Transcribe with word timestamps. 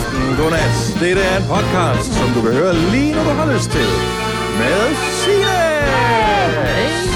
aften, 0.00 0.36
godnat. 0.40 0.74
Dette 1.00 1.22
er 1.30 1.36
en 1.42 1.46
podcast, 1.54 2.10
som 2.18 2.28
du 2.34 2.40
kan 2.46 2.52
høre 2.60 2.72
lige 2.94 3.12
når 3.14 3.24
du 3.28 3.32
har 3.42 3.48
lyst 3.54 3.70
til. 3.76 3.88
Med 4.60 4.80
Signe, 5.20 5.60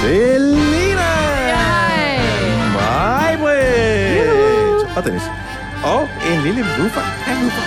Selina, 0.01 1.15
mig, 2.79 3.31
og 4.97 5.05
Dennis. 5.05 5.27
Og 5.95 6.03
en 6.31 6.39
lille 6.47 6.63
woofer. 6.79 7.07
En 7.31 7.37
woofer. 7.43 7.67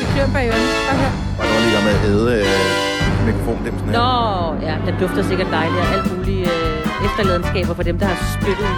Det 0.00 0.06
klør 0.14 0.28
bag 0.34 0.46
hør. 0.52 1.12
Og 1.38 1.44
nu 1.48 1.52
er 1.56 1.60
lige 1.64 1.84
med 1.86 1.94
at 1.98 2.04
æde 2.10 2.26
øh, 2.38 3.26
mikrofondimsen 3.26 3.88
her. 3.88 3.96
Nå, 3.98 4.66
ja, 4.66 4.74
den 4.86 4.94
dufter 5.00 5.22
sikkert 5.22 5.48
dejligt 5.50 5.80
og 5.80 5.88
alt 5.94 6.16
mulige 6.16 6.44
øh, 6.44 7.06
efterladenskaber 7.06 7.74
for 7.74 7.82
dem, 7.82 7.98
der 7.98 8.06
har 8.06 8.18
spyttet. 8.40 8.68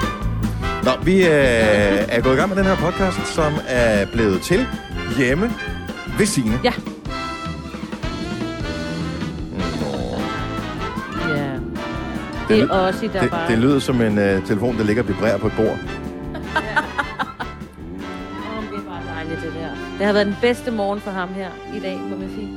Nå, 0.84 0.90
vi 1.02 1.16
øh, 1.26 2.16
er 2.16 2.20
gået 2.20 2.34
i 2.34 2.36
gang 2.36 2.48
med 2.48 2.56
den 2.56 2.64
her 2.64 2.76
podcast, 2.76 3.34
som 3.34 3.52
er 3.68 4.06
blevet 4.12 4.40
til 4.42 4.66
hjemme 5.16 5.52
ved 6.18 6.26
Signe. 6.26 6.60
Ja. 6.64 6.72
Ja. 11.28 11.58
Det 12.48 12.60
er 12.60 12.68
også 12.68 13.08
der 13.12 13.20
det, 13.20 13.30
bare... 13.30 13.50
det 13.50 13.58
lyder 13.58 13.78
som 13.78 14.02
en 14.02 14.18
øh, 14.18 14.46
telefon, 14.46 14.78
der 14.78 14.84
ligger 14.84 15.02
og 15.02 15.08
vibrerer 15.08 15.38
på 15.38 15.46
et 15.46 15.52
bord. 15.56 15.66
Åh, 15.68 15.76
det 18.70 18.78
er 18.78 18.88
bare 18.88 19.02
dejligt, 19.14 19.42
det 19.42 19.52
der. 19.54 19.68
Det 19.98 20.06
har 20.06 20.12
været 20.12 20.26
den 20.26 20.36
bedste 20.40 20.70
morgen 20.70 21.00
for 21.00 21.10
ham 21.10 21.28
her 21.28 21.48
i 21.76 21.80
dag, 21.80 21.98
må 22.10 22.16
man 22.16 22.28
sige. 22.28 22.48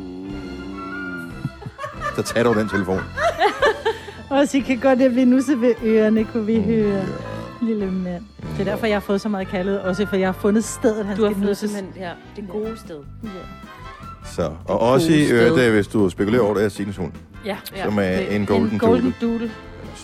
Så 2.16 2.22
tager 2.22 2.44
du 2.54 2.60
den 2.60 2.70
telefon. 2.70 3.02
Og 4.30 4.48
så 4.48 4.62
kan 4.66 4.78
godt 4.80 5.02
at 5.02 5.16
vi 5.16 5.26
nu 5.26 5.42
så 5.42 5.56
ved 5.56 5.74
ørerne, 5.84 6.24
kunne 6.24 6.46
vi 6.46 6.62
høre. 6.62 7.06
Lille 7.62 7.92
mand. 7.92 8.24
Det 8.58 8.60
er 8.60 8.64
derfor, 8.72 8.86
jeg 8.86 8.96
har 8.96 9.00
fået 9.02 9.22
så 9.22 9.30
meget 9.30 9.48
kaldet. 9.48 9.82
Også 9.82 10.06
for 10.06 10.16
jeg 10.16 10.28
har 10.28 10.34
fundet 10.34 10.64
stedet, 10.64 11.06
han 11.06 11.18
Du 11.18 11.24
har 11.24 11.30
skal 11.30 11.36
fundet 11.36 11.50
nusses. 11.50 11.72
simpelthen 11.72 12.04
her, 12.04 12.12
det 12.36 12.44
gode 12.50 12.78
sted. 12.78 13.00
Ja. 13.24 13.30
Så. 14.26 14.52
Og 14.66 14.80
også 14.80 15.12
i 15.12 15.32
øvrigt, 15.32 15.58
øh, 15.68 15.74
hvis 15.74 15.88
du 15.88 16.10
spekulerer 16.10 16.42
over 16.42 16.54
det, 16.54 16.64
er 16.66 16.70
Signes 16.70 16.98
hund. 16.98 17.12
Ja. 17.46 17.58
Ja. 17.76 17.84
Som 17.84 18.00
er 18.00 18.04
en 18.04 18.46
golden, 18.46 18.70
en 18.72 18.80
golden 18.80 19.16
doodle. 19.22 19.32
doodle. 19.40 19.52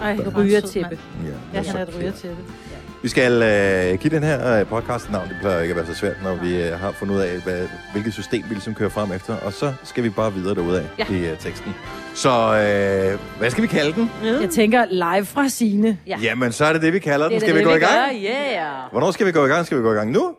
Ej, 0.02 0.11
er 0.25 0.38
Rygertæppe. 0.38 0.99
Ja, 1.25 1.30
Ja, 1.59 1.64
han 1.67 1.75
er 1.77 1.81
et 1.86 1.95
rygertæppe. 1.99 2.38
Vi 3.08 3.11
skal 3.11 3.31
øh, 3.44 4.00
give 4.00 4.16
den 4.16 4.23
her 4.23 4.59
øh, 4.59 4.66
podcast 4.66 5.11
navn. 5.11 5.27
Det 5.30 5.38
plejer 5.41 5.61
ikke 5.61 5.72
at 5.72 5.77
være 5.77 5.86
så 5.86 5.94
svært, 5.94 6.16
når 6.23 6.36
vi 6.36 6.61
øh, 6.63 6.80
har 6.80 6.91
fundet 6.91 7.16
ud 7.16 7.19
af, 7.19 7.38
hvad, 7.44 7.67
hvilket 7.91 8.14
system 8.14 8.44
vi 8.49 8.53
ligesom 8.53 8.73
kører 8.73 8.89
frem 8.89 9.11
efter. 9.11 9.36
Og 9.38 9.53
så 9.53 9.73
skal 9.83 10.03
vi 10.03 10.09
bare 10.09 10.33
videre 10.33 10.55
derudad 10.55 10.83
Ja. 10.99 11.05
i 11.09 11.17
øh, 11.25 11.38
teksten. 11.39 11.75
Så 12.16 12.30
øh, 12.30 13.19
hvad 13.39 13.49
skal 13.49 13.61
vi 13.61 13.67
kalde 13.67 13.94
den? 13.94 14.11
Jeg 14.41 14.49
tænker 14.49 14.86
live 14.89 15.25
fra 15.25 15.49
Signe. 15.49 15.97
Ja. 16.08 16.17
Jamen, 16.22 16.52
så 16.52 16.66
er 16.66 16.73
det 16.73 16.81
det, 16.81 16.94
vi 16.94 16.99
kalder 16.99 17.25
den. 17.25 17.33
Det 17.33 17.41
Skal 17.41 17.53
vi 17.53 17.59
det, 17.59 17.66
gå 17.67 17.72
i 17.72 17.75
vi 17.75 17.80
gang? 17.80 17.94
gør, 17.94 18.30
Yeah. 18.30 18.91
Hvornår 18.91 19.11
skal 19.11 19.25
vi 19.27 19.31
gå 19.31 19.45
i 19.45 19.47
gang? 19.49 19.66
Skal 19.66 19.77
vi 19.77 19.83
gå 19.83 19.92
i 19.94 19.95
gang 19.95 20.11
nu? 20.11 20.36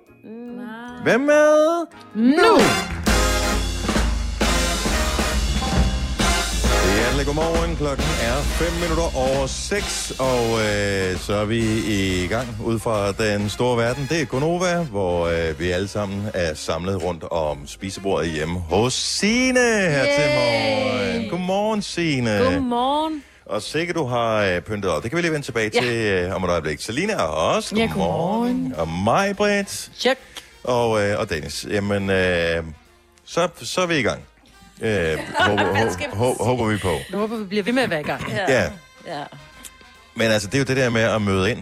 Hvem 1.05 1.21
med? 1.21 1.87
Nu! 2.15 2.33
Hjertelig 2.33 2.98
godmorgen. 7.29 7.77
Klokken 7.77 8.05
er 8.23 8.37
5 8.43 8.73
minutter 8.83 9.17
over 9.17 9.47
6, 9.47 10.13
og 10.19 10.45
øh, 10.51 11.19
så 11.19 11.33
er 11.35 11.45
vi 11.45 11.61
i 11.87 12.27
gang 12.27 12.49
ud 12.65 12.79
fra 12.79 13.13
den 13.13 13.51
store 13.51 13.77
verden. 13.77 14.07
Det 14.11 14.21
er 14.21 14.25
Gonova, 14.25 14.83
hvor 14.83 15.27
øh, 15.27 15.61
vi 15.61 15.71
alle 15.71 15.89
sammen 15.89 16.29
er 16.35 16.55
samlet 16.55 17.03
rundt 17.05 17.25
om 17.31 17.67
spisebordet 17.67 18.31
hjemme 18.31 18.59
hos 18.59 18.95
Signe 18.95 19.61
her 19.61 20.05
Yay! 20.05 20.15
til 20.17 20.35
morgen. 20.35 21.31
Godmorgen, 21.31 21.83
Signe. 21.83 22.39
Godmorgen. 22.39 23.23
Og 23.47 23.63
sikkert 23.63 23.97
du 23.97 24.05
har 24.05 24.43
øh, 24.43 24.61
pyntet 24.61 24.91
op. 24.91 25.03
Det 25.03 25.11
kan 25.11 25.17
vi 25.17 25.23
lige 25.23 25.33
vende 25.33 25.47
tilbage 25.47 25.71
Ja. 25.75 25.81
til 25.81 25.97
øh, 25.97 26.35
om 26.37 26.45
et 26.45 26.51
øjeblik. 26.51 26.81
Selina 26.81 27.13
er 27.13 27.23
også. 27.23 27.77
Ja, 27.77 27.83
godmorgen. 27.87 28.75
Og 28.79 28.89
mig, 28.89 29.37
Britt. 29.37 29.91
Check. 29.99 30.21
Og, 30.65 31.03
øh, 31.03 31.19
og 31.19 31.31
Dennis. 31.31 31.67
Jamen, 31.71 32.11
øh, 32.11 32.65
så, 33.25 33.49
så 33.63 33.81
er 33.81 33.87
vi 33.87 33.99
i 33.99 34.03
gang. 34.03 34.21
Øh, 34.81 35.19
håber, 35.39 36.17
håber, 36.17 36.45
håber, 36.45 36.67
vi 36.67 36.77
på. 36.77 36.93
Jeg 37.11 37.19
håber, 37.19 37.37
vi 37.37 37.45
bliver 37.45 37.63
ved 37.63 37.73
med 37.73 37.83
at 37.83 37.91
være 37.91 38.01
i 38.01 38.05
gang. 38.05 38.33
Ja. 38.49 38.71
Ja. 39.07 39.25
Men 40.15 40.31
altså, 40.31 40.49
det 40.49 40.55
er 40.55 40.59
jo 40.59 40.65
det 40.65 40.77
der 40.77 40.91
med 40.91 41.03
at 41.03 41.23
møde 41.23 41.51
ind. 41.51 41.59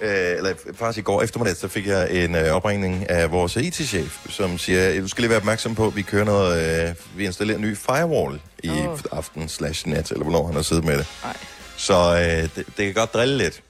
Øh, 0.00 0.36
eller 0.36 0.54
faktisk 0.74 0.98
i 0.98 1.02
går 1.02 1.22
eftermiddag, 1.22 1.56
så 1.56 1.68
fik 1.68 1.86
jeg 1.86 2.24
en 2.24 2.34
øh, 2.34 2.52
opringning 2.52 3.10
af 3.10 3.30
vores 3.30 3.56
IT-chef, 3.56 4.26
som 4.28 4.58
siger, 4.58 5.00
du 5.00 5.08
skal 5.08 5.22
lige 5.22 5.30
være 5.30 5.38
opmærksom 5.38 5.74
på, 5.74 5.86
at 5.86 5.96
vi 5.96 6.02
kører 6.02 6.24
noget, 6.24 6.88
øh, 6.88 6.94
vi 7.16 7.24
installerer 7.24 7.58
en 7.58 7.64
ny 7.64 7.76
firewall 7.76 8.40
i 8.62 8.70
oh. 8.70 8.98
aften 9.12 9.48
slash 9.48 9.88
nat, 9.88 10.10
eller 10.10 10.24
hvornår 10.24 10.46
han 10.46 10.54
har 10.54 10.62
siddet 10.62 10.84
med 10.84 10.98
det. 10.98 11.06
Ej. 11.24 11.36
Så 11.76 11.94
øh, 11.94 12.42
det, 12.42 12.66
det 12.76 12.84
kan 12.84 12.94
godt 12.94 13.14
drille 13.14 13.38
lidt. 13.38 13.62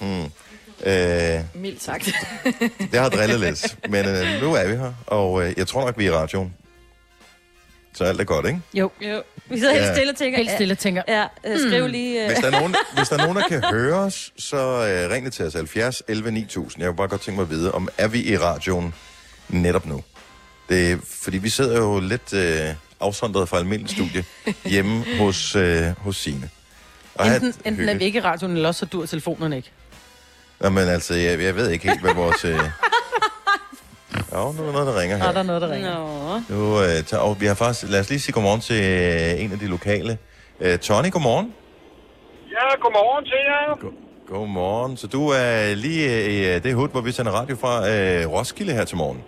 Hmm. 0.00 0.24
Øh, 0.84 1.40
Mildt 1.54 1.82
sagt. 1.82 2.10
det 2.92 3.00
har 3.00 3.08
drillet 3.08 3.40
lidt, 3.40 3.76
men 3.88 4.06
øh, 4.06 4.42
nu 4.42 4.54
er 4.54 4.68
vi 4.68 4.76
her, 4.76 4.92
og 5.06 5.46
øh, 5.46 5.54
jeg 5.56 5.66
tror 5.66 5.84
nok, 5.84 5.98
vi 5.98 6.06
er 6.06 6.10
i 6.10 6.14
radioen. 6.14 6.54
Så 7.98 8.04
alt 8.04 8.20
er 8.20 8.24
godt, 8.24 8.46
ikke? 8.46 8.60
Jo. 8.74 8.90
Jo. 9.00 9.22
Vi 9.50 9.58
sidder 9.58 9.72
helt 9.72 9.84
Ja. 9.86 9.94
stille 9.94 10.10
og 10.12 10.16
tænker. 10.16 10.38
Helt 10.38 10.50
stille 10.50 10.74
tænker. 10.74 11.02
Ja, 11.08 11.24
øh, 11.46 11.58
skriv 11.58 11.86
lige... 11.86 12.20
Øh, 12.22 12.26
Hvis 12.26 12.38
der, 12.38 12.46
er 12.46 12.50
nogen, 12.50 12.74
hvis 12.96 13.08
der 13.08 13.16
er 13.18 13.22
nogen, 13.22 13.36
der 13.36 13.48
kan 13.48 13.64
høre 13.64 13.94
os, 13.96 14.32
så 14.38 14.56
øh, 14.56 15.10
ring 15.10 15.24
det 15.24 15.32
til 15.32 15.44
os 15.44 15.54
70 15.54 16.02
11 16.08 16.30
9000. 16.30 16.82
Jeg 16.82 16.90
vil 16.90 16.96
bare 16.96 17.08
godt 17.08 17.20
tænke 17.20 17.36
mig 17.36 17.42
at 17.42 17.50
vide, 17.50 17.72
om 17.72 17.88
er 17.98 18.08
vi 18.08 18.22
i 18.24 18.36
radioen 18.38 18.94
netop 19.48 19.86
nu? 19.86 20.02
Det, 20.68 20.92
er- 20.92 20.96
fordi 21.22 21.38
vi 21.38 21.48
sidder 21.48 21.76
jo 21.78 22.00
lidt 22.00 22.32
øh, 22.34 22.66
afsondret 23.00 23.48
fra 23.48 23.58
almindelig 23.58 23.90
studie 23.90 24.24
hjemme 24.72 25.04
hos, 25.18 25.56
øh, 25.56 25.86
hos 25.98 26.16
Signe. 26.16 26.50
Og 27.14 27.26
Enten, 27.26 27.54
enten 27.64 27.88
er 27.88 27.94
vi 27.94 28.04
ikke 28.04 28.18
i 28.18 28.22
radioen, 28.22 28.52
eller 28.56 28.68
også 28.68 28.78
så 28.78 28.86
dur 28.86 29.06
telefonerne 29.06 29.56
ikke. 29.56 29.70
Nå, 30.60 30.68
men 30.68 30.88
altså, 30.88 31.14
jeg, 31.14 31.40
jeg 31.40 31.56
ved 31.56 31.70
ikke 31.70 31.88
helt, 31.88 32.00
hvad 32.00 32.14
vores... 32.14 32.44
Øh... 32.44 32.58
Jo, 34.32 34.52
nu 34.52 34.60
er 34.62 34.66
der 34.66 34.72
noget, 34.72 34.86
der 34.86 34.96
ringer 35.00 35.16
der 35.18 35.24
her. 35.32 35.38
er 35.38 35.42
noget, 35.42 35.62
der 35.62 35.70
ringer. 35.76 35.94
Nå. 35.98 36.54
Nu, 36.54 36.60
øh, 36.84 36.96
tager, 37.08 37.22
og 37.28 37.40
vi 37.40 37.46
har 37.46 37.54
faktisk... 37.54 37.82
Lad 37.92 38.00
os 38.00 38.08
lige 38.12 38.20
sige 38.20 38.32
godmorgen 38.36 38.60
til 38.60 38.80
øh, 38.94 39.42
en 39.44 39.50
af 39.52 39.58
de 39.58 39.66
lokale. 39.76 40.12
Øh, 40.60 40.78
Tony, 40.86 41.10
godmorgen. 41.16 41.54
Ja, 42.56 42.66
godmorgen 42.84 43.24
til 43.24 43.40
jer. 43.50 43.94
Godmorgen. 44.32 44.96
Så 44.96 45.06
du 45.06 45.22
er 45.28 45.74
lige 45.74 46.04
øh, 46.16 46.34
i 46.34 46.36
øh, 46.50 46.62
det 46.64 46.74
hud, 46.74 46.88
hvor 46.88 47.00
vi 47.00 47.12
sender 47.12 47.32
radio 47.40 47.56
fra 47.62 47.74
øh, 47.92 48.32
Roskilde 48.34 48.72
her 48.78 48.84
til 48.84 48.96
morgen. 49.02 49.20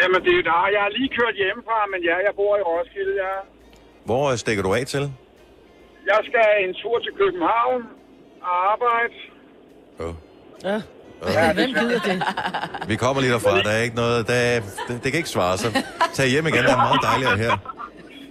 Jamen, 0.00 0.20
det 0.26 0.34
er 0.38 0.42
der. 0.50 0.60
Jeg 0.76 0.80
har 0.86 0.92
lige 0.98 1.10
kørt 1.18 1.34
hjemmefra, 1.42 1.78
men 1.92 2.00
ja, 2.08 2.16
jeg 2.26 2.32
bor 2.40 2.52
i 2.60 2.62
Roskilde, 2.70 3.14
ja. 3.24 3.34
Hvor 4.08 4.24
øh, 4.30 4.36
stikker 4.42 4.62
du 4.62 4.70
af 4.74 4.84
til? 4.94 5.04
Jeg 6.10 6.20
skal 6.28 6.46
en 6.64 6.74
tur 6.82 6.96
til 7.04 7.12
København 7.20 7.82
og 8.48 8.54
arbejde. 8.72 9.14
Oh. 10.04 10.14
Ja. 10.68 10.78
Ja, 11.28 11.52
Hvem 11.52 11.70
gider 11.78 12.00
det? 12.08 12.16
Vi 12.88 12.96
kommer 12.96 13.18
lige 13.22 13.32
derfra. 13.32 13.62
Der 13.62 13.70
er 13.78 13.82
ikke 13.86 13.96
noget... 13.96 14.26
Der 14.30 14.34
er, 14.34 14.60
det, 14.88 14.94
det 15.02 15.08
kan 15.12 15.18
ikke 15.22 15.28
svare 15.38 15.58
sig. 15.62 15.70
Tag 16.18 16.26
hjem 16.34 16.46
igen. 16.46 16.62
Det 16.68 16.72
er 16.78 16.82
meget 16.88 17.00
dejligere 17.10 17.36
her. 17.44 17.54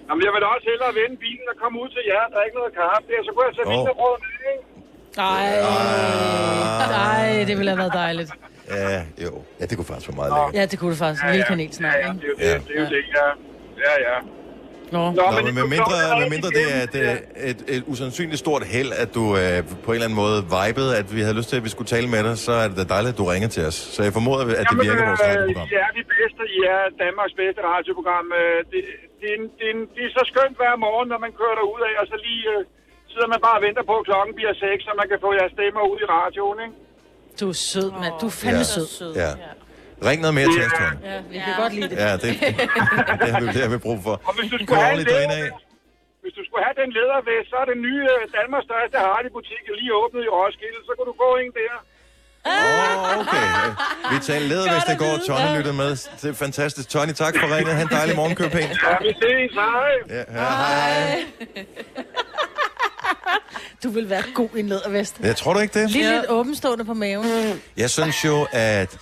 Jamen, 0.08 0.22
jeg 0.26 0.32
vil 0.34 0.42
da 0.44 0.48
også 0.56 0.68
hellere 0.72 0.92
vende 1.02 1.18
bilen 1.26 1.46
og 1.54 1.58
komme 1.64 1.76
ud 1.84 1.90
til 1.96 2.04
jer. 2.12 2.24
Der 2.32 2.38
er 2.42 2.46
ikke 2.50 2.58
noget 2.62 2.74
kaffe 2.82 3.06
der, 3.12 3.20
så 3.28 3.32
kunne 3.36 3.46
jeg 3.50 3.56
tage 3.58 3.68
Åh. 3.68 4.04
oh. 4.06 4.16
ikke? 4.52 4.64
Ej, 5.18 5.50
ej, 7.12 7.44
det 7.48 7.54
ville 7.58 7.70
have 7.74 7.78
været 7.84 7.94
dejligt. 7.94 8.32
Ja, 8.70 9.02
jo. 9.26 9.32
Ja, 9.60 9.64
det 9.66 9.74
kunne 9.78 9.86
faktisk 9.92 10.08
være 10.10 10.16
meget 10.22 10.32
lækkert. 10.36 10.54
Ja, 10.60 10.64
det 10.72 10.80
kunne 10.80 10.92
det 10.94 11.00
faktisk. 11.06 11.24
En 11.24 11.30
lille 11.32 11.46
kanelsnegl, 11.54 11.96
ja, 11.96 12.08
ja, 12.08 12.08
ikke? 12.14 12.20
det 12.22 12.28
er 12.28 12.30
jo 12.30 12.36
det, 12.38 12.46
Ja. 12.46 12.54
det, 12.68 12.76
er 12.78 12.82
jo 12.84 12.88
det, 12.96 13.04
ja. 13.18 13.28
Ja, 13.86 13.94
ja. 14.08 14.16
Nå. 14.96 15.02
Nå, 15.12 15.12
Nå, 15.12 15.24
men 15.36 15.36
men 15.36 15.46
det 15.46 15.54
med 15.58 15.62
kunne 15.64 15.74
mindre, 15.76 15.92
godt 15.94 16.04
være 16.10 16.20
med 16.24 16.30
mindre 16.36 16.50
det 16.60 16.64
er 16.76 16.82
et, 16.88 16.96
øh, 17.04 17.50
et, 17.52 17.60
et 17.76 17.84
usandsynligt 17.92 18.40
stort 18.46 18.64
held, 18.76 18.92
at 19.04 19.10
du 19.18 19.24
øh, 19.42 19.58
på 19.86 19.90
en 19.92 19.96
eller 19.98 20.08
anden 20.08 20.20
måde 20.24 20.38
vibede, 20.58 20.90
at 21.02 21.08
vi 21.16 21.22
havde 21.26 21.36
lyst 21.40 21.50
til, 21.52 21.58
at 21.62 21.66
vi 21.68 21.72
skulle 21.76 21.90
tale 21.96 22.08
med 22.16 22.22
dig, 22.28 22.36
så 22.48 22.54
er 22.62 22.66
det 22.70 22.76
da 22.82 22.86
dejligt, 22.96 23.12
at 23.16 23.20
du 23.22 23.26
ringer 23.34 23.50
til 23.56 23.64
os. 23.70 23.78
Så 23.96 24.00
jeg 24.06 24.12
formoder, 24.20 24.42
at 24.62 24.66
det 24.72 24.78
virker 24.88 25.04
vores 25.10 25.22
radioprogram. 25.30 25.68
Ja, 25.80 25.86
de 26.00 26.04
bedste. 26.16 26.42
I 26.58 26.60
er 26.76 26.82
Danmarks 27.06 27.34
bedste 27.42 27.60
radioprogram. 27.72 28.26
Øh, 28.40 28.58
Det, 28.72 28.80
det, 29.20 29.28
er 29.32 29.36
en- 29.40 29.52
det, 29.60 29.66
er 29.70 29.74
en- 29.78 29.90
det 29.96 30.02
er 30.08 30.12
så 30.20 30.24
skønt 30.32 30.56
hver 30.62 30.74
morgen, 30.86 31.08
når 31.14 31.20
man 31.26 31.32
kører 31.40 31.56
derud 31.62 31.82
af, 31.90 31.94
og 32.02 32.06
så 32.12 32.18
lige 32.28 32.44
øh, 32.56 32.62
sidder 33.14 33.30
man 33.34 33.40
bare 33.48 33.58
og 33.60 33.64
venter 33.68 33.84
på, 33.90 33.94
at 34.02 34.06
klokken 34.10 34.32
bliver 34.40 34.54
6, 34.54 34.80
så 34.88 34.92
man 35.02 35.08
kan 35.12 35.18
få 35.26 35.30
jeres 35.40 35.52
stemmer 35.58 35.82
ud 35.92 35.98
i 36.04 36.08
radioen, 36.18 36.58
ikke? 36.66 36.76
Du 37.40 37.46
er 37.54 37.58
sød, 37.72 37.90
mand. 38.02 38.14
Du 38.22 38.26
er 38.32 38.36
fandme 38.44 38.66
Ja. 38.66 38.74
sød. 38.76 38.88
Sød. 39.00 39.12
Ja. 39.24 39.32
Ring 40.08 40.20
noget 40.26 40.36
mere 40.40 40.50
til 40.56 40.62
os, 40.68 40.74
Tony. 40.80 40.96
Ja, 41.12 41.18
vi 41.32 41.38
kan 41.46 41.54
godt 41.64 41.74
lide 41.78 41.90
det. 41.92 41.98
Ja, 42.06 42.12
det, 42.24 42.32
det 43.24 43.30
har 43.34 43.40
vi, 43.44 43.48
det 43.56 43.62
har 43.66 43.72
vi 43.76 43.80
brug 43.88 44.00
for. 44.08 44.16
Og 44.30 44.34
hvis 44.38 44.48
du 44.54 44.58
skulle 44.64 44.82
have 44.88 45.00
en 45.02 45.08
drine 45.14 45.34
af. 45.40 45.44
leder, 45.44 45.58
hvis 46.24 46.34
du 46.38 46.42
skulle 46.48 46.64
have 46.68 46.78
den 46.82 46.90
ledervest, 46.98 47.46
så 47.52 47.56
er 47.64 47.68
den 47.72 47.80
nye 47.88 48.04
øh, 48.16 48.22
Danmarks 48.38 48.66
største 48.70 48.98
Hardy-butik 49.06 49.64
jo 49.72 49.74
lige 49.82 49.92
åbnet 50.02 50.22
i 50.28 50.30
Roskilde, 50.38 50.80
så 50.88 50.92
kunne 50.96 51.10
du 51.12 51.18
gå 51.26 51.30
ind 51.44 51.52
der. 51.60 51.76
Åh, 52.46 52.52
oh, 52.52 53.20
okay. 53.22 53.48
Vi 54.12 54.18
talte 54.30 54.48
leder, 54.48 54.72
hvis 54.74 54.84
det 54.92 54.98
går. 55.04 55.14
Tony 55.28 55.58
lytter 55.58 55.74
med. 55.74 55.92
Det 56.22 56.30
er 56.30 56.34
fantastisk. 56.34 56.90
Tony, 56.90 57.14
tak 57.24 57.34
for 57.40 57.48
ringet. 57.56 57.74
Ha' 57.76 57.82
en 57.82 57.88
dejlig 57.88 58.16
morgen, 58.16 58.36
pænt. 58.36 58.54
Ja, 58.84 58.96
vi 59.02 59.12
ses, 59.22 59.52
hej. 59.54 59.92
Ja, 60.10 60.18
ja, 60.18 60.24
hej. 60.32 61.26
Du 63.84 63.90
vil 63.90 64.10
være 64.10 64.24
god 64.34 64.50
i 64.56 64.60
en 64.60 64.70
lædervest. 64.70 65.20
Jeg 65.20 65.36
tror 65.36 65.54
du 65.54 65.60
ikke 65.60 65.80
det? 65.80 65.92
Lige 65.92 66.12
lidt 66.16 66.26
åbenstående 66.30 66.86
på 66.86 66.94
maven. 66.94 67.26
Jeg 67.78 67.90
synes 67.90 68.26
jo, 68.26 68.48
at... 68.52 68.98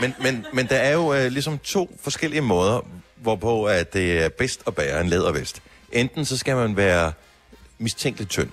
Men, 0.00 0.14
men, 0.20 0.46
men 0.52 0.66
der 0.66 0.76
er 0.76 0.92
jo 0.92 1.14
øh, 1.14 1.32
ligesom 1.32 1.58
to 1.58 1.98
forskellige 2.00 2.40
måder, 2.40 2.86
hvorpå 3.16 3.64
at 3.64 3.92
det 3.92 4.24
er 4.24 4.28
bedst 4.28 4.62
at 4.66 4.74
bære 4.74 5.00
en 5.00 5.08
lædervest. 5.08 5.62
Enten 5.92 6.24
så 6.24 6.36
skal 6.36 6.56
man 6.56 6.76
være 6.76 7.12
mistænkeligt 7.78 8.30
tynd. 8.30 8.50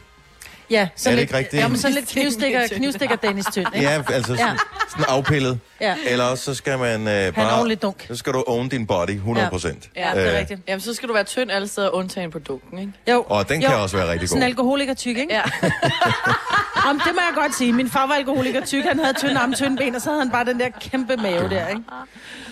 Ja, 0.70 0.88
sådan 0.96 1.12
det 1.12 1.20
lidt, 1.20 1.30
ikke 1.30 1.38
rigtigt? 1.38 1.62
Ja, 1.64 1.68
men 1.68 1.78
sådan 1.78 1.96
lidt 1.96 2.08
knivstikker, 2.08 2.68
knivstikker 2.78 3.16
Dennis 3.16 3.46
Tynd, 3.52 3.68
ikke? 3.76 3.88
Ja, 3.88 4.04
altså 4.14 4.36
sådan, 4.36 4.58
sådan 4.90 5.06
afpillet. 5.08 5.60
Ja. 5.82 5.96
Eller 6.08 6.26
også 6.26 6.44
så 6.44 6.54
skal 6.54 6.80
man 6.80 7.08
øh, 7.08 7.34
bare... 7.36 7.76
dunk. 7.76 8.06
Så 8.08 8.16
skal 8.16 8.34
du 8.34 8.44
own 8.48 8.70
din 8.70 8.88
body 8.88 9.10
100 9.10 9.50
procent. 9.50 9.90
Ja, 9.96 10.12
det 10.16 10.34
er 10.34 10.40
rigtigt. 10.40 10.62
Jamen, 10.68 10.82
så 10.82 10.94
skal 10.94 11.10
du 11.10 11.14
være 11.14 11.24
tynd 11.24 11.52
alle 11.52 11.68
steder, 11.68 11.90
undtagen 11.90 12.32
på 12.32 12.40
dunken, 12.40 12.80
ikke? 12.80 12.92
Jo. 13.12 13.26
Og 13.30 13.50
den 13.50 13.62
kan 13.62 13.72
Jo. 13.72 13.82
også 13.82 13.98
være 13.98 14.12
rigtig 14.12 14.30
Sådan 14.30 14.38
en 14.38 14.46
god. 14.46 14.50
alkoholiker 14.50 14.94
tyk, 14.94 15.18
ikke? 15.18 15.34
Ja. 15.34 15.42
Om 16.90 17.00
det 17.06 17.12
må 17.16 17.22
jeg 17.22 17.32
godt 17.36 17.56
sige. 17.56 17.74
Min 17.74 17.90
far 17.90 18.08
var 18.08 18.14
alkoholiker 18.14 18.66
tyk. 18.66 18.84
Han 18.84 19.00
havde 19.00 19.14
tynde 19.14 19.40
arme, 19.40 19.56
tynde 19.56 19.78
ben, 19.78 19.96
og 19.96 20.02
så 20.02 20.10
havde 20.10 20.22
han 20.22 20.32
bare 20.32 20.46
den 20.46 20.60
der 20.60 20.70
kæmpe 20.82 21.18
mave 21.18 21.50
der, 21.50 21.68
ikke? 21.68 21.82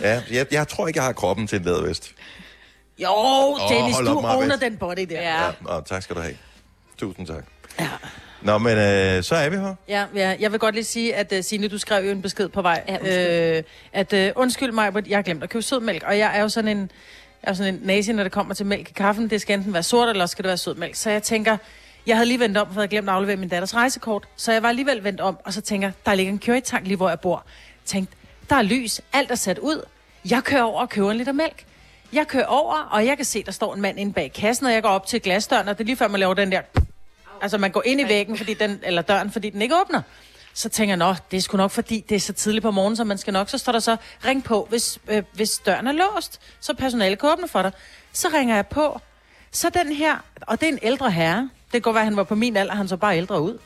Ja, 0.02 0.22
jeg, 0.32 0.46
jeg 0.52 0.68
tror 0.68 0.88
ikke, 0.88 0.98
jeg 0.98 1.06
har 1.06 1.14
kroppen 1.14 1.48
til 1.48 1.60
en 1.60 1.66
lædervest. 1.66 2.12
Jo, 3.00 3.58
Dennis, 3.70 3.96
hold 3.96 4.08
du 4.08 4.18
op, 4.18 4.38
owner 4.38 4.56
den 4.56 4.78
body 4.78 5.06
der. 5.10 5.22
Ja. 5.22 5.44
Ja, 5.46 5.52
og 5.66 5.86
tak 5.86 6.04
skal 6.04 6.16
du 6.16 6.22
have. 6.22 6.36
Tusind 6.98 7.28
tak. 7.28 7.44
Ja. 7.80 7.89
Nå, 8.42 8.57
men 8.57 8.77
øh, 8.77 9.24
så 9.24 9.36
er 9.36 9.50
vi 9.50 9.56
her. 9.56 9.75
Ja, 9.88 10.06
ja, 10.16 10.36
jeg 10.39 10.51
vil 10.51 10.60
godt 10.60 10.75
lige 10.75 10.83
sige, 10.83 11.16
at 11.16 11.31
uh, 11.31 11.44
Signe, 11.44 11.68
du 11.68 11.77
skrev 11.77 12.06
jo 12.06 12.12
en 12.12 12.22
besked 12.22 12.50
på 12.50 12.62
vej. 12.62 12.83
Ja, 12.88 12.94
undskyld. 12.94 13.57
øh, 13.57 13.63
at 13.94 14.36
uh, 14.36 14.42
undskyld 14.42 14.72
mig, 14.72 14.94
jeg 15.07 15.18
har 15.18 15.22
glemt 15.24 15.44
at 15.44 15.50
købe 15.50 15.62
sødmælk. 15.62 16.04
Og 16.04 16.18
jeg 16.18 16.38
er 16.38 16.42
jo 16.42 16.50
sådan 16.50 16.77
en, 16.77 16.92
jeg 17.44 17.50
er 17.50 17.54
sådan 17.54 17.74
en 17.74 17.80
nazi, 17.83 18.13
når 18.13 18.24
det 18.24 18.31
kommer 18.31 18.54
til 18.54 18.66
mælk 18.66 18.89
i 18.89 18.94
kaffen. 18.94 19.30
Det 19.30 19.42
skal 19.42 19.57
enten 19.57 19.74
være 19.74 19.83
sort, 19.83 20.10
eller 20.10 20.22
også 20.24 20.31
skal 20.31 20.44
det 20.44 20.50
være 20.50 20.57
sødmælk. 20.57 20.95
Så 20.95 21.10
jeg 21.10 21.24
tænker, 21.24 21.57
jeg 22.07 22.16
havde 22.16 22.27
lige 22.27 22.39
vendt 22.39 22.57
om, 22.57 22.68
for 22.68 22.74
jeg 22.74 22.80
havde 22.80 22.88
glemt 22.88 23.10
at 23.10 23.16
aflevere 23.16 23.36
min 23.36 23.50
datters 23.50 23.75
rejsekort. 23.75 24.24
Så 24.36 24.51
jeg 24.51 24.63
var 24.63 24.69
alligevel 24.69 25.04
vendt 25.04 25.21
om, 25.21 25.38
og 25.45 25.54
så 25.54 25.62
tænker 25.62 25.92
der 26.06 26.13
ligger 26.13 26.33
en 26.33 26.39
currytank 26.45 26.88
lige, 26.88 26.98
hvor 26.98 27.10
jeg 27.10 27.19
bor. 27.19 27.45
Tænkte, 27.86 28.16
der 28.50 28.56
er 28.56 28.62
lys, 28.62 29.01
alt 29.13 29.31
er 29.31 29.36
sat 29.36 29.60
ud. 29.60 29.86
Jeg 30.30 30.44
kører 30.44 30.63
over 30.63 30.81
og 30.81 30.89
køber 30.89 31.12
en 31.12 31.18
liter 31.18 31.31
mælk. 31.31 31.66
Jeg 32.13 32.28
kører 32.28 32.45
over, 32.45 32.75
og 32.92 33.06
jeg 33.06 33.16
kan 33.18 33.25
se, 33.25 33.44
der 33.44 33.51
står 33.51 33.75
en 33.75 33.81
mand 33.81 34.00
inde 34.00 34.13
bag 34.13 34.31
kassen, 34.33 34.66
og 34.66 34.74
jeg 34.74 34.81
går 34.81 34.89
op 34.89 35.07
til 35.07 35.21
glasdøren, 35.21 35.68
og 35.68 35.78
det 35.78 35.83
er 35.83 35.86
lige 35.86 35.95
før, 35.95 36.07
man 36.07 36.19
laver 36.19 36.33
den 36.33 36.51
der... 36.51 36.62
Altså, 37.42 37.58
man 37.58 37.72
går 37.72 37.84
ind 37.86 38.02
i 38.02 38.04
væggen, 38.08 38.38
fordi 38.38 38.54
den, 38.54 38.80
eller 38.84 39.02
døren, 39.02 39.32
fordi 39.32 39.50
den 39.50 39.62
ikke 39.62 39.76
åbner. 39.82 40.02
Så 40.54 40.70
tænker 40.70 40.92
jeg, 40.92 40.98
nå, 40.98 41.16
det 41.32 41.38
er 41.38 41.42
sgu 41.42 41.58
nok, 41.58 41.72
fordi 41.72 42.06
det 42.10 42.16
er 42.16 42.20
så 42.20 42.34
tidligt 42.34 42.64
på 42.64 42.72
morgenen, 42.72 42.96
så 42.96 43.04
man 43.04 43.18
skal 43.18 43.34
nok. 43.34 43.50
Så 43.50 43.58
står 43.58 43.72
der 43.72 43.80
så, 43.80 43.98
ring 44.26 44.44
på, 44.44 44.66
hvis, 44.70 45.00
øh, 45.08 45.24
hvis 45.34 45.58
døren 45.58 45.88
er 45.88 45.92
låst, 45.92 46.42
så 46.60 46.74
personalet 46.74 47.20
kan 47.20 47.30
åbne 47.30 47.48
for 47.48 47.62
dig. 47.62 47.72
Så 48.14 48.28
ringer 48.34 48.56
jeg 48.56 48.68
på. 48.68 49.00
Så 49.52 49.70
den 49.70 49.92
her, 49.94 50.16
og 50.42 50.62
det 50.62 50.70
er 50.70 50.74
en 50.74 50.80
ældre 50.82 51.12
herre. 51.12 51.38
Det 51.66 51.72
kan 51.72 51.82
godt 51.82 51.94
være, 51.94 52.02
at 52.02 52.06
han 52.08 52.18
var 52.18 52.24
på 52.24 52.36
min 52.36 52.58
alder, 52.58 52.76
han 52.76 52.88
så 52.88 52.98
bare 52.98 53.18
ældre 53.18 53.42
ud. 53.42 53.58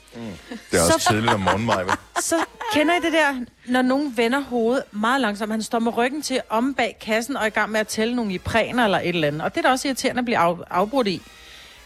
Det 0.72 0.80
er 0.80 0.84
også 0.84 1.00
Så- 1.00 1.10
tidligt 1.10 1.34
om 1.34 1.40
morgenen, 1.40 1.66
Maja. 1.66 1.86
Så 2.22 2.36
kender 2.74 2.94
I 2.94 3.00
det 3.06 3.14
der, 3.14 3.46
når 3.66 3.82
nogen 3.82 4.18
vender 4.18 4.40
hovedet 4.40 4.84
meget 4.92 5.22
langsomt. 5.22 5.52
Han 5.52 5.64
står 5.64 5.80
med 5.80 5.98
ryggen 5.98 6.22
til 6.22 6.42
om 6.50 6.74
bag 6.74 6.98
kassen 7.02 7.38
og 7.38 7.42
er 7.44 7.48
i 7.48 7.50
gang 7.50 7.72
med 7.72 7.80
at 7.80 7.88
tælle 7.88 8.16
nogle 8.16 8.34
ipræner 8.34 8.84
eller 8.86 9.00
et 9.00 9.10
eller 9.10 9.28
andet. 9.28 9.42
Og 9.42 9.56
det 9.56 9.58
er 9.60 9.62
da 9.68 9.70
også 9.72 9.88
irriterende 9.88 10.20
at 10.20 10.26
blive 10.26 10.38
af, 10.38 10.56
afbrudt 10.70 11.08
i. 11.08 11.22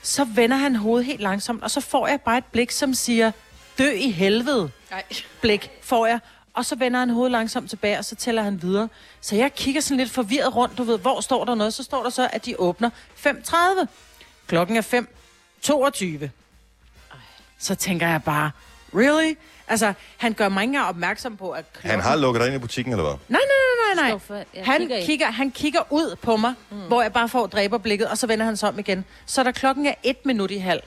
Så 0.04 0.24
vender 0.24 0.58
han 0.58 0.76
hovedet 0.76 1.06
helt 1.06 1.22
langsomt, 1.22 1.64
og 1.64 1.72
så 1.72 1.82
får 1.82 2.08
jeg 2.08 2.22
bare 2.22 2.38
et 2.38 2.46
blik, 2.46 2.72
som 2.72 2.94
siger, 2.94 3.32
dø 3.78 3.92
i 3.92 4.12
helvede. 4.12 4.72
Nej. 4.92 5.04
Blik 5.42 5.70
får 5.82 6.06
jeg. 6.06 6.20
Og 6.54 6.66
så 6.66 6.76
vender 6.76 7.00
han 7.00 7.10
hovedet 7.10 7.32
langsomt 7.32 7.70
tilbage, 7.70 8.00
og 8.00 8.06
så 8.06 8.16
tæller 8.16 8.44
han 8.44 8.62
videre. 8.62 8.90
Så 9.22 9.36
jeg 9.36 9.54
kigger 9.56 9.82
sådan 9.82 9.98
lidt 9.98 10.12
forvirret 10.12 10.56
rundt, 10.56 10.78
du 10.78 10.84
ved, 10.84 11.00
hvor 11.00 11.22
står 11.22 11.46
der 11.46 11.56
noget? 11.56 11.74
Så 11.74 11.84
står 11.84 12.04
der 12.04 12.10
så, 12.10 12.30
at 12.34 12.46
de 12.46 12.60
åbner 12.60 12.90
5.30. 13.26 13.56
Klokken 14.48 14.78
er 14.78 15.06
5.22. 16.24 16.30
Så 17.60 17.76
tænker 17.76 18.08
jeg 18.08 18.24
bare, 18.24 18.52
really? 18.96 19.34
Altså, 19.68 19.94
han 20.18 20.34
gør 20.34 20.50
mig 20.50 20.62
ikke 20.62 20.70
engang 20.70 20.88
opmærksom 20.88 21.38
på, 21.38 21.52
at 21.52 21.74
klokken... 21.74 21.92
Han 21.92 22.00
har 22.00 22.16
lukket 22.16 22.40
dig 22.42 22.48
ind 22.48 22.56
i 22.56 22.60
butikken, 22.60 22.94
eller 22.94 23.04
hvad? 23.04 23.14
Nej, 23.30 23.42
nej, 23.48 23.96
nej, 23.96 24.20
nej, 24.30 24.44
nej. 24.54 24.64
Han 24.64 24.92
kigger 25.06 25.32
han 25.32 25.52
kigger 25.52 25.80
ud 25.90 26.16
på 26.22 26.38
mig, 26.38 26.54
mm. 26.70 26.78
hvor 26.78 27.02
jeg 27.02 27.14
bare 27.14 27.30
får 27.30 27.48
dræberblikket, 27.48 28.08
og 28.08 28.18
så 28.18 28.28
vender 28.28 28.46
han 28.46 28.58
sig 28.58 28.70
om 28.70 28.80
igen. 28.80 29.06
Så 29.26 29.44
da 29.44 29.52
klokken 29.52 29.86
er 29.86 29.94
et 30.04 30.26
minut 30.26 30.52
i 30.52 30.58
halv, 30.58 30.82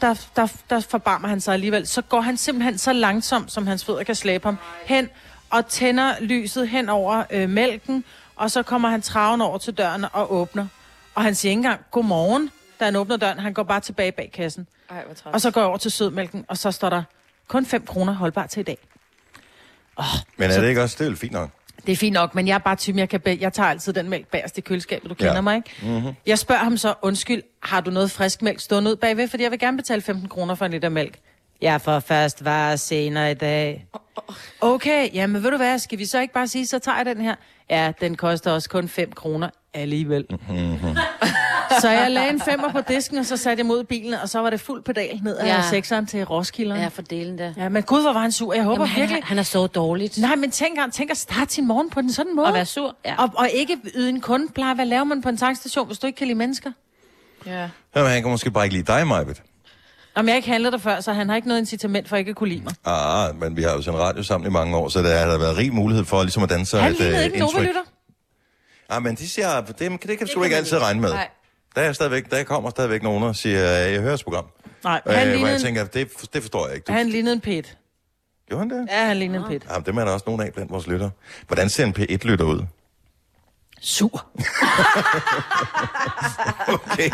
der, 0.00 0.26
der, 0.36 0.46
der 0.70 0.80
forbarmer 0.80 1.28
han 1.28 1.40
sig 1.40 1.54
alligevel. 1.54 1.86
Så 1.86 2.02
går 2.02 2.20
han 2.20 2.36
simpelthen 2.36 2.78
så 2.78 2.92
langsomt, 2.92 3.52
som 3.52 3.66
hans 3.66 3.84
fødder 3.84 4.04
kan 4.04 4.14
slæbe 4.14 4.44
ham, 4.44 4.58
hen 4.84 5.08
og 5.50 5.66
tænder 5.66 6.14
lyset 6.20 6.68
hen 6.68 6.88
over 6.88 7.24
øh, 7.30 7.48
mælken, 7.48 8.04
og 8.36 8.50
så 8.50 8.62
kommer 8.62 8.88
han 8.88 9.02
traven 9.02 9.40
over 9.40 9.58
til 9.58 9.74
døren 9.74 10.04
og 10.12 10.34
åbner. 10.34 10.66
Og 11.14 11.22
han 11.22 11.34
siger 11.34 11.50
ikke 11.50 11.58
engang, 11.58 11.80
godmorgen, 11.90 12.50
da 12.80 12.84
han 12.84 12.96
åbner 12.96 13.16
døren. 13.16 13.38
Han 13.38 13.52
går 13.52 13.62
bare 13.62 13.80
tilbage 13.80 14.12
bag 14.12 14.30
kassen. 14.34 14.66
Ej, 14.90 15.04
hvor 15.04 15.14
træt. 15.14 15.34
Og 15.34 15.40
så 15.40 15.50
går 15.50 15.60
jeg 15.60 15.68
over 15.68 15.78
til 15.78 15.90
sødmælken, 15.90 16.44
og 16.48 16.58
så 16.58 16.70
står 16.70 16.90
der 16.90 17.02
kun 17.48 17.66
5 17.66 17.86
kroner 17.86 18.12
holdbar 18.12 18.46
til 18.46 18.60
i 18.60 18.64
dag. 18.64 18.78
Men 20.36 20.50
er 20.50 20.60
det 20.60 20.68
ikke 20.68 20.82
også? 20.82 20.96
Det 21.04 21.12
er 21.12 21.16
fint 21.16 21.32
nok. 21.32 21.50
Det 21.86 21.92
er 21.92 21.96
fint 21.96 22.14
nok, 22.14 22.34
men 22.34 22.48
jeg 22.48 22.54
er 22.54 22.58
bare 22.58 22.76
typen, 22.76 22.98
jeg, 22.98 23.08
kan 23.08 23.20
be- 23.20 23.38
jeg 23.40 23.52
tager 23.52 23.68
altid 23.68 23.92
den 23.92 24.08
mælk 24.08 24.26
bagerst 24.26 24.58
i 24.58 24.60
køleskabet, 24.60 25.10
du 25.10 25.14
kender 25.14 25.34
Ja. 25.34 25.40
mig, 25.40 25.56
ikke? 25.56 25.70
Mm-hmm. 25.96 26.12
Jeg 26.26 26.38
spørger 26.38 26.62
ham 26.64 26.76
så, 26.76 26.94
undskyld, 27.02 27.42
har 27.62 27.80
du 27.80 27.90
noget 27.90 28.10
frisk 28.10 28.42
mælk 28.42 28.60
stående 28.60 28.90
ud 28.90 28.96
bagved? 28.96 29.28
Fordi 29.28 29.42
jeg 29.42 29.50
vil 29.50 29.58
gerne 29.58 29.76
betale 29.76 30.02
15 30.02 30.28
kroner 30.28 30.54
for 30.54 30.64
en 30.64 30.70
liter 30.70 30.88
mælk. 30.88 31.18
Jeg 31.60 31.80
får 31.80 32.00
først 32.00 32.44
varer 32.44 32.76
senere 32.76 33.30
i 33.30 33.34
dag. 33.34 33.86
Okay, 34.60 35.08
jamen 35.14 35.42
ved 35.42 35.50
du 35.50 35.56
hvad, 35.56 35.78
skal 35.78 35.98
vi 35.98 36.04
så 36.04 36.20
ikke 36.20 36.34
bare 36.34 36.48
sige, 36.48 36.66
så 36.66 36.78
tager 36.78 36.96
jeg 36.96 37.06
den 37.06 37.20
her? 37.20 37.34
Ja, 37.70 37.92
den 38.00 38.16
koster 38.16 38.50
også 38.52 38.70
kun 38.70 38.88
5 38.88 39.12
kroner 39.12 39.50
alligevel. 39.74 40.26
Mm-hmm. 40.30 40.96
så 41.80 41.88
jeg 41.88 42.10
lagde 42.10 42.30
en 42.30 42.40
femmer 42.40 42.72
på 42.72 42.80
disken, 42.88 43.18
og 43.18 43.26
så 43.26 43.36
satte 43.36 43.60
jeg 43.60 43.66
mod 43.66 43.84
bilen, 43.84 44.14
og 44.14 44.28
så 44.28 44.38
var 44.38 44.50
det 44.50 44.60
fuld 44.60 44.82
pedal 44.82 45.20
ned 45.22 45.36
af 45.36 45.46
ja. 45.46 45.62
Sekseren 45.70 46.06
til 46.06 46.24
Roskilde. 46.24 46.74
Ja, 46.74 46.88
for 46.88 47.02
delen 47.02 47.38
der. 47.38 47.52
ja, 47.56 47.68
men 47.68 47.82
gud, 47.82 48.02
hvor 48.02 48.12
var 48.12 48.20
han 48.20 48.32
sur. 48.32 48.54
Jeg 48.54 48.64
håber 48.64 48.82
Jamen, 48.82 48.96
virkelig... 48.96 49.16
han, 49.16 49.22
han 49.22 49.38
er 49.38 49.42
så 49.42 49.66
dårligt. 49.66 50.18
Nej, 50.18 50.36
men 50.36 50.50
tænk, 50.50 50.78
han 50.78 50.90
tænk 50.90 51.10
at 51.10 51.16
starte 51.16 51.54
sin 51.54 51.66
morgen 51.66 51.90
på 51.90 52.00
den 52.00 52.12
sådan 52.12 52.36
måde. 52.36 52.46
Og 52.46 52.54
være 52.54 52.66
sur. 52.66 52.96
Ja. 53.04 53.22
Og, 53.22 53.30
og 53.34 53.48
ikke 53.54 53.78
yde 53.94 54.08
en 54.08 54.20
kundepleje. 54.20 54.74
Hvad 54.74 54.86
laver 54.86 55.04
man 55.04 55.22
på 55.22 55.28
en 55.28 55.36
tankstation, 55.36 55.86
hvis 55.86 55.98
du 55.98 56.06
ikke 56.06 56.16
kan 56.16 56.26
lide 56.26 56.38
mennesker? 56.38 56.70
Ja. 57.46 57.68
Jamen, 57.96 58.10
han 58.10 58.22
kan 58.22 58.30
måske 58.30 58.50
bare 58.50 58.64
ikke 58.64 58.76
lide 58.76 58.92
dig, 58.92 59.06
Majbet. 59.06 59.42
Om 60.14 60.28
jeg 60.28 60.36
ikke 60.36 60.48
handlede 60.48 60.72
der 60.72 60.78
før, 60.78 61.00
så 61.00 61.12
han 61.12 61.28
har 61.28 61.36
ikke 61.36 61.48
noget 61.48 61.60
incitament 61.60 62.08
for 62.08 62.16
ikke 62.16 62.30
at 62.30 62.36
kunne 62.36 62.48
lide 62.48 62.62
mig. 62.64 62.72
Ah, 62.84 63.40
men 63.40 63.56
vi 63.56 63.62
har 63.62 63.72
jo 63.72 63.82
sendt 63.82 63.98
radio 63.98 64.22
sammen 64.22 64.50
i 64.50 64.52
mange 64.52 64.76
år, 64.76 64.88
så 64.88 65.02
der 65.02 65.18
har 65.18 65.30
der 65.30 65.38
været 65.38 65.56
rig 65.56 65.72
mulighed 65.74 66.04
for 66.04 66.22
ligesom 66.22 66.42
at 66.42 66.50
danne 66.50 66.66
sig 66.66 66.82
Han 66.82 66.92
et 66.92 66.98
lignede 66.98 67.18
øh, 67.18 67.24
ikke 67.24 67.36
en 67.36 67.42
indtryk. 67.42 67.54
Nova-lytter. 67.54 67.80
Ah, 68.88 69.02
men 69.02 69.14
de 69.14 69.28
siger, 69.28 69.60
det, 69.60 69.78
det, 69.78 70.02
det 70.02 70.18
kan 70.18 70.26
du 70.26 70.32
kan 70.34 70.44
ikke 70.44 70.56
altid 70.56 70.78
regne 70.82 71.00
med. 71.00 71.10
Nej. 71.10 71.28
Der, 71.74 71.82
er 71.82 71.92
stadigvæk, 71.92 72.30
der 72.30 72.44
kommer 72.44 72.70
stadigvæk 72.70 73.02
nogen 73.02 73.22
og 73.24 73.36
siger, 73.36 73.60
jeg 73.60 74.00
hører 74.00 74.16
program. 74.24 74.46
Nej, 74.84 75.00
Øh, 75.06 75.14
han, 75.14 75.26
hvor 75.26 75.34
lignede 75.34 75.52
jeg 75.52 75.60
tænker, 75.60 75.84
det, 75.84 76.08
det 76.32 76.42
forstår 76.42 76.66
jeg 76.66 76.74
ikke. 76.76 76.84
Du, 76.84 76.92
han 76.92 77.08
lignede 77.08 77.32
en 77.34 77.40
pet. 77.40 77.78
Gjorde 78.48 78.60
han 78.60 78.70
det? 78.70 78.88
Ja, 78.90 79.04
han 79.06 79.16
lignede 79.16 79.42
en 79.44 79.48
pet. 79.48 79.66
Jamen, 79.70 79.86
dem 79.86 79.96
er 79.98 80.04
der 80.04 80.12
også 80.12 80.24
nogen 80.26 80.42
af 80.42 80.52
blandt 80.52 80.72
vores 80.72 80.86
lytter. 80.86 81.10
Hvordan 81.46 81.68
ser 81.68 81.84
en 81.86 81.94
P1-lytter 81.98 82.44
ud? 82.44 82.62
Sur. 83.80 84.26
Okay, 86.68 87.10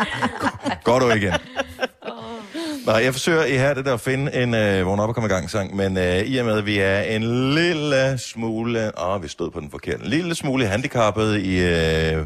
går 0.83 0.99
du 0.99 1.09
igen. 1.11 1.33
Nej, 2.85 2.95
jeg 2.95 3.13
forsøger 3.13 3.45
i 3.45 3.57
her 3.57 3.73
det 3.73 3.85
der 3.85 3.93
at 3.93 4.01
finde 4.01 4.43
en 4.43 4.53
øh, 4.53 4.85
vågn 4.85 4.99
op 4.99 5.09
og 5.09 5.15
komme 5.15 5.27
i 5.27 5.31
gang 5.31 5.49
sang, 5.49 5.75
men 5.75 5.97
øh, 5.97 6.19
i 6.19 6.37
og 6.37 6.45
med, 6.45 6.57
at 6.57 6.65
vi 6.65 6.79
er 6.79 7.01
en 7.01 7.23
lille 7.53 8.17
smule, 8.17 8.99
åh, 9.01 9.23
vi 9.23 9.27
stod 9.27 9.51
på 9.51 9.59
den 9.59 9.71
forkerte, 9.71 10.03
en 10.03 10.09
lille 10.09 10.35
smule 10.35 10.67
handicappet 10.67 11.39
i, 11.39 11.59
øh, 11.59 12.25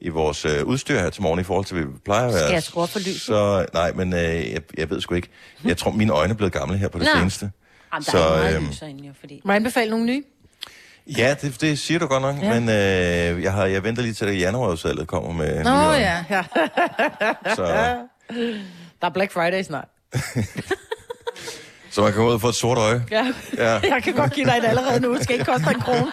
i 0.00 0.08
vores 0.08 0.44
øh, 0.44 0.64
udstyr 0.64 0.98
her 0.98 1.10
til 1.10 1.22
morgen 1.22 1.40
i 1.40 1.42
forhold 1.42 1.64
til, 1.64 1.76
hvad 1.76 1.86
vi 1.86 1.92
plejer 2.04 2.26
at 2.26 2.34
være. 2.34 2.42
Skal 2.42 2.52
jeg 2.52 2.62
skrue 2.62 2.86
for 2.86 2.98
lyset? 2.98 3.20
Så, 3.20 3.66
nej, 3.72 3.92
men 3.92 4.12
øh, 4.12 4.20
jeg, 4.52 4.60
jeg 4.78 4.90
ved 4.90 5.00
sgu 5.00 5.14
ikke. 5.14 5.28
Jeg 5.64 5.76
tror, 5.76 5.90
mine 5.90 6.12
øjne 6.12 6.32
er 6.32 6.36
blevet 6.36 6.52
gamle 6.52 6.76
her 6.78 6.88
på 6.88 6.98
det 6.98 7.08
Nå. 7.14 7.18
seneste. 7.20 7.50
Jamen, 7.92 8.04
der 8.04 8.10
Så, 8.10 8.18
er 8.18 8.38
meget 8.38 8.56
øhm, 8.82 8.96
jo, 8.96 9.12
fordi... 9.20 9.40
Må 9.44 9.52
jeg 9.52 9.56
anbefale 9.56 9.90
nogle 9.90 10.06
nye? 10.06 10.22
Ja, 11.18 11.34
det, 11.42 11.60
det 11.60 11.78
siger 11.78 11.98
du 11.98 12.06
godt 12.06 12.22
nok, 12.22 12.36
ja. 12.42 12.60
Men 12.60 12.68
øh, 12.68 13.42
jeg, 13.42 13.52
har, 13.52 13.66
jeg 13.66 13.84
venter 13.84 14.02
lige 14.02 14.14
til, 14.14 14.26
at 14.26 14.40
januarudsalget 14.40 15.08
kommer 15.08 15.32
med 15.32 15.64
Nå 15.64 15.70
ja, 15.92 16.24
ja. 16.30 16.42
Så, 17.56 17.64
Der 19.00 19.06
er 19.06 19.10
Black 19.10 19.32
Friday 19.32 19.62
snart. 19.62 19.88
så 21.90 22.02
man 22.02 22.12
kan 22.12 22.22
gå 22.22 22.28
ud 22.28 22.34
og 22.34 22.40
få 22.40 22.48
et 22.48 22.54
sort 22.54 22.78
øje. 22.78 23.04
Ja. 23.10 23.32
Ja. 23.56 23.80
Jeg 23.94 24.02
kan 24.04 24.14
godt 24.14 24.32
give 24.32 24.46
dig 24.46 24.56
et 24.58 24.64
allerede 24.64 25.00
nu. 25.00 25.14
Det 25.14 25.22
skal 25.22 25.34
ikke 25.34 25.44
koste 25.44 25.70
en 25.74 25.80
krone. 25.80 26.12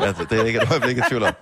Ja, 0.00 0.12
det 0.30 0.40
er 0.40 0.44
ikke 0.44 0.60
et 0.62 0.70
øjeblik 0.70 0.98
i 0.98 1.00
tvivl 1.08 1.22
om. 1.22 1.34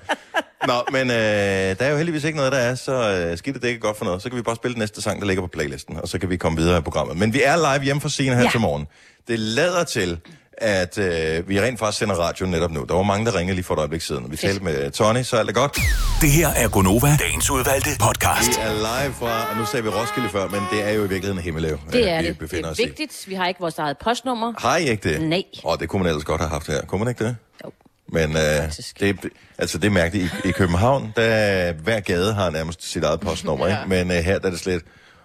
Nå, 0.66 0.74
men 0.92 1.10
øh, 1.10 1.16
der 1.16 1.76
er 1.78 1.90
jo 1.90 1.96
heldigvis 1.96 2.24
ikke 2.24 2.36
noget, 2.36 2.52
der 2.52 2.58
er 2.58 2.74
så 2.74 3.26
øh, 3.30 3.38
skidt, 3.38 3.62
det 3.62 3.68
ikke 3.68 3.80
godt 3.80 3.98
for 3.98 4.04
noget. 4.04 4.22
Så 4.22 4.28
kan 4.28 4.36
vi 4.36 4.42
bare 4.42 4.56
spille 4.56 4.74
den 4.74 4.80
næste 4.80 5.02
sang, 5.02 5.20
der 5.20 5.26
ligger 5.26 5.42
på 5.42 5.46
playlisten, 5.48 5.96
og 5.96 6.08
så 6.08 6.18
kan 6.18 6.30
vi 6.30 6.36
komme 6.36 6.58
videre 6.58 6.78
i 6.78 6.80
programmet. 6.80 7.16
Men 7.16 7.34
vi 7.34 7.42
er 7.42 7.56
live 7.56 7.84
hjemme 7.84 8.00
fra 8.00 8.08
scenen 8.08 8.36
her. 8.36 8.44
Ja. 8.44 8.50
til 8.50 8.60
morgen. 8.60 8.86
Det 9.28 9.38
lader 9.38 9.84
til, 9.84 10.18
at 10.58 10.98
øh, 10.98 11.48
vi 11.48 11.60
rent 11.60 11.78
faktisk 11.78 11.98
sender 11.98 12.14
radio 12.14 12.46
netop 12.46 12.70
nu. 12.70 12.84
Der 12.88 12.94
var 12.94 13.02
mange, 13.02 13.26
der 13.26 13.38
ringede 13.38 13.54
lige 13.54 13.64
for 13.64 13.74
et 13.74 13.78
øjeblik 13.78 14.00
siden. 14.00 14.30
Vi 14.30 14.36
talte 14.36 14.64
med 14.64 14.90
Tony, 14.90 15.22
så 15.22 15.36
alt 15.36 15.48
er 15.48 15.52
godt. 15.52 15.78
Det 16.20 16.30
her 16.30 16.48
er 16.48 16.68
Gonova, 16.68 17.16
dagens 17.20 17.50
udvalgte 17.50 17.90
podcast. 18.00 18.48
Vi 18.48 18.54
er 18.62 18.72
live 18.72 19.14
fra, 19.14 19.50
og 19.50 19.56
nu 19.56 19.64
sagde 19.66 19.82
vi 19.84 19.88
Roskilde 19.88 20.28
før, 20.28 20.48
men 20.48 20.60
det 20.72 20.84
er 20.88 20.90
jo 20.90 21.04
i 21.04 21.08
virkeligheden 21.08 21.38
Himmeløv, 21.42 21.78
Det 21.92 22.10
er 22.10 22.20
vi 22.20 22.26
det. 22.26 22.32
Det 22.34 22.38
befinder 22.38 22.66
er 22.68 22.72
os 22.72 22.78
i. 22.78 22.82
vigtigt. 22.84 23.24
Vi 23.28 23.34
har 23.34 23.46
ikke 23.48 23.60
vores 23.60 23.78
eget 23.78 23.96
postnummer. 24.04 24.52
Har 24.58 24.76
I 24.76 24.88
ikke 24.88 25.08
det? 25.10 25.22
Nej. 25.22 25.42
Og 25.64 25.80
det 25.80 25.88
kunne 25.88 26.02
man 26.02 26.08
ellers 26.08 26.24
godt 26.24 26.40
have 26.40 26.50
haft 26.50 26.66
her. 26.66 26.80
Kunne 26.82 26.98
man 26.98 27.08
ikke 27.08 27.24
det? 27.24 27.36
Jo. 27.64 27.70
Men 28.08 28.36
øh, 28.36 28.72
det, 29.00 29.18
altså, 29.58 29.78
det 29.78 29.86
er 29.86 29.90
mærkeligt. 29.90 30.34
I, 30.44 30.48
I 30.48 30.52
København, 30.52 31.12
der 31.16 31.72
hver 31.72 32.00
gade 32.00 32.34
har 32.34 32.50
nærmest 32.50 32.90
sit 32.92 33.04
eget 33.04 33.20
postnummer, 33.20 33.66
ja. 33.66 33.72
ikke? 33.78 33.88
Men 33.88 34.10
øh, 34.18 34.24
her 34.24 34.38
der 34.38 34.46
er 34.46 34.50
det 34.50 34.60
slet... 34.60 34.82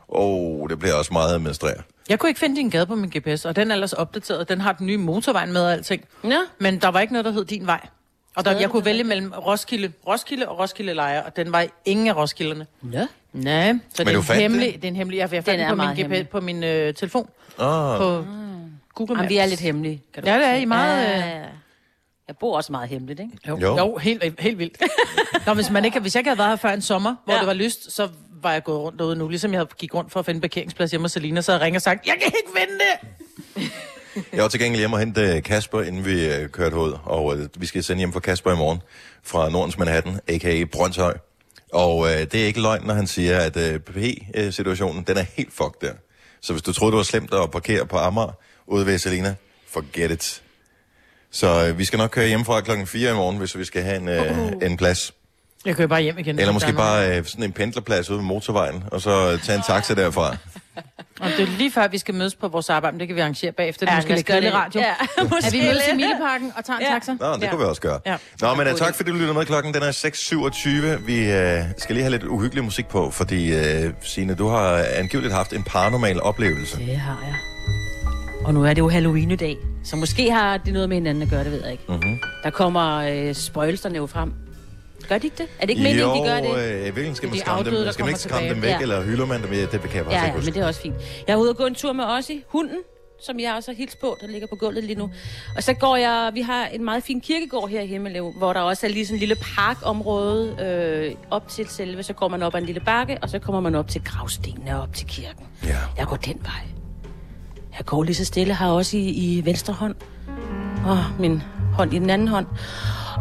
Åh, 0.09 0.61
oh, 0.61 0.69
det 0.69 0.79
bliver 0.79 0.93
også 0.93 1.13
meget 1.13 1.33
administreret. 1.33 1.81
Jeg 2.10 2.20
kunne 2.20 2.29
ikke 2.29 2.39
finde 2.39 2.55
din 2.55 2.70
gade 2.70 2.86
på 2.86 2.96
min 2.96 3.10
GPS, 3.17 3.46
og 3.46 3.55
den 3.55 3.72
er 3.72 3.75
ellers 3.75 3.93
opdateret. 3.93 4.50
Den 4.50 4.62
har 4.62 4.74
den 4.74 4.88
nye 4.88 4.98
motorvej 4.98 5.46
med 5.46 5.62
og 5.62 5.72
alting. 5.72 6.05
Ja. 6.24 6.39
Men 6.60 6.81
der 6.81 6.88
var 6.88 7.00
ikke 7.00 7.13
noget, 7.13 7.25
der 7.25 7.31
hed 7.31 7.46
din 7.46 7.65
vej. 7.67 7.88
Og 8.36 8.46
der, 8.46 8.60
jeg 8.60 8.70
kunne 8.70 8.86
vælge 8.86 9.03
mellem 9.03 9.31
Roskilde, 9.31 9.91
Roskilde 10.08 10.48
og 10.50 10.60
Roskilde 10.60 10.93
Lejre, 10.93 11.24
og 11.24 11.36
den 11.36 11.51
var 11.51 11.65
ingen 11.86 12.08
af 12.08 12.15
Roskilderne. 12.15 12.67
Ja. 12.91 13.08
Nej, 13.34 13.74
så 13.93 14.03
Men 14.03 14.08
det 14.08 14.15
er, 14.15 14.22
fandt 14.22 14.41
hemmelig, 14.41 14.67
det? 14.74 14.75
det 14.75 14.84
er 14.84 14.88
en 14.88 14.96
hemmelig. 14.96 15.17
Jeg, 15.17 15.34
jeg 15.34 15.43
fandt 15.43 15.60
Den 15.60 15.70
den 15.70 15.77
på 15.77 15.86
min, 16.10 16.22
GPS, 16.22 16.29
på 16.31 16.39
min 16.41 16.63
øh, 16.63 16.93
telefon. 16.93 17.29
Ah, 17.60 17.98
På 17.98 18.25
Google 18.96 19.15
Maps. 19.15 19.17
Jamen, 19.17 19.29
vi 19.29 19.38
er 19.38 19.46
lidt 19.46 19.60
hemmelige. 19.60 20.01
Kan 20.13 20.24
du 20.24 20.29
Ja, 20.29 20.38
det 20.38 20.46
er. 20.46 20.53
I 20.53 20.65
meget, 20.65 21.03
Ja, 21.03 21.13
øh, 21.13 21.20
ja, 21.20 21.38
ja. 21.39 21.46
Jeg 22.27 22.38
bor 22.39 22.58
også 22.58 22.72
meget 22.72 22.89
hemmeligt, 22.89 23.20
ikke? 23.20 23.31
Jo, 23.48 23.58
Jo. 23.62 23.77
jo. 23.77 23.98
helt, 23.98 24.39
helt 24.39 24.58
vildt. 24.58 24.77
Nå, 25.48 25.53
hvis, 25.53 25.70
man 25.70 25.86
ikke, 25.86 26.00
hvis 26.00 26.15
jeg 26.15 26.20
ikke 26.20 26.29
havde 26.29 26.38
været 26.38 26.50
her 26.50 26.55
før 26.55 26.70
en 26.72 26.81
sommer, 26.81 27.15
hvor 27.25 27.34
ja. 27.34 27.39
det 27.39 27.48
var 27.48 27.53
lyst, 27.53 27.91
så 27.91 28.10
var 28.43 28.53
jeg 28.53 28.63
gået 28.63 28.79
rundt 28.79 29.00
derude 29.00 29.15
nu. 29.15 29.27
Ligesom 29.27 29.51
jeg 29.51 29.60
havde 29.60 29.69
gik 29.77 29.93
rundt 29.93 30.12
for 30.12 30.19
at 30.19 30.25
finde 30.25 30.38
en 30.38 30.41
parkeringsplads 30.41 30.91
hjemme 30.91 31.03
hos 31.03 31.12
Selina, 31.12 31.41
så 31.41 31.51
jeg 31.51 31.62
ringet 31.62 31.77
og 31.77 31.81
sagt, 31.81 32.07
jeg 32.07 32.15
kan 32.21 32.25
ikke 32.25 32.60
finde 32.60 32.74
det! 32.79 33.71
Jeg 34.33 34.43
var 34.43 34.48
til 34.48 34.60
gengæld 34.60 34.79
hjemme 34.79 34.95
og 34.95 35.00
hente 35.00 35.21
øh, 35.21 35.43
Kasper, 35.43 35.81
inden 35.81 36.05
vi 36.05 36.25
øh, 36.25 36.50
kørte 36.50 36.75
ud, 36.75 36.98
og 37.03 37.38
øh, 37.38 37.50
vi 37.57 37.65
skal 37.65 37.83
sende 37.83 38.00
hjem 38.00 38.13
for 38.13 38.19
Kasper 38.19 38.51
i 38.51 38.55
morgen 38.55 38.81
fra 39.24 39.50
Nordens 39.50 39.77
Manhattan, 39.77 40.19
a.k.a. 40.27 40.63
Brøndshøj. 40.71 41.17
Og 41.74 42.07
øh, 42.07 42.19
det 42.19 42.36
er 42.36 42.45
ikke 42.45 42.62
løgn, 42.62 42.83
når 42.86 42.93
han 42.93 43.07
siger, 43.07 43.39
at 43.39 43.57
øh, 43.57 43.79
PP-situationen, 43.79 45.03
den 45.03 45.17
er 45.17 45.21
helt 45.21 45.53
fucked 45.53 45.81
der. 45.81 45.93
Så 46.41 46.53
hvis 46.53 46.63
du 46.63 46.74
troede, 46.74 46.91
det 46.91 46.98
var 46.98 47.03
slemt 47.03 47.33
at 47.33 47.51
parkere 47.51 47.86
på 47.86 47.98
Amager 47.98 48.31
ude 48.67 48.86
ved 48.86 48.98
Selina, 48.98 49.36
forget 49.67 50.12
it. 50.12 50.41
Så 51.31 51.67
øh, 51.67 51.77
vi 51.77 51.86
skal 51.86 51.98
nok 51.98 52.10
køre 52.10 52.27
hjemmefra 52.27 52.62
klokken 52.62 52.88
4 52.88 53.12
i 53.12 53.13
morgen, 53.13 53.38
hvis 53.38 53.57
vi 53.57 53.65
skal 53.65 53.83
have 53.83 53.98
en, 53.98 54.07
øh, 54.10 54.51
en 54.69 54.77
plads. 54.77 55.13
Jeg 55.65 55.75
kører 55.75 55.88
bare 55.88 56.01
hjem 56.01 56.18
igen. 56.18 56.39
Eller 56.39 56.53
måske 56.53 56.74
bare 56.74 57.18
øh, 57.18 57.25
sådan 57.25 57.44
en 57.44 57.51
pendlerplads 57.51 58.10
ude 58.10 58.18
ved 58.20 58.25
motorvejen, 58.25 58.84
og 58.91 59.01
så 59.01 59.32
øh, 59.34 59.39
tage 59.39 59.56
en 59.58 59.63
taxa 59.68 59.94
derfra. 59.94 60.36
Og 61.22 61.27
det 61.38 61.39
er 61.39 61.58
lige 61.58 61.72
før, 61.72 61.88
vi 61.88 61.98
skal 61.98 62.13
mødes 62.15 62.36
på 62.36 62.48
vores 62.48 62.70
arbejde, 62.70 62.94
men 62.96 63.00
det 63.00 63.08
kan 63.08 63.15
vi 63.15 63.22
arrangere 63.22 63.51
bagefter. 63.51 63.86
Det 63.86 63.91
Ja, 63.91 63.96
er 63.96 64.01
måske 64.01 64.15
lidt 64.15 64.25
kedelig 64.25 64.53
radio. 64.53 64.82
Ja, 64.82 64.94
måske 65.36 65.48
Er 65.48 65.51
vi 65.51 65.62
mødes 65.68 65.82
i. 65.94 65.96
Mileparken 65.96 66.51
og 66.58 66.65
tager 66.65 66.77
en 66.80 66.86
Ja. 66.86 66.91
taxa? 66.94 67.13
Nå, 67.20 67.34
det 67.34 67.41
Ja. 67.41 67.50
kunne 67.50 67.60
vi 67.60 67.65
også 67.65 67.82
gøre. 67.82 68.00
Ja. 68.06 68.18
Nå, 68.41 68.53
men 68.56 68.68
uh, 68.68 68.74
tak 68.74 68.96
fordi 68.96 69.10
du 69.12 69.15
lytter 69.18 69.34
med. 69.34 69.46
Klokken 69.46 69.74
den 69.74 69.82
er 69.84 69.91
6.27. 70.98 71.06
Vi 71.06 71.20
uh, 71.22 71.65
skal 71.77 71.96
lige 71.96 72.03
have 72.03 72.12
lidt 72.12 72.24
uhyggelig 72.24 72.63
musik 72.63 72.88
på, 72.88 73.12
fordi 73.12 73.56
uh, 73.86 73.91
Signe, 74.01 74.36
du 74.36 74.48
har 74.48 74.86
angiveligt 74.96 75.34
haft 75.34 75.53
en 75.53 75.63
paranormal 75.63 76.22
oplevelse. 76.22 76.77
Det 76.77 76.98
har 76.98 77.18
jeg. 77.25 77.36
Og 78.46 78.53
nu 78.53 78.63
er 78.63 78.70
det 78.74 78.77
jo 78.82 78.89
Halloween 78.89 79.32
i 79.32 79.36
dag, 79.36 79.58
så 79.84 79.96
måske 79.96 80.32
har 80.32 80.58
det 80.58 80.74
noget 80.74 80.89
med 80.89 80.98
hinanden 80.98 81.24
at 81.24 81.30
gøre, 81.30 81.44
det 81.44 81.51
ved 81.51 81.62
jeg 81.63 81.72
ikke. 81.72 81.84
Mm-hmm. 81.89 82.20
Der 82.44 82.50
kommer 82.50 82.98
øh, 82.98 83.36
spøgelserne 83.36 83.96
jo 83.98 84.08
frem. 84.08 84.34
Gør 85.12 85.18
de 85.18 85.27
ikke 85.27 85.38
det? 85.38 85.48
Er 85.60 85.65
det 85.65 85.70
ikke 85.70 85.84
meningen, 85.84 86.08
jo, 86.08 86.24
de 86.24 86.30
gør 86.30 86.39
det? 86.39 86.50
øh, 86.50 86.80
i 86.80 86.84
virkeligheden 86.84 87.15
skal 87.15 87.30
man 87.30 87.38
skræmme 87.39 87.72
dem. 87.72 87.91
Skal 87.91 88.03
man 88.03 88.10
ikke 88.10 88.20
skræmme 88.20 88.50
dem 88.50 88.62
væk. 88.62 88.70
Ja. 88.70 88.80
eller 88.80 89.03
hylder 89.03 89.25
man 89.25 89.44
dem? 89.44 89.53
Ja, 89.53 89.62
det 89.62 89.70
kan 89.82 89.96
jeg 89.96 90.06
Ja, 90.12 90.25
ja, 90.25 90.34
men 90.34 90.46
det 90.46 90.58
er 90.58 90.68
også 90.68 90.82
fint. 90.82 90.96
Jeg 91.27 91.34
er 91.34 91.38
ude 91.38 91.50
og 91.50 91.58
gå 91.58 91.65
en 91.65 91.75
tur 91.75 91.94
med 91.94 92.03
Ossi, 92.03 92.44
hunden, 92.48 92.77
som 93.25 93.39
jeg 93.39 93.53
også 93.56 93.72
har 93.72 93.75
hils 93.75 93.96
på, 93.96 94.18
der 94.22 94.27
ligger 94.27 94.48
på 94.48 94.56
gulvet 94.56 94.84
lige 94.84 95.00
nu. 95.00 95.10
Og 95.56 95.63
så 95.63 95.74
går 95.74 95.96
jeg, 95.96 96.32
vi 96.34 96.41
har 96.41 96.65
en 96.65 96.84
meget 96.84 97.03
fin 97.03 97.22
kirkegård 97.22 97.70
her 97.70 97.82
i 97.82 97.88
Himmelev, 97.88 98.34
hvor 98.38 98.53
der 98.53 98.60
også 98.60 98.86
er 98.86 98.89
lige 98.91 99.06
sådan 99.06 99.15
en 99.15 99.20
lille 99.20 99.36
parkområde 99.36 100.56
øh, 100.62 101.15
op 101.32 101.48
til 101.48 101.68
selve. 101.70 102.03
Så 102.03 102.13
går 102.13 102.27
man 102.27 102.44
op 102.44 102.56
ad 102.56 102.60
en 102.60 102.65
lille 102.65 102.82
bakke, 102.82 103.18
og 103.22 103.30
så 103.30 103.39
kommer 103.39 103.62
man 103.62 103.75
op 103.75 103.88
til 103.88 104.03
gravstenene 104.03 104.75
og 104.75 104.82
op 104.82 104.94
til 104.94 105.08
kirken. 105.08 105.46
Ja. 105.63 105.77
Jeg 105.98 106.08
går 106.08 106.15
den 106.15 106.39
vej. 106.41 106.68
Jeg 107.77 107.86
går 107.86 108.03
lige 108.03 108.15
så 108.15 108.25
stille, 108.25 108.53
har 108.53 108.72
også 108.72 108.98
i, 108.98 109.10
i 109.10 109.46
venstre 109.46 109.74
hånd, 109.74 109.96
og 110.86 110.98
min 111.20 111.41
hånd 111.74 111.94
i 111.94 112.00
den 112.00 112.10
anden 112.10 112.27
hånd. 112.27 112.46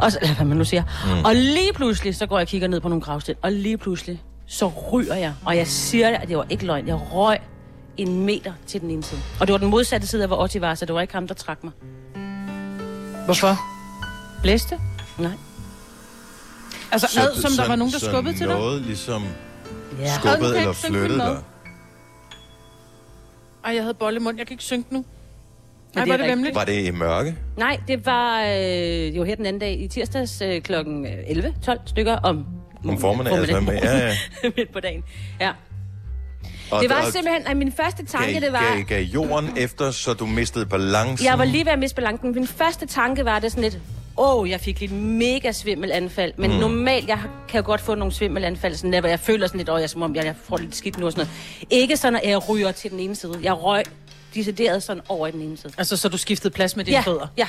Og 0.02 0.12
så, 0.12 0.18
eller 0.22 0.34
hvad 0.34 0.46
man 0.46 0.56
nu 0.56 0.64
siger. 0.64 0.82
Mm. 1.04 1.24
Og 1.24 1.34
lige 1.34 1.72
pludselig, 1.72 2.16
så 2.16 2.26
går 2.26 2.38
jeg 2.38 2.42
og 2.44 2.48
kigger 2.48 2.68
ned 2.68 2.80
på 2.80 2.88
nogle 2.88 3.02
gravsten, 3.02 3.34
og 3.42 3.52
lige 3.52 3.78
pludselig, 3.78 4.22
så 4.46 4.72
ryger 4.92 5.14
jeg. 5.14 5.34
Og 5.44 5.56
jeg 5.56 5.66
siger, 5.66 6.18
at 6.18 6.28
det 6.28 6.36
var 6.36 6.46
ikke 6.50 6.66
løgn. 6.66 6.86
Jeg 6.88 7.00
røg 7.12 7.38
en 7.96 8.24
meter 8.26 8.52
til 8.66 8.80
den 8.80 8.90
ene 8.90 9.02
side. 9.02 9.20
Og 9.40 9.46
det 9.46 9.52
var 9.52 9.58
den 9.58 9.68
modsatte 9.70 10.06
side 10.06 10.22
af, 10.22 10.28
hvor 10.28 10.42
Otti 10.42 10.60
var, 10.60 10.74
så 10.74 10.86
det 10.86 10.94
var 10.94 11.00
ikke 11.00 11.14
ham, 11.14 11.26
der 11.28 11.34
trak 11.34 11.64
mig. 11.64 11.72
Hvorfor? 13.24 13.56
Blæste? 14.42 14.78
Nej. 15.18 15.30
Altså, 16.92 17.06
Så- 17.10 17.20
ad, 17.20 17.34
som 17.34 17.50
der 17.50 17.62
så- 17.62 17.68
var 17.68 17.76
nogen, 17.76 17.92
der 17.92 17.98
skubbede 17.98 18.36
til 18.36 18.46
dig? 18.48 18.56
noget 18.58 18.82
ligesom 18.82 19.22
Ja. 19.98 20.16
nu 20.24 20.98
eller 21.04 21.16
mad. 21.16 21.26
dig. 21.26 21.42
Ej, 23.64 23.74
jeg 23.74 23.82
havde 23.82 23.94
bollemund. 23.94 24.38
Jeg 24.38 24.46
kan 24.46 24.54
ikke 24.54 24.64
synke 24.64 24.94
nu. 24.94 25.04
Nej, 25.94 26.04
det 26.04 26.10
var 26.10 26.16
det 26.16 26.26
vemmeligt? 26.26 26.54
Var 26.54 26.64
det 26.64 26.86
i 26.86 26.90
mørke? 26.90 27.36
Nej, 27.56 27.80
det 27.88 28.06
var 28.06 28.42
øh, 28.42 29.16
jo 29.16 29.24
her 29.24 29.36
den 29.36 29.46
anden 29.46 29.60
dag 29.60 29.80
i 29.80 29.88
tirsdags 29.88 30.42
øh, 30.42 30.62
klokken 30.62 31.06
11, 31.26 31.54
12 31.64 31.80
stykker 31.86 32.16
om... 32.16 32.46
Om 32.88 32.98
formiddagen? 32.98 33.38
Altså, 33.38 33.60
med, 33.60 33.74
ja, 33.82 33.98
ja. 33.98 34.14
midt 34.56 34.72
på 34.72 34.80
dagen. 34.80 35.02
Ja. 35.40 35.50
Og, 36.70 36.82
Det 36.82 36.90
var 36.90 37.06
og 37.06 37.12
simpelthen, 37.12 37.46
at 37.46 37.56
min 37.56 37.72
første 37.72 38.04
tanke, 38.04 38.32
gav, 38.32 38.40
det 38.40 38.52
var... 38.52 38.74
gav, 38.74 38.84
gav 38.84 39.02
jorden 39.02 39.56
efter, 39.56 39.90
så 39.90 40.14
du 40.14 40.26
mistede 40.26 40.66
balancen? 40.66 41.26
Jeg 41.26 41.38
var 41.38 41.44
lige 41.44 41.64
ved 41.64 41.72
at 41.72 41.78
miste 41.78 41.94
balancen. 41.94 42.34
Min 42.34 42.46
første 42.46 42.86
tanke 42.86 43.24
var 43.24 43.38
det 43.38 43.52
sådan 43.52 43.62
lidt, 43.62 43.78
åh, 44.18 44.36
oh, 44.36 44.50
jeg 44.50 44.60
fik 44.60 44.80
lidt 44.80 44.92
mega 44.92 45.52
svimmelanfald. 45.52 46.32
Men 46.36 46.50
mm. 46.50 46.56
normalt, 46.56 47.08
jeg 47.08 47.18
kan 47.48 47.60
jo 47.60 47.66
godt 47.66 47.80
få 47.80 47.94
nogle 47.94 48.12
svimmelanfald, 48.12 48.74
sådan 48.74 48.92
der, 48.92 49.00
hvor 49.00 49.08
jeg 49.08 49.20
føler 49.20 49.46
sådan 49.46 49.58
lidt, 49.58 49.68
åh, 49.68 49.74
oh, 49.74 49.80
jeg, 49.80 49.90
som 49.90 50.02
om 50.02 50.16
jeg, 50.16 50.24
jeg 50.24 50.34
får 50.44 50.56
lidt 50.56 50.76
skidt 50.76 50.98
nu 50.98 51.06
og 51.06 51.12
sådan 51.12 51.26
noget. 51.26 51.72
Ikke 51.82 51.96
sådan, 51.96 52.20
at 52.24 52.30
jeg 52.30 52.48
ryger 52.48 52.72
til 52.72 52.90
den 52.90 53.00
ene 53.00 53.14
side. 53.14 53.38
Jeg 53.42 53.62
røg 53.62 53.84
decideret 54.34 54.82
sådan 54.82 55.02
over 55.08 55.26
i 55.26 55.30
den 55.30 55.40
ene 55.42 55.56
side. 55.56 55.72
Altså, 55.78 55.96
så 55.96 56.08
du 56.08 56.16
skiftede 56.18 56.54
plads 56.54 56.76
med 56.76 56.84
dine 56.84 56.96
ja, 56.96 57.02
fødder? 57.02 57.26
ja. 57.36 57.48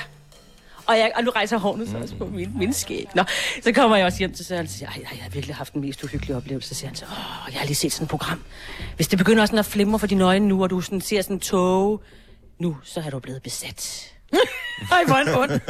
Og, 0.86 0.98
jeg, 0.98 1.12
og 1.16 1.24
nu 1.24 1.30
rejser 1.30 1.58
hårene 1.58 1.90
så 1.90 1.96
også 1.98 2.14
på 2.16 2.26
min, 2.26 2.50
min 2.58 2.72
skæg. 2.72 3.08
Nå, 3.14 3.22
så 3.64 3.72
kommer 3.72 3.96
jeg 3.96 4.06
også 4.06 4.18
hjem 4.18 4.34
til 4.34 4.44
Søren 4.44 4.62
og 4.62 4.68
siger, 4.68 4.88
"Ej, 4.88 4.94
ej, 4.96 5.08
jeg 5.16 5.22
har 5.22 5.30
virkelig 5.30 5.56
haft 5.56 5.72
den 5.72 5.80
mest 5.80 6.04
uhyggelige 6.04 6.36
oplevelse. 6.36 6.68
Så 6.68 6.74
siger 6.74 6.88
han 6.88 6.96
så, 6.96 7.04
åh, 7.04 7.52
jeg 7.52 7.60
har 7.60 7.66
lige 7.66 7.74
set 7.76 7.92
sådan 7.92 8.04
et 8.04 8.10
program. 8.10 8.42
Hvis 8.96 9.08
det 9.08 9.18
begynder 9.18 9.46
sådan 9.46 9.58
at 9.58 9.66
flimre 9.66 9.98
for 9.98 10.06
dine 10.06 10.24
øjne 10.24 10.48
nu, 10.48 10.62
og 10.62 10.70
du 10.70 10.80
sådan 10.80 11.00
ser 11.00 11.22
sådan 11.22 11.36
en 11.36 11.40
tog, 11.40 12.02
nu, 12.58 12.76
så 12.84 13.02
er 13.06 13.10
du 13.10 13.18
blevet 13.18 13.42
besat. 13.42 14.08
Ej, 14.92 15.04
hvor 15.06 15.16
en 15.16 15.28
ond. 15.28 15.50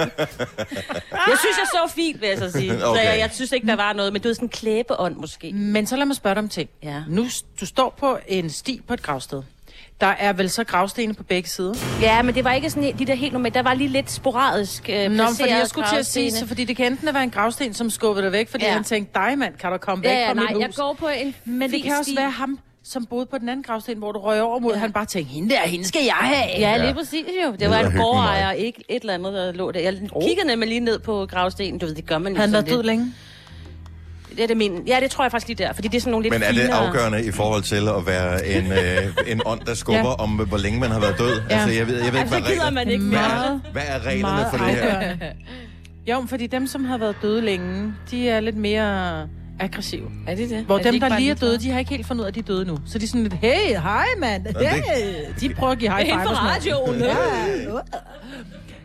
Jeg 1.28 1.38
synes, 1.40 1.56
jeg 1.58 1.66
så 1.72 1.92
fint, 1.94 2.20
vil 2.20 2.28
jeg 2.28 2.38
så 2.38 2.50
sige. 2.50 2.70
Okay. 2.72 2.80
Så 2.80 2.86
Okay. 2.86 3.04
jeg, 3.04 3.18
jeg 3.18 3.30
synes 3.32 3.52
ikke, 3.52 3.66
der 3.66 3.76
var 3.76 3.92
noget, 3.92 4.12
men 4.12 4.22
du 4.22 4.28
ved, 4.28 4.34
sådan 4.34 4.46
en 4.46 4.50
klæbeånd 4.50 5.16
måske. 5.16 5.52
Men 5.52 5.86
så 5.86 5.96
lad 5.96 6.06
mig 6.06 6.16
spørge 6.16 6.34
dig 6.34 6.42
om 6.42 6.48
ting. 6.48 6.70
Ja. 6.82 7.02
Nu, 7.08 7.26
du 7.60 7.66
står 7.66 7.94
på 7.98 8.18
en 8.28 8.50
sti 8.50 8.80
på 8.88 8.94
et 8.94 9.02
gravsted. 9.02 9.42
Der 10.00 10.06
er 10.06 10.32
vel 10.32 10.50
så 10.50 10.64
gravstene 10.64 11.14
på 11.14 11.22
begge 11.22 11.48
sider? 11.48 11.74
Ja, 12.00 12.22
men 12.22 12.34
det 12.34 12.44
var 12.44 12.52
ikke 12.52 12.70
sådan 12.70 12.98
de 12.98 13.06
der 13.06 13.14
helt 13.14 13.32
normalt. 13.32 13.54
Der 13.54 13.62
var 13.62 13.74
lige 13.74 13.88
lidt 13.88 14.10
sporadisk 14.10 14.90
øh, 14.92 15.10
Nå, 15.10 15.24
fordi 15.38 15.50
jeg 15.50 15.66
skulle 15.66 15.88
til 15.88 15.96
at 15.96 16.06
sige, 16.06 16.30
så 16.32 16.46
fordi 16.46 16.64
det 16.64 16.76
kan 16.76 16.86
enten 16.92 17.14
være 17.14 17.22
en 17.22 17.30
gravsten, 17.30 17.74
som 17.74 17.90
skubbede 17.90 18.24
dig 18.24 18.32
væk, 18.32 18.48
fordi 18.50 18.64
Ja. 18.64 18.72
han 18.72 18.84
tænkte, 18.84 19.12
dig 19.14 19.38
mand, 19.38 19.54
kan 19.54 19.70
du 19.72 19.78
komme 19.78 20.04
væk 20.04 20.10
Ja, 20.10 20.18
ja, 20.20 20.28
fra 20.28 20.34
nej, 20.34 20.44
mit 20.44 20.52
hus? 20.54 20.60
jeg 20.62 20.70
går 20.76 20.96
på 20.98 21.08
en 21.08 21.34
Men 21.44 21.70
det 21.72 21.82
kan 21.82 21.92
også 21.92 22.02
sti. 22.10 22.16
være 22.16 22.30
ham, 22.30 22.58
som 22.84 23.06
boede 23.06 23.26
på 23.26 23.38
den 23.38 23.48
anden 23.48 23.62
gravsten, 23.62 23.98
hvor 23.98 24.12
du 24.12 24.18
røg 24.18 24.42
over 24.42 24.58
mod, 24.58 24.72
Ja. 24.72 24.78
han 24.78 24.92
bare 24.92 25.06
tænkte, 25.06 25.32
hende 25.34 25.50
der, 25.54 25.60
hende 25.60 25.84
skal 25.88 26.02
jeg 26.04 26.14
have. 26.14 26.46
Ja, 26.58 26.70
Ja. 26.70 26.84
lige 26.84 26.94
præcis 26.94 27.24
jo. 27.46 27.52
Det 27.60 27.70
var 27.70 27.78
en 27.78 27.92
gårdejer, 27.96 28.52
ikke 28.52 28.84
et 28.88 29.00
eller 29.00 29.14
andet, 29.14 29.32
der 29.32 29.52
lå 29.52 29.70
der. 29.70 29.80
Jeg 29.80 29.94
kiggede 30.22 30.46
nemlig 30.46 30.68
lige 30.68 30.80
ned 30.80 30.98
på 30.98 31.26
gravstenen. 31.26 31.78
Du 31.78 31.86
ved, 31.86 31.94
det 31.94 32.06
gør 32.06 32.18
man 32.18 32.32
jo 32.32 32.38
Han 32.40 32.48
sådan 32.50 32.52
været 32.52 32.66
død 32.66 32.76
lidt. 32.76 32.86
længe. 32.86 33.14
Det 34.36 34.42
er 34.42 34.46
det 34.46 34.56
min. 34.56 34.82
Ja, 34.86 34.98
det 35.02 35.10
tror 35.10 35.24
jeg 35.24 35.30
faktisk 35.30 35.48
lige 35.48 35.64
der, 35.66 35.72
fordi 35.72 35.88
det 35.88 35.96
er 35.96 36.00
sådan 36.00 36.10
nogle 36.10 36.22
lidt 36.24 36.34
Men 36.34 36.42
er 36.42 36.52
det 36.52 36.60
finere... 36.60 36.78
afgørende 36.86 37.24
i 37.24 37.30
forhold 37.30 37.62
til 37.62 37.88
at 37.88 38.06
være 38.06 38.46
en, 38.48 38.72
øh, 38.72 39.32
en 39.32 39.40
ånd, 39.46 39.60
der 39.66 39.74
skubber 39.74 40.00
ja. 40.00 40.14
Om, 40.14 40.30
hvor 40.30 40.58
længe 40.58 40.80
man 40.80 40.90
har 40.90 41.00
været 41.00 41.18
død? 41.18 41.40
Ja. 41.50 41.54
Altså, 41.58 41.70
jeg 41.78 41.86
ved, 41.86 41.94
jeg 41.94 42.02
ved 42.02 42.06
ikke, 42.06 42.18
Altså, 42.18 42.40
hvad, 42.40 42.50
gider 42.50 42.60
regler, 42.64 42.70
man 42.70 42.88
ikke 42.88 43.04
hvad, 43.04 43.18
mere. 43.18 43.46
er, 43.46 43.60
hvad 43.72 43.82
er 43.86 44.06
reglerne 44.06 44.22
Meget 44.22 44.46
for 44.50 44.64
det 44.64 44.74
her? 44.74 45.16
Jo, 46.10 46.24
fordi 46.28 46.46
dem, 46.46 46.66
som 46.66 46.84
har 46.84 46.98
været 46.98 47.16
døde 47.22 47.42
længe, 47.42 47.92
de 48.10 48.28
er 48.28 48.40
lidt 48.40 48.56
mere 48.56 49.28
aggressive. 49.60 50.10
Er 50.28 50.34
det 50.34 50.50
det? 50.50 50.58
Hvor 50.64 50.78
er 50.78 50.82
dem, 50.82 50.94
de 50.94 51.00
der 51.00 51.18
lige 51.18 51.30
er 51.30 51.34
døde, 51.34 51.58
de 51.58 51.70
har 51.70 51.78
ikke 51.78 51.90
helt 51.90 52.06
fundet 52.06 52.20
ud 52.20 52.24
af, 52.24 52.28
at 52.30 52.34
de 52.34 52.40
er 52.40 52.44
døde 52.44 52.64
nu. 52.64 52.78
Så 52.86 52.98
de 52.98 53.04
er 53.04 53.08
sådan 53.08 53.22
lidt, 53.22 53.34
hey, 53.34 53.76
hej 53.80 54.06
mand, 54.18 54.44
det- 54.44 54.56
hey. 54.68 55.14
De 55.40 55.54
prøver 55.54 55.72
at 55.72 55.78
give 55.78 55.90
high 55.90 56.04
Det 56.06 56.12
er 56.14 56.18
five 56.18 56.36
sådan 56.36 56.42
noget. 56.42 56.56
radioen. 56.56 57.00
Ja. 57.00 57.78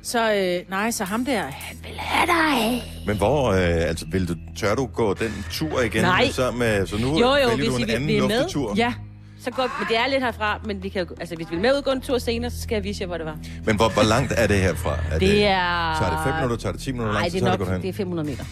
Så 0.04 0.34
øh, 0.34 0.70
nej, 0.70 0.92
så 0.92 1.04
ham 1.04 1.26
der, 1.26 1.42
han 1.42 1.78
vil 1.84 1.92
have 1.98 2.28
dig. 2.28 2.84
Men 3.08 3.18
hvor, 3.18 3.52
øh, 3.52 3.60
altså, 3.60 4.06
vil 4.12 4.28
du, 4.28 4.36
tør 4.60 4.76
du 4.76 4.86
gå 4.86 5.14
den 5.14 5.46
tur 5.52 5.82
igen? 5.82 6.02
Nej. 6.02 6.30
Så, 6.32 6.52
med, 6.52 6.88
så 6.88 6.98
nu 6.98 7.20
Jo, 7.20 7.36
jo, 7.36 7.56
hvis 7.56 7.68
du 7.68 7.76
en 7.76 7.82
I 7.82 7.86
vil- 7.86 7.92
anden 7.92 8.08
vil 8.08 8.16
I 8.16 8.22
med? 8.22 8.74
Ja, 8.76 8.94
Så 9.44 9.52
går, 9.52 9.64
men 9.64 9.88
det 9.90 9.98
er 9.98 10.08
lidt 10.08 10.24
herfra, 10.24 10.60
men 10.66 10.84
vi 10.84 10.90
kan 10.90 11.08
altså, 11.20 11.36
hvis 11.36 11.48
vi 11.50 11.56
vil 11.56 11.62
med 11.62 11.72
ud 11.78 11.82
gå 11.82 11.92
en 11.92 12.02
tur 12.02 12.18
senere, 12.18 12.52
så 12.52 12.62
skal 12.62 12.76
jeg 12.76 12.84
vise 12.84 13.02
jer, 13.02 13.08
hvor 13.08 13.18
det 13.18 13.26
var. 13.26 13.38
Men 13.66 13.76
hvor, 13.76 13.90
hvor 13.90 14.04
langt 14.04 14.34
er 14.38 14.48
det 14.48 14.58
herfra? 14.60 14.98
Er 15.12 15.20
Det 15.20 15.44
er... 15.46 15.96
Tager 16.00 16.12
det 16.12 16.20
5 16.26 16.34
minutter, 16.36 16.56
tager 16.58 16.72
det 16.74 16.82
10 16.82 16.92
minutter? 16.92 17.14
Nej, 17.14 17.30
det 17.30 17.42
er 17.44 17.46
nok 17.58 17.60
det, 17.74 17.82
det 17.82 17.90
er 17.90 17.94
500 17.94 18.30
meter. 18.30 18.44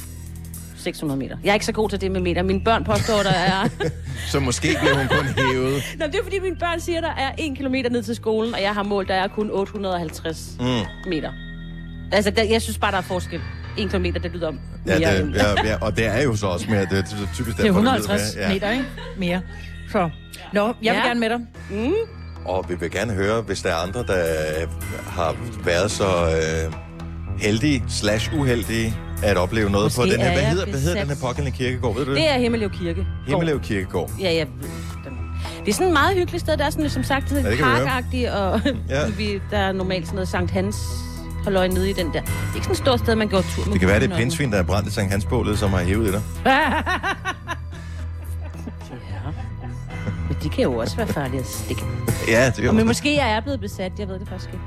600 0.85 1.19
meter. 1.19 1.37
Jeg 1.43 1.49
er 1.49 1.53
ikke 1.53 1.65
så 1.65 1.71
god 1.71 1.89
til 1.89 2.01
det 2.01 2.11
med 2.11 2.21
meter. 2.21 2.43
Mine 2.43 2.61
børn 2.63 2.83
påstår, 2.83 3.23
der 3.23 3.29
er... 3.31 3.67
Så 4.31 4.39
måske 4.39 4.67
bliver 4.81 4.97
hun 4.97 5.07
kun 5.07 5.25
hævet. 5.25 5.83
Nå, 5.99 6.05
det 6.05 6.15
er 6.15 6.23
fordi, 6.23 6.39
mine 6.39 6.55
børn 6.55 6.79
siger, 6.79 7.01
der 7.01 7.11
er 7.17 7.31
1 7.37 7.57
kilometer 7.57 7.89
ned 7.89 8.03
til 8.03 8.15
skolen, 8.15 8.53
og 8.53 8.61
jeg 8.61 8.73
har 8.73 8.83
målt, 8.83 9.07
der 9.07 9.13
er 9.15 9.27
kun 9.27 9.49
850 9.51 10.51
Mm. 10.59 10.65
meter. 11.09 11.31
Altså, 12.11 12.31
der, 12.31 12.43
jeg 12.43 12.61
synes 12.61 12.77
bare, 12.77 12.91
der 12.91 12.97
er 12.97 13.01
forskel. 13.01 13.41
1 13.77 13.89
kilometer, 13.89 14.19
det 14.19 14.31
lyder 14.31 14.47
om 14.47 14.59
Ja, 14.87 14.99
mere 14.99 15.17
det, 15.27 15.35
ja, 15.35 15.67
ja, 15.69 15.77
og 15.81 15.97
det 15.97 16.05
er 16.05 16.21
jo 16.23 16.35
så 16.35 16.47
også 16.47 16.65
mere, 16.69 16.81
det 16.81 16.97
er 16.99 17.03
typisk 17.33 17.57
det 17.57 17.59
er 17.59 17.63
derfor, 17.67 17.81
lyder 17.81 17.93
150 17.93 18.35
mere. 18.35 18.49
meter, 18.53 18.71
ikke? 18.71 18.85
Mere. 19.17 19.41
Så, 19.91 20.09
nå, 20.53 20.65
jeg 20.83 20.93
vil 20.93 21.01
Ja. 21.03 21.07
gerne 21.07 21.19
med 21.19 21.29
dig. 21.29 21.39
Og 22.45 22.65
vi 22.69 22.75
vil 22.79 22.91
gerne 22.91 23.13
høre, 23.13 23.41
hvis 23.41 23.61
der 23.61 23.69
er 23.69 23.75
andre, 23.75 23.99
der 24.07 24.23
har 25.09 25.35
været 25.65 25.91
så 25.91 26.05
øh, 26.05 26.73
heldige 27.39 27.83
slash 27.89 28.33
uheldige 28.39 28.95
at 29.23 29.37
opleve 29.37 29.69
noget 29.69 29.85
Måske 29.85 29.99
på 29.99 30.05
den 30.05 30.21
her. 30.21 30.27
er 30.29 30.33
Hvad 30.33 30.43
hedder, 30.43 30.65
hvad 30.65 30.79
hedder 30.79 30.99
den 30.99 31.09
her 31.09 31.15
pågældende 31.21 31.57
kirkegård? 31.57 31.95
Ved 31.95 32.05
du 32.05 32.11
det? 32.11 32.19
Det 32.19 32.29
er 32.29 32.37
Himmelev 32.37 32.69
Kirke. 32.69 33.07
Himmelev 33.27 33.59
Kirkegård. 33.59 34.11
Ja, 34.21 34.31
ja. 34.31 34.45
Det 35.65 35.71
er 35.71 35.73
sådan 35.73 35.87
et 35.87 35.93
meget 35.93 36.15
hyggeligt 36.17 36.43
sted. 36.43 36.57
Der 36.57 36.65
er 36.65 36.69
sådan, 36.69 36.89
som 36.89 37.03
sagt, 37.03 37.31
Ja, 37.31 37.37
det 37.37 37.57
kan 37.57 37.65
parkagtigt, 37.65 38.29
og 38.29 38.61
Ja. 38.89 39.07
vi, 39.17 39.41
der 39.51 39.57
er 39.57 39.71
normalt 39.71 40.05
sådan 40.05 40.15
noget 40.15 40.27
Sankt 40.27 40.51
Hans 40.51 40.75
holde 41.43 41.59
øje 41.59 41.67
nede 41.67 41.89
i 41.89 41.93
den 41.93 42.05
der. 42.05 42.11
Det 42.11 42.19
er 42.21 42.55
ikke 42.55 42.63
sådan 42.65 42.71
et 42.71 42.77
stort 42.77 42.99
sted, 42.99 43.15
man 43.15 43.27
går 43.27 43.41
tur 43.41 43.63
med 43.65 43.71
Det 43.73 43.79
kan 43.79 43.89
være, 43.89 43.99
det 43.99 44.11
er 44.11 44.17
pindsvin, 44.17 44.51
der 44.51 44.57
er 44.57 44.63
brændt 44.63 44.89
i 44.89 44.91
Sankt 44.91 45.11
Hansbålet, 45.11 45.59
som 45.59 45.69
har 45.69 45.79
hævet 45.79 46.07
i 46.07 46.11
dig. 46.11 46.21
Ja. 46.45 46.69
Men 50.27 50.37
de 50.43 50.49
kan 50.49 50.63
jo 50.63 50.77
også 50.77 50.95
være 50.97 51.07
farlige 51.07 51.39
at 51.39 51.45
stikke. 51.47 51.83
Ja, 52.27 52.45
det 52.55 52.67
Og 52.67 52.73
men 52.75 52.77
kan 52.77 52.87
måske 52.87 53.15
jeg 53.15 53.31
er 53.31 53.39
blevet 53.41 53.59
besat, 53.59 53.91
jeg 53.99 54.07
ved 54.07 54.19
det 54.19 54.27
faktisk 54.29 54.49
ikke. 54.53 54.63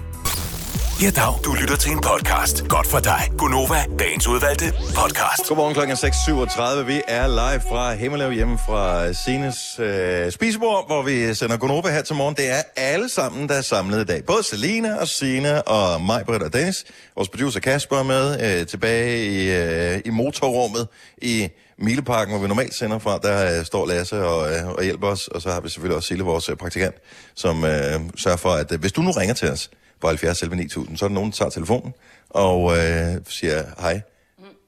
Ja, 1.03 1.11
dag. 1.11 1.35
Du 1.45 1.55
lytter 1.61 1.77
til 1.77 1.93
en 1.93 2.01
podcast. 2.01 2.69
Godt 2.69 2.87
for 2.87 2.99
dig. 2.99 3.21
Gunova, 3.39 3.85
dagens 3.99 4.27
udvalgte 4.29 4.65
podcast. 4.73 5.49
Godmorgen 5.49 5.75
klokken 5.75 5.97
6.37. 5.97 6.85
Vi 6.85 7.03
er 7.09 7.27
live 7.27 7.63
fra 7.69 7.95
Himmelev 7.95 8.33
hjemme 8.33 8.59
fra 8.59 9.13
Sines 9.13 9.79
øh, 9.79 10.33
spisebord, 10.33 10.87
hvor 10.87 11.03
vi 11.03 11.35
sender 11.35 11.57
Gunova 11.57 11.89
her 11.91 12.03
til 12.03 12.17
morgen. 12.17 12.35
Det 12.35 12.51
er 12.51 12.63
alle 12.77 13.09
sammen, 13.09 13.49
der 13.49 13.55
er 13.55 13.61
samlet 13.61 14.01
i 14.01 14.05
dag. 14.05 14.25
Både 14.25 14.43
Selina 14.43 15.01
og 15.01 15.09
Sina 15.09 15.61
og 15.61 16.03
mig, 16.03 16.25
Britt 16.27 16.43
og 16.43 16.53
Dennis. 16.53 16.85
Vores 17.17 17.29
producer 17.29 17.61
Kasper 17.61 17.97
er 17.97 18.03
med 18.03 18.59
øh, 18.61 18.67
tilbage 18.67 19.25
i, 19.25 19.51
øh, 19.51 20.01
i 20.05 20.11
motorrummet 20.11 20.89
i 21.23 21.49
Mileparken, 21.79 22.33
hvor 22.35 22.43
vi 22.43 22.49
normalt 22.49 22.75
sender 22.75 22.99
fra. 22.99 23.19
Der 23.19 23.59
øh, 23.59 23.65
står 23.65 23.87
Lasse 23.87 24.27
og, 24.27 24.53
øh, 24.53 24.69
og 24.69 24.83
hjælper 24.85 25.07
os. 25.07 25.29
Og 25.29 25.43
så 25.43 25.51
har 25.51 25.61
vi 25.61 25.69
selvfølgelig 25.69 25.97
også 25.97 26.07
Sille, 26.07 26.25
vores 26.25 26.49
øh, 26.49 26.57
praktikant, 26.57 26.95
som 27.35 27.65
øh, 27.65 28.01
sørger 28.17 28.37
for, 28.37 28.51
at 28.51 28.73
øh, 28.73 28.81
hvis 28.81 28.93
du 28.93 29.03
nu 29.03 29.11
ringer 29.11 29.35
til 29.35 29.51
os 29.51 29.71
på 30.01 30.09
70 30.09 30.43
11 30.43 30.57
9000, 30.57 30.97
så 30.97 31.05
er 31.05 31.09
der 31.09 31.15
nogen, 31.15 31.31
der 31.31 31.37
tager 31.37 31.51
telefonen 31.51 31.95
og 32.31 32.79
øh, 32.79 33.17
siger 33.29 33.65
hej. 33.81 34.01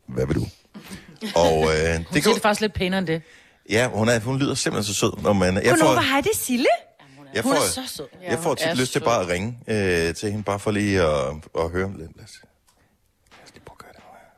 Hvad 0.07 0.27
vil 0.27 0.37
du? 0.37 0.47
Og 1.37 1.63
øh, 1.65 1.71
det 1.71 1.97
Hun 1.97 2.05
kan 2.13 2.23
siger 2.23 2.33
det 2.35 2.43
faktisk 2.43 2.61
lidt 2.61 2.75
pænere 2.75 2.99
end 2.99 3.07
det. 3.07 3.23
Ja, 3.71 3.89
hun, 3.89 4.09
er, 4.09 4.21
hun 4.21 4.39
lyder 4.39 4.55
simpelthen 4.55 4.95
så 4.95 5.01
sød. 5.01 5.23
Når 5.23 5.33
man, 5.33 5.55
jeg 5.55 5.65
Godnova, 5.65 5.97
får, 5.97 6.01
hej, 6.01 6.21
det 6.21 6.31
er 6.33 6.37
Sille. 6.37 6.67
jeg 7.35 7.43
Hun 7.43 7.53
er 7.53 7.57
får, 7.57 7.63
så 7.69 7.83
sød. 7.87 8.07
jeg 8.23 8.39
får 8.39 8.55
tit 8.55 8.77
lyst 8.79 8.93
til 8.93 9.01
bare 9.01 9.21
at 9.23 9.29
ringe 9.29 9.59
øh, 9.69 10.15
til 10.15 10.31
hende, 10.31 10.45
bare 10.45 10.59
for 10.59 10.71
lige 10.71 11.01
at, 11.03 11.35
at 11.59 11.71
høre 11.71 11.89
lidt. 11.99 12.17
Lad 12.17 12.25
os, 12.25 12.41
lad 13.33 13.45
os 13.45 13.53
lige 13.55 13.63
prøve 13.65 13.75
at 13.75 13.85
gøre 13.85 13.93
det 13.93 13.99
nu 13.99 14.11
her. 14.13 14.29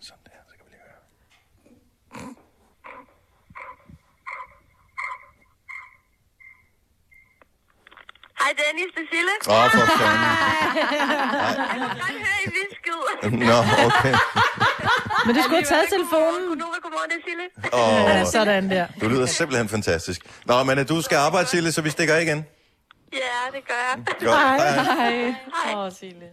Sådan 0.00 0.18
der, 0.24 0.30
så 0.48 0.54
kan 0.56 0.64
vi 0.66 0.70
lige 0.74 0.82
høre. 0.84 2.34
Hej 8.42 8.52
Dennis, 8.62 8.90
det 8.96 9.02
er 9.06 9.10
Sille. 9.14 9.32
Åh, 9.48 9.64
oh, 9.64 9.70
for 9.70 9.84
fanden. 10.00 10.30
Jeg 10.78 11.68
kan 11.70 11.88
godt 11.88 12.16
høre 12.26 12.40
i. 12.44 13.44
Nå, 13.50 13.58
okay. 13.88 14.14
Men 15.26 15.34
du 15.36 15.42
skulle 15.42 15.56
have 15.56 15.70
taget 15.74 15.86
telefonen. 15.88 16.42
Godnova, 16.48 16.76
godmorgen, 16.82 17.10
det 17.10 17.18
er 17.20 17.24
Sille. 17.28 17.44
Oh, 18.22 18.26
Sådan 18.32 18.70
der. 18.70 18.86
du 19.00 19.08
lyder 19.08 19.26
simpelthen 19.26 19.68
fantastisk. 19.68 20.20
Nå, 20.46 20.62
men 20.62 20.78
øh, 20.78 20.88
du 20.88 21.02
skal 21.02 21.16
arbejde, 21.16 21.48
Sille, 21.48 21.72
så 21.72 21.82
vi 21.82 21.90
stikker 21.90 22.14
af 22.14 22.22
igen. 22.22 22.46
Ja, 23.12 23.18
det 23.56 23.62
gør 23.68 23.74
jeg. 23.88 24.04
Godt. 24.20 24.38
Hej. 24.38 25.34
Hej. 25.64 25.74
Åh, 25.86 25.92
Signe. 26.00 26.26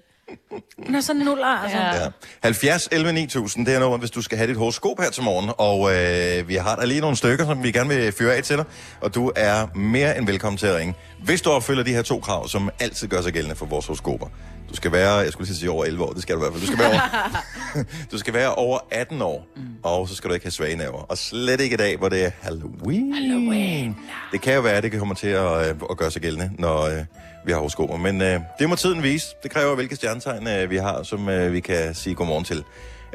Hun 0.85 0.95
er 0.95 1.01
sådan 1.01 1.21
nuller, 1.21 1.45
altså. 1.45 1.77
Ja. 1.77 2.03
Ja. 2.03 2.09
70 2.43 2.89
11 2.91 3.13
9000, 3.13 3.65
det 3.65 3.75
er 3.75 3.79
nummer, 3.79 3.97
hvis 3.97 4.11
du 4.11 4.21
skal 4.21 4.37
have 4.37 4.47
dit 4.47 4.57
horoskop 4.57 4.99
her 4.99 5.09
til 5.09 5.23
morgen. 5.23 5.51
Og 5.57 5.95
øh, 5.95 6.47
vi 6.47 6.55
har 6.55 6.75
der 6.75 6.85
lige 6.85 7.01
nogle 7.01 7.17
stykker, 7.17 7.45
som 7.45 7.63
vi 7.63 7.71
gerne 7.71 7.89
vil 7.89 8.11
fyre 8.11 8.35
af 8.35 8.43
til 8.43 8.57
dig. 8.57 8.65
Og 9.01 9.15
du 9.15 9.31
er 9.35 9.77
mere 9.77 10.17
end 10.17 10.25
velkommen 10.25 10.57
til 10.57 10.67
at 10.67 10.75
ringe. 10.75 10.93
Hvis 11.23 11.41
du 11.41 11.49
opfylder 11.49 11.83
de 11.83 11.93
her 11.93 12.01
to 12.01 12.19
krav, 12.19 12.47
som 12.47 12.69
altid 12.79 13.07
gør 13.07 13.21
sig 13.21 13.33
gældende 13.33 13.55
for 13.55 13.65
vores 13.65 13.85
horoskoper. 13.85 14.27
Du 14.69 14.75
skal 14.75 14.91
være, 14.91 15.13
jeg 15.13 15.31
skulle 15.31 15.47
lige 15.47 15.57
sige 15.57 15.71
over 15.71 15.85
11 15.85 16.03
år, 16.03 16.13
det 16.13 16.21
skal 16.21 16.35
du 16.35 16.39
i 16.39 16.43
hvert 16.43 16.53
fald. 16.53 16.61
Du 16.61 16.67
skal 16.67 16.79
være 16.79 16.91
over, 16.91 17.83
du 18.11 18.17
skal 18.17 18.33
være 18.33 18.55
over 18.55 18.79
18 18.91 19.21
år, 19.21 19.47
mm. 19.55 19.61
og 19.83 20.07
så 20.09 20.15
skal 20.15 20.29
du 20.29 20.33
ikke 20.33 20.45
have 20.45 20.51
svage 20.51 20.75
nerver. 20.75 20.97
Og 20.97 21.17
slet 21.17 21.61
ikke 21.61 21.73
i 21.73 21.77
dag, 21.77 21.97
hvor 21.97 22.09
det 22.09 22.25
er 22.25 22.31
Halloween. 22.41 23.13
Halloween. 23.13 23.97
Det 24.31 24.41
kan 24.41 24.53
jo 24.53 24.61
være, 24.61 24.73
at 24.73 24.83
det 24.83 24.91
kan 24.91 24.99
komme 24.99 25.15
til 25.15 25.27
at, 25.27 25.69
øh, 25.69 25.75
at 25.89 25.97
gøre 25.97 26.11
sig 26.11 26.21
gældende, 26.21 26.51
når 26.57 26.81
øh, 26.81 27.05
vi 27.45 27.51
har 27.51 27.59
horoskoper. 27.59 27.97
Men 27.97 28.21
øh, 28.21 28.39
det 28.59 28.69
må 28.69 28.75
tiden 28.75 29.03
vise. 29.03 29.35
Det 29.43 29.51
kræver, 29.51 29.75
hvilke 29.75 29.95
stjernetegn 29.95 30.47
øh, 30.47 30.69
vi 30.69 30.77
har, 30.77 31.03
som 31.03 31.29
øh, 31.29 31.53
vi 31.53 31.59
kan 31.59 31.93
sige 31.93 32.15
godmorgen 32.15 32.45
til. 32.45 32.63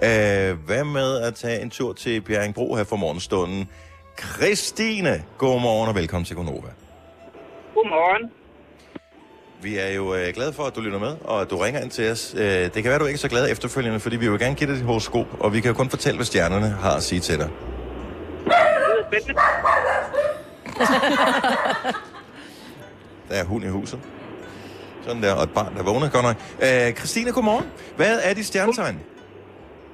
Øh, 0.02 0.58
hvad 0.66 0.84
med 0.84 1.20
at 1.20 1.34
tage 1.34 1.62
en 1.62 1.70
tur 1.70 1.92
til 1.92 2.20
Bjerringbro 2.20 2.74
her 2.74 2.84
for 2.84 2.96
morgenstunden? 2.96 3.68
Christine, 4.20 5.24
godmorgen 5.38 5.88
og 5.88 5.94
velkommen 5.94 6.24
til 6.24 6.36
Gonova. 6.36 6.68
Godmorgen. 7.74 8.30
Vi 9.62 9.78
er 9.78 9.88
jo 9.88 10.14
øh, 10.14 10.34
glade 10.34 10.52
for, 10.52 10.62
at 10.62 10.76
du 10.76 10.80
lytter 10.80 10.98
med, 10.98 11.16
og 11.24 11.40
at 11.40 11.50
du 11.50 11.56
ringer 11.56 11.80
ind 11.80 11.90
til 11.90 12.10
os. 12.10 12.34
Øh, 12.38 12.44
det 12.44 12.72
kan 12.72 12.84
være, 12.84 12.98
du 12.98 13.04
ikke 13.04 13.16
er 13.16 13.18
så 13.18 13.28
glad 13.28 13.50
efterfølgende, 13.50 14.00
fordi 14.00 14.16
vi 14.16 14.28
vil 14.28 14.38
gerne 14.38 14.54
give 14.54 14.70
dig 14.70 14.76
dit 14.76 14.84
horoskop, 14.84 15.26
og 15.40 15.52
vi 15.52 15.60
kan 15.60 15.68
jo 15.68 15.74
kun 15.74 15.90
fortælle, 15.90 16.16
hvad 16.16 16.26
stjernerne 16.26 16.68
har 16.68 16.96
at 16.96 17.02
sige 17.02 17.20
til 17.20 17.38
dig. 17.38 17.50
Der 23.28 23.34
er 23.34 23.44
hund 23.44 23.64
i 23.64 23.68
huset. 23.68 24.00
Sådan 25.06 25.22
der, 25.22 25.32
og 25.32 25.42
et 25.42 25.50
barn, 25.50 25.76
der 25.76 25.82
vågner 25.82 26.10
godt 26.10 26.24
nok. 26.24 26.36
Øh, 26.62 26.94
Christine, 26.94 27.32
godmorgen. 27.32 27.66
Hvad 27.96 28.20
er 28.22 28.34
dit 28.34 28.46
stjernetegn? 28.46 29.00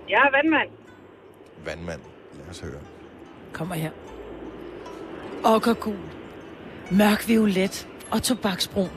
Jeg 0.09 0.17
er 0.17 0.31
vandmand. 0.37 0.69
Vandmand. 1.65 2.01
Lad 2.39 2.51
os 2.51 2.61
høre. 2.61 2.81
Kommer 3.53 3.75
her. 3.75 3.91
Okkergul. 5.45 5.97
Mørk 6.91 7.29
violet 7.29 7.89
og 8.11 8.23
tobaksbrun. 8.23 8.91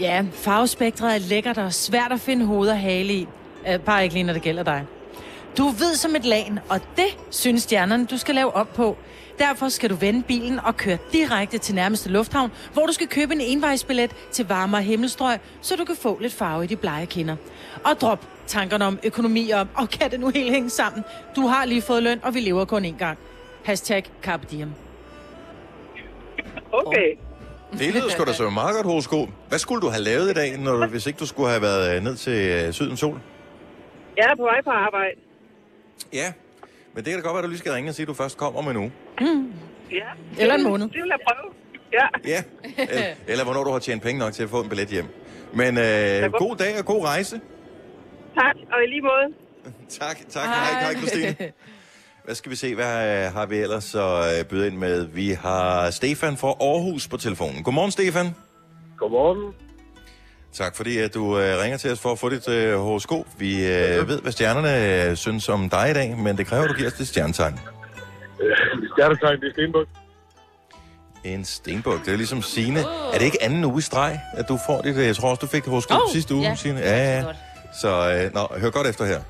Ja, 0.00 0.24
farvespektret 0.32 1.14
er 1.14 1.18
lækkert 1.18 1.58
og 1.58 1.72
svært 1.72 2.12
at 2.12 2.20
finde 2.20 2.46
hoved 2.46 2.68
og 2.68 2.78
hale 2.78 3.12
i. 3.12 3.28
Øh, 3.68 3.80
bare 3.80 4.02
ikke 4.02 4.14
lige, 4.14 4.24
når 4.24 4.32
det 4.32 4.42
gælder 4.42 4.62
dig. 4.62 4.86
Du 5.58 5.68
er 5.68 5.72
hvid 5.72 5.94
som 5.94 6.16
et 6.16 6.24
lagen, 6.24 6.58
og 6.68 6.80
det 6.96 7.18
synes 7.30 7.62
stjernerne, 7.62 8.06
du 8.06 8.16
skal 8.16 8.34
lave 8.34 8.56
op 8.56 8.68
på. 8.74 8.96
Derfor 9.38 9.68
skal 9.68 9.90
du 9.90 9.94
vende 9.94 10.22
bilen 10.22 10.60
og 10.60 10.76
køre 10.76 10.98
direkte 11.12 11.58
til 11.58 11.74
nærmeste 11.74 12.08
lufthavn, 12.10 12.50
hvor 12.72 12.86
du 12.86 12.92
skal 12.92 13.08
købe 13.08 13.32
en 13.34 13.40
envejsbillet 13.40 14.10
til 14.30 14.48
varmere 14.48 14.82
himmelstrøg, 14.82 15.38
så 15.60 15.76
du 15.76 15.84
kan 15.84 15.96
få 15.96 16.18
lidt 16.18 16.32
farve 16.32 16.64
i 16.64 16.66
de 16.66 16.76
blege 16.76 17.06
kinder. 17.06 17.36
Og 17.84 18.00
drop 18.00 18.26
tankerne 18.46 18.84
om 18.84 18.98
økonomi 19.04 19.50
og, 19.50 19.66
og 19.74 19.88
kan 19.90 20.10
det 20.10 20.20
nu 20.20 20.28
helt 20.28 20.50
hænge 20.50 20.70
sammen? 20.70 21.04
Du 21.36 21.46
har 21.46 21.64
lige 21.64 21.82
fået 21.82 22.02
løn, 22.02 22.20
og 22.22 22.34
vi 22.34 22.40
lever 22.40 22.64
kun 22.64 22.84
én 22.84 22.98
gang. 22.98 23.18
Hashtag 23.64 24.04
Carpe 24.22 24.46
Diem. 24.50 24.70
Okay. 26.72 27.16
Det 27.72 27.94
lyder 27.94 28.08
sgu 28.08 28.24
da 28.24 28.30
et 28.30 28.52
meget 28.52 28.74
godt 28.74 28.86
horoskop. 28.86 29.28
Hvad 29.48 29.58
skulle 29.58 29.80
du 29.82 29.88
have 29.88 30.02
lavet 30.02 30.30
i 30.30 30.34
dag, 30.34 30.58
når 30.58 30.76
du, 30.76 30.86
hvis 30.86 31.06
ikke 31.06 31.18
du 31.18 31.26
skulle 31.26 31.48
have 31.48 31.62
været 31.62 31.96
øh, 31.96 32.02
ned 32.02 32.16
til 32.16 32.32
øh, 32.32 32.72
Sydens 32.72 33.00
Sol? 33.00 33.20
Jeg 34.16 34.24
er 34.30 34.36
på 34.36 34.42
vej 34.42 34.62
på 34.64 34.70
arbejde. 34.70 35.14
Ja, 36.12 36.32
men 36.94 37.04
det 37.04 37.12
kan 37.12 37.20
da 37.22 37.26
godt 37.28 37.34
være, 37.34 37.38
at 37.38 37.44
du 37.44 37.48
lige 37.48 37.58
skal 37.58 37.72
ringe 37.72 37.90
og 37.90 37.94
sige, 37.94 38.04
at 38.04 38.08
du 38.08 38.14
først 38.14 38.36
kommer 38.36 38.58
om 38.58 38.68
en 38.68 38.76
uge. 38.76 38.92
Ja. 39.90 39.96
Eller 40.38 40.54
en 40.54 40.62
måned. 40.62 40.86
Det 40.88 40.94
vil 40.94 41.10
jeg 41.10 41.18
prøve. 41.28 41.52
Ja. 41.92 42.06
Ja, 42.24 42.42
eller, 42.78 43.14
eller 43.28 43.44
hvornår 43.44 43.64
du 43.64 43.70
har 43.70 43.78
tjent 43.78 44.02
penge 44.02 44.18
nok 44.18 44.32
til 44.32 44.42
at 44.42 44.50
få 44.50 44.62
en 44.62 44.68
billet 44.68 44.88
hjem. 44.88 45.06
Men 45.54 45.78
øh, 45.78 46.32
god 46.32 46.56
dag 46.56 46.78
og 46.78 46.84
god 46.84 47.04
rejse. 47.04 47.40
Tak, 48.34 48.56
og 48.72 48.78
i 48.84 48.86
lige 48.86 49.02
måde. 49.02 49.34
Tak, 50.00 50.16
tak. 50.28 50.46
Hej, 50.48 50.80
hej 50.82 50.94
Christine. 50.94 51.52
Hvad 52.24 52.34
skal 52.34 52.50
vi 52.50 52.56
se, 52.56 52.74
hvad 52.74 53.24
øh, 53.26 53.32
har 53.32 53.46
vi 53.46 53.56
ellers 53.56 53.84
så 53.84 54.34
øh, 54.38 54.44
byde 54.48 54.66
ind 54.66 54.76
med? 54.76 55.06
Vi 55.06 55.30
har 55.30 55.90
Stefan 55.90 56.36
fra 56.36 56.48
Aarhus 56.48 57.08
på 57.08 57.16
telefonen. 57.16 57.62
Godmorgen, 57.62 57.90
Stefan. 57.90 58.26
Godmorgen. 58.98 59.54
Tak 60.52 60.76
fordi 60.76 60.98
at 60.98 61.14
du 61.14 61.38
øh, 61.38 61.58
ringer 61.58 61.78
til 61.78 61.92
os 61.92 62.00
for 62.00 62.12
at 62.12 62.18
få 62.18 62.28
dit 62.30 62.48
øh, 62.48 62.78
horoskop. 62.78 63.26
Vi 63.38 63.66
øh, 63.66 64.08
ved, 64.08 64.20
hvad 64.20 64.32
stjernerne 64.32 65.04
øh, 65.10 65.16
synes 65.16 65.48
om 65.48 65.70
dig 65.70 65.90
i 65.90 65.94
dag, 65.94 66.16
men 66.18 66.36
det 66.38 66.46
kræver, 66.46 66.64
at 66.64 66.70
du 66.70 66.74
giver 66.74 66.88
os 66.90 66.94
dit 66.94 67.08
stjernetegn. 67.08 67.60
Stjernetegn, 68.94 69.40
det 69.40 69.48
er 69.48 69.52
Stenbuk. 69.52 69.86
En 71.24 71.44
stenbuk. 71.44 72.04
Det 72.04 72.12
er 72.12 72.16
ligesom 72.16 72.42
Signe. 72.42 72.80
Er 72.80 73.18
det 73.18 73.22
ikke 73.22 73.42
anden 73.42 73.64
uge 73.64 73.78
i 73.78 73.82
streg, 73.82 74.20
at 74.34 74.48
du 74.48 74.58
får 74.66 74.82
dit... 74.82 74.96
øh, 74.96 75.06
Jeg 75.06 75.16
tror 75.16 75.30
også, 75.30 75.40
du 75.40 75.46
fik 75.46 75.64
horoskop 75.66 76.00
Åh, 76.06 76.12
sidste 76.12 76.34
uge, 76.34 76.42
ja. 76.42 76.54
Signe. 76.54 76.78
Det 76.78 76.84
Ja, 76.84 77.16
ja. 77.18 77.24
Så 77.80 77.88
øh, 78.24 78.34
nå, 78.34 78.48
hør 78.60 78.70
godt 78.70 78.86
efter 78.86 79.04
her. 79.04 79.20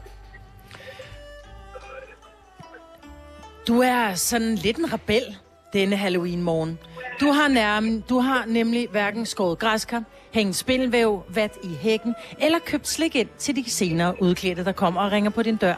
Du 3.68 3.80
er 3.80 4.14
sådan 4.14 4.54
lidt 4.54 4.76
en 4.76 4.92
rebel 4.92 5.22
denne 5.72 5.96
Halloween-morgen. 5.96 6.78
Du 7.20 7.26
har, 7.26 7.48
nærmen, 7.48 8.04
du 8.08 8.18
har 8.18 8.44
nemlig 8.46 8.88
hverken 8.90 9.26
skåret 9.26 9.58
græskar, 9.58 10.04
hængt 10.30 10.56
spindelvæv, 10.56 11.22
vat 11.28 11.52
i 11.62 11.74
hækken, 11.80 12.14
eller 12.40 12.58
købt 12.58 12.88
slik 12.88 13.16
ind 13.16 13.28
til 13.38 13.56
de 13.56 13.70
senere 13.70 14.22
udklædte, 14.22 14.64
der 14.64 14.72
kommer 14.72 15.00
og 15.00 15.12
ringer 15.12 15.30
på 15.30 15.42
din 15.42 15.56
dør. 15.56 15.74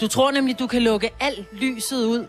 Du 0.00 0.08
tror 0.08 0.30
nemlig, 0.30 0.58
du 0.58 0.66
kan 0.66 0.82
lukke 0.82 1.10
alt 1.20 1.46
lyset 1.52 2.04
ud 2.04 2.26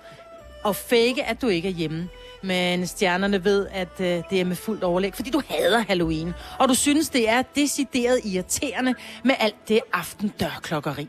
og 0.64 0.76
fake, 0.76 1.24
at 1.24 1.42
du 1.42 1.48
ikke 1.48 1.68
er 1.68 1.74
hjemme. 1.74 2.10
Men 2.42 2.88
stjernerne 2.88 3.44
ved, 3.44 3.68
at 3.72 4.00
øh, 4.00 4.24
det 4.30 4.42
er 4.42 4.46
med 4.46 4.56
fuldt 4.56 4.84
overlæg, 4.84 5.14
fordi 5.16 5.30
du 5.30 5.42
hader 5.50 5.80
Halloween. 5.80 6.34
Og 6.60 6.70
du 6.70 6.74
synes, 6.74 7.10
det 7.10 7.30
er 7.30 7.42
decideret 7.42 8.22
irriterende 8.26 8.96
med 9.24 9.36
alt 9.40 9.68
det 9.68 9.80
aftendørklokkeri. 9.94 11.08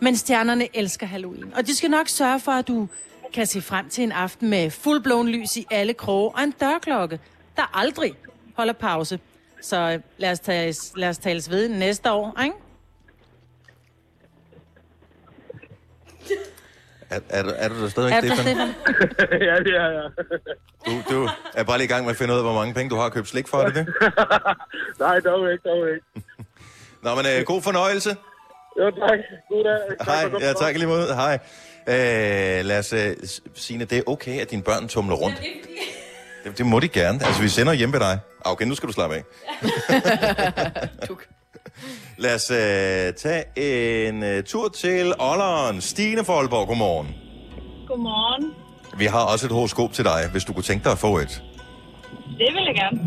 Men 0.00 0.16
stjernerne 0.16 0.76
elsker 0.76 1.06
Halloween, 1.06 1.54
og 1.54 1.66
de 1.66 1.76
skal 1.76 1.90
nok 1.90 2.08
sørge 2.08 2.40
for, 2.40 2.52
at 2.52 2.68
du 2.68 2.88
kan 3.32 3.46
se 3.46 3.62
frem 3.62 3.88
til 3.88 4.04
en 4.04 4.12
aften 4.12 4.50
med 4.50 4.70
fuldblåen 4.70 5.28
lys 5.28 5.56
i 5.56 5.66
alle 5.70 5.94
kroge 5.94 6.30
og 6.34 6.42
en 6.42 6.50
dørklokke, 6.60 7.20
der 7.56 7.78
aldrig 7.78 8.14
holder 8.56 8.72
pause. 8.72 9.20
Så 9.62 9.76
øh, 9.92 10.00
lad 10.18 10.30
os, 10.32 10.40
tales, 10.40 10.92
lad 10.96 11.08
os 11.08 11.18
tales 11.18 11.50
ved 11.50 11.68
næste 11.68 12.12
år, 12.12 12.40
ikke? 12.44 12.56
Er, 17.10 17.20
er, 17.30 17.42
du- 17.42 17.52
er 17.56 17.68
du 17.68 17.82
der 17.82 17.88
stadigvæk, 17.88 18.16
Er 18.16 18.20
du 18.20 18.26
Stefan? 18.26 18.44
Stefan? 18.44 18.68
ja, 19.48 19.56
det 19.56 19.76
er 19.76 19.90
jeg. 19.90 20.10
Du, 20.86 20.92
du 21.14 21.28
er 21.54 21.64
bare 21.64 21.78
lige 21.78 21.84
i 21.84 21.88
gang 21.88 22.04
med 22.04 22.10
at 22.10 22.16
finde 22.16 22.32
ud 22.34 22.38
af, 22.38 22.44
hvor 22.44 22.54
mange 22.54 22.74
penge 22.74 22.90
du 22.90 22.96
har 22.96 23.08
købt 23.08 23.28
slik 23.28 23.48
for, 23.48 23.58
er 23.58 23.66
det 23.66 23.74
det? 23.74 23.86
Nej, 25.00 25.20
dog 25.20 25.52
ikke, 25.52 25.68
dog 25.68 25.88
ikke. 25.88 26.06
Nå, 27.02 27.14
men 27.14 27.26
øh, 27.26 27.44
god 27.46 27.62
fornøjelse. 27.62 28.16
Jo, 28.80 28.90
tak. 28.90 29.18
God 29.48 29.64
dag. 29.64 30.06
Hej, 30.06 30.30
ja, 30.48 30.52
tak 30.52 30.74
lige 30.74 30.86
måde. 30.86 31.14
Hej. 31.14 31.38
Øh, 31.88 32.64
lad 32.64 32.78
os, 32.78 32.92
øh, 32.92 33.16
Signe, 33.54 33.84
det 33.84 33.98
er 33.98 34.02
okay, 34.06 34.40
at 34.40 34.50
dine 34.50 34.62
børn 34.62 34.88
tumler 34.88 35.16
rundt. 35.16 35.36
Det, 36.44 36.58
det 36.58 36.66
må 36.66 36.80
de 36.80 36.88
gerne. 36.88 37.24
Altså, 37.26 37.42
vi 37.42 37.48
sender 37.48 37.72
hjem 37.72 37.92
ved 37.92 38.00
dig. 38.00 38.18
Ah, 38.46 38.52
Okay, 38.52 38.66
nu 38.66 38.74
skal 38.74 38.88
du 38.88 38.92
slappe 38.92 39.16
af. 39.16 39.22
Lad 42.24 42.34
os 42.34 42.50
øh, 42.50 43.14
tage 43.14 43.42
en 44.08 44.22
øh, 44.22 44.42
tur 44.44 44.68
til 44.68 45.12
Olleren. 45.18 45.80
Stine 45.80 46.24
fra 46.24 46.32
Aalborg, 46.32 46.66
godmorgen. 46.68 47.08
Godmorgen. 47.88 48.52
Vi 48.98 49.04
har 49.04 49.24
også 49.32 49.46
et 49.46 49.52
horoskop 49.52 49.92
til 49.92 50.04
dig, 50.04 50.20
hvis 50.32 50.44
du 50.44 50.52
kunne 50.52 50.62
tænke 50.62 50.84
dig 50.84 50.92
at 50.92 50.98
få 50.98 51.18
et. 51.18 51.42
Det 52.38 52.48
vil 52.54 52.64
jeg 52.66 52.74
gerne. 52.74 53.00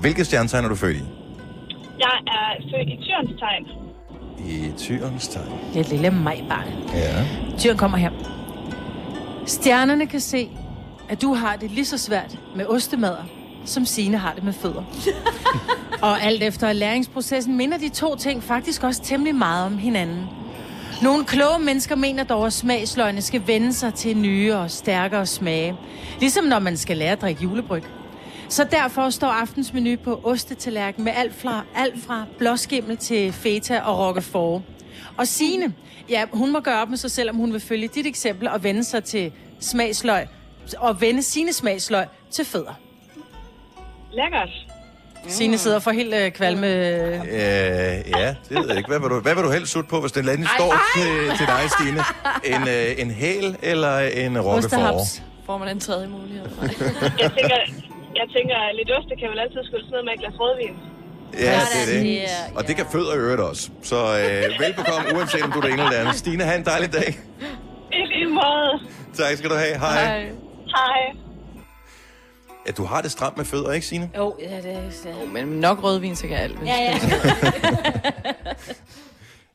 Hvilket 0.00 0.26
stjernetegn 0.26 0.64
er 0.64 0.68
du 0.68 0.74
født 0.74 0.96
i? 0.96 1.00
Jeg 1.98 2.16
er 2.26 2.46
født 2.70 2.88
i 2.88 2.96
tyrens 3.04 3.40
tegn. 3.40 3.64
I 4.46 4.72
tyrens 4.78 5.28
tegn. 5.28 5.46
Det 5.74 5.88
lille 5.88 6.10
majbarn. 6.10 6.66
Ja. 6.94 7.24
Tyren 7.58 7.76
kommer 7.76 7.98
her. 7.98 8.10
Stjernerne 9.46 10.06
kan 10.06 10.20
se, 10.20 10.48
at 11.08 11.22
du 11.22 11.34
har 11.34 11.56
det 11.56 11.70
lige 11.70 11.84
så 11.84 11.98
svært 11.98 12.38
med 12.56 12.66
ostemader, 12.66 13.24
som 13.64 13.84
Sine 13.84 14.16
har 14.18 14.34
det 14.34 14.44
med 14.44 14.52
fødder. 14.52 14.82
og 16.02 16.22
alt 16.22 16.42
efter 16.42 16.72
læringsprocessen 16.72 17.56
minder 17.56 17.78
de 17.78 17.88
to 17.88 18.16
ting 18.16 18.42
faktisk 18.42 18.82
også 18.82 19.02
temmelig 19.02 19.34
meget 19.34 19.66
om 19.66 19.78
hinanden. 19.78 20.26
Nogle 21.02 21.24
kloge 21.24 21.58
mennesker 21.58 21.96
mener 21.96 22.24
dog, 22.24 22.46
at 22.46 22.52
smagsløgene 22.52 23.22
skal 23.22 23.42
vende 23.46 23.72
sig 23.72 23.94
til 23.94 24.16
nye 24.16 24.54
og 24.54 24.70
stærkere 24.70 25.26
smage. 25.26 25.76
Ligesom 26.20 26.44
når 26.44 26.58
man 26.58 26.76
skal 26.76 26.96
lære 26.96 27.12
at 27.12 27.20
drikke 27.20 27.42
julebryg. 27.42 27.82
Så 28.50 28.64
derfor 28.64 29.10
står 29.10 29.26
aftens 29.26 29.72
menu 29.72 29.96
på 30.04 30.20
ostetallerken 30.24 31.04
med 31.04 31.12
alt 31.16 31.34
fra, 31.34 31.64
alt 31.76 32.04
fra 32.06 32.24
blåskimmel 32.38 32.96
til 32.96 33.32
feta 33.32 33.80
og 33.80 33.98
roquefort. 33.98 34.62
Og 35.16 35.26
Signe, 35.26 35.74
ja, 36.08 36.24
hun 36.32 36.52
må 36.52 36.60
gøre 36.60 36.82
op 36.82 36.88
med 36.88 36.98
sig 36.98 37.10
selv, 37.10 37.30
om 37.30 37.36
hun 37.36 37.52
vil 37.52 37.60
følge 37.60 37.88
dit 37.88 38.06
eksempel 38.06 38.48
og 38.48 38.62
vende 38.62 38.84
sig 38.84 39.04
til 39.04 39.32
smagsløg, 39.60 40.26
og 40.78 41.00
vende 41.00 41.22
sine 41.22 41.52
smagsløg 41.52 42.06
til 42.30 42.44
fødder. 42.44 42.74
Lækkert. 44.12 44.48
Signe 45.28 45.58
sidder 45.58 45.78
for 45.78 45.90
helt 45.90 46.14
øh, 46.14 46.30
kvalme... 46.30 46.66
Øh, 46.66 47.20
ja, 48.16 48.34
det 48.48 48.58
ved 48.58 48.68
jeg 48.68 48.76
ikke. 48.76 48.88
Hvad 48.88 49.00
vil 49.00 49.08
du, 49.10 49.20
hvad 49.20 49.34
vil 49.34 49.44
du 49.44 49.50
helst 49.50 49.72
sutte 49.72 49.88
på, 49.90 50.00
hvis 50.00 50.12
den 50.12 50.24
landing 50.24 50.48
står 50.58 50.74
til, 50.96 51.36
til 51.38 51.46
dig, 51.46 51.70
Stine? 51.70 52.00
En, 52.44 52.68
øh, 52.68 53.02
en 53.02 53.10
hæl 53.10 53.56
eller 53.62 53.98
en 53.98 54.40
roquefort? 54.40 54.64
ostehaps. 54.64 55.22
Får 55.46 55.58
man 55.58 55.68
en 55.68 55.80
tredje 55.80 56.08
mulighed? 56.08 56.46
Jeg 57.18 57.32
tænker, 57.32 57.56
jeg 58.18 58.26
tænker, 58.36 58.56
at 58.66 58.72
lidt 58.78 58.90
oste 58.98 59.12
kan 59.20 59.28
vel 59.32 59.38
altid 59.44 59.60
skylde 59.68 59.84
sådan 59.84 59.90
noget 59.96 60.04
med 60.08 60.12
et 60.16 60.20
glas 60.22 60.36
rødvin. 60.42 60.74
Ja, 61.46 61.58
det 61.74 61.80
er 61.82 62.02
det. 62.02 62.56
Og 62.56 62.66
det 62.66 62.76
kan 62.76 62.86
fødder 62.92 63.14
i 63.14 63.18
øvrigt 63.18 63.40
også. 63.50 63.70
Så 63.82 63.96
øh, 63.96 64.60
velbekomme, 64.64 65.04
uanset 65.16 65.42
om 65.42 65.52
du 65.52 65.58
er 65.58 65.62
det 65.62 65.72
ene 65.72 65.82
eller 65.82 65.94
det 65.94 66.00
andet. 66.02 66.14
Stine, 66.14 66.44
have 66.44 66.58
en 66.58 66.64
dejlig 66.64 66.92
dag. 66.92 67.08
I 67.92 67.96
lige 68.12 68.26
måde. 68.28 68.72
Tak 69.14 69.36
skal 69.36 69.50
du 69.50 69.54
have. 69.54 69.78
Hej. 69.78 70.04
Hej. 70.04 70.20
Hej. 70.76 71.02
Ja, 72.66 72.70
du 72.72 72.84
har 72.84 73.00
det 73.02 73.10
stramt 73.10 73.36
med 73.36 73.44
fødder, 73.44 73.72
ikke 73.72 73.86
Signe? 73.86 74.10
Jo, 74.16 74.34
ja, 74.42 74.56
det 74.56 74.72
er... 74.76 74.80
det- 75.04 75.32
Men 75.32 75.46
nok 75.46 75.82
rødvin, 75.84 76.16
så 76.16 76.26
kan 76.28 76.36
alt. 76.36 76.56
Ja, 76.66 76.76
ja. 76.82 76.94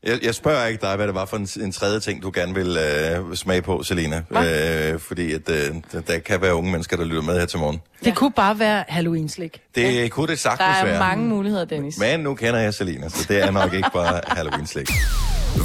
Jeg, 0.06 0.18
jeg 0.22 0.34
spørger 0.34 0.66
ikke 0.66 0.86
dig, 0.86 0.96
hvad 0.96 1.06
det 1.06 1.14
var 1.14 1.24
for 1.24 1.36
en, 1.36 1.48
en 1.64 1.72
tredje 1.72 2.00
ting, 2.00 2.22
du 2.22 2.30
gerne 2.34 2.54
vil 2.54 2.76
øh, 2.76 3.36
smage 3.36 3.62
på, 3.62 3.82
Selina. 3.82 4.16
Øh, 4.16 5.00
fordi 5.00 5.32
at, 5.32 5.48
øh, 5.48 5.74
der, 5.92 6.00
der 6.00 6.18
kan 6.18 6.42
være 6.42 6.54
unge 6.54 6.70
mennesker, 6.70 6.96
der 6.96 7.04
lytter 7.04 7.22
med 7.22 7.38
her 7.38 7.46
til 7.46 7.58
morgen. 7.58 7.80
det 8.04 8.14
kunne 8.14 8.32
bare 8.32 8.58
være 8.58 8.84
Halloween-slik. 8.88 9.60
Det 9.74 10.02
ja. 10.02 10.08
kunne 10.08 10.26
det 10.26 10.30
Der 10.30 10.36
sagtens 10.36 10.76
er 10.80 10.84
være. 10.84 10.98
mange 10.98 11.28
muligheder, 11.28 11.64
Dennis. 11.64 11.98
Men 11.98 12.20
nu 12.20 12.34
kender 12.34 12.60
jeg 12.60 12.74
Selina, 12.74 13.08
så 13.08 13.24
det 13.28 13.42
er 13.42 13.50
nok 13.50 13.72
ikke 13.74 13.90
bare 13.92 14.20
Halloween-slik. 14.26 14.90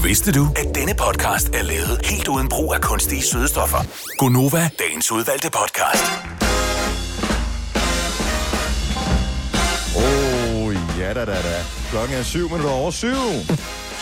Vidste 0.03 0.31
du, 0.31 0.47
at 0.55 0.75
denne 0.75 0.93
podcast 0.93 1.49
er 1.55 1.61
lavet 1.63 1.99
helt 2.05 2.27
uden 2.27 2.49
brug 2.49 2.73
af 2.73 2.81
kunstige 2.81 3.21
sødestoffer? 3.21 3.77
Gonova, 4.17 4.69
dagens 4.79 5.11
udvalgte 5.11 5.49
podcast. 5.51 6.05
Åh, 9.95 10.65
oh, 10.65 10.75
ja 10.99 11.13
da 11.13 11.25
da 11.25 11.31
da. 11.31 11.63
Klokken 11.91 12.17
er 12.17 12.23
syv 12.23 12.49
minutter 12.49 12.69
over 12.69 12.91
syv. 12.91 13.07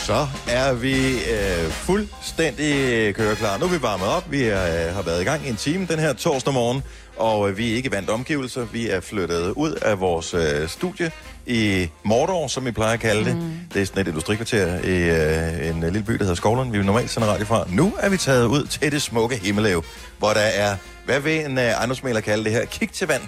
Så 0.09 0.27
er 0.47 0.73
vi 0.73 1.11
øh, 1.11 1.71
fuldstændig 1.71 2.73
køreklar. 3.15 3.57
Nu 3.57 3.65
er 3.65 3.69
vi 3.69 3.81
varmet 3.81 4.07
op. 4.07 4.31
Vi 4.31 4.43
er, 4.43 4.87
øh, 4.87 4.95
har 4.95 5.01
været 5.01 5.21
i 5.21 5.23
gang 5.23 5.45
i 5.45 5.49
en 5.49 5.55
time 5.55 5.85
den 5.89 5.99
her 5.99 6.13
torsdag 6.13 6.53
morgen, 6.53 6.83
og 7.17 7.49
øh, 7.49 7.57
vi 7.57 7.71
er 7.71 7.75
ikke 7.75 7.91
vant 7.91 8.09
omgivelser. 8.09 8.65
Vi 8.65 8.89
er 8.89 8.99
flyttet 8.99 9.51
ud 9.51 9.71
af 9.71 9.99
vores 9.99 10.33
øh, 10.33 10.69
studie 10.69 11.11
i 11.45 11.89
Mordor, 12.03 12.47
som 12.47 12.65
vi 12.65 12.71
plejer 12.71 12.93
at 12.93 12.99
kalde 12.99 13.25
det. 13.25 13.35
Mm. 13.35 13.51
Det 13.73 13.81
er 13.81 13.85
sådan 13.85 14.01
et 14.01 14.07
industrikvarter 14.07 14.79
i 14.83 15.09
øh, 15.65 15.75
en 15.75 15.81
lille 15.81 16.03
by, 16.03 16.13
der 16.13 16.19
hedder 16.19 16.35
Skovlund. 16.35 16.71
Vi 16.71 16.77
er 16.77 16.83
normalt 16.83 17.09
sender 17.09 17.27
radio 17.27 17.45
fra. 17.45 17.65
Nu 17.69 17.93
er 17.99 18.09
vi 18.09 18.17
taget 18.17 18.45
ud 18.45 18.65
til 18.65 18.91
det 18.91 19.01
smukke 19.01 19.35
Himmelev, 19.35 19.83
hvor 20.17 20.29
der 20.29 20.39
er, 20.39 20.75
hvad 21.05 21.19
vil 21.19 21.45
en 21.45 21.57
øh, 21.57 21.63
ejendomsmaler 21.63 22.21
kalde 22.21 22.43
det 22.43 22.51
her, 22.51 22.65
kig 22.65 22.91
til 22.91 23.07
vand. 23.07 23.21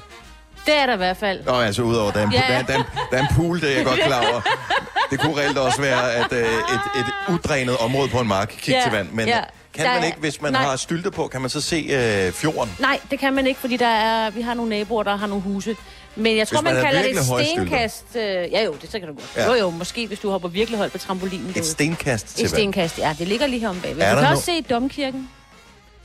Det 0.65 0.73
er 0.77 0.85
der 0.85 0.93
i 0.93 0.97
hvert 0.97 1.17
fald. 1.17 1.43
Nå, 1.45 1.51
altså 1.53 1.81
udover, 1.81 2.11
der 2.11 2.19
er 2.19 2.25
en, 2.25 2.31
Ja. 2.31 2.37
der, 2.47 2.53
er- 2.53 2.61
der, 2.63 2.73
er 2.79 2.83
der 3.11 3.17
er 3.17 3.21
en 3.21 3.35
pool, 3.35 3.61
det 3.61 3.71
er 3.71 3.75
jeg 3.75 3.85
godt 3.85 3.99
klar 4.05 4.25
over. 4.31 4.41
Det 5.11 5.19
kunne 5.19 5.37
reelt 5.41 5.57
også 5.57 5.81
være 5.81 6.13
at, 6.13 6.31
øh, 6.33 6.39
et, 6.39 6.45
et 6.99 7.33
udrænet 7.33 7.77
område 7.77 8.09
på 8.09 8.19
en 8.19 8.27
mark, 8.27 8.55
kig 8.61 8.71
Ja, 8.71 8.81
til 8.83 8.91
vand. 8.91 9.07
Men 9.11 9.27
ja. 9.27 9.39
kan 9.73 9.85
Der 9.85 9.93
man 9.93 10.03
ikke, 10.05 10.17
hvis 10.19 10.41
man 10.41 10.51
nej. 10.51 10.61
har 10.63 10.75
stylte 10.75 11.11
på, 11.11 11.27
kan 11.27 11.41
man 11.41 11.49
så 11.49 11.61
se 11.61 11.75
øh, 11.91 12.33
fjorden? 12.33 12.75
Nej, 12.79 12.99
det 13.11 13.19
kan 13.19 13.33
man 13.33 13.47
ikke, 13.47 13.59
fordi 13.59 13.77
der 13.77 13.87
er, 13.87 14.29
vi 14.29 14.41
har 14.41 14.53
nogle 14.53 14.69
naboer, 14.69 15.03
der 15.03 15.15
har 15.17 15.27
nogle 15.27 15.43
huse. 15.43 15.75
Men 16.15 16.37
jeg 16.37 16.47
tror, 16.47 16.61
man 16.61 16.73
man, 16.73 16.85
havde 16.85 16.95
kalder 16.95 17.21
det 17.21 17.41
et 17.41 17.47
stenkast. 17.55 18.05
Øh, 18.15 18.21
ja 18.51 18.63
jo, 18.63 18.75
det 18.81 18.91
så 18.91 18.99
kan 18.99 19.07
du 19.07 19.13
godt. 19.13 19.29
Ja. 19.37 19.47
Jo 19.47 19.53
jo, 19.53 19.69
måske 19.69 20.07
hvis 20.07 20.19
du 20.19 20.29
hopper 20.31 20.49
virkelig 20.49 20.77
højt 20.77 20.91
på 20.91 20.97
trampolinen. 20.97 21.53
Et 21.55 21.65
stenkast 21.65 22.35
til 22.37 22.43
Et 22.45 22.49
stenkast, 22.49 22.97
ja. 22.99 23.15
Det 23.19 23.27
ligger 23.27 23.47
lige 23.47 23.59
her 23.59 23.69
om 23.69 23.79
bagved. 23.81 24.01
Er 24.03 24.15
Du 24.15 24.19
kan 24.21 24.29
også 24.29 24.43
se 24.45 24.61
domkirken. 24.61 25.29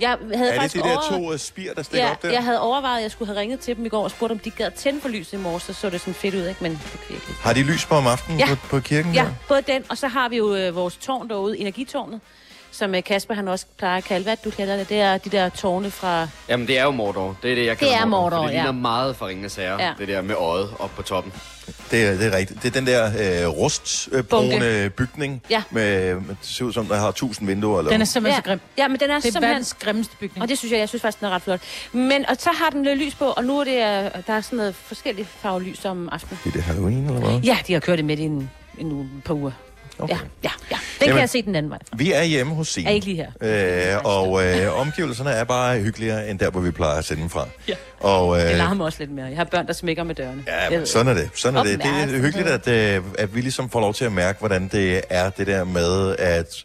Jeg 0.00 0.16
havde 0.34 0.48
Er 0.48 0.52
det 0.52 0.60
faktisk 0.60 0.84
de 0.84 0.88
der 0.88 0.96
over... 0.96 1.18
to 1.18 1.32
øh, 1.32 1.38
spir, 1.38 1.74
der 1.74 1.82
stikker 1.82 2.06
Ja, 2.06 2.12
op 2.12 2.22
der? 2.22 2.30
jeg 2.32 2.44
havde 2.44 2.60
overvejet, 2.60 2.96
at 2.96 3.02
jeg 3.02 3.10
skulle 3.10 3.26
have 3.32 3.40
ringet 3.40 3.60
til 3.60 3.76
dem 3.76 3.86
i 3.86 3.88
går 3.88 4.04
og 4.04 4.10
spurgt, 4.10 4.32
om 4.32 4.38
de 4.38 4.50
gad 4.50 4.70
tænde 4.70 5.00
for 5.00 5.08
lyset 5.08 5.32
i 5.32 5.36
morges, 5.36 5.62
så 5.62 5.72
så 5.72 5.90
det 5.90 6.00
sådan 6.00 6.14
fedt 6.14 6.34
ud, 6.34 6.46
ikke? 6.46 6.62
Men 6.62 6.72
det 6.72 7.00
ikke. 7.10 7.26
Har 7.40 7.52
de 7.52 7.62
lys 7.62 7.84
på 7.86 7.94
om 7.94 8.06
aftenen 8.06 8.38
Ja. 8.40 8.46
på, 8.48 8.56
på 8.70 8.80
kirken? 8.80 9.14
Ja, 9.14 9.20
der? 9.22 9.28
både 9.48 9.62
den, 9.62 9.84
og 9.88 9.98
så 9.98 10.08
har 10.08 10.28
vi 10.28 10.36
jo 10.36 10.54
øh, 10.54 10.74
vores 10.76 10.96
tårn 10.96 11.28
derude, 11.28 11.58
energitårnet, 11.58 12.20
som 12.70 12.94
øh, 12.94 13.04
Kasper 13.04 13.34
han 13.34 13.48
også 13.48 13.66
plejer 13.78 13.96
at 13.96 14.04
kalde. 14.04 14.22
Hvad 14.24 14.36
det, 14.36 14.44
du 14.44 14.50
kalder 14.50 14.76
det? 14.76 14.88
Det 14.88 15.00
er 15.00 15.18
de 15.18 15.30
der 15.30 15.48
tårne 15.48 15.90
fra... 15.90 16.28
Jamen, 16.48 16.66
det 16.66 16.78
er 16.78 16.84
jo 16.84 16.90
Mordor. 16.90 17.36
Det 17.42 17.50
er 17.50 17.54
det, 17.54 17.66
jeg 17.66 17.78
kalder 17.78 17.96
er 17.96 18.04
Mordor, 18.06 18.36
for 18.36 18.42
Det 18.42 18.52
ja. 18.52 18.56
ligner 18.56 18.72
meget 18.72 19.16
for 19.16 19.26
Ringenes 19.26 19.54
Herre. 19.54 19.82
Ja. 19.82 19.92
Det 19.98 20.08
der 20.08 20.22
med 20.22 20.34
øjet 20.34 20.70
op 20.78 20.90
på 20.96 21.02
toppen. 21.02 21.32
Det, 21.90 22.04
er, 22.06 22.10
det 22.12 22.26
er 22.26 22.36
rigtigt. 22.36 22.62
Det 22.62 22.68
er 22.76 22.80
den 22.80 22.86
der 22.86 23.04
øh, 23.42 23.48
rustbrune 23.48 24.22
Bunke. 24.22 24.90
bygning. 24.96 25.42
Ja. 25.50 25.62
Med, 25.70 26.14
med, 26.14 26.22
det 26.28 26.36
ser 26.42 26.64
ud 26.64 26.72
som, 26.72 26.86
der 26.86 26.96
har 26.96 27.10
tusind 27.10 27.48
vinduer. 27.48 27.78
Eller 27.78 27.90
Den 27.92 28.00
er 28.00 28.04
simpelthen 28.04 28.42
så 28.42 28.48
grim. 28.48 28.60
Ja, 28.78 28.88
men 28.88 29.00
den 29.00 29.10
er, 29.10 29.14
Det 29.14 29.18
er 29.18 29.20
simpelthen... 29.22 29.50
verdens 29.50 29.74
grimmeste 29.74 30.16
bygning. 30.20 30.42
Og 30.42 30.48
det 30.48 30.58
synes 30.58 30.72
jeg, 30.72 30.80
jeg 30.80 30.88
synes 30.88 31.02
faktisk, 31.02 31.20
den 31.20 31.26
er 31.26 31.30
ret 31.30 31.42
flot. 31.42 31.60
Men, 31.92 32.26
og 32.28 32.36
så 32.38 32.50
har 32.50 32.70
den 32.70 32.84
lidt 32.84 32.98
lys 32.98 33.14
på, 33.14 33.24
og 33.24 33.44
nu 33.44 33.58
er 33.60 33.64
det, 33.64 33.72
øh, 33.72 34.22
der 34.26 34.32
er 34.32 34.40
sådan 34.40 34.56
noget 34.56 34.74
forskellige 34.74 35.28
farvelys 35.40 35.84
om 35.84 36.08
aftenen. 36.12 36.38
Det 36.44 36.48
er 36.50 36.52
det 36.52 36.62
Halloween, 36.62 37.06
eller 37.06 37.20
hvad? 37.20 37.40
Ja, 37.40 37.58
de 37.66 37.72
har 37.72 37.80
kørt 37.80 37.98
det 37.98 38.04
med 38.04 38.18
i 38.18 38.22
en, 38.22 38.50
en 38.78 38.92
uge, 38.92 39.08
par 39.24 39.34
uger. 39.34 39.50
Okay. 39.98 40.14
Ja, 40.14 40.18
ja, 40.44 40.50
ja. 40.70 40.76
Den 40.76 40.80
Jamen- 41.00 41.12
kan 41.14 41.20
jeg 41.20 41.30
se 41.30 41.42
den 41.42 41.54
anden 41.54 41.70
vej. 41.70 41.78
Vi 41.96 42.12
er 42.12 42.22
hjemme 42.22 42.54
hos 42.54 42.68
Signe. 42.68 42.90
Er 42.90 42.94
ikke 42.94 43.06
lige 43.06 43.26
her. 43.42 43.94
Øh, 43.96 44.04
og 44.04 44.44
øh, 44.44 44.80
omgivelserne 44.80 45.30
er 45.30 45.44
bare 45.44 45.78
hyggeligere, 45.78 46.28
end 46.30 46.38
der, 46.38 46.50
hvor 46.50 46.60
vi 46.60 46.70
plejer 46.70 46.98
at 46.98 47.04
sende 47.04 47.22
dem 47.22 47.30
fra. 47.30 47.46
Ja. 47.68 47.74
Og, 48.00 48.38
øh, 48.40 48.48
Det 48.48 48.56
larmer 48.56 48.84
også 48.84 48.98
lidt 48.98 49.10
mere. 49.10 49.26
Jeg 49.26 49.36
har 49.36 49.44
børn, 49.44 49.66
der 49.66 49.72
smækker 49.72 50.04
med 50.04 50.14
dørene. 50.14 50.44
Ja, 50.46 50.70
men 50.78 50.86
sådan 50.86 51.08
er 51.08 51.14
det. 51.14 51.30
Sådan 51.34 51.58
er 51.58 51.62
det. 51.62 51.78
Det 51.78 51.86
er 51.86 52.06
hyggeligt, 52.20 52.48
at, 52.48 52.68
øh, 52.68 53.02
at 53.18 53.34
vi 53.34 53.40
ligesom 53.40 53.70
får 53.70 53.80
lov 53.80 53.94
til 53.94 54.04
at 54.04 54.12
mærke, 54.12 54.38
hvordan 54.38 54.68
det 54.72 55.00
er 55.10 55.30
det 55.30 55.46
der 55.46 55.64
med, 55.64 56.16
at 56.18 56.64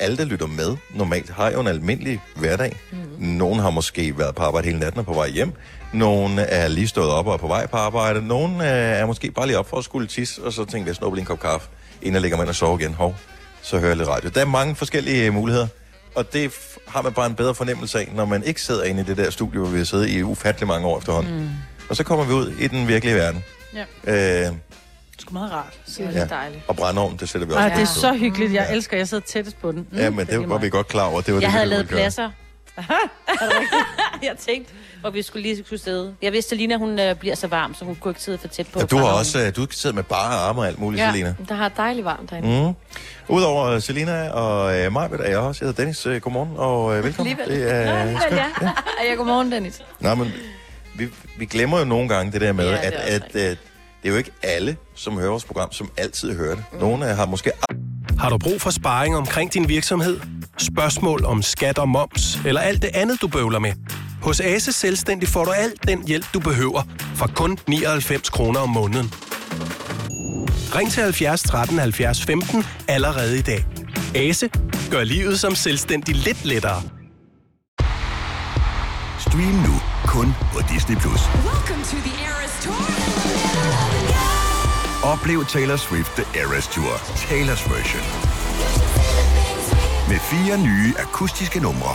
alle, 0.00 0.16
der 0.16 0.24
lytter 0.24 0.46
med, 0.46 0.76
normalt 0.94 1.30
har 1.30 1.50
jo 1.50 1.60
en 1.60 1.66
almindelig 1.66 2.20
hverdag. 2.36 2.76
Mm. 2.92 2.98
Nogle 3.18 3.62
har 3.62 3.70
måske 3.70 4.18
været 4.18 4.34
på 4.34 4.42
arbejde 4.42 4.66
hele 4.66 4.78
natten 4.78 4.98
og 4.98 5.06
på 5.06 5.12
vej 5.12 5.28
hjem. 5.28 5.52
Nogle 5.92 6.42
er 6.42 6.68
lige 6.68 6.88
stået 6.88 7.10
op 7.10 7.26
og 7.26 7.32
er 7.32 7.36
på 7.36 7.46
vej 7.46 7.66
på 7.66 7.76
arbejde. 7.76 8.26
Nogle 8.26 8.54
øh, 8.56 9.00
er 9.00 9.06
måske 9.06 9.30
bare 9.30 9.46
lige 9.46 9.58
op 9.58 9.68
for 9.68 9.76
at 9.76 9.84
skulle 9.84 10.06
tisse, 10.06 10.42
og 10.42 10.52
så 10.52 10.64
tænker 10.64 10.88
jeg, 10.88 10.96
snupper 10.96 11.14
lige 11.14 11.22
en 11.22 11.26
kop 11.26 11.40
kaffe, 11.40 11.68
inden 12.02 12.14
jeg 12.14 12.22
lægger 12.22 12.36
mig 12.36 12.44
ind 12.44 12.48
og 12.48 12.54
sover 12.54 12.78
igen. 12.78 12.94
Hov, 12.94 13.16
så 13.62 13.78
hører 13.78 13.90
jeg 13.90 13.96
lidt 13.96 14.08
radio. 14.08 14.30
Der 14.34 14.40
er 14.40 14.44
mange 14.44 14.74
forskellige 14.74 15.26
øh, 15.26 15.34
muligheder, 15.34 15.66
og 16.14 16.32
det 16.32 16.52
har 16.88 17.02
man 17.02 17.12
bare 17.12 17.26
en 17.26 17.34
bedre 17.34 17.54
fornemmelse 17.54 17.98
af, 17.98 18.12
når 18.14 18.24
man 18.24 18.42
ikke 18.42 18.62
sidder 18.62 18.84
inde 18.84 19.00
i 19.00 19.04
det 19.04 19.16
der 19.16 19.30
studie, 19.30 19.60
hvor 19.60 19.68
vi 19.68 19.78
har 19.78 19.84
siddet 19.84 20.08
i 20.08 20.22
ufattelig 20.22 20.68
mange 20.68 20.86
år 20.86 20.98
efterhånden. 20.98 21.40
Mm. 21.40 21.48
Og 21.88 21.96
så 21.96 22.04
kommer 22.04 22.24
vi 22.24 22.32
ud 22.32 22.52
i 22.60 22.66
den 22.68 22.88
virkelige 22.88 23.14
verden. 23.16 23.44
Ja. 24.06 24.46
Øh, 24.46 24.52
sgu 25.24 25.32
meget 25.32 25.52
rart. 25.52 25.72
Det 25.86 26.00
er 26.06 26.10
Ja. 26.20 26.24
dejligt. 26.26 26.62
og 26.68 26.76
brændeovn, 26.76 27.16
det 27.16 27.28
sætter 27.28 27.46
vi 27.46 27.52
også 27.52 27.62
Ej, 27.62 27.74
det 27.74 27.82
er 27.82 27.86
så 27.86 28.12
hyggeligt. 28.14 28.52
Jeg 28.52 28.72
elsker, 28.72 28.96
at 28.96 28.98
jeg 28.98 29.08
sidder 29.08 29.24
tættest 29.26 29.60
på 29.60 29.72
den. 29.72 29.86
Mm, 29.90 29.98
Ja, 29.98 30.10
men 30.10 30.26
det 30.26 30.34
er 30.34 30.46
var 30.46 30.58
vi 30.58 30.68
godt 30.70 30.88
klar 30.88 31.04
over. 31.04 31.20
Det 31.20 31.34
var 31.34 31.40
Jeg 31.40 31.46
det, 31.46 31.52
havde 31.52 31.66
lavet 31.66 31.88
pladser. 31.88 32.30
Er 32.78 32.82
det 33.28 33.40
rigtigt? 33.40 33.82
jeg 34.22 34.36
tænkte, 34.38 34.72
hvor 35.00 35.10
vi 35.10 35.22
skulle 35.22 35.42
lige 35.42 35.64
skulle 35.64 35.82
sidde. 35.82 36.14
Jeg 36.22 36.32
vidste, 36.32 36.52
at 36.54 36.58
Lina, 36.58 36.76
hun 36.76 36.98
øh, 36.98 37.14
bliver 37.16 37.34
så 37.34 37.46
varm, 37.46 37.74
så 37.74 37.84
hun 37.84 37.94
kunne 37.94 38.10
ikke 38.10 38.22
sidde 38.22 38.38
for 38.38 38.48
tæt 38.48 38.66
på. 38.72 38.78
Ja, 38.80 38.84
du 38.86 38.96
har 38.96 39.04
også 39.04 39.40
øh, 39.40 39.56
du 39.56 39.66
sidder 39.70 39.94
med 39.96 40.02
bare 40.02 40.34
arme 40.40 40.60
og 40.60 40.66
alt 40.66 40.78
muligt, 40.78 41.02
Ja, 41.02 41.10
Selina. 41.10 41.34
der 41.48 41.54
har 41.54 41.68
dejligt 41.68 42.04
varmt 42.04 42.30
derinde. 42.30 42.68
Mm. 42.68 43.34
Udover 43.34 43.64
øh, 43.66 43.80
Selina 43.82 44.30
og 44.30 44.78
øh, 44.78 44.92
Majbet 44.92 45.20
er 45.20 45.28
jeg 45.28 45.38
også. 45.38 45.64
Jeg 45.64 45.68
hedder 45.68 45.82
Dennis. 45.82 46.06
Øh, 46.06 46.20
godmorgen 46.20 46.50
og 46.56 46.96
øh, 46.96 47.04
velkommen. 47.04 47.38
Alligevel. 47.40 47.60
Det 47.62 47.72
er, 47.74 47.92
Alligevel, 47.92 48.34
ja. 48.62 48.70
ja, 49.08 49.14
godmorgen, 49.14 49.52
Dennis. 49.52 49.82
Nå, 50.00 50.14
men 50.14 50.32
vi, 50.94 51.08
vi 51.38 51.44
glemmer 51.46 51.78
jo 51.78 51.84
nogle 51.84 52.08
gange 52.08 52.32
det 52.32 52.40
der 52.40 52.52
med, 52.52 52.64
Ja, 52.64 52.70
ja, 52.70 52.86
det 52.90 52.92
at, 52.96 53.22
at, 53.22 53.36
at 53.36 53.58
det 54.04 54.10
er 54.10 54.14
jo 54.14 54.18
ikke 54.18 54.32
alle, 54.42 54.76
som 54.94 55.18
hører 55.18 55.30
vores 55.30 55.44
program, 55.44 55.72
som 55.72 55.90
altid 55.96 56.36
hører 56.36 56.54
det. 56.54 56.64
Nogle 56.80 57.04
har 57.04 57.26
måske... 57.26 57.52
Har 58.18 58.30
du 58.30 58.38
brug 58.38 58.60
for 58.60 58.70
sparring 58.70 59.16
omkring 59.16 59.54
din 59.54 59.68
virksomhed? 59.68 60.20
Spørgsmål 60.58 61.24
om 61.24 61.42
skat 61.42 61.78
og 61.78 61.88
moms, 61.88 62.38
eller 62.46 62.60
alt 62.60 62.82
det 62.82 62.90
andet, 62.94 63.20
du 63.20 63.28
bøvler 63.28 63.58
med? 63.58 63.72
Hos 64.22 64.40
Ase 64.40 64.72
Selvstændig 64.72 65.28
får 65.28 65.44
du 65.44 65.50
alt 65.50 65.88
den 65.88 66.06
hjælp, 66.06 66.26
du 66.34 66.40
behøver, 66.40 66.82
for 67.14 67.26
kun 67.34 67.58
99 67.68 68.30
kroner 68.30 68.60
om 68.60 68.68
måneden. 68.68 69.12
Ring 70.74 70.90
til 70.90 71.02
70 71.02 71.42
13 71.42 71.78
70 71.78 72.24
15 72.24 72.64
allerede 72.88 73.38
i 73.38 73.42
dag. 73.42 73.66
Ase 74.14 74.48
gør 74.90 75.04
livet 75.04 75.40
som 75.40 75.54
selvstændig 75.54 76.14
lidt 76.14 76.44
lettere. 76.44 76.82
Stream 79.18 79.54
nu 79.66 79.80
kun 80.06 80.34
på 80.52 80.60
Disney+. 80.72 80.96
Plus. 80.96 81.20
Oplev 85.12 85.44
Taylor 85.44 85.76
Swift 85.76 86.16
The 86.16 86.40
Eras 86.40 86.66
Tour, 86.66 86.94
Taylor's 87.28 87.62
version. 87.74 88.02
Med 90.08 90.18
fire 90.18 90.58
nye 90.58 90.94
akustiske 90.98 91.60
numre. 91.60 91.94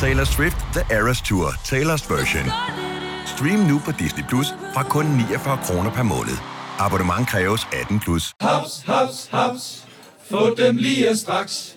Taylor 0.00 0.24
Swift 0.24 0.56
The 0.72 0.96
Eras 0.96 1.20
Tour, 1.22 1.48
Taylor's 1.64 2.14
version. 2.14 2.52
Stream 3.26 3.58
nu 3.58 3.78
på 3.84 3.92
Disney 3.92 4.24
Plus 4.28 4.46
fra 4.74 4.82
kun 4.82 5.06
49 5.06 5.58
kroner 5.64 5.90
per 5.90 6.02
måned. 6.02 6.36
Abonnement 6.78 7.28
kræves 7.28 7.68
18 7.72 8.00
plus. 8.00 8.32
Haps, 8.40 8.82
haps, 8.86 9.28
haps. 9.32 9.84
Få 10.30 10.54
dem 10.54 10.76
lige 10.76 11.16
straks. 11.16 11.76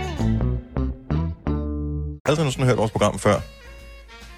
Jeg 2.25 2.29
har 2.29 2.31
aldrig 2.31 2.43
nogensinde 2.43 2.67
hørt 2.67 2.77
vores 2.77 2.91
program 2.91 3.19
før. 3.19 3.39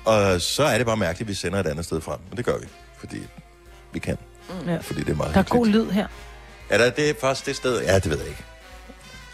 Og 0.05 0.41
så 0.41 0.63
er 0.63 0.77
det 0.77 0.85
bare 0.85 0.97
mærkeligt, 0.97 1.25
at 1.27 1.29
vi 1.29 1.33
sender 1.33 1.59
et 1.59 1.67
andet 1.67 1.85
sted 1.85 2.01
frem. 2.01 2.19
Men 2.29 2.37
det 2.37 2.45
gør 2.45 2.57
vi, 2.57 2.65
fordi 2.99 3.17
vi 3.93 3.99
kan. 3.99 4.17
Ja. 4.67 4.77
Fordi 4.77 4.99
det 4.99 5.09
er 5.09 5.15
meget 5.15 5.33
Der 5.33 5.39
er 5.39 5.43
hyggeligt. 5.43 5.75
god 5.75 5.85
lyd 5.85 5.89
her. 5.91 6.07
Er 6.69 6.77
der 6.77 6.89
det 6.89 7.09
er 7.09 7.13
faktisk 7.21 7.45
det 7.45 7.55
sted? 7.55 7.81
Ja, 7.81 7.95
det 7.99 8.09
ved 8.09 8.17
jeg 8.19 8.27
ikke. 8.27 8.43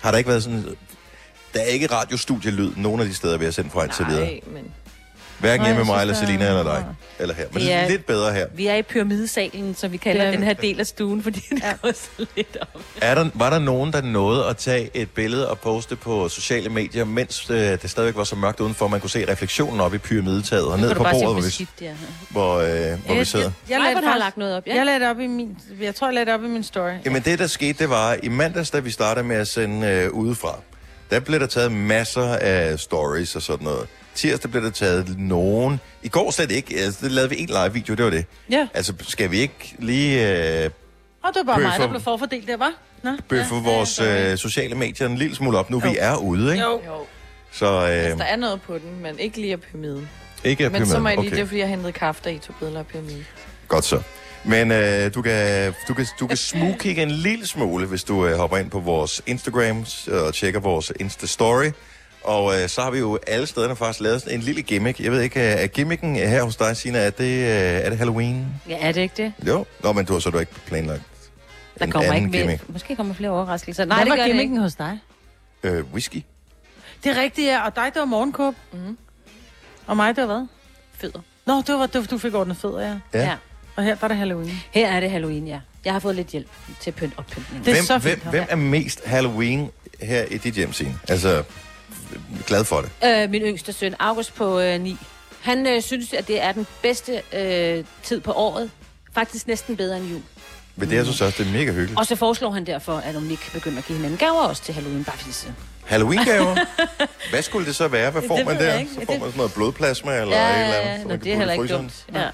Har 0.01 0.12
der 0.12 0.17
ikke 0.17 0.27
været 0.29 0.43
sådan... 0.43 0.63
Der 1.53 1.59
er 1.59 1.65
ikke 1.65 1.88
radiostudielyd 1.88 2.75
nogen 2.75 2.99
af 3.01 3.05
de 3.07 3.13
steder, 3.13 3.38
vi 3.38 3.45
har 3.45 3.51
sendt 3.51 3.71
fra 3.71 3.83
indtil 3.83 4.07
videre. 4.07 4.25
Nej, 4.25 4.39
men... 4.47 4.73
Hverken 5.39 5.65
hjemme 5.65 5.80
jeg 5.80 5.86
med 5.88 5.93
mig, 5.95 6.02
eller 6.02 6.13
Selina, 6.15 6.45
er- 6.45 6.49
eller 6.49 6.63
dig. 6.63 6.86
Eller 7.19 7.36
her. 7.36 7.45
Men 7.54 7.62
Det 7.62 7.73
er 7.73 7.88
lidt 7.89 8.06
bedre 8.06 8.34
her. 8.34 8.45
Vi 8.56 8.67
er 8.67 8.75
i 8.75 8.82
pyramidesalen, 8.82 9.75
som 9.75 9.91
vi 9.91 9.97
kalder 9.97 10.23
er- 10.23 10.32
den 10.32 10.43
her 10.43 10.54
del 10.54 10.80
af 10.80 10.88
stuen, 10.88 11.23
fordi 11.23 11.39
det 11.49 11.62
ja. 11.63 11.73
går 11.82 11.91
så 11.91 12.25
lidt 12.36 12.58
op. 12.62 12.82
Er 13.02 13.15
der, 13.15 13.30
var 13.34 13.49
der 13.49 13.60
nogen, 13.60 13.93
der 13.93 14.02
nåede 14.02 14.45
at 14.45 14.58
tage 14.58 14.89
et 14.93 15.10
billede 15.10 15.49
og 15.49 15.60
poste 15.60 15.95
på 15.95 16.30
sociale 16.30 16.69
medier, 16.69 17.06
mens 17.06 17.49
øh, 17.49 17.58
det 17.58 17.89
stadigvæk 17.89 18.15
var 18.17 18.23
så 18.23 18.36
mørkt 18.36 18.60
udenfor, 18.60 18.88
man 18.88 18.99
kunne 18.99 19.10
se 19.10 19.32
refleksionen 19.32 19.80
op 19.82 19.93
i 19.93 19.97
pyramidetaget 19.97 20.65
og 20.67 20.80
ned 20.80 20.95
på 20.95 21.04
bordet, 21.04 21.21
hvor 21.23 21.34
vi, 21.60 21.67
ja. 21.82 21.91
hvor, 22.30 22.56
øh, 22.58 23.06
hvor 23.06 23.15
vi 23.15 23.25
sidder? 23.25 23.52
Jeg, 23.69 23.80
Majbert 23.80 24.04
har 24.04 24.12
faktisk- 24.12 24.19
lagt 24.23 24.38
noget 24.38 24.56
op, 24.56 24.63
ja. 24.67 24.75
Jeg 24.75 24.86
lagde 24.86 24.99
det 24.99 25.10
op 25.10 25.19
i 25.19 25.28
min... 25.28 25.58
Jeg 25.82 25.95
tror, 25.95 26.08
jeg 26.08 26.13
lagde 26.13 26.25
det 26.25 26.34
op 26.34 26.43
i 26.43 26.47
min 26.47 26.63
story. 26.63 26.91
Jamen 27.06 27.21
det, 27.21 27.39
der 27.39 27.47
skete, 27.47 27.80
det 27.80 27.89
var, 27.89 28.17
i 28.23 28.30
mandags, 28.30 28.69
da 28.69 28.80
vi 28.80 28.91
startede 28.91 29.28
med 29.28 29.36
at 29.36 29.47
sende 29.47 29.88
øh, 29.88 30.12
udefra, 30.12 30.56
der 31.12 31.19
blev 31.19 31.39
der 31.39 31.47
taget 31.47 31.71
masser 31.71 32.36
af 32.36 32.80
stories 32.80 33.36
og 33.36 33.41
sådan 33.41 33.63
noget. 33.63 33.88
Tirsdag 34.15 34.52
blev 34.52 34.63
der 34.63 34.69
taget 34.69 35.15
nogen. 35.19 35.80
I 36.04 36.08
går 36.08 36.32
slet 36.32 36.52
ikke. 36.52 36.76
Altså, 36.80 37.00
det 37.06 37.12
lavede 37.12 37.30
vi 37.30 37.39
en 37.39 37.48
live-video, 37.48 37.95
det 37.95 38.06
var 38.06 38.12
det. 38.12 38.26
Ja. 38.52 38.67
Altså, 38.74 38.93
skal 39.08 39.32
vi 39.32 39.39
ikke 39.39 39.76
lige 39.80 40.30
øh, 40.63 40.69
Og 41.24 41.30
det 41.34 41.41
var 41.45 41.54
bare 41.54 41.62
mig, 41.62 41.80
der 41.80 41.88
blev 41.88 42.02
forfordelt 42.02 42.48
der, 42.48 42.58
var? 42.58 42.72
Nå. 43.04 43.12
bøffe 43.30 43.56
ja, 43.56 43.62
vores 43.62 44.00
øh, 44.00 44.38
sociale 44.38 44.76
medier 44.76 45.08
en 45.08 45.17
lille 45.17 45.36
smule 45.36 45.58
op, 45.58 45.69
nu 45.69 45.80
vi 45.80 45.88
Jo. 45.88 45.95
er 46.00 46.15
ude, 46.15 46.52
ikke? 46.52 46.63
Jo. 46.63 46.82
Jo. 46.86 47.06
Så 47.52 47.65
øh, 47.65 47.82
Altså, 47.89 48.17
der 48.17 48.24
er 48.24 48.36
noget 48.36 48.62
på 48.62 48.74
den, 48.74 49.02
men 49.02 49.19
ikke 49.19 49.41
lige 49.41 49.54
af 49.54 49.60
pyramiden. 49.62 50.10
ikke 50.43 50.65
af 50.65 50.72
Men 50.72 50.86
så 50.86 51.00
må 51.00 51.10
jeg 51.10 51.17
lige, 51.17 51.28
okay. 51.28 51.36
det 51.36 51.41
er 51.41 51.45
fordi, 51.45 51.60
jeg 51.60 51.67
hentede 51.67 51.91
kaffe, 51.91 52.22
da 52.26 52.30
I 52.30 52.38
tog 52.38 52.56
billeder 52.60 52.80
af 52.80 52.88
pyramiden. 52.88 53.26
Godt 53.67 53.86
så. 53.86 54.02
Men 54.43 54.72
øh, 54.72 55.13
du 55.13 55.22
kan, 55.22 55.74
du 55.88 55.93
kan, 55.93 56.06
du 56.19 56.28
kan 56.28 56.38
smugkigge 56.38 57.02
en 57.04 57.12
lille 57.12 57.48
smule, 57.48 57.86
hvis 57.88 58.04
du 58.04 58.26
øh, 58.28 58.38
hopper 58.38 58.58
ind 58.58 58.69
på 58.69 58.80
vores 58.80 59.22
Instagram 59.26 59.86
og 60.12 60.34
tjekker 60.34 60.60
vores 60.60 60.91
Insta-story. 61.02 61.72
Og 62.23 62.62
øh, 62.62 62.69
så 62.69 62.82
har 62.82 62.91
vi 62.91 62.99
jo 62.99 63.19
alle 63.27 63.47
stederne 63.47 63.75
faktisk 63.75 63.99
lavet 63.99 64.21
sådan 64.21 64.38
en 64.38 64.41
lille 64.43 64.62
gimmick. 64.62 64.99
Jeg 64.99 65.12
ved 65.12 65.21
ikke, 65.21 65.39
øh, 65.39 65.63
er 65.63 65.67
gimmicken 65.67 66.15
her 66.15 66.43
hos 66.43 66.55
dig, 66.55 66.77
Sina, 66.77 66.99
er 66.99 67.10
det, 67.10 67.23
øh, 67.23 67.45
er 67.86 67.89
det 67.89 67.97
Halloween? 67.97 68.45
Ja, 68.69 68.77
er 68.79 68.91
det 68.91 69.01
ikke 69.01 69.23
det? 69.23 69.34
Jo. 69.47 69.65
Nå, 69.84 69.93
men 69.93 70.05
du 70.05 70.13
har 70.13 70.19
så 70.19 70.29
du 70.29 70.39
ikke 70.39 70.51
planlagt 70.65 71.01
Der 71.79 71.86
en 71.86 71.91
kommer 71.91 72.12
anden 72.13 72.23
ikke 72.25 72.32
mere. 72.32 72.41
gimmick. 72.41 72.69
Måske 72.73 72.95
kommer 72.95 73.13
flere 73.13 73.32
overraskelser. 73.32 73.86
Nej, 73.86 73.97
Hvad 73.97 74.05
det 74.05 74.10
var 74.10 74.15
gør 74.15 74.23
det 74.23 74.32
gimmicken 74.32 74.53
ikke. 74.55 74.62
hos 74.62 74.75
dig? 74.75 74.99
Øh, 75.63 75.84
whisky? 75.93 76.23
Det 77.03 77.17
er 77.17 77.21
rigtigt, 77.21 77.47
ja. 77.47 77.65
Og 77.65 77.75
dig, 77.75 77.86
det 77.93 77.99
var 77.99 78.05
morgenkåb. 78.05 78.55
Mm. 78.73 78.97
Og 79.88 79.95
mig, 79.97 80.15
det 80.15 80.27
var 80.27 80.34
hvad? 80.38 80.47
Fødder. 80.97 81.19
Nå, 81.45 81.58
det 81.67 81.75
var, 81.75 81.86
det 81.86 82.01
var 82.01 82.08
du 82.08 82.17
fik 82.17 82.34
ordnet 82.36 82.58
fødder, 82.58 82.82
ja. 82.82 82.95
Ja. 83.13 83.19
Ja. 83.25 83.36
Og 83.75 83.84
her 83.84 83.95
der 83.95 84.03
er 84.03 84.08
det 84.08 84.17
Halloween. 84.17 84.51
Her 84.71 84.88
er 84.88 84.99
det 84.99 85.12
Halloween, 85.12 85.47
ja. 85.47 85.60
Jeg 85.86 85.93
har 85.93 85.99
fået 85.99 86.15
lidt 86.15 86.27
hjælp 86.27 86.47
til 86.82 86.91
pynt 86.91 87.13
oppyntning. 87.17 87.65
Det 87.65 87.71
er 87.71 87.75
hvem, 87.75 87.86
så 87.86 87.97
hvem, 87.97 88.19
fint. 88.19 88.29
hvem 88.29 88.45
er 88.49 88.55
mest 88.55 89.05
Halloween 89.05 89.69
her 90.01 90.23
i 90.23 90.38
dit 90.38 90.53
hjem, 90.53 90.73
Signe? 90.73 90.99
Altså, 91.08 91.43
glad 92.48 92.63
for 92.63 92.82
det. 92.82 93.24
Øh, 93.24 93.30
min 93.30 93.41
yngste 93.41 93.74
søn, 93.74 93.95
August 94.00 94.36
på 94.36 94.60
øh, 94.60 94.82
9. 94.82 94.98
Han 95.41 95.67
øh, 95.67 95.82
synes, 95.82 96.13
at 96.13 96.28
det 96.28 96.41
er 96.41 96.52
den 96.52 96.67
bedste 96.82 97.22
øh, 97.34 97.84
tid 98.04 98.19
på 98.22 98.32
året. 98.32 98.72
Faktisk 99.13 99.48
næsten 99.48 99.78
bedre 99.78 99.98
end 99.98 100.06
jul. 100.08 100.22
Men 100.76 100.89
det, 100.89 100.95
jeg 100.95 101.06
synes 101.06 101.22
også, 101.22 101.43
det 101.43 101.48
er 101.50 101.52
mega 101.52 101.72
hyggeligt. 101.72 102.00
Og 102.00 102.06
så 102.06 102.15
foreslår 102.15 102.52
han 102.52 102.65
derfor, 102.65 102.98
at 102.98 103.15
om 103.15 103.26
vi 103.28 103.32
ikke 103.32 103.52
begynder 103.54 103.78
at 103.78 103.86
give 103.86 103.95
hinanden 103.98 104.17
gaver 104.17 104.41
også 104.41 104.63
til 104.63 104.74
Halloween. 104.74 105.04
Bare 105.04 105.17
fordi 105.17 105.32
så... 105.32 105.48
Halloween-gaver? 105.86 106.56
Hvad 107.32 107.41
skulle 107.41 107.65
det 107.67 107.76
så 107.76 107.88
være? 107.88 108.12
Hvad 108.12 108.22
får 108.28 108.38
Det 108.38 108.45
man 108.45 108.58
der? 108.60 108.80
ikke. 108.80 108.91
Så 108.93 109.00
får 109.06 109.13
man 109.13 109.19
sådan 109.22 109.38
noget 109.38 109.54
blodplasma 109.54 110.22
eller 110.22 110.36
ja, 110.38 110.50
et 110.60 110.63
eller 110.63 110.76
andet? 110.76 111.10
ja. 111.10 111.15
det 111.15 111.34
er 111.34 111.38
heller 111.38 111.54
ikke 111.54 111.74
dumt. 111.74 112.06
Ja. 112.13 112.30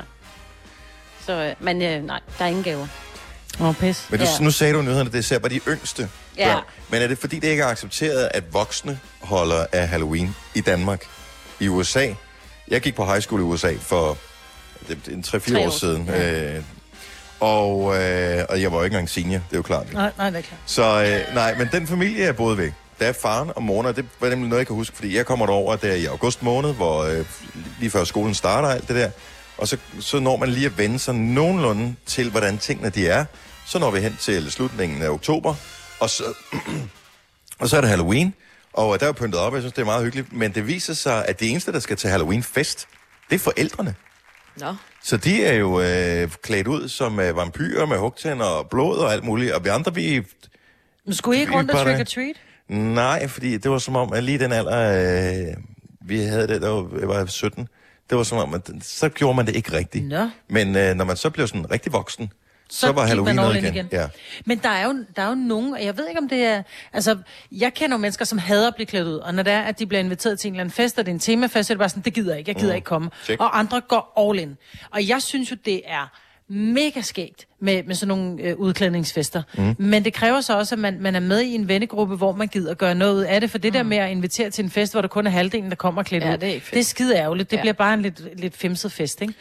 Så, 1.26 1.32
øh, 1.34 1.54
men 1.60 1.82
øh, 1.82 2.04
nej, 2.04 2.20
der 2.40 2.46
er 2.46 2.50
ingen 2.50 2.64
gaver. 2.64 2.88
Åh, 3.60 3.68
oh, 3.68 3.76
pis. 3.76 4.06
Men 4.10 4.20
du, 4.20 4.26
Ja. 4.26 4.44
nu 4.44 4.52
sagde 4.52 4.74
du 4.74 4.82
nyhederne, 4.82 5.02
at 5.08 5.12
det 5.12 5.16
er 5.16 5.20
især 5.20 5.40
bare 5.40 5.50
de 5.50 5.60
yngste 5.68 6.10
Ja. 6.38 6.54
børn. 6.54 6.64
Men 6.90 7.02
er 7.02 7.08
det 7.08 7.18
fordi, 7.18 7.40
det 7.40 7.48
ikke 7.48 7.64
er 7.64 7.68
accepteret, 7.68 8.30
at 8.34 8.44
voksne 8.54 9.00
holder 9.22 9.66
af 9.72 9.88
Halloween 9.88 10.36
i 10.56 10.62
Danmark? 10.62 11.04
I 11.60 11.68
USA? 11.68 12.08
Jeg 12.68 12.82
gik 12.82 12.96
på 12.96 13.06
high 13.06 13.22
school 13.22 13.42
i 13.42 13.44
USA 13.44 13.74
for 13.82 14.18
en 15.12 15.22
3-4 15.28 15.52
Tre 15.54 15.60
år 15.60 15.66
år 15.66 15.70
siden. 15.70 16.08
siden, 16.08 16.56
Øh, 16.56 16.64
og, 17.40 18.02
øh, 18.02 18.46
og 18.50 18.62
jeg 18.62 18.72
var 18.72 18.78
jo 18.78 18.84
ikke 18.84 18.94
engang 18.94 19.10
senior, 19.10 19.40
det 19.40 19.54
er 19.54 19.58
jo 19.58 19.62
klart. 19.62 19.94
Nej, 19.94 20.12
nej, 20.18 20.30
det 20.30 20.38
er 20.38 20.42
klart. 20.42 20.60
Så 20.66 20.84
øh, 21.30 21.36
nej, 21.36 21.56
men 21.58 21.70
den 21.72 21.88
familie, 21.88 22.26
jeg 22.26 22.36
boede 22.36 22.58
ved, 22.58 22.72
der 23.00 23.06
er 23.08 23.14
faren 23.22 23.52
og 23.56 23.64
moren, 23.64 23.86
og 23.88 23.96
det 23.96 24.06
var 24.20 24.30
nemlig 24.30 24.50
noget, 24.50 24.60
jeg 24.60 24.68
kan 24.68 24.76
huske, 24.76 24.96
fordi 24.96 25.18
jeg 25.18 25.26
kommer 25.26 25.46
derover 25.46 25.76
der 25.76 25.94
i 25.94 26.06
august 26.06 26.44
måned, 26.44 26.74
hvor 26.74 27.04
øh, 27.04 27.26
lige 27.80 27.90
før 27.92 28.04
skolen 28.04 28.34
starter 28.36 28.68
og 28.68 28.74
alt 28.74 28.88
det 28.88 28.96
der, 28.96 29.10
og 29.58 29.68
så, 29.68 29.78
så 30.00 30.20
når 30.20 30.38
man 30.38 30.50
lige 30.50 30.66
at 30.66 30.78
vende 30.78 31.00
sig 31.00 31.16
nogenlunde 31.16 31.96
til, 32.06 32.32
hvordan 32.32 32.58
tingene 32.58 32.90
de 32.90 33.08
er. 33.08 33.26
Så 33.66 33.80
når 33.80 33.92
vi 33.92 34.00
hen 34.00 34.18
til 34.22 34.52
slutningen 34.52 35.02
af 35.02 35.10
oktober, 35.10 35.56
og 36.00 36.10
så, 36.10 36.24
og 37.62 37.70
så 37.70 37.78
er 37.78 37.82
det 37.82 37.90
Halloween, 37.90 38.34
og 38.74 39.00
der 39.00 39.08
er 39.08 39.12
pyntet 39.12 39.40
op, 39.40 39.54
jeg 39.54 39.62
synes, 39.62 39.74
det 39.74 39.82
er 39.82 39.86
meget 39.86 40.04
hyggeligt, 40.04 40.34
men 40.34 40.56
det 40.56 40.68
viser 40.68 40.94
sig, 40.94 41.26
at 41.28 41.40
det 41.40 41.52
eneste, 41.52 41.72
der 41.72 41.80
skal 41.80 41.98
til 41.98 42.10
Halloween-fest, 42.10 42.88
det 43.30 43.36
er 43.36 43.40
forældrene. 43.40 43.96
Nå. 44.58 44.76
Så 45.04 45.18
de 45.18 45.46
er 45.46 45.54
jo 45.54 45.82
øh, 45.82 46.30
klædt 46.44 46.68
ud 46.68 46.90
som 46.90 47.20
øh, 47.20 47.36
vampyrer 47.36 47.86
med 47.86 47.98
hugtænder 47.98 48.46
og 48.46 48.70
blod 48.70 48.98
og 48.98 49.14
alt 49.14 49.24
muligt, 49.24 49.52
og 49.52 49.64
vi 49.64 49.70
andre, 49.70 49.94
vi 49.94 50.24
Men 51.06 51.14
skulle 51.14 51.38
I 51.38 51.42
ikke 51.42 51.54
rundt 51.54 51.72
og 51.72 51.84
trick 51.84 52.00
or 52.00 52.04
treat? 52.04 52.36
Nej, 52.68 53.28
fordi 53.28 53.58
det 53.58 53.72
var 53.72 53.78
som 53.78 53.96
om, 53.96 54.14
at 54.14 54.24
lige 54.24 54.40
den 54.40 54.52
alder, 54.52 55.48
øh, 55.48 55.58
vi 56.02 56.20
havde 56.20 56.48
det, 56.48 56.62
der 56.62 56.70
var, 56.70 57.00
jeg 57.00 57.08
var 57.08 57.26
17, 57.26 57.68
det 58.10 58.18
var 58.18 58.24
som 58.24 58.38
om, 58.38 58.54
at 58.54 58.70
så 58.82 59.10
gjorde 59.10 59.36
man 59.36 59.46
det 59.48 59.56
ikke 59.56 59.74
rigtigt. 59.74 60.06
Nå. 60.06 60.30
Men 60.50 60.76
øh, 60.76 60.96
når 60.96 61.06
man 61.06 61.18
så 61.18 61.30
blev 61.30 61.48
sådan 61.48 61.72
rigtig 61.72 61.94
voksen, 61.94 62.32
så, 62.70 62.80
så 62.80 62.92
var 62.92 63.06
Halloween 63.06 63.36
noget 63.36 63.56
igen. 63.58 63.74
igen. 63.76 63.90
Ja. 63.92 64.08
Men 64.46 64.58
der 64.58 64.70
er, 64.70 64.86
jo, 64.86 65.06
der 65.16 65.22
er 65.22 65.30
jo 65.30 65.36
nogen, 65.36 65.74
og 65.74 65.84
jeg 65.86 65.98
ved 65.98 66.08
ikke, 66.08 66.20
om 66.20 66.30
det 66.30 66.44
er... 66.44 66.64
Altså, 66.94 67.18
jeg 67.52 67.74
kender 67.74 67.96
jo 67.98 68.02
mennesker, 68.02 68.26
som 68.26 68.38
hader 68.38 68.68
at 68.68 68.76
blive 68.76 68.86
klædt 68.86 69.08
ud, 69.08 69.16
og 69.16 69.34
når 69.34 69.44
det 69.44 69.54
er, 69.54 69.62
at 69.62 69.80
de 69.80 69.86
bliver 69.86 70.00
inviteret 70.00 70.40
til 70.40 70.48
en 70.48 70.54
eller 70.54 70.62
anden 70.62 70.74
fest, 70.74 71.00
og 71.00 71.06
det 71.06 71.12
er 71.12 71.14
en 71.14 71.20
temafest, 71.20 71.68
så 71.68 71.74
er 71.74 71.76
det 71.76 71.80
bare 71.80 71.90
sådan, 71.90 72.04
det 72.04 72.14
gider 72.14 72.32
jeg 72.32 72.40
ikke, 72.40 72.50
jeg 72.50 72.56
gider 72.56 72.74
Mm. 72.74 72.76
ikke 72.76 72.86
komme. 72.86 73.10
Check. 73.24 73.42
Og 73.42 73.60
andre 73.60 73.82
går 73.82 74.30
all 74.30 74.40
in. 74.40 74.58
Og 74.92 75.08
jeg 75.08 75.22
synes 75.22 75.52
jo, 75.52 75.56
det 75.66 75.82
er 75.86 76.12
mega 76.50 77.02
skægt 77.02 77.48
med, 77.62 77.84
med 77.84 77.96
sådan 77.96 78.08
nogle 78.08 78.42
øh, 78.42 78.56
udklædningsfester. 78.58 79.44
Mm. 79.58 79.64
Mm. 79.64 79.76
Men 79.80 80.06
det 80.06 80.14
kræver 80.14 80.42
så 80.42 80.58
også, 80.58 80.76
at 80.76 80.80
man, 80.80 80.98
man 81.02 81.16
er 81.16 81.20
med 81.20 81.42
i 81.42 81.56
en 81.56 81.68
vennegruppe, 81.68 82.16
hvor 82.16 82.32
man 82.32 82.48
gider 82.48 82.74
gøre 82.74 82.96
noget 82.96 83.14
ud 83.16 83.22
af 83.22 83.42
det. 83.42 83.52
For 83.52 83.58
det 83.58 83.74
der 83.74 83.84
med 83.84 83.98
at 83.98 84.12
invitere 84.12 84.50
til 84.50 84.64
en 84.64 84.70
fest, 84.72 84.94
hvor 84.94 85.02
der 85.02 85.08
kun 85.08 85.28
er 85.28 85.32
halvdelen, 85.32 85.70
der 85.70 85.76
kommer 85.76 86.04
klædt 86.04 86.24
Ja, 86.24 86.34
ud, 86.34 86.38
det 86.38 86.56
er 86.56 86.60
det 86.72 86.80
er 86.80 86.84
skide 86.84 87.16
ærgerligt. 87.16 87.52
Det 87.52 87.58
Ja. 87.58 87.62
bliver 87.62 87.74
bare 87.74 87.94
en 87.94 88.02
lidt, 88.02 88.40
lidt 88.40 88.58
femset 88.58 88.92
fest, 88.92 89.22
ikke? 89.22 89.34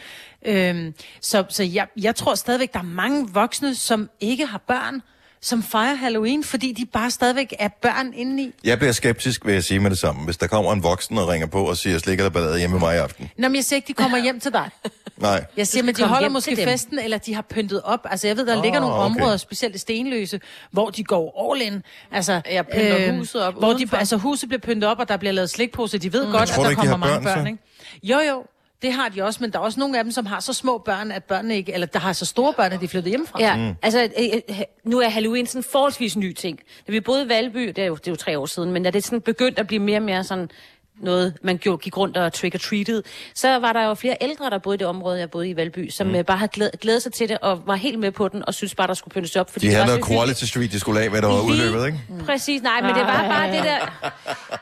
Øhm, 0.46 0.94
så 1.20 1.44
så 1.48 1.62
jeg, 1.64 1.86
jeg 2.00 2.14
tror 2.16 2.34
stadigvæk, 2.34 2.72
der 2.72 2.78
er 2.78 2.82
mange 2.82 3.28
voksne, 3.32 3.74
som 3.74 4.10
ikke 4.20 4.46
har 4.46 4.58
børn, 4.68 5.02
som 5.44 5.62
fejrer 5.62 5.94
Halloween, 5.94 6.44
fordi 6.44 6.72
de 6.72 6.86
bare 6.86 7.10
stadigvæk 7.10 7.54
er 7.58 7.68
børn 7.82 8.12
indeni. 8.14 8.52
Jeg 8.64 8.78
bliver 8.78 8.92
skeptisk, 8.92 9.46
vil 9.46 9.52
jeg 9.54 9.64
sige 9.64 9.80
med 9.80 9.90
det 9.90 9.98
samme. 9.98 10.24
Hvis 10.24 10.36
der 10.36 10.46
kommer 10.46 10.72
en 10.72 10.82
voksen 10.82 11.18
og 11.18 11.28
ringer 11.28 11.46
på 11.46 11.64
og 11.64 11.76
siger, 11.76 11.98
slik 11.98 12.18
eller 12.18 12.30
ballade 12.30 12.58
hjemme 12.58 12.74
med 12.74 12.80
mig 12.80 12.94
i 12.94 12.98
aften. 12.98 13.30
Nå, 13.38 13.48
men 13.48 13.56
jeg 13.56 13.64
siger 13.64 13.76
ikke, 13.76 13.88
de 13.88 13.92
kommer 13.92 14.18
hjem 14.18 14.40
til 14.40 14.52
dig. 14.52 14.70
Nej. 15.16 15.44
Jeg 15.56 15.66
siger, 15.66 15.82
Du 15.82 15.86
men 15.86 15.94
de 15.94 16.04
holder 16.04 16.28
måske 16.28 16.56
festen, 16.56 16.98
eller 16.98 17.18
de 17.18 17.34
har 17.34 17.42
pyntet 17.42 17.82
op. 17.82 18.00
Altså, 18.10 18.26
jeg 18.26 18.36
ved, 18.36 18.46
der 18.46 18.56
oh, 18.56 18.62
ligger 18.62 18.80
nogle 18.80 18.94
okay. 18.94 19.04
områder, 19.04 19.36
specielt 19.36 19.74
i 19.74 19.78
Stenløse, 19.78 20.40
hvor 20.70 20.90
de 20.90 21.04
går 21.04 21.52
all 21.52 21.62
in. 21.62 21.82
Altså, 22.12 22.40
Jeg 22.50 22.66
pynter 22.66 23.12
huset 23.12 23.42
op 23.42 23.54
hvor 23.54 23.68
de, 23.68 23.74
udenfor. 23.74 23.96
altså, 23.96 24.16
huset 24.16 24.48
bliver 24.48 24.60
pyntet 24.60 24.90
op, 24.90 24.98
og 24.98 25.08
der 25.08 25.16
bliver 25.16 25.32
lavet 25.32 25.50
slikpose. 25.50 25.98
De 25.98 26.12
ved 26.12 26.26
Mm. 26.26 26.32
godt, 26.32 26.48
tror 26.48 26.62
at 26.62 26.64
der 26.64 26.70
ikke, 26.70 26.82
de 26.82 26.86
kommer 26.88 27.06
har 27.06 27.12
mange 27.14 27.24
børn, 27.26 27.34
børn, 27.34 27.44
så? 27.46 27.48
ikke? 27.48 27.62
Jo, 28.02 28.18
jo. 28.30 28.44
Det 28.84 28.92
har 28.92 29.08
de 29.08 29.22
også, 29.22 29.38
men 29.40 29.52
der 29.52 29.58
er 29.58 29.62
også 29.62 29.80
nogle 29.80 29.98
af 29.98 30.04
dem, 30.04 30.10
som 30.10 30.26
har 30.26 30.40
så 30.40 30.52
små 30.52 30.78
børn, 30.78 31.12
at 31.12 31.24
børnene 31.24 31.56
ikke, 31.56 31.72
eller 31.72 31.86
der 31.86 31.98
har 31.98 32.12
så 32.12 32.26
store 32.26 32.52
børn, 32.52 32.72
at 32.72 32.80
de 32.80 32.84
er 32.84 32.88
flyttet 32.88 33.10
hjemmefra. 33.10 33.40
Ja, 33.40 33.56
mm. 33.56 33.74
altså 33.82 34.08
øh, 34.18 34.40
øh, 34.48 34.60
nu 34.84 35.00
er 35.00 35.08
Halloween 35.08 35.46
sådan 35.46 35.58
en 35.58 35.64
forholdsvis 35.72 36.16
ny 36.16 36.32
ting. 36.32 36.60
Da 36.86 36.92
vi 36.92 37.00
boede 37.00 37.24
i 37.24 37.28
Valby, 37.28 37.66
det 37.66 37.78
er, 37.78 37.84
jo, 37.84 37.94
det 37.94 38.06
er 38.08 38.12
jo 38.12 38.16
tre 38.16 38.38
år 38.38 38.46
siden, 38.46 38.70
men 38.70 38.82
da 38.82 38.90
det 38.90 39.04
sådan 39.04 39.20
begyndt 39.20 39.58
at 39.58 39.66
blive 39.66 39.82
mere 39.82 39.98
og 39.98 40.02
mere 40.02 40.24
sådan 40.24 40.50
noget, 41.00 41.34
man 41.42 41.58
gjorde, 41.58 41.78
gik 41.78 41.96
rundt 41.96 42.16
og 42.16 42.32
trick-or-treated, 42.32 43.02
så 43.34 43.58
var 43.58 43.72
der 43.72 43.82
jo 43.86 43.94
flere 43.94 44.16
ældre, 44.20 44.50
der 44.50 44.58
boede 44.58 44.74
i 44.74 44.78
det 44.78 44.86
område, 44.86 45.18
jeg 45.18 45.30
boede 45.30 45.48
i 45.48 45.56
Valby, 45.56 45.90
som 45.90 46.06
mm. 46.06 46.24
bare 46.26 46.36
havde 46.36 46.50
glædet, 46.52 46.80
glædet 46.80 47.02
sig 47.02 47.12
til 47.12 47.28
det, 47.28 47.38
og 47.38 47.62
var 47.66 47.74
helt 47.74 47.98
med 47.98 48.10
på 48.10 48.28
den, 48.28 48.44
og 48.46 48.54
synes 48.54 48.74
bare, 48.74 48.86
der 48.86 48.94
skulle 48.94 49.12
pyntes 49.12 49.36
op. 49.36 49.50
Fordi 49.52 49.66
De 49.66 49.70
det 49.70 49.76
havde 49.76 49.86
noget 49.86 50.04
så 50.04 50.06
hyggeligt. 50.08 50.20
Quality 50.20 50.44
Street, 50.44 50.72
de 50.72 50.80
skulle 50.80 51.00
af, 51.00 51.10
hvad 51.10 51.22
der 51.22 51.28
var 51.28 51.40
udløbet, 51.42 51.86
ikke? 51.86 51.98
Præcis, 52.26 52.62
nej, 52.62 52.80
men 52.80 52.90
det 52.94 53.00
var 53.02 53.28
bare 53.28 53.52
det 53.56 53.64
der... 53.64 53.78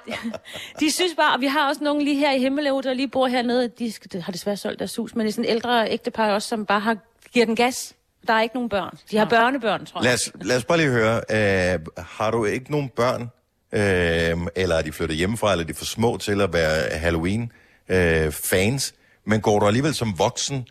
De 0.80 0.90
synes 0.90 1.12
bare, 1.16 1.34
og 1.34 1.40
vi 1.40 1.46
har 1.46 1.68
også 1.68 1.84
nogen 1.84 2.02
lige 2.02 2.16
her 2.18 2.32
i 2.32 2.38
Himmeløv, 2.38 2.82
der 2.82 2.94
lige 2.94 3.08
bor 3.08 3.26
hernede, 3.28 3.68
de 3.78 3.92
skal- 3.92 4.22
har 4.22 4.32
desværre 4.32 4.56
solgt 4.56 4.78
deres 4.78 4.96
hus, 4.96 5.14
men 5.14 5.26
det 5.26 5.28
er 5.28 5.32
sådan 5.34 5.50
ældre 5.50 5.90
ægtepar 5.90 6.30
også, 6.30 6.48
som 6.48 6.66
bare 6.66 6.80
har 6.80 6.96
giver 7.32 7.46
den 7.46 7.56
gas. 7.56 7.92
Der 8.26 8.32
er 8.34 8.40
ikke 8.42 8.54
nogen 8.54 8.68
børn. 8.68 8.98
De 9.10 9.16
har 9.16 9.24
børnebørn, 9.24 9.86
tror 9.86 10.00
jeg. 10.00 10.04
Lad 10.04 10.14
os, 10.14 10.30
lad 10.42 10.56
os 10.56 10.64
bare 10.64 10.78
lige 10.78 10.90
høre, 10.90 11.20
øh, 11.30 11.80
har 12.18 12.30
du 12.30 12.44
ikke 12.44 12.70
nogen 12.70 12.88
børn, 12.88 13.30
øh, 13.72 14.36
eller 14.56 14.76
er 14.76 14.82
de 14.82 14.92
flyttet 14.92 15.16
hjemmefra, 15.18 15.52
eller 15.52 15.64
er 15.64 15.66
de 15.66 15.74
for 15.74 15.84
små 15.84 16.16
til 16.16 16.40
at 16.40 16.52
være 16.52 16.98
Halloween-fans, 16.98 18.94
men 19.26 19.40
går 19.40 19.58
du 19.58 19.66
alligevel 19.66 19.94
som 19.94 20.18
voksen 20.18 20.66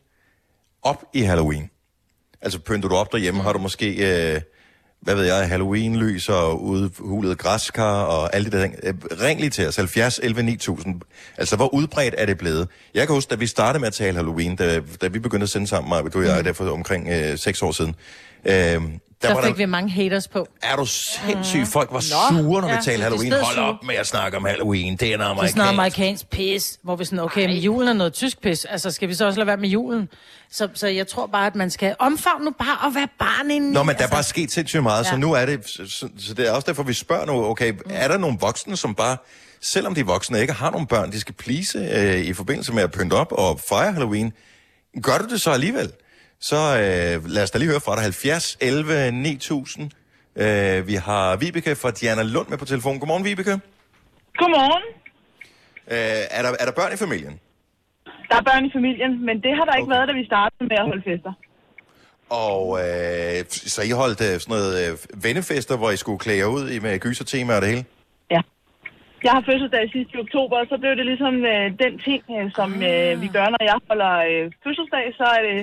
op 0.82 1.04
i 1.14 1.22
Halloween? 1.22 1.70
Altså 2.42 2.60
pynter 2.60 2.90
du 2.90 2.96
op 2.96 3.12
derhjemme, 3.12 3.44
har 3.44 3.54
du 3.54 3.60
måske, 3.60 3.88
øh, 4.34 4.42
hvad 5.02 5.16
ved 5.16 5.26
jeg, 5.26 5.50
Halloween-lys 5.50 6.30
og 6.30 6.64
udhulet 6.64 7.38
græskar 7.38 8.04
og 8.04 8.36
alle 8.36 8.52
de 8.52 8.58
der 8.58 8.64
ting. 8.64 8.76
Øh, 8.84 8.94
Ring 9.22 9.40
lige 9.40 9.50
til 9.50 9.68
os, 9.68 9.76
70 9.76 10.20
11 10.24 10.44
9000. 10.44 11.02
Altså, 11.38 11.56
hvor 11.56 11.74
udbredt 11.74 12.16
er 12.18 12.26
det 12.26 12.38
blevet? 12.38 12.68
Jeg 12.94 13.08
kan 13.08 13.14
huske, 13.14 13.30
da 13.30 13.36
vi 13.36 13.48
startede 13.48 13.80
med 13.80 13.88
at 13.88 13.94
tale 13.94 14.16
Halloween, 14.16 14.56
da, 14.56 14.82
da 15.02 15.08
vi 15.08 15.20
begyndte 15.20 15.44
at 15.44 15.50
sende 15.50 15.68
sammen, 15.68 15.90
Maja, 15.90 16.02
du 16.02 16.20
og 16.20 16.26
jeg, 16.26 16.46
der 16.46 16.54
for 16.54 16.72
omkring 16.72 17.10
øh, 17.10 17.38
6 17.38 17.62
år 17.62 17.72
siden, 17.72 17.96
øh, 18.46 18.82
der, 19.22 19.34
var 19.34 19.42
fik 19.42 19.50
der, 19.52 19.58
vi 19.58 19.66
mange 19.66 19.90
haters 19.92 20.28
på. 20.28 20.48
er 20.64 20.76
du 20.76 20.86
sindssyg? 20.86 21.68
Folk 21.68 21.90
var 21.92 22.00
sure, 22.00 22.62
når 22.62 22.68
vi 22.68 22.82
talte 22.84 23.04
Halloween. 23.04 23.34
Hold 23.34 23.58
op 23.58 23.76
med 23.84 23.96
at 23.96 24.08
snakke 24.08 24.38
om 24.38 24.46
Halloween. 24.46 24.98
Det 24.98 25.08
er 25.08 25.14
en 25.14 25.20
Det 25.20 25.26
er 25.28 25.48
sådan 25.48 25.62
amerikansk. 25.62 25.74
amerikansk 25.74 26.30
pis, 26.30 26.80
hvor 26.84 26.96
vi 26.96 27.06
sådan, 27.06 27.20
okay, 27.20 27.46
men 27.48 27.58
julen 27.58 27.88
er 27.88 27.94
noget 27.94 28.14
tysk 28.14 28.42
pis. 28.42 28.66
Altså, 28.66 28.92
skal 28.92 29.10
vi 29.10 29.14
så 29.14 29.26
også 29.26 29.40
lade 29.40 29.48
være 29.48 29.58
med 29.58 29.70
julen? 29.70 30.10
Så, 30.52 30.68
så 30.74 30.88
jeg 30.88 31.08
tror 31.08 31.28
bare, 31.28 31.48
at 31.48 31.56
man 31.56 31.70
skal 31.70 31.96
omfavne 32.00 32.46
nu 32.46 32.52
bare 32.52 32.88
at 32.88 32.96
være 32.96 33.08
barn 33.20 33.52
indeni. 33.52 33.74
Nå, 33.74 33.84
men 33.84 33.88
der 33.88 33.94
er 33.94 33.98
altså, 34.04 34.16
bare 34.16 34.24
sket 34.24 34.52
sindssygt 34.52 34.84
meget, 34.84 35.04
ja. 35.04 35.10
så 35.10 35.16
Ja. 35.16 35.20
nu 35.20 35.34
er 35.34 35.46
det... 35.46 35.70
Så, 35.70 35.88
så, 35.88 36.10
så 36.20 36.34
det 36.34 36.48
er 36.48 36.52
også 36.52 36.66
derfor, 36.68 36.84
vi 36.84 36.94
spørger 36.94 37.26
nu, 37.26 37.46
okay, 37.46 37.74
er 37.90 38.08
der 38.08 38.18
nogle 38.18 38.38
voksne, 38.42 38.78
som 38.78 38.96
bare, 38.96 39.18
selvom 39.62 39.96
de 39.96 40.06
voksne 40.06 40.42
ikke 40.42 40.54
har 40.54 40.72
nogle 40.72 40.88
børn, 40.88 41.12
de 41.12 41.20
skal 41.20 41.36
please 41.36 41.80
øh, 41.80 42.18
i 42.20 42.34
forbindelse 42.34 42.74
med 42.74 42.84
at 42.84 42.92
pynte 42.92 43.14
op 43.14 43.32
og 43.32 43.60
fejre 43.70 43.92
Halloween, 43.94 44.34
gør 45.04 45.18
du 45.18 45.26
det 45.34 45.42
så 45.42 45.52
alligevel? 45.52 45.92
Så 46.42 46.56
øh, 46.56 47.30
lad 47.36 47.44
os 47.44 47.52
da 47.52 47.58
lige 47.58 47.70
høre 47.70 47.86
fra 47.86 47.96
dig. 47.96 48.04
70 48.04 48.58
11 48.62 49.12
9000. 49.12 49.92
Øh, 50.36 50.88
vi 50.88 50.94
har 50.94 51.36
Vibeke 51.36 51.76
fra 51.76 51.92
Diana 51.92 52.24
Lund 52.24 52.48
med 52.48 52.58
på 52.58 52.66
telefon. 52.66 53.00
Godmorgen, 53.00 53.26
Vibeke. 53.26 53.60
Godmorgen. 54.40 54.84
Øh, 55.94 56.38
er, 56.38 56.42
der, 56.46 56.52
er 56.60 56.66
der 56.66 56.76
børn 56.80 56.94
i 56.94 56.98
familien? 56.98 57.40
Der 58.30 58.36
er 58.42 58.42
børn 58.42 58.66
i 58.66 58.72
familien, 58.74 59.26
men 59.26 59.36
det 59.44 59.52
har 59.58 59.66
der 59.66 59.76
ikke 59.80 59.90
været, 59.90 60.08
da 60.08 60.14
vi 60.14 60.26
startede 60.26 60.66
med 60.72 60.78
at 60.78 60.86
holde 60.86 61.04
fester. 61.10 61.34
Og 62.30 62.80
øh, 62.84 63.46
så 63.76 63.82
I 63.90 63.92
holdt 64.02 64.22
øh, 64.28 64.40
sådan 64.40 64.54
noget 64.56 64.72
øh, 64.84 65.24
vennefester, 65.24 65.78
hvor 65.78 65.92
I 65.92 65.98
skulle 65.98 66.20
klæde 66.20 66.40
jer 66.40 66.46
ud 66.46 66.70
i 66.70 66.80
med 66.80 67.00
gysertema 67.00 67.56
og 67.56 67.62
det 67.62 67.70
hele? 67.70 67.86
Jeg 69.24 69.32
har 69.32 69.44
fødselsdag 69.50 69.84
sidst 69.96 70.12
i 70.14 70.18
oktober, 70.26 70.56
og 70.62 70.68
så 70.72 70.76
blev 70.82 70.94
det 71.00 71.06
ligesom 71.12 71.36
øh, 71.54 71.66
den 71.84 71.94
ting, 72.08 72.22
øh, 72.38 72.46
som 72.58 72.70
øh, 72.92 73.12
vi 73.24 73.28
gør, 73.38 73.48
når 73.56 73.64
jeg 73.72 73.78
holder 73.90 74.14
øh, 74.30 74.44
fødselsdag, 74.64 75.06
så 75.20 75.26
er 75.38 75.42
det 75.48 75.60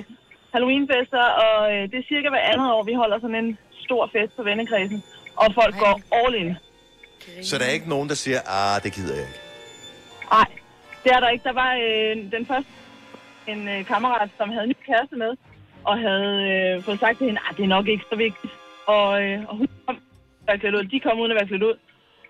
Halloweenfester, 0.53 1.23
og 1.45 1.73
øh, 1.73 1.81
det 1.91 1.97
er 1.99 2.03
cirka 2.07 2.29
hver 2.29 2.45
andet 2.51 2.71
år, 2.73 2.83
vi 2.83 2.93
holder 2.93 3.19
sådan 3.19 3.35
en 3.35 3.57
stor 3.85 4.09
fest 4.13 4.35
på 4.35 4.43
vennekredsen, 4.43 5.03
og 5.35 5.53
folk 5.53 5.75
går 5.79 5.95
all 6.11 6.35
in. 6.35 6.55
Så 7.43 7.57
der 7.57 7.65
er 7.65 7.69
ikke 7.69 7.89
nogen, 7.89 8.09
der 8.09 8.15
siger, 8.15 8.39
ah, 8.57 8.83
det 8.83 8.93
gider 8.93 9.15
jeg 9.15 9.23
ikke. 9.27 9.39
Nej, 10.31 10.49
det 11.03 11.11
er 11.11 11.19
der 11.19 11.29
ikke. 11.29 11.43
Der 11.43 11.53
var 11.53 11.71
øh, 11.73 12.31
den 12.31 12.45
første 12.45 12.71
en 13.47 13.67
øh, 13.67 13.85
kammerat, 13.85 14.29
som 14.37 14.49
havde 14.49 14.63
en 14.63 14.69
ny 14.69 14.81
kæreste 14.85 15.15
med, 15.15 15.31
og 15.83 15.99
havde 15.99 16.33
øh, 16.51 16.83
fået 16.83 16.99
sagt 16.99 17.17
til 17.17 17.27
hende, 17.27 17.41
at 17.49 17.57
det 17.57 17.63
er 17.63 17.67
nok 17.77 17.87
ikke 17.87 18.05
så 18.09 18.15
vigtigt. 18.15 18.53
Og, 18.87 19.23
øh, 19.23 19.49
og 19.49 19.57
hun 19.57 19.67
kom 19.85 19.97
være 20.47 20.59
klædt 20.59 20.75
ud. 20.75 20.83
De 20.83 20.99
kom 20.99 21.19
uden 21.19 21.31
at 21.31 21.35
være 21.35 21.47
klædt 21.47 21.63
ud. 21.63 21.75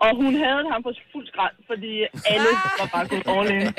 Og 0.06 0.10
hun 0.24 0.34
havde 0.44 0.64
ham 0.72 0.80
på 0.88 0.92
fuld 1.14 1.28
skrald, 1.32 1.56
fordi 1.72 1.94
alle 2.34 2.50
var 2.80 2.90
bare 2.94 3.06
gået 3.12 3.24
all 3.38 3.48
in. 3.56 3.62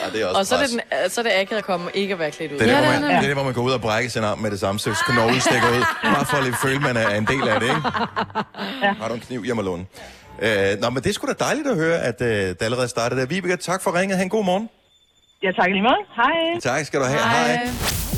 Ja, 0.00 0.06
det 0.12 0.22
er 0.22 0.26
også 0.26 0.38
Og 0.38 0.46
så 0.46 0.54
er 0.56 0.60
det, 0.60 0.70
den, 0.70 0.80
så 1.10 1.20
er 1.20 1.24
det 1.24 1.32
akavet 1.40 1.58
at 1.58 1.64
komme 1.64 1.90
ikke 1.94 2.12
at 2.12 2.18
være 2.18 2.30
klædt 2.30 2.52
ud. 2.52 2.58
Det 2.58 2.70
er, 2.70 2.80
der, 2.80 2.98
hvor 3.00 3.08
man, 3.08 3.22
det 3.22 3.30
er 3.30 3.34
hvor 3.34 3.42
man 3.44 3.54
går 3.54 3.62
ud 3.62 3.72
og 3.72 3.80
brækker 3.80 4.10
sin 4.10 4.24
arm 4.24 4.38
med 4.38 4.50
det 4.50 4.60
samme, 4.60 4.78
så 4.78 4.90
knoglen 5.06 5.40
stikker 5.40 5.68
ud. 5.68 5.84
Bare 6.04 6.24
for 6.26 6.36
at 6.36 6.44
lige 6.44 6.56
føle, 6.62 6.80
man 6.80 6.96
er 6.96 7.08
en 7.08 7.26
del 7.26 7.48
af 7.48 7.60
det, 7.60 7.68
ikke? 7.68 7.82
Ja. 8.82 8.92
Har 8.92 9.08
du 9.08 9.14
en 9.14 9.20
kniv 9.20 9.44
hjemme 9.44 9.62
alene? 9.62 9.86
Øh, 10.42 10.80
nå, 10.80 10.90
men 10.90 11.02
det 11.02 11.08
er 11.10 11.12
sgu 11.14 11.26
da 11.26 11.32
dejligt 11.32 11.68
at 11.68 11.76
høre, 11.76 11.98
at 11.98 12.20
øh, 12.20 12.28
det 12.28 12.62
allerede 12.62 12.88
startede 12.88 13.20
der. 13.20 13.26
Vibeke, 13.26 13.56
tak 13.56 13.82
for 13.82 13.98
ringet. 14.00 14.16
Ha' 14.16 14.22
en 14.24 14.30
god 14.30 14.44
morgen. 14.44 14.68
Ja, 15.42 15.50
tak 15.52 15.68
lige 15.68 15.82
måde. 15.82 16.02
Hej. 16.16 16.60
Tak 16.60 16.84
skal 16.86 17.00
du 17.00 17.04
have. 17.04 17.18
Hej. 17.20 17.46
Hej. 17.56 17.66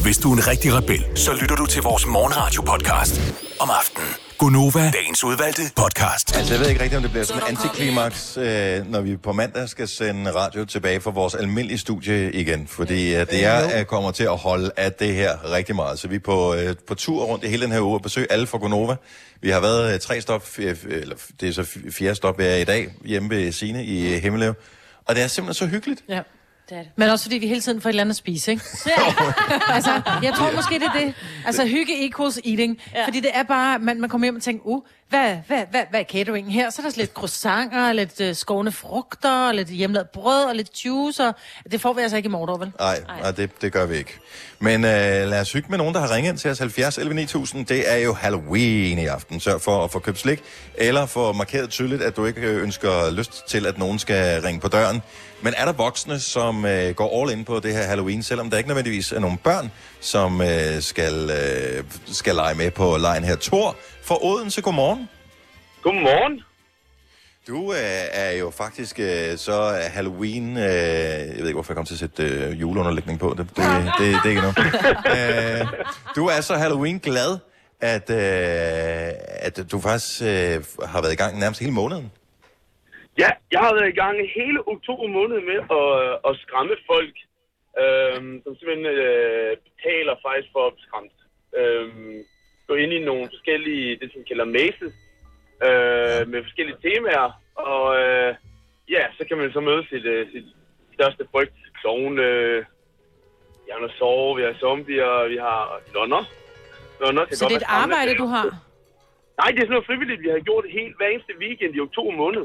Hvis 0.03 0.18
du 0.18 0.33
er 0.33 0.37
en 0.37 0.46
rigtig 0.48 0.74
rebel, 0.79 1.18
så 1.18 1.33
lytter 1.40 1.57
du 1.57 1.66
til 1.66 1.83
vores 1.83 2.07
morgenradio-podcast 2.07 3.14
om 3.61 3.68
aftenen. 3.81 4.09
Gunova, 4.38 4.90
dagens 4.90 5.25
udvalgte 5.25 5.62
podcast. 5.77 6.37
Altså, 6.37 6.55
jeg 6.55 6.61
ved 6.61 6.68
ikke 6.68 6.83
rigtigt, 6.83 6.97
om 6.97 7.03
det 7.03 7.11
bliver 7.11 7.25
sådan 7.25 7.42
en 7.42 7.49
antiklimaks, 7.49 8.37
øh, 8.37 8.90
når 8.90 9.01
vi 9.01 9.16
på 9.16 9.33
mandag 9.33 9.68
skal 9.68 9.88
sende 9.88 10.31
radio 10.35 10.64
tilbage 10.64 11.01
for 11.01 11.11
vores 11.11 11.35
almindelige 11.35 11.79
studie 11.79 12.33
igen. 12.33 12.66
Fordi 12.68 13.14
øh, 13.14 13.20
det 13.27 13.44
er, 13.44 13.79
øh, 13.79 13.85
kommer 13.85 14.11
til 14.11 14.25
at 14.25 14.37
holde 14.38 14.70
af 14.77 14.92
det 14.92 15.14
her 15.14 15.53
rigtig 15.53 15.75
meget. 15.77 15.99
Så 15.99 16.09
vi 16.09 16.14
er 16.14 16.20
på, 16.20 16.55
øh, 16.55 16.75
på 16.87 16.94
tur 16.94 17.25
rundt 17.25 17.44
i 17.44 17.49
hele 17.49 17.62
den 17.62 17.73
her 17.73 17.81
uge 17.81 17.94
og 17.94 18.03
besøge 18.03 18.27
alle 18.33 18.47
fra 18.47 18.59
Gonova. 18.59 18.97
Vi 19.40 19.51
har 19.51 19.61
været 19.61 19.94
øh, 19.94 20.01
tre 20.01 20.20
stop, 20.20 20.47
øh, 20.59 20.77
eller 20.88 21.16
det 21.40 21.49
er 21.49 21.53
så 21.53 21.62
f- 21.62 21.90
fjerde 21.90 22.14
stop, 22.14 22.38
vi 22.38 22.44
er 22.44 22.57
i 22.57 22.64
dag, 22.64 22.88
hjemme 23.05 23.31
ved 23.31 23.53
Sine 23.53 23.85
i 23.85 24.18
Himmeløv. 24.18 24.55
Og 25.05 25.14
det 25.14 25.23
er 25.23 25.27
simpelthen 25.29 25.66
så 25.68 25.73
hyggeligt. 25.73 26.01
Ja. 26.09 26.20
Det 26.68 26.77
det. 26.79 26.88
Men 26.96 27.09
også 27.09 27.24
fordi 27.24 27.38
vi 27.38 27.46
hele 27.46 27.61
tiden 27.61 27.81
får 27.81 27.88
et 27.88 27.92
eller 27.92 28.00
andet 28.00 28.12
at 28.12 28.16
spise, 28.16 28.50
ikke? 28.50 28.64
altså, 29.77 30.03
jeg 30.22 30.35
tror 30.37 30.53
måske, 30.55 30.74
det 30.74 30.83
er 30.94 31.00
det. 31.00 31.14
Altså, 31.46 31.66
hygge 31.66 32.07
equals 32.07 32.40
eating. 32.44 32.81
Ja. 32.94 33.07
Fordi 33.07 33.20
det 33.20 33.31
er 33.35 33.42
bare, 33.42 33.79
man, 33.79 34.00
man 34.00 34.11
kommer 34.11 34.24
hjem 34.24 34.37
og 34.37 34.42
tænker, 34.42 34.66
uh, 34.66 34.83
hvad, 35.09 35.37
hvad, 35.46 35.62
hvad, 35.70 35.83
hvad 35.90 36.00
er 36.00 36.05
cateringen 36.05 36.53
her? 36.53 36.70
Så 36.70 36.83
er 36.83 36.90
der 36.90 36.94
lidt 36.96 37.12
croissanter, 37.12 37.92
lidt 37.92 38.20
uh, 38.20 38.33
skåne 38.33 38.72
frugter, 38.72 39.53
lidt 39.53 39.68
hjemmelavet 39.68 40.09
brød 40.09 40.44
og 40.44 40.55
lidt 40.55 40.85
juice. 40.85 41.29
Og 41.29 41.35
det 41.72 41.81
får 41.81 41.92
vi 41.92 42.03
altså 42.03 42.16
ikke 42.16 42.27
i 42.27 42.31
morgen, 42.31 42.61
vel? 42.61 42.72
Nej, 42.79 43.03
nej 43.22 43.31
det, 43.31 43.62
det 43.62 43.72
gør 43.72 43.87
vi 43.87 43.96
ikke. 43.96 44.18
Men 44.59 44.85
øh, 44.85 44.90
lad 44.90 45.40
os 45.40 45.53
hygge 45.53 45.68
med 45.70 45.79
nogen, 45.79 45.94
der 45.94 46.00
har 46.00 46.14
ringet 46.14 46.31
ind 46.31 46.38
til 46.38 46.50
os 46.50 46.59
70 46.59 46.98
11 46.98 47.14
9000. 47.14 47.66
Det 47.66 47.92
er 47.92 47.96
jo 47.96 48.12
Halloween 48.12 48.98
i 48.98 49.07
aften. 49.07 49.40
Sørg 49.40 49.61
for 49.61 49.85
at 49.85 49.90
få 49.90 49.98
købt 49.98 50.18
slik, 50.18 50.42
eller 50.74 51.07
få 51.07 51.33
markeret 51.33 51.70
tydeligt, 51.70 52.03
at 52.03 52.16
du 52.16 52.27
ikke 52.27 52.40
øh, 52.40 52.62
ønsker 52.62 53.11
lyst 53.11 53.48
til, 53.48 53.66
at 53.66 53.79
nogen 53.79 53.98
skal 53.98 54.42
ringe 54.42 54.61
på 54.61 54.68
døren. 54.68 55.03
Men 55.45 55.55
er 55.57 55.65
der 55.65 55.73
voksne, 55.73 56.21
som 56.21 56.65
øh, 56.65 56.95
går 56.95 57.23
all 57.23 57.39
in 57.39 57.45
på 57.45 57.61
det 57.61 57.73
her 57.73 57.83
Halloween, 57.83 58.23
selvom 58.23 58.51
der 58.51 58.59
ikke 58.59 58.69
nødvendigvis 58.69 59.13
er 59.13 59.21
nogen 59.21 59.39
børn, 59.39 59.71
som 60.01 60.41
øh, 60.41 60.81
skal, 60.81 61.31
øh, 61.31 61.85
skal 62.07 62.35
lege 62.35 62.55
med 62.55 62.71
på 62.71 62.97
lejen 62.97 63.25
her? 63.25 63.37
Tor 63.37 63.77
for 64.03 64.25
Odense, 64.25 64.63
godmorgen. 64.63 65.09
Godmorgen. 65.83 66.40
Du 67.47 67.73
øh, 67.73 67.79
er 68.13 68.31
jo 68.31 68.51
faktisk 68.51 69.01
øh, 69.01 69.38
så 69.38 69.81
Halloween... 69.92 70.57
Øh, 70.57 70.63
jeg 70.63 71.37
ved 71.38 71.47
ikke, 71.47 71.53
hvorfor 71.53 71.73
jeg 71.73 71.77
kom 71.77 71.87
til 71.87 71.95
at 71.95 71.99
sætte 71.99 72.23
øh, 72.23 72.61
juleunderlægning 72.61 73.19
på. 73.19 73.35
Det, 73.38 73.49
det, 73.57 73.65
det, 73.99 73.99
det 73.99 74.25
er 74.25 74.29
ikke 74.29 74.42
noget. 74.42 74.59
øh, 75.61 75.67
du 76.17 76.27
er 76.27 76.40
så 76.40 76.55
Halloween-glad, 76.55 77.38
at, 77.81 78.11
øh, 78.11 79.13
at 79.40 79.65
du 79.73 79.81
faktisk 79.81 80.23
øh, 80.23 80.65
har 80.85 81.01
været 81.01 81.13
i 81.13 81.17
gang 81.17 81.38
nærmest 81.38 81.61
hele 81.61 81.73
måneden. 81.73 82.11
Ja, 83.23 83.31
jeg 83.52 83.60
har 83.60 83.75
været 83.75 83.88
i 83.88 84.00
gang 84.02 84.17
hele 84.38 84.69
oktober 84.69 85.06
måned 85.19 85.40
med 85.50 85.60
at, 85.81 85.90
at 86.29 86.33
skræmme 86.44 86.77
folk 86.92 87.15
øhm, 87.83 88.42
som 88.42 88.52
simpelthen 88.56 88.87
øh, 88.87 89.56
betaler 89.67 90.15
faktisk 90.27 90.48
for 90.52 90.62
at 90.67 90.73
blive 90.75 90.87
skræmt. 90.87 91.19
Øhm, 91.60 92.19
gå 92.69 92.75
ind 92.75 92.92
i 92.92 93.04
nogle 93.10 93.27
forskellige, 93.35 93.96
det 94.00 94.08
som 94.12 94.23
kalder 94.31 94.44
mazes, 94.44 94.94
øh, 95.67 96.21
med 96.33 96.42
forskellige 96.46 96.83
temaer, 96.87 97.29
og 97.71 97.85
øh, 98.02 98.35
ja, 98.94 99.02
så 99.17 99.23
kan 99.29 99.37
man 99.38 99.52
så 99.52 99.60
møde 99.60 99.85
sit, 99.90 100.04
øh, 100.15 100.33
sit 100.33 100.48
største 100.94 101.25
frygt. 101.33 101.58
Klovne, 101.81 102.23
øh, 102.23 102.58
vi 103.65 103.69
har 103.73 103.81
noget 103.81 103.96
sove, 103.98 104.37
vi 104.37 104.42
har 104.42 104.54
zombier, 104.60 105.29
vi 105.29 105.37
har 105.37 105.81
kan 107.29 107.37
Så 107.37 107.44
godt 107.44 107.50
det 107.50 107.56
er 107.56 107.67
et 107.67 107.83
arbejde, 107.85 108.15
du 108.23 108.27
har? 108.37 108.46
Nej, 109.40 109.48
det 109.50 109.58
er 109.58 109.67
sådan 109.67 109.77
noget 109.77 109.90
frivilligt, 109.90 110.23
vi 110.23 110.29
har 110.29 110.38
gjort 110.48 110.65
helt 110.79 110.96
hver 110.96 111.08
eneste 111.08 111.35
weekend 111.42 111.73
i 111.77 111.81
oktober 111.81 112.12
måned. 112.23 112.44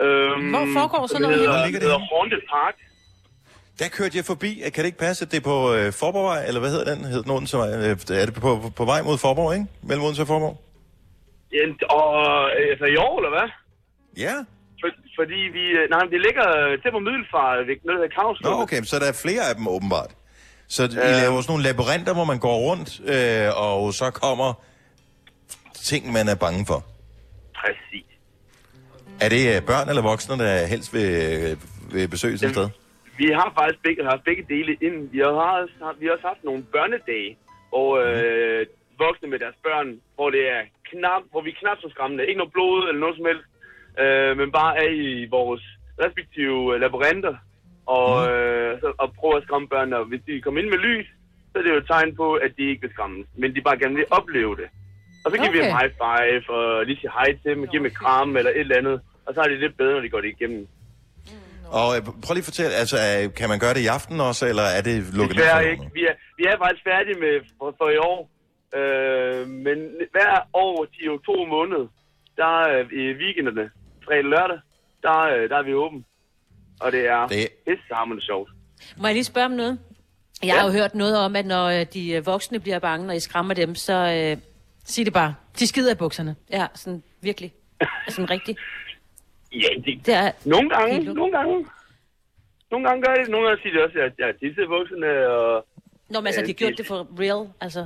Øhm, 0.00 0.50
Hvor 0.54 0.66
foregår 0.78 1.06
sådan 1.06 1.22
noget 1.22 1.38
hedder, 1.38 1.64
henne? 1.64 1.72
det 1.74 1.82
hedder 1.82 1.98
Haunted 2.12 2.42
Park. 2.50 2.74
Der 3.78 3.88
kørte 3.88 4.16
jeg 4.16 4.24
forbi. 4.24 4.50
Kan 4.74 4.80
det 4.82 4.84
ikke 4.84 4.98
passe, 4.98 5.24
at 5.24 5.30
det 5.32 5.36
er 5.36 5.46
på 5.54 5.74
øh, 5.74 5.92
Forborgvej, 5.92 6.44
eller 6.48 6.60
hvad 6.60 6.70
hedder 6.70 6.94
den? 6.94 7.04
Hed 7.04 7.22
den 7.22 7.30
Odense, 7.30 7.56
øh, 7.56 7.62
er 8.22 8.24
det 8.28 8.34
på, 8.34 8.40
på, 8.40 8.68
på 8.76 8.84
vej 8.84 9.02
mod 9.02 9.18
Forborg, 9.18 9.54
ikke? 9.54 9.66
Mellem 9.82 10.04
Odense 10.04 10.22
og 10.22 10.26
Forborg? 10.26 10.56
Ja, 11.52 11.64
og 12.00 12.10
øh, 12.58 12.70
altså 12.72 12.84
i 12.94 12.96
år, 12.96 13.14
eller 13.20 13.30
hvad? 13.36 13.48
Ja. 14.26 14.34
For, 14.80 14.88
fordi 15.20 15.40
vi... 15.56 15.64
øh, 15.78 15.84
Nej, 15.90 16.00
men 16.04 16.12
det 16.14 16.20
ligger 16.26 16.46
til 16.82 16.90
på 16.96 16.98
Middelfart, 16.98 17.56
ved 17.68 17.76
noget, 17.84 17.98
der 17.98 18.02
hedder 18.02 18.14
Kavstrup. 18.20 18.50
Nå, 18.50 18.62
okay, 18.62 18.82
så 18.82 18.98
der 18.98 19.08
er 19.08 19.18
flere 19.24 19.42
af 19.50 19.54
dem 19.54 19.68
åbenbart. 19.68 20.10
Så 20.68 20.82
I 20.82 20.86
Ja. 20.94 21.20
laver 21.22 21.40
sådan 21.40 21.50
nogle 21.52 21.64
labyrinter, 21.68 22.14
hvor 22.14 22.24
man 22.24 22.38
går 22.38 22.56
rundt, 22.68 22.90
øh, 23.14 23.48
og 23.66 23.94
så 23.94 24.10
kommer 24.10 24.48
ting, 25.74 26.12
man 26.12 26.28
er 26.28 26.34
bange 26.34 26.66
for. 26.66 26.84
Præcis. 27.60 28.06
Er 29.24 29.28
det 29.34 29.42
øh, 29.52 29.58
børn 29.70 29.86
eller 29.90 30.02
voksne, 30.12 30.34
der 30.44 30.66
helst 30.72 30.88
vil, 30.96 31.08
øh, 31.26 31.52
vil 31.94 32.08
besøge 32.14 32.38
sådan 32.38 32.50
et 32.50 32.56
sted? 32.56 32.68
Vi 33.22 33.26
har 33.38 33.48
faktisk 33.58 33.80
begge, 33.86 34.04
haft 34.12 34.24
begge 34.30 34.44
dele 34.54 34.72
ind. 34.86 34.96
Vi 35.14 35.18
har, 35.18 35.32
også- 35.62 35.94
vi 36.00 36.06
har 36.06 36.12
også 36.16 36.26
haft 36.32 36.44
nogle 36.48 36.62
børnedage, 36.74 37.30
hvor 37.70 37.88
øh, 38.06 38.66
voksne 39.04 39.28
med 39.32 39.38
deres 39.44 39.58
børn, 39.66 39.88
hvor 40.16 40.28
det 40.30 40.42
er 40.56 40.62
knap, 40.90 41.22
hvor 41.30 41.40
vi 41.46 41.50
er 41.50 41.58
knap 41.62 41.78
så 41.80 41.88
skræmmende. 41.94 42.26
Ikke 42.26 42.38
noget 42.42 42.52
blod 42.56 42.78
eller 42.88 43.00
noget 43.04 43.16
som 43.18 43.26
helst, 43.30 43.46
øh, 44.02 44.30
men 44.40 44.48
bare 44.60 44.72
er 44.84 44.90
i 45.06 45.26
vores 45.36 45.62
respektive 46.04 46.58
øh, 46.74 46.80
labyrinter 46.80 47.34
og, 47.98 48.12
øh, 48.32 48.70
så, 48.80 48.88
og 49.02 49.08
prøver 49.18 49.36
at 49.36 49.42
skræmme 49.46 49.68
børnene. 49.74 49.96
Og 50.00 50.04
hvis 50.10 50.22
de 50.26 50.40
kommer 50.40 50.60
ind 50.60 50.70
med 50.74 50.78
lys, 50.88 51.06
så 51.50 51.54
er 51.58 51.62
det 51.62 51.70
jo 51.74 51.76
et 51.82 51.86
tegn 51.92 52.10
på, 52.16 52.26
at 52.44 52.50
de 52.58 52.64
ikke 52.70 52.82
vil 52.84 52.90
skræmmes, 52.94 53.26
men 53.40 53.54
de 53.54 53.60
bare 53.68 53.78
gerne 53.82 53.94
vil 54.00 54.06
opleve 54.18 54.56
det. 54.60 54.68
Og 55.26 55.32
så 55.32 55.36
giver 55.42 55.52
vi 55.52 55.58
Okay. 55.58 55.68
dem 55.68 55.76
high 55.80 55.92
five, 56.02 56.42
og 56.56 56.86
lige 56.86 56.98
siger 57.00 57.12
hej 57.18 57.28
til 57.42 57.50
dem, 57.50 57.62
og 57.62 57.68
giver 57.68 57.82
dem 57.82 57.86
et 57.92 57.96
kram 58.02 58.36
eller 58.36 58.50
et 58.50 58.60
eller 58.60 58.76
andet. 58.76 58.96
Og 59.26 59.34
så 59.34 59.40
er 59.40 59.48
det 59.48 59.58
lidt 59.64 59.76
bedre, 59.76 59.92
når 59.92 60.00
de 60.00 60.08
går 60.14 60.20
det 60.20 60.28
igennem. 60.36 60.62
Og 61.78 61.88
øh, 61.96 62.00
prøv 62.24 62.32
lige 62.34 62.44
at 62.46 62.50
fortælle, 62.52 62.72
altså, 62.82 62.96
øh, 63.08 63.34
kan 63.34 63.48
man 63.48 63.58
gøre 63.64 63.74
det 63.74 63.80
i 63.86 63.86
aften 63.86 64.20
også, 64.20 64.44
eller 64.46 64.66
er 64.78 64.82
det 64.88 64.96
lukket 65.18 65.36
ned 65.36 65.44
Desværre 65.44 65.62
for 65.62 65.70
ikke. 65.70 65.90
Vi 65.98 66.02
er, 66.10 66.14
vi 66.38 66.44
er 66.50 66.56
faktisk 66.62 66.84
færdige 66.90 67.18
med 67.24 67.34
for, 67.58 67.74
for 67.78 67.88
i 67.96 67.98
år. 68.10 68.20
Øh, 68.78 69.48
men 69.66 69.78
hver 70.14 70.34
år 70.54 70.86
i 71.04 71.08
oktober 71.08 71.46
måned, 71.56 71.82
der 72.36 72.52
er 72.66 72.84
i 73.02 73.02
weekenderne, 73.22 73.70
fredag 74.04 74.24
og 74.24 74.30
lørdag, 74.34 74.58
der, 75.02 75.18
øh, 75.34 75.48
der 75.50 75.56
er 75.58 75.62
vi 75.62 75.74
åben. 75.74 76.04
Og 76.80 76.92
det 76.92 77.02
er 77.08 77.26
det 77.26 77.48
pissehammerende 77.66 78.24
sjovt. 78.24 78.50
Må 79.00 79.06
jeg 79.06 79.14
lige 79.14 79.24
spørge 79.24 79.46
om 79.46 79.52
noget? 79.52 79.78
Jeg 80.42 80.54
har 80.54 80.66
jo 80.66 80.72
hørt 80.72 80.94
noget 80.94 81.18
om, 81.18 81.36
at 81.36 81.46
når 81.46 81.66
øh, 81.66 81.86
de 81.94 82.12
øh, 82.12 82.26
voksne 82.26 82.60
bliver 82.60 82.78
bange, 82.78 83.06
når 83.06 83.14
I 83.14 83.20
skræmmer 83.20 83.54
dem, 83.54 83.74
så... 83.74 83.92
Øh, 83.92 84.36
Sig 84.92 85.04
det 85.08 85.12
bare. 85.12 85.34
De 85.58 85.66
skider 85.66 85.92
i 85.92 85.98
bukserne. 86.02 86.32
Ja, 86.50 86.66
sådan 86.74 87.02
virkelig. 87.20 87.50
Sådan 88.08 88.30
rigtigt. 88.30 88.58
Ja, 89.64 89.68
det, 89.84 89.92
det 90.06 90.14
er 90.14 90.30
nogle 90.44 90.68
gange, 90.74 90.94
nogle 91.20 91.32
gange. 91.38 91.54
Nogle 92.70 92.82
gange 92.88 93.00
gør 93.04 93.14
det, 93.14 93.24
nogle 93.34 93.44
gange 93.46 93.62
siger 93.62 93.72
de 93.76 93.84
også, 93.84 93.98
at 94.06 94.12
jeg 94.20 94.28
er 94.32 94.36
tisse 94.42 94.62
bukserne, 94.74 95.10
og... 95.36 95.66
Nå, 96.12 96.16
men 96.20 96.26
altså, 96.26 96.40
Øh, 96.40 96.46
de 96.46 96.52
har 96.52 96.60
gjort 96.62 96.78
det- 96.78 96.86
for 96.92 96.98
real, 97.22 97.42
altså. 97.64 97.82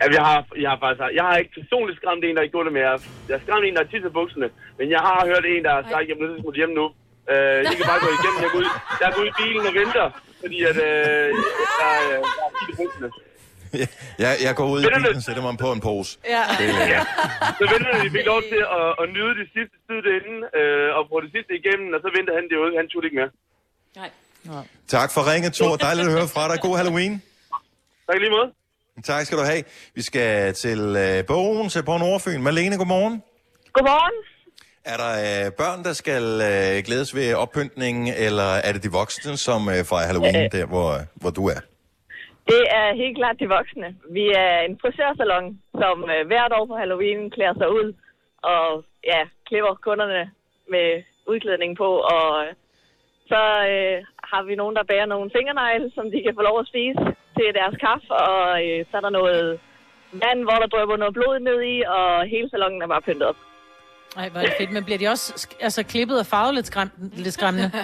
Ja, 0.00 0.04
jeg 0.18 0.24
har, 0.30 0.38
jeg 0.64 0.68
har 0.72 0.78
faktisk, 0.84 1.02
jeg 1.18 1.24
har 1.28 1.36
ikke 1.42 1.52
personligt 1.60 1.96
skræmt 2.00 2.24
en, 2.24 2.34
der 2.36 2.42
ikke 2.42 2.52
gjorde 2.54 2.66
det, 2.68 2.74
men 2.76 2.82
jeg, 2.86 2.92
jeg 3.28 3.34
har 3.36 3.42
skræmt 3.46 3.64
en, 3.66 3.74
der 3.76 3.82
har 3.84 3.90
tisset 3.92 4.12
bukserne. 4.18 4.48
Men 4.78 4.86
jeg 4.94 5.00
har 5.08 5.18
hørt 5.30 5.44
en, 5.54 5.62
der 5.66 5.72
har 5.76 5.82
sagt, 5.92 6.04
at 6.04 6.08
jeg 6.10 6.16
smutte 6.40 6.58
hjem 6.60 6.72
nu. 6.80 6.86
Øh, 7.32 7.58
I 7.72 7.74
kan 7.78 7.86
bare 7.92 8.00
gå 8.06 8.10
igennem. 8.18 8.38
Jeg 8.44 8.50
går 8.54 8.60
ud, 8.62 8.68
jeg 9.02 9.08
går 9.14 9.20
ud 9.24 9.28
i 9.32 9.36
bilen 9.40 9.64
og 9.70 9.74
venter, 9.80 10.06
fordi 10.42 10.58
at, 10.70 10.76
øh, 10.88 11.28
jeg, 11.82 11.92
øh, 12.04 12.18
jeg 12.20 12.30
har 12.44 12.50
tisset 12.58 12.74
bukserne. 12.80 13.08
Jeg, 14.24 14.32
jeg 14.46 14.52
går 14.58 14.66
ud 14.74 14.80
i 14.82 14.86
bilen 14.96 15.16
og 15.16 15.22
sætter 15.28 15.42
mig 15.48 15.54
på 15.64 15.68
en 15.76 15.80
pose. 15.88 16.10
Ja. 16.34 16.42
Det 16.58 16.64
er 16.70 16.74
lækkert. 16.78 17.06
Så 17.60 17.64
venter 17.72 17.90
de 18.04 18.10
fik 18.16 18.26
lov 18.32 18.40
til 18.52 18.62
at, 18.80 18.88
at 19.02 19.06
nyde 19.16 19.32
det 19.40 19.46
sidste 19.56 19.76
tid 19.86 19.98
derinde, 20.08 20.36
øh, 20.58 20.88
og 20.98 21.02
få 21.10 21.16
det 21.24 21.30
sidste 21.36 21.52
igennem, 21.60 21.88
og 21.96 22.00
så 22.04 22.08
venter 22.16 22.32
han 22.38 22.44
derude. 22.52 22.72
Han 22.80 22.86
turde 22.92 23.06
ikke 23.08 23.18
mere. 23.20 23.30
Tak 24.88 25.08
for 25.14 25.32
ringet, 25.32 25.52
Thor. 25.58 25.76
Dejligt 25.76 26.06
at 26.08 26.12
høre 26.18 26.28
fra 26.34 26.44
dig. 26.50 26.58
God 26.66 26.76
Halloween. 26.80 27.22
Tak 28.08 28.18
lige 28.24 28.30
måde. 28.30 28.48
Tak 29.04 29.26
skal 29.26 29.38
du 29.38 29.42
have. 29.42 29.62
Vi 29.94 30.02
skal 30.02 30.54
til 30.54 30.80
øh, 31.04 31.26
Bogen, 31.26 31.70
på 31.86 31.96
Nordfyn. 31.96 32.42
Malene, 32.42 32.76
godmorgen. 32.76 33.22
Godmorgen. 33.72 34.16
Er 34.84 34.96
der 34.96 35.12
øh, 35.46 35.52
børn, 35.52 35.84
der 35.84 35.92
skal 35.92 36.22
øh, 36.22 36.84
glædes 36.84 37.14
ved 37.14 37.34
oppyntningen, 37.34 38.14
eller 38.16 38.42
er 38.66 38.72
det 38.72 38.82
de 38.82 38.90
voksne, 38.92 39.36
som 39.36 39.68
øh, 39.68 39.84
fejrer 39.84 40.06
Halloween, 40.06 40.36
Øh. 40.36 40.52
der 40.52 40.66
hvor, 40.66 40.98
hvor 41.14 41.30
du 41.30 41.48
er? 41.48 41.60
Det 42.46 42.62
er 42.70 42.94
helt 42.94 43.16
klart 43.16 43.40
de 43.40 43.48
voksne. 43.48 43.96
Vi 44.10 44.24
er 44.28 44.58
en 44.60 44.78
frisørsalon, 44.82 45.60
som 45.80 46.10
øh, 46.10 46.26
hvert 46.26 46.52
år 46.52 46.66
på 46.66 46.76
Halloween 46.76 47.30
klæder 47.30 47.54
sig 47.54 47.70
ud 47.70 47.92
og 48.42 48.84
ja, 49.04 49.20
klipper 49.46 49.74
kunderne 49.74 50.30
med 50.68 51.02
udklædning 51.26 51.76
på. 51.76 51.88
Og 52.16 52.44
øh, 52.44 52.52
så 53.26 53.42
øh, 53.70 53.98
har 54.30 54.42
vi 54.42 54.54
nogen, 54.54 54.76
der 54.76 54.90
bærer 54.90 55.06
nogle 55.06 55.30
fingernegle, 55.36 55.90
som 55.94 56.10
de 56.10 56.22
kan 56.22 56.34
få 56.34 56.42
lov 56.42 56.58
at 56.60 56.66
spise 56.66 57.02
til 57.36 57.48
deres 57.58 57.76
kaffe. 57.86 58.10
Og 58.12 58.40
øh, 58.66 58.84
så 58.90 58.96
er 58.96 59.00
der 59.00 59.18
noget 59.20 59.60
vand, 60.12 60.40
hvor 60.42 60.58
der 60.60 60.66
drøber 60.66 60.96
noget 60.96 61.14
blod 61.14 61.38
ned 61.38 61.62
i, 61.62 61.82
og 61.82 62.26
hele 62.26 62.50
salonen 62.50 62.82
er 62.82 62.86
bare 62.86 63.06
pyntet 63.06 63.28
op. 63.28 63.36
Ej, 64.16 64.28
hvor 64.28 64.40
er 64.40 64.44
det 64.44 64.54
fedt. 64.58 64.72
Men 64.72 64.84
bliver 64.84 64.98
de 64.98 65.08
også 65.08 65.48
altså, 65.60 65.82
klippet 65.82 66.18
og 66.18 66.26
farvet 66.26 66.54
lidt, 66.54 66.66
skræm- 66.76 67.22
lidt 67.24 67.34
skræmmende? 67.34 67.70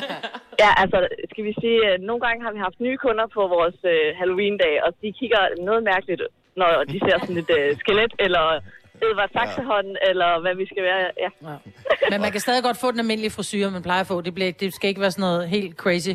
Ja, 0.65 0.71
altså, 0.83 0.99
skal 1.33 1.45
vi 1.45 1.55
sige, 1.63 1.79
at 1.93 2.01
nogle 2.09 2.21
gange 2.27 2.45
har 2.45 2.53
vi 2.53 2.59
haft 2.67 2.81
nye 2.81 2.97
kunder 3.05 3.27
på 3.37 3.41
vores 3.57 3.79
øh, 3.93 4.09
Halloween-dag, 4.19 4.75
og 4.85 4.91
de 5.03 5.09
kigger 5.21 5.43
noget 5.69 5.83
mærkeligt, 5.93 6.23
når 6.57 6.71
de 6.93 6.99
ser 7.05 7.17
sådan 7.21 7.37
et 7.45 7.51
øh, 7.59 7.77
skelet, 7.83 8.13
eller 8.19 8.45
Edvard 9.05 9.31
Saxehånd, 9.37 9.91
eller 10.11 10.41
hvad 10.41 10.55
vi 10.55 10.67
skal 10.67 10.83
være. 10.83 11.01
Ja. 11.25 11.31
ja. 11.51 11.57
Men 12.11 12.21
man 12.21 12.33
kan 12.33 12.41
stadig 12.41 12.63
godt 12.63 12.79
få 12.81 12.91
den 12.91 13.01
almindelige 13.01 13.31
frisyr, 13.31 13.71
man 13.71 13.83
plejer 13.83 14.01
at 14.01 14.07
få. 14.07 14.21
Det, 14.21 14.35
bliver, 14.35 14.53
det 14.53 14.75
skal 14.75 14.89
ikke 14.89 15.01
være 15.01 15.11
sådan 15.11 15.29
noget 15.29 15.49
helt 15.49 15.77
crazy. 15.77 16.15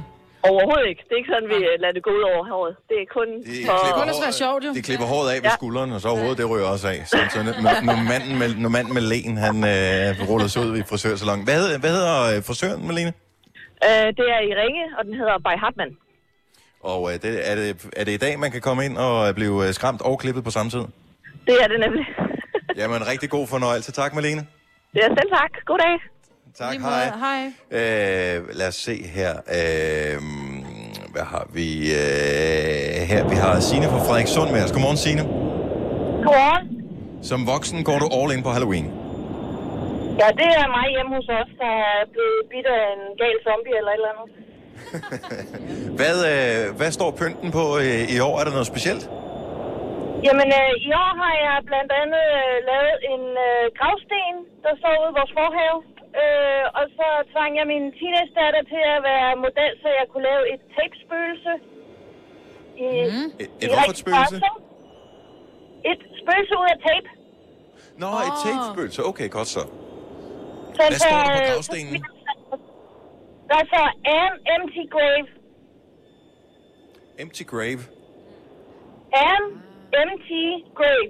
Overhovedet 0.50 0.88
ikke. 0.92 1.02
Det 1.08 1.12
er 1.16 1.20
ikke 1.22 1.32
sådan, 1.36 1.50
vi 1.56 1.60
øh, 1.70 1.76
lader 1.84 1.94
det 1.98 2.04
gå 2.08 2.12
ud 2.20 2.24
over 2.32 2.42
håret. 2.52 2.74
Det 2.90 2.98
er 3.04 3.08
kun 3.18 3.28
for... 3.68 3.74
håret- 3.74 4.76
De 4.78 4.82
klipper 4.90 5.06
håret 5.14 5.30
af 5.34 5.38
ved 5.44 5.50
Ja. 5.54 5.60
skulderen, 5.60 5.92
og 5.96 6.02
så 6.02 6.10
hovedet, 6.22 6.38
det 6.42 6.50
ryger 6.50 6.68
også 6.76 6.88
af. 6.94 7.00
Så, 7.12 7.18
så 7.34 7.40
når, 7.48 7.54
når, 7.88 7.96
manden 8.12 8.34
med, 8.42 8.50
når 8.64 8.70
manden 8.78 8.94
med 8.98 9.02
len, 9.14 9.34
han 9.48 9.56
øh, 9.74 10.30
ruller 10.30 10.48
sig 10.54 10.62
ud 10.68 10.74
i 10.82 10.84
frisørsalongen. 10.92 11.44
Hvad, 11.48 11.56
hedder- 11.62 11.80
hvad 11.84 11.94
hedder 11.98 12.16
øh, 12.32 12.38
frisøren, 12.48 12.82
Malene? 12.88 13.14
Øh, 13.88 14.08
det 14.20 14.26
er 14.36 14.42
i 14.50 14.52
Ringe, 14.62 14.84
og 14.98 15.02
den 15.08 15.14
hedder 15.20 15.36
By 15.48 15.54
Hartmann. 15.64 15.92
Og 16.92 17.02
øh, 17.10 17.16
det, 17.24 17.32
er, 17.52 17.56
det, 17.56 17.70
er 18.00 18.04
det 18.08 18.12
i 18.12 18.18
dag, 18.26 18.40
man 18.40 18.52
kan 18.52 18.62
komme 18.62 18.86
ind 18.86 18.98
og 18.98 19.16
øh, 19.28 19.34
blive 19.40 19.68
øh, 19.68 19.74
skræmt 19.74 20.02
og 20.02 20.20
klippet 20.20 20.44
på 20.44 20.52
samme 20.58 20.70
tid? 20.76 20.84
Det 21.48 21.56
er 21.64 21.68
det 21.68 21.80
nemlig. 21.86 22.06
Jamen, 22.82 23.08
rigtig 23.12 23.30
god 23.30 23.48
fornøjelse. 23.48 23.92
Tak, 23.92 24.16
Malene. 24.16 24.42
Det 24.94 25.02
er 25.06 25.08
selv 25.20 25.30
tak. 25.40 25.52
God 25.66 25.78
dag. 25.86 25.96
Tak, 26.58 26.76
hej. 26.82 27.06
Hej. 27.26 27.42
Øh, 27.72 28.38
lad 28.60 28.68
os 28.68 28.76
se 28.76 28.96
her. 29.18 29.32
Øh, 29.58 30.18
hvad 31.14 31.26
har 31.34 31.46
vi 31.58 31.68
øh, 32.04 32.96
her? 33.12 33.22
Vi 33.30 33.36
har 33.44 33.60
Signe 33.60 33.88
fra 33.94 34.00
Frederikssund 34.08 34.50
med 34.56 34.64
os. 34.66 34.72
Godmorgen, 34.72 34.98
Signe. 35.06 35.24
Godmorgen. 36.26 36.66
Som 37.30 37.40
voksen 37.54 37.78
går 37.90 37.98
du 38.04 38.08
all 38.18 38.30
in 38.36 38.44
på 38.48 38.52
Halloween. 38.56 38.88
Ja, 40.22 40.28
det 40.42 40.50
er 40.62 40.68
mig 40.78 40.88
hjemme 40.96 41.12
hos 41.18 41.28
os, 41.40 41.50
der 41.64 41.74
er 41.94 42.02
blevet 42.14 42.42
bidt 42.52 42.68
af 42.78 42.84
en 42.96 43.04
gal 43.22 43.38
zombie 43.48 43.76
eller 43.80 43.92
et 43.94 44.00
eller 44.00 44.12
andet. 44.14 44.28
Hvad, 46.00 46.18
øh, 46.34 46.62
hvad 46.80 46.92
står 46.98 47.10
pynten 47.22 47.50
på 47.58 47.66
øh, 47.84 48.02
i 48.16 48.18
år? 48.28 48.34
Er 48.40 48.44
der 48.48 48.54
noget 48.58 48.68
specielt? 48.74 49.04
Jamen, 50.28 50.50
øh, 50.62 50.72
i 50.88 50.90
år 51.04 51.12
har 51.22 51.34
jeg 51.46 51.56
blandt 51.70 51.92
andet 52.02 52.26
øh, 52.42 52.56
lavet 52.70 52.96
en 53.14 53.24
øh, 53.48 53.64
gravsten, 53.78 54.34
der 54.66 54.74
står 54.80 54.94
ude 55.02 55.12
i 55.14 55.18
vores 55.20 55.34
forhave. 55.40 55.78
Øh, 56.20 56.64
og 56.80 56.86
så 56.98 57.08
tvang 57.32 57.52
jeg 57.60 57.66
min 57.74 57.86
teenage-datter 57.98 58.64
til 58.74 58.82
at 58.96 59.00
være 59.10 59.30
model, 59.46 59.72
så 59.82 59.88
jeg 60.00 60.06
kunne 60.12 60.26
lave 60.32 60.44
et 60.54 60.62
tape-spøgelse. 60.76 61.54
I, 62.86 62.88
mm. 63.14 63.28
Et, 63.44 63.50
et 63.64 63.68
hvorfor 63.70 63.92
et 63.96 64.02
spøgelse? 64.04 64.38
Et 65.92 66.02
spøgelse 66.22 66.54
ud 66.62 66.68
af 66.74 66.80
tape. 66.88 67.10
Nå, 68.02 68.08
oh. 68.18 68.28
et 68.30 68.36
tape-spøgelse. 68.44 69.00
Okay, 69.12 69.28
godt 69.38 69.48
så. 69.48 69.64
Så 70.76 70.82
Hvad 70.90 71.00
står 71.00 71.18
der 71.26 71.32
på 71.38 71.42
gravstenen? 71.54 71.94
Der 73.52 73.62
står 73.70 73.88
An 74.20 74.32
Empty 74.54 74.84
Grave. 74.94 75.28
Empty 77.20 77.44
grave. 77.44 77.80
An 79.14 79.44
Empty 80.02 80.44
Grave. 80.80 81.10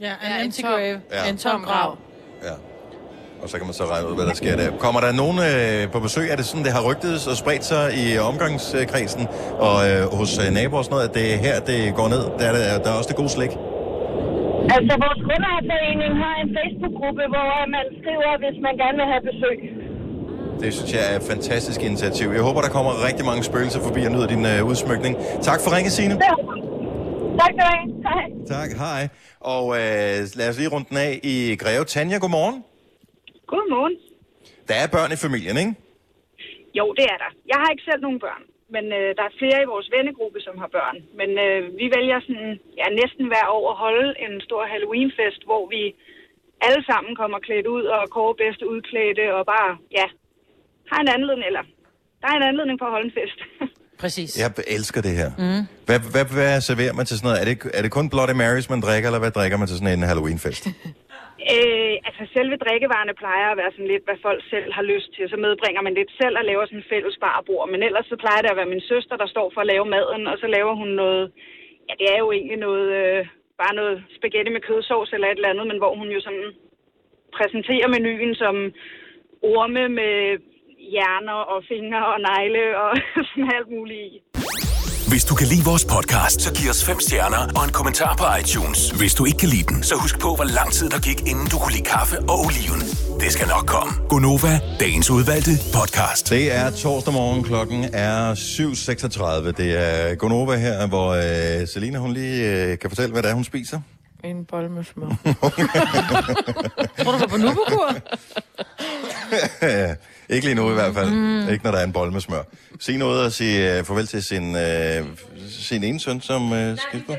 Ja, 0.00 0.12
en 0.12 0.18
Ja, 0.22 0.38
en 0.38 0.44
empty 0.44 0.60
tom- 0.60 0.70
grave. 0.70 1.00
Ja. 1.10 1.28
En 1.30 1.36
tom 1.38 1.62
grav. 1.62 1.98
Ja. 2.42 2.54
Og 3.44 3.50
så 3.50 3.56
kan 3.58 3.66
man 3.70 3.76
så 3.80 3.84
regne 3.92 4.06
ud, 4.10 4.14
hvad 4.18 4.26
der 4.30 4.36
sker 4.42 4.54
der. 4.60 4.68
Kommer 4.84 5.00
der 5.04 5.12
nogen 5.22 5.38
øh, 5.50 5.92
på 5.94 5.98
besøg? 6.06 6.26
Er 6.32 6.36
det 6.40 6.46
sådan, 6.50 6.64
det 6.68 6.72
har 6.78 6.82
rygtet 6.90 7.14
og 7.30 7.36
spredt 7.42 7.64
sig 7.72 7.84
i 8.02 8.04
omgangskredsen 8.30 9.22
og 9.68 9.76
øh, 9.88 10.00
hos 10.18 10.30
øh, 10.42 10.48
naboer 10.58 10.80
og 10.80 10.84
sådan 10.84 10.94
noget, 10.96 11.08
at 11.08 11.14
det 11.18 11.26
er 11.34 11.38
her, 11.46 11.56
det 11.70 11.80
går 11.98 12.08
ned? 12.14 12.22
Der 12.38 12.44
er, 12.50 12.52
der, 12.58 12.62
der 12.84 12.90
er 12.92 12.96
også 13.00 13.10
det 13.12 13.18
gode 13.22 13.32
slik. 13.36 13.52
Altså, 14.76 14.92
vores 15.04 15.20
kundeejerforening 15.28 16.12
har 16.22 16.34
en 16.42 16.48
Facebook-gruppe, 16.58 17.22
hvor 17.34 17.50
man 17.76 17.84
skriver, 17.98 18.30
hvis 18.42 18.56
man 18.66 18.74
gerne 18.82 18.96
vil 19.00 19.08
have 19.12 19.22
besøg. 19.30 19.58
Det 20.62 20.70
synes 20.76 20.90
jeg 20.96 21.02
er 21.10 21.14
et 21.20 21.26
fantastisk 21.32 21.80
initiativ. 21.90 22.26
Jeg 22.38 22.42
håber, 22.48 22.60
der 22.66 22.72
kommer 22.76 22.92
rigtig 23.08 23.24
mange 23.30 23.42
spøgelser 23.50 23.80
forbi 23.86 24.00
og 24.08 24.12
nyder 24.14 24.28
din 24.34 24.44
øh, 24.52 24.70
udsmykning. 24.70 25.14
Tak 25.48 25.58
for 25.62 25.68
ringe, 25.76 25.90
Signe. 25.90 26.14
Ja. 26.28 26.34
Tak 27.40 27.50
skal 27.54 27.64
du 27.66 27.72
have. 27.74 27.86
Hej. 28.08 28.24
Tak, 28.54 28.70
hej. 28.84 29.02
Og 29.54 29.64
øh, 29.80 30.16
lad 30.38 30.46
os 30.50 30.56
lige 30.60 30.70
runde 30.74 30.86
den 30.90 30.96
af 30.96 31.12
i 31.22 31.56
Greve. 31.62 31.84
Tanja, 31.84 32.18
godmorgen. 32.18 32.56
Godmorgen. 33.54 33.96
Der 34.68 34.76
er 34.82 34.88
børn 34.96 35.10
i 35.16 35.18
familien, 35.26 35.56
ikke? 35.62 35.72
Jo, 36.78 36.86
det 36.98 37.04
er 37.12 37.18
der. 37.24 37.30
Jeg 37.50 37.58
har 37.62 37.68
ikke 37.70 37.88
selv 37.90 38.00
nogen 38.06 38.20
børn, 38.26 38.42
men 38.74 38.84
øh, 38.98 39.08
der 39.18 39.24
er 39.26 39.38
flere 39.40 39.58
i 39.62 39.70
vores 39.72 39.88
vennegruppe, 39.94 40.38
som 40.46 40.54
har 40.62 40.70
børn. 40.78 40.96
Men 41.20 41.30
øh, 41.44 41.60
vi 41.80 41.86
vælger 41.96 42.18
sådan, 42.26 42.52
ja, 42.80 42.86
næsten 43.00 43.24
hver 43.32 43.46
år 43.56 43.66
at 43.72 43.80
holde 43.84 44.08
en 44.24 44.34
stor 44.46 44.62
Halloweenfest, 44.72 45.40
hvor 45.48 45.62
vi 45.74 45.82
alle 46.66 46.82
sammen 46.90 47.12
kommer 47.20 47.38
klædt 47.46 47.66
ud 47.76 47.84
og 47.94 48.00
kåre 48.16 48.34
bedste 48.44 48.64
udklædte 48.72 49.24
og 49.38 49.42
bare, 49.54 49.70
ja, 49.98 50.06
har 50.90 51.00
en 51.04 51.10
anledning, 51.16 51.46
eller 51.50 51.64
der 52.20 52.26
er 52.32 52.36
en 52.40 52.48
anledning 52.50 52.76
for 52.80 52.86
at 52.88 52.94
holde 52.96 53.08
en 53.10 53.18
fest. 53.20 53.38
Præcis. 54.02 54.30
Jeg 54.42 54.48
elsker 54.76 55.00
det 55.06 55.14
her. 55.20 55.30
Mm. 55.38 55.62
Hvad, 55.86 55.98
hvad, 56.14 56.24
hvad 56.36 56.60
serverer 56.60 56.94
man 56.98 57.06
til 57.06 57.16
sådan 57.18 57.26
noget? 57.28 57.40
Er 57.42 57.46
det, 57.50 57.56
er 57.78 57.82
det 57.82 57.90
kun 57.98 58.06
Bloody 58.10 58.34
Marys, 58.42 58.70
man 58.70 58.80
drikker, 58.86 59.08
eller 59.08 59.22
hvad 59.24 59.30
drikker 59.30 59.56
man 59.60 59.66
til 59.68 59.76
sådan 59.78 59.98
en 59.98 60.02
Halloween-fest? 60.10 60.64
Øh, 61.52 61.94
altså 62.08 62.22
selve 62.36 62.56
drikkevarerne 62.64 63.14
plejer 63.22 63.48
at 63.50 63.58
være 63.60 63.72
sådan 63.74 63.92
lidt, 63.92 64.04
hvad 64.06 64.18
folk 64.26 64.40
selv 64.52 64.68
har 64.76 64.84
lyst 64.92 65.10
til. 65.16 65.24
Så 65.28 65.36
medbringer 65.36 65.82
man 65.82 65.94
lidt 65.94 66.12
selv 66.20 66.34
og 66.40 66.44
laver 66.44 66.64
sådan 66.66 66.78
en 66.78 66.90
fælles 66.92 67.16
barbord. 67.24 67.66
Men 67.72 67.82
ellers 67.82 68.06
så 68.06 68.16
plejer 68.22 68.40
det 68.42 68.50
at 68.50 68.58
være 68.60 68.72
min 68.74 68.88
søster, 68.92 69.16
der 69.16 69.28
står 69.34 69.46
for 69.54 69.60
at 69.60 69.70
lave 69.72 69.86
maden, 69.94 70.26
og 70.32 70.36
så 70.42 70.46
laver 70.56 70.74
hun 70.80 70.90
noget, 71.02 71.24
ja 71.88 71.94
det 72.00 72.06
er 72.14 72.18
jo 72.24 72.28
egentlig 72.32 72.58
noget, 72.66 72.86
øh, 73.00 73.20
bare 73.62 73.74
noget 73.80 73.96
spaghetti 74.16 74.50
med 74.52 74.66
kødsovs 74.68 75.12
eller 75.12 75.28
et 75.28 75.38
eller 75.38 75.52
andet, 75.52 75.66
men 75.66 75.78
hvor 75.78 75.94
hun 76.00 76.08
jo 76.16 76.20
sådan 76.20 76.48
præsenterer 77.36 77.88
menuen 77.88 78.34
som 78.34 78.56
orme 79.42 79.88
med 79.88 80.38
hjerner 80.92 81.40
og 81.52 81.64
fingre 81.68 82.06
og 82.12 82.18
negle 82.20 82.78
og 82.82 82.90
sådan 83.28 83.50
alt 83.56 83.70
muligt 83.70 84.00
i. 84.00 84.22
Hvis 85.14 85.24
du 85.24 85.34
kan 85.34 85.46
lide 85.46 85.64
vores 85.64 85.84
podcast, 85.84 86.40
så 86.42 86.54
giv 86.54 86.70
os 86.70 86.84
fem 86.84 87.00
stjerner 87.00 87.42
og 87.56 87.64
en 87.64 87.72
kommentar 87.72 88.16
på 88.16 88.24
iTunes. 88.40 88.90
Hvis 88.90 89.14
du 89.14 89.24
ikke 89.24 89.38
kan 89.38 89.48
lide 89.48 89.62
den, 89.62 89.82
så 89.82 89.94
husk 89.94 90.20
på, 90.20 90.34
hvor 90.34 90.44
lang 90.44 90.72
tid 90.72 90.88
der 90.90 91.00
gik, 91.00 91.20
inden 91.20 91.46
du 91.46 91.58
kunne 91.58 91.72
lide 91.72 91.84
kaffe 91.84 92.18
og 92.18 92.38
oliven. 92.44 92.80
Det 93.20 93.32
skal 93.32 93.48
nok 93.48 93.66
komme. 93.66 93.92
Gonova, 94.08 94.60
dagens 94.80 95.10
udvalgte 95.10 95.50
podcast. 95.74 96.30
Det 96.30 96.52
er 96.56 96.70
torsdag 96.70 97.12
morgen, 97.14 97.44
klokken 97.44 97.84
er 97.92 98.34
7.36. 98.34 99.62
Det 99.62 99.70
er 99.84 100.14
Gonova 100.14 100.56
her, 100.56 100.86
hvor 100.86 101.08
øh, 101.10 101.68
Selina 101.68 101.98
hun 101.98 102.12
lige 102.12 102.36
øh, 102.52 102.78
kan 102.78 102.90
fortælle, 102.90 103.12
hvad 103.12 103.22
det 103.22 103.30
er, 103.30 103.34
hun 103.34 103.44
spiser. 103.44 103.80
En 104.24 104.44
bold 104.44 104.68
med 104.68 104.84
smør. 104.84 105.06
Tror 107.02 107.12
du, 107.12 107.18
du 107.18 107.18
var 107.18 107.26
på 107.26 107.36
nubekur? 107.36 107.90
ikke 110.28 110.46
lige 110.46 110.54
nu 110.54 110.70
i 110.70 110.74
hvert 110.74 110.94
fald. 110.94 111.10
Mm. 111.10 111.48
Ikke 111.48 111.64
når 111.64 111.70
der 111.70 111.78
er 111.78 111.84
en 111.84 111.92
bold 111.92 112.10
med 112.12 112.20
smør. 112.20 112.42
Sig 112.80 112.96
noget 112.98 113.24
og 113.24 113.32
sige 113.32 113.80
uh, 113.80 113.86
farvel 113.86 114.06
til 114.06 114.22
sin, 114.24 114.54
uh, 114.56 114.60
sin 115.50 115.84
ene 115.84 116.00
søn, 116.00 116.20
som 116.20 116.52
uh, 116.52 116.58
skal 116.58 117.02
på. 117.06 117.14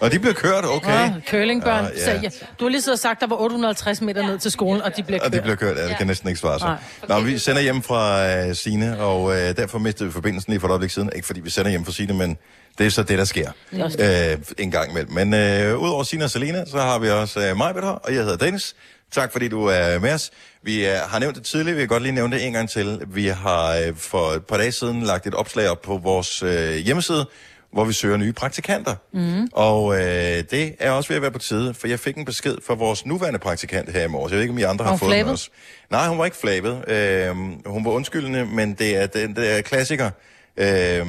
Og 0.00 0.12
de 0.12 0.18
bliver 0.18 0.34
kørt, 0.34 0.64
okay. 0.64 0.90
Ja, 0.92 1.14
curlingbørn. 1.30 1.84
Ah, 1.84 1.90
Ja, 2.06 2.12
ja. 2.14 2.20
ja. 2.22 2.28
Du 2.60 2.64
har 2.64 2.68
lige 2.70 2.82
siddet 2.82 2.96
og 2.98 3.02
sagt, 3.02 3.20
der 3.20 3.26
var 3.26 3.36
850 3.36 4.00
meter 4.00 4.22
ned 4.26 4.38
til 4.38 4.50
skolen, 4.50 4.82
og 4.82 4.96
de 4.96 5.02
bliver 5.02 5.18
kørt. 5.18 5.26
Og 5.26 5.32
det 5.32 5.42
bliver 5.42 5.56
kørt, 5.56 5.76
ja, 5.76 5.88
det 5.88 5.96
kan 5.98 6.06
næsten 6.06 6.28
ikke 6.28 6.40
svare 6.40 6.58
sig. 6.58 6.76
Nå, 7.08 7.20
vi 7.20 7.38
sender 7.38 7.62
hjem 7.62 7.82
fra 7.82 8.46
uh, 8.48 8.54
Sine, 8.54 8.98
og 9.00 9.22
uh, 9.22 9.32
derfor 9.32 9.78
mistede 9.78 10.08
vi 10.08 10.12
forbindelsen 10.12 10.50
lige 10.52 10.60
for 10.60 10.68
et 10.68 10.70
øjeblik 10.70 10.90
siden. 10.90 11.10
Ikke 11.14 11.26
fordi 11.26 11.40
vi 11.40 11.50
sender 11.50 11.70
hjem 11.70 11.84
fra 11.84 11.92
Sine, 11.92 12.14
men 12.14 12.36
det 12.78 12.86
er 12.86 12.90
så 12.90 13.02
det, 13.02 13.18
der 13.18 13.24
sker. 13.24 13.50
Er 13.98 14.36
Uh, 14.36 14.42
en 14.58 14.70
gang 14.70 14.90
imellem. 14.90 15.12
Men 15.12 15.32
uh, 15.72 15.82
udover 15.82 16.02
Sine 16.04 16.24
og 16.24 16.30
Selena, 16.30 16.64
så 16.66 16.78
har 16.78 16.98
vi 16.98 17.10
også 17.10 17.50
uh, 17.50 17.56
Majbet 17.58 17.82
her, 17.84 17.90
og 17.90 18.14
jeg 18.14 18.22
hedder 18.22 18.36
Dennis. 18.36 18.74
Tak 19.12 19.32
fordi 19.32 19.48
du 19.48 19.64
er 19.64 19.98
med 19.98 20.12
os. 20.12 20.30
Vi 20.62 20.86
uh, 20.86 20.92
har 20.92 21.18
nævnt 21.18 21.36
det 21.36 21.44
tidligere, 21.44 21.74
vi 21.76 21.82
kan 21.82 21.88
godt 21.88 22.02
lige 22.02 22.12
nævne 22.12 22.36
det 22.36 22.46
en 22.46 22.52
gang 22.52 22.70
til. 22.70 23.00
Vi 23.06 23.26
har 23.26 23.78
uh, 23.78 23.96
for 23.96 24.30
et 24.30 24.44
par 24.46 24.56
dage 24.56 24.72
siden 24.72 25.02
lagt 25.02 25.26
et 25.26 25.34
opslag 25.34 25.68
op 25.68 25.82
på 25.82 25.96
vores 25.98 26.42
uh, 26.42 26.74
hjemmeside, 26.74 27.26
hvor 27.72 27.84
vi 27.84 27.92
søger 27.92 28.16
nye 28.16 28.32
praktikanter. 28.32 28.94
Mm. 29.12 29.48
Og 29.52 29.94
øh, 29.94 30.44
det 30.50 30.74
er 30.78 30.90
også 30.90 31.08
ved 31.08 31.16
at 31.16 31.22
være 31.22 31.30
på 31.30 31.38
tide, 31.38 31.74
for 31.74 31.88
jeg 31.88 32.00
fik 32.00 32.16
en 32.16 32.24
besked 32.24 32.56
fra 32.66 32.74
vores 32.74 33.06
nuværende 33.06 33.38
praktikant 33.38 33.92
her 33.92 34.04
i 34.04 34.08
morges. 34.08 34.30
Jeg 34.30 34.36
ved 34.36 34.42
ikke, 34.42 34.52
om 34.52 34.58
I 34.58 34.62
andre 34.62 34.84
har 34.84 34.92
hun 34.92 34.98
fået 34.98 35.10
den 35.10 35.16
flabet? 35.16 35.32
også. 35.32 35.50
Nej, 35.90 36.08
hun 36.08 36.18
var 36.18 36.24
ikke 36.24 36.36
flabet. 36.36 36.84
Øh, 36.88 37.36
hun 37.66 37.84
var 37.84 37.90
undskyldende, 37.90 38.46
men 38.46 38.74
det 38.74 38.96
er 38.96 39.06
den 39.06 39.36
der 39.36 39.62
klassiker. 39.62 40.10
Øh, 40.56 41.06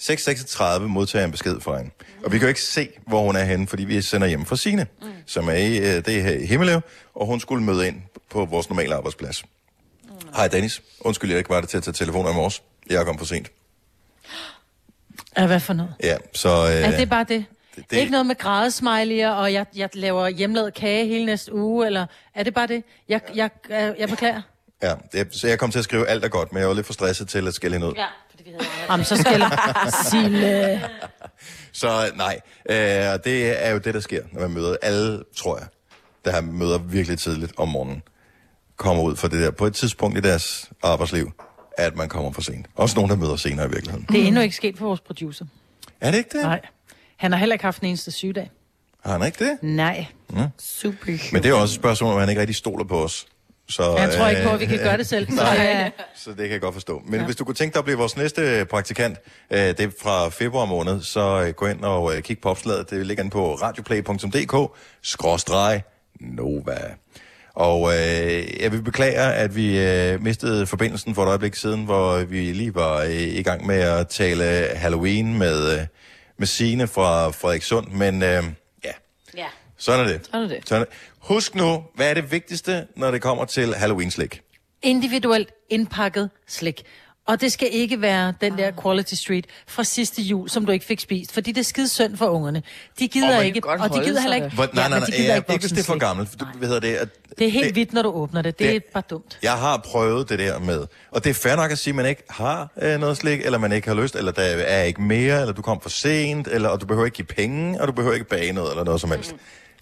636 0.00 0.88
modtager 0.88 1.24
en 1.24 1.30
besked 1.30 1.60
fra 1.60 1.76
hende. 1.78 1.90
Og 2.24 2.32
vi 2.32 2.38
kan 2.38 2.46
jo 2.46 2.48
ikke 2.48 2.62
se, 2.62 2.88
hvor 3.06 3.22
hun 3.26 3.36
er 3.36 3.44
henne, 3.44 3.66
fordi 3.66 3.84
vi 3.84 4.02
sender 4.02 4.26
hjem 4.26 4.44
fra 4.46 4.56
Sine, 4.56 4.86
mm. 5.02 5.08
som 5.26 5.48
er 5.48 5.52
i 5.52 5.78
øh, 5.78 6.04
det 6.04 6.22
her 6.22 6.30
i 6.32 6.46
Himmelev, 6.46 6.80
og 7.14 7.26
hun 7.26 7.40
skulle 7.40 7.64
møde 7.64 7.88
ind 7.88 8.02
på 8.30 8.44
vores 8.44 8.68
normale 8.68 8.94
arbejdsplads. 8.94 9.44
Hej 10.36 10.48
Dennis. 10.48 10.82
Undskyld, 11.00 11.30
jeg 11.30 11.38
ikke 11.38 11.50
var 11.50 11.60
der 11.60 11.66
til 11.66 11.76
at 11.76 11.82
tage 11.82 11.94
telefoner 11.94 12.30
i 12.30 12.34
morges. 12.34 12.62
Jeg 12.90 13.04
kom 13.04 13.18
for 13.18 13.24
sent. 13.26 13.50
Ja, 15.38 15.46
hvad 15.46 15.60
for 15.60 15.72
noget? 15.72 15.94
Ja, 16.02 16.16
så... 16.34 16.48
Øh, 16.48 16.72
Er 16.92 16.96
det 16.96 17.10
bare 17.10 17.24
det? 17.28 17.44
det- 17.76 17.90
det... 17.90 17.96
Ikke 17.96 18.10
noget 18.12 18.26
med 18.26 18.34
grædesmiley'er, 18.44 19.28
og 19.40 19.52
jeg, 19.52 19.66
jeg 19.76 19.88
laver 19.94 20.28
hjemmelavet 20.28 20.74
kage 20.74 21.06
hele 21.06 21.26
næste 21.26 21.54
uge, 21.54 21.86
eller 21.86 22.06
er 22.34 22.42
det 22.42 22.54
bare 22.54 22.66
det? 22.66 22.84
Jeg, 23.08 23.20
jeg, 23.34 23.50
jeg, 23.70 23.94
jeg 23.98 24.08
beklager. 24.08 24.42
Ja, 24.82 24.94
det, 25.12 25.28
så 25.34 25.48
jeg 25.48 25.58
kom 25.58 25.70
til 25.70 25.78
at 25.78 25.84
skrive 25.84 26.06
alt 26.08 26.24
er 26.24 26.28
godt, 26.28 26.52
men 26.52 26.60
jeg 26.60 26.68
var 26.68 26.74
lidt 26.74 26.86
for 26.86 26.92
stresset 26.92 27.28
til 27.28 27.48
at 27.48 27.54
skælde 27.54 27.74
hende 27.76 27.88
ud. 27.88 27.92
Ja, 27.96 28.06
fordi 28.40 28.50
vi 28.50 28.56
havde 28.60 28.86
Jamen, 28.90 29.04
så 29.04 29.16
skal 29.16 29.40
jeg... 29.40 29.58
Sille. 30.10 30.80
Så 31.72 32.12
nej, 32.16 32.40
øh, 32.70 33.12
og 33.12 33.24
det 33.24 33.66
er 33.66 33.70
jo 33.70 33.78
det, 33.78 33.94
der 33.94 34.00
sker, 34.00 34.22
når 34.32 34.40
man 34.40 34.50
møder 34.50 34.76
alle, 34.82 35.22
tror 35.36 35.58
jeg, 35.58 35.66
der 36.24 36.32
har 36.32 36.40
møder 36.40 36.78
virkelig 36.78 37.18
tidligt 37.18 37.52
om 37.56 37.68
morgenen, 37.68 38.02
kommer 38.76 39.02
ud 39.02 39.16
for 39.16 39.28
det 39.28 39.40
der 39.42 39.50
på 39.50 39.66
et 39.66 39.74
tidspunkt 39.74 40.18
i 40.18 40.20
deres 40.20 40.70
arbejdsliv, 40.82 41.32
at 41.78 41.96
man 41.96 42.08
kommer 42.08 42.32
for 42.32 42.42
sent. 42.42 42.66
Også 42.76 42.96
nogen, 42.96 43.10
der 43.10 43.16
møder 43.16 43.36
senere 43.36 43.66
i 43.66 43.68
virkeligheden. 43.68 44.06
Det 44.12 44.22
er 44.22 44.26
endnu 44.26 44.40
ikke 44.40 44.56
sket 44.56 44.78
for 44.78 44.86
vores 44.86 45.00
producer. 45.00 45.44
Er 46.00 46.10
det 46.10 46.18
ikke 46.18 46.30
det? 46.38 46.42
Nej. 46.42 46.60
Han 47.16 47.32
har 47.32 47.38
heller 47.38 47.54
ikke 47.54 47.64
haft 47.64 47.82
en 47.82 47.88
eneste 47.88 48.10
sygedag. 48.10 48.50
Har 49.04 49.12
han 49.18 49.26
ikke 49.26 49.44
det? 49.44 49.58
Nej. 49.62 50.06
Ja. 50.36 50.48
Super. 50.58 51.32
Men 51.32 51.42
det 51.42 51.44
er 51.44 51.48
jo 51.48 51.60
også 51.60 51.72
et 51.72 51.80
spørgsmål, 51.80 52.12
om 52.12 52.20
han 52.20 52.28
ikke 52.28 52.40
rigtig 52.40 52.56
stoler 52.56 52.84
på 52.84 53.04
os. 53.04 53.26
Så, 53.70 53.96
Han 53.98 54.10
tror 54.10 54.28
ikke 54.28 54.42
på, 54.42 54.48
øh, 54.48 54.54
at 54.54 54.60
vi 54.60 54.66
kan 54.66 54.78
gøre 54.78 54.96
det 54.96 55.06
selv. 55.06 55.26
Så, 55.30 55.34
Nej. 55.36 55.54
ja. 55.58 55.90
Så 56.16 56.30
det 56.30 56.36
kan 56.38 56.50
jeg 56.50 56.60
godt 56.60 56.74
forstå. 56.74 57.02
Men 57.06 57.20
ja. 57.20 57.26
hvis 57.26 57.36
du 57.36 57.44
kunne 57.44 57.54
tænke 57.54 57.74
dig 57.74 57.78
at 57.78 57.84
blive 57.84 57.98
vores 57.98 58.16
næste 58.16 58.64
praktikant, 58.70 59.18
øh, 59.50 59.58
det 59.58 59.80
er 59.80 59.88
fra 60.02 60.28
februar 60.28 60.64
måned, 60.64 61.02
så 61.02 61.42
øh, 61.46 61.54
gå 61.54 61.66
ind 61.66 61.84
og 61.84 62.16
øh, 62.16 62.22
kig 62.22 62.38
på 62.38 62.48
opslaget. 62.48 62.90
Det 62.90 63.06
ligger 63.06 63.22
inde 63.24 63.32
på 63.32 63.54
radioplay.dk, 63.54 64.76
skråstreg 65.02 65.82
Nova. 66.20 66.78
Og 67.54 67.92
øh, 67.92 68.62
jeg 68.62 68.72
vil 68.72 68.82
beklage, 68.82 69.16
at 69.16 69.56
vi 69.56 69.78
øh, 69.78 70.22
mistede 70.22 70.66
forbindelsen 70.66 71.14
for 71.14 71.22
et 71.22 71.28
øjeblik 71.28 71.54
siden, 71.54 71.84
hvor 71.84 72.18
vi 72.18 72.52
lige 72.52 72.74
var 72.74 73.02
øh, 73.02 73.10
i 73.12 73.42
gang 73.42 73.66
med 73.66 73.80
at 73.80 74.08
tale 74.08 74.44
Halloween 74.74 75.38
med, 75.38 75.72
øh, 75.80 75.86
med 76.38 76.46
Signe 76.46 76.86
fra 76.86 77.28
Frederikssund. 77.30 77.86
Men 77.88 78.22
øh, 78.22 78.44
ja, 78.84 78.90
Ja. 79.36 79.46
sådan 79.78 80.00
er 80.00 80.08
det. 80.08 80.20
Sådan 80.26 80.44
er 80.44 80.48
det. 80.48 80.68
Sådan 80.68 80.80
er 80.82 80.84
det. 80.84 80.94
Husk 81.20 81.54
nu, 81.54 81.82
hvad 81.94 82.10
er 82.10 82.14
det 82.14 82.32
vigtigste, 82.32 82.86
når 82.96 83.10
det 83.10 83.22
kommer 83.22 83.44
til 83.44 83.74
Halloween-slik? 83.74 84.40
Individuelt 84.82 85.48
indpakket 85.70 86.30
slik. 86.48 86.82
Og 87.26 87.40
det 87.40 87.52
skal 87.52 87.68
ikke 87.72 88.00
være 88.00 88.34
den 88.40 88.58
der 88.58 88.70
Quality 88.82 89.14
Street 89.14 89.46
fra 89.66 89.84
sidste 89.84 90.22
jul, 90.22 90.48
som 90.50 90.66
du 90.66 90.72
ikke 90.72 90.84
fik 90.84 91.00
spist. 91.00 91.32
Fordi 91.32 91.52
det 91.52 91.60
er 91.60 91.64
skide 91.64 91.88
synd 91.88 92.16
for 92.16 92.26
ungerne. 92.26 92.62
De 92.98 93.08
gider 93.08 93.30
kan 93.36 93.44
ikke, 93.44 93.68
og 93.68 93.94
de 93.94 94.04
gider 94.04 94.20
heller 94.20 94.36
ikke... 94.36 94.48
Hvor, 94.54 94.68
nej, 94.72 94.88
nej, 94.88 94.98
nej, 94.98 95.06
de 95.06 95.12
gider 95.12 95.28
ja, 95.28 95.36
ikke 95.36 95.58
hvis 95.58 95.70
det 95.72 95.78
er 95.78 95.84
for 95.84 95.98
gammelt. 95.98 96.40
Du, 96.40 96.44
hvad 96.58 96.68
hedder 96.68 96.80
det? 96.80 96.94
At, 96.94 97.08
Det 97.38 97.46
er 97.46 97.50
helt 97.50 97.64
det- 97.64 97.72
hvidt, 97.72 97.92
når 97.92 98.02
du 98.02 98.08
åbner 98.08 98.42
det. 98.42 98.58
Det, 98.58 98.68
det- 98.68 98.76
er 98.76 98.80
bare 98.94 99.02
dumt. 99.10 99.38
Jeg 99.42 99.52
har 99.52 99.76
prøvet 99.84 100.28
det 100.28 100.38
der 100.38 100.58
med, 100.58 100.86
og 101.10 101.24
det 101.24 101.30
er 101.30 101.34
fair 101.34 101.56
nok 101.56 101.70
at 101.70 101.78
sige, 101.78 101.90
at 101.92 101.94
man 101.96 102.06
ikke 102.06 102.22
har 102.30 102.68
øh, 102.82 103.00
noget 103.00 103.16
slik, 103.16 103.40
eller 103.44 103.58
man 103.58 103.72
ikke 103.72 103.88
har 103.88 103.94
lyst, 103.94 104.16
eller 104.16 104.32
der 104.32 104.42
er 104.42 104.82
ikke 104.82 105.02
mere, 105.02 105.40
eller 105.40 105.52
du 105.52 105.62
kom 105.62 105.80
for 105.80 105.88
sent, 105.90 106.48
eller, 106.48 106.68
og 106.68 106.80
du 106.80 106.86
behøver 106.86 107.04
ikke 107.06 107.16
give 107.16 107.26
penge, 107.26 107.80
og 107.80 107.88
du 107.88 107.92
behøver 107.92 108.14
ikke 108.14 108.28
bage 108.28 108.52
noget, 108.52 108.70
eller 108.70 108.84
noget 108.84 109.00
som 109.00 109.10
helst. 109.10 109.34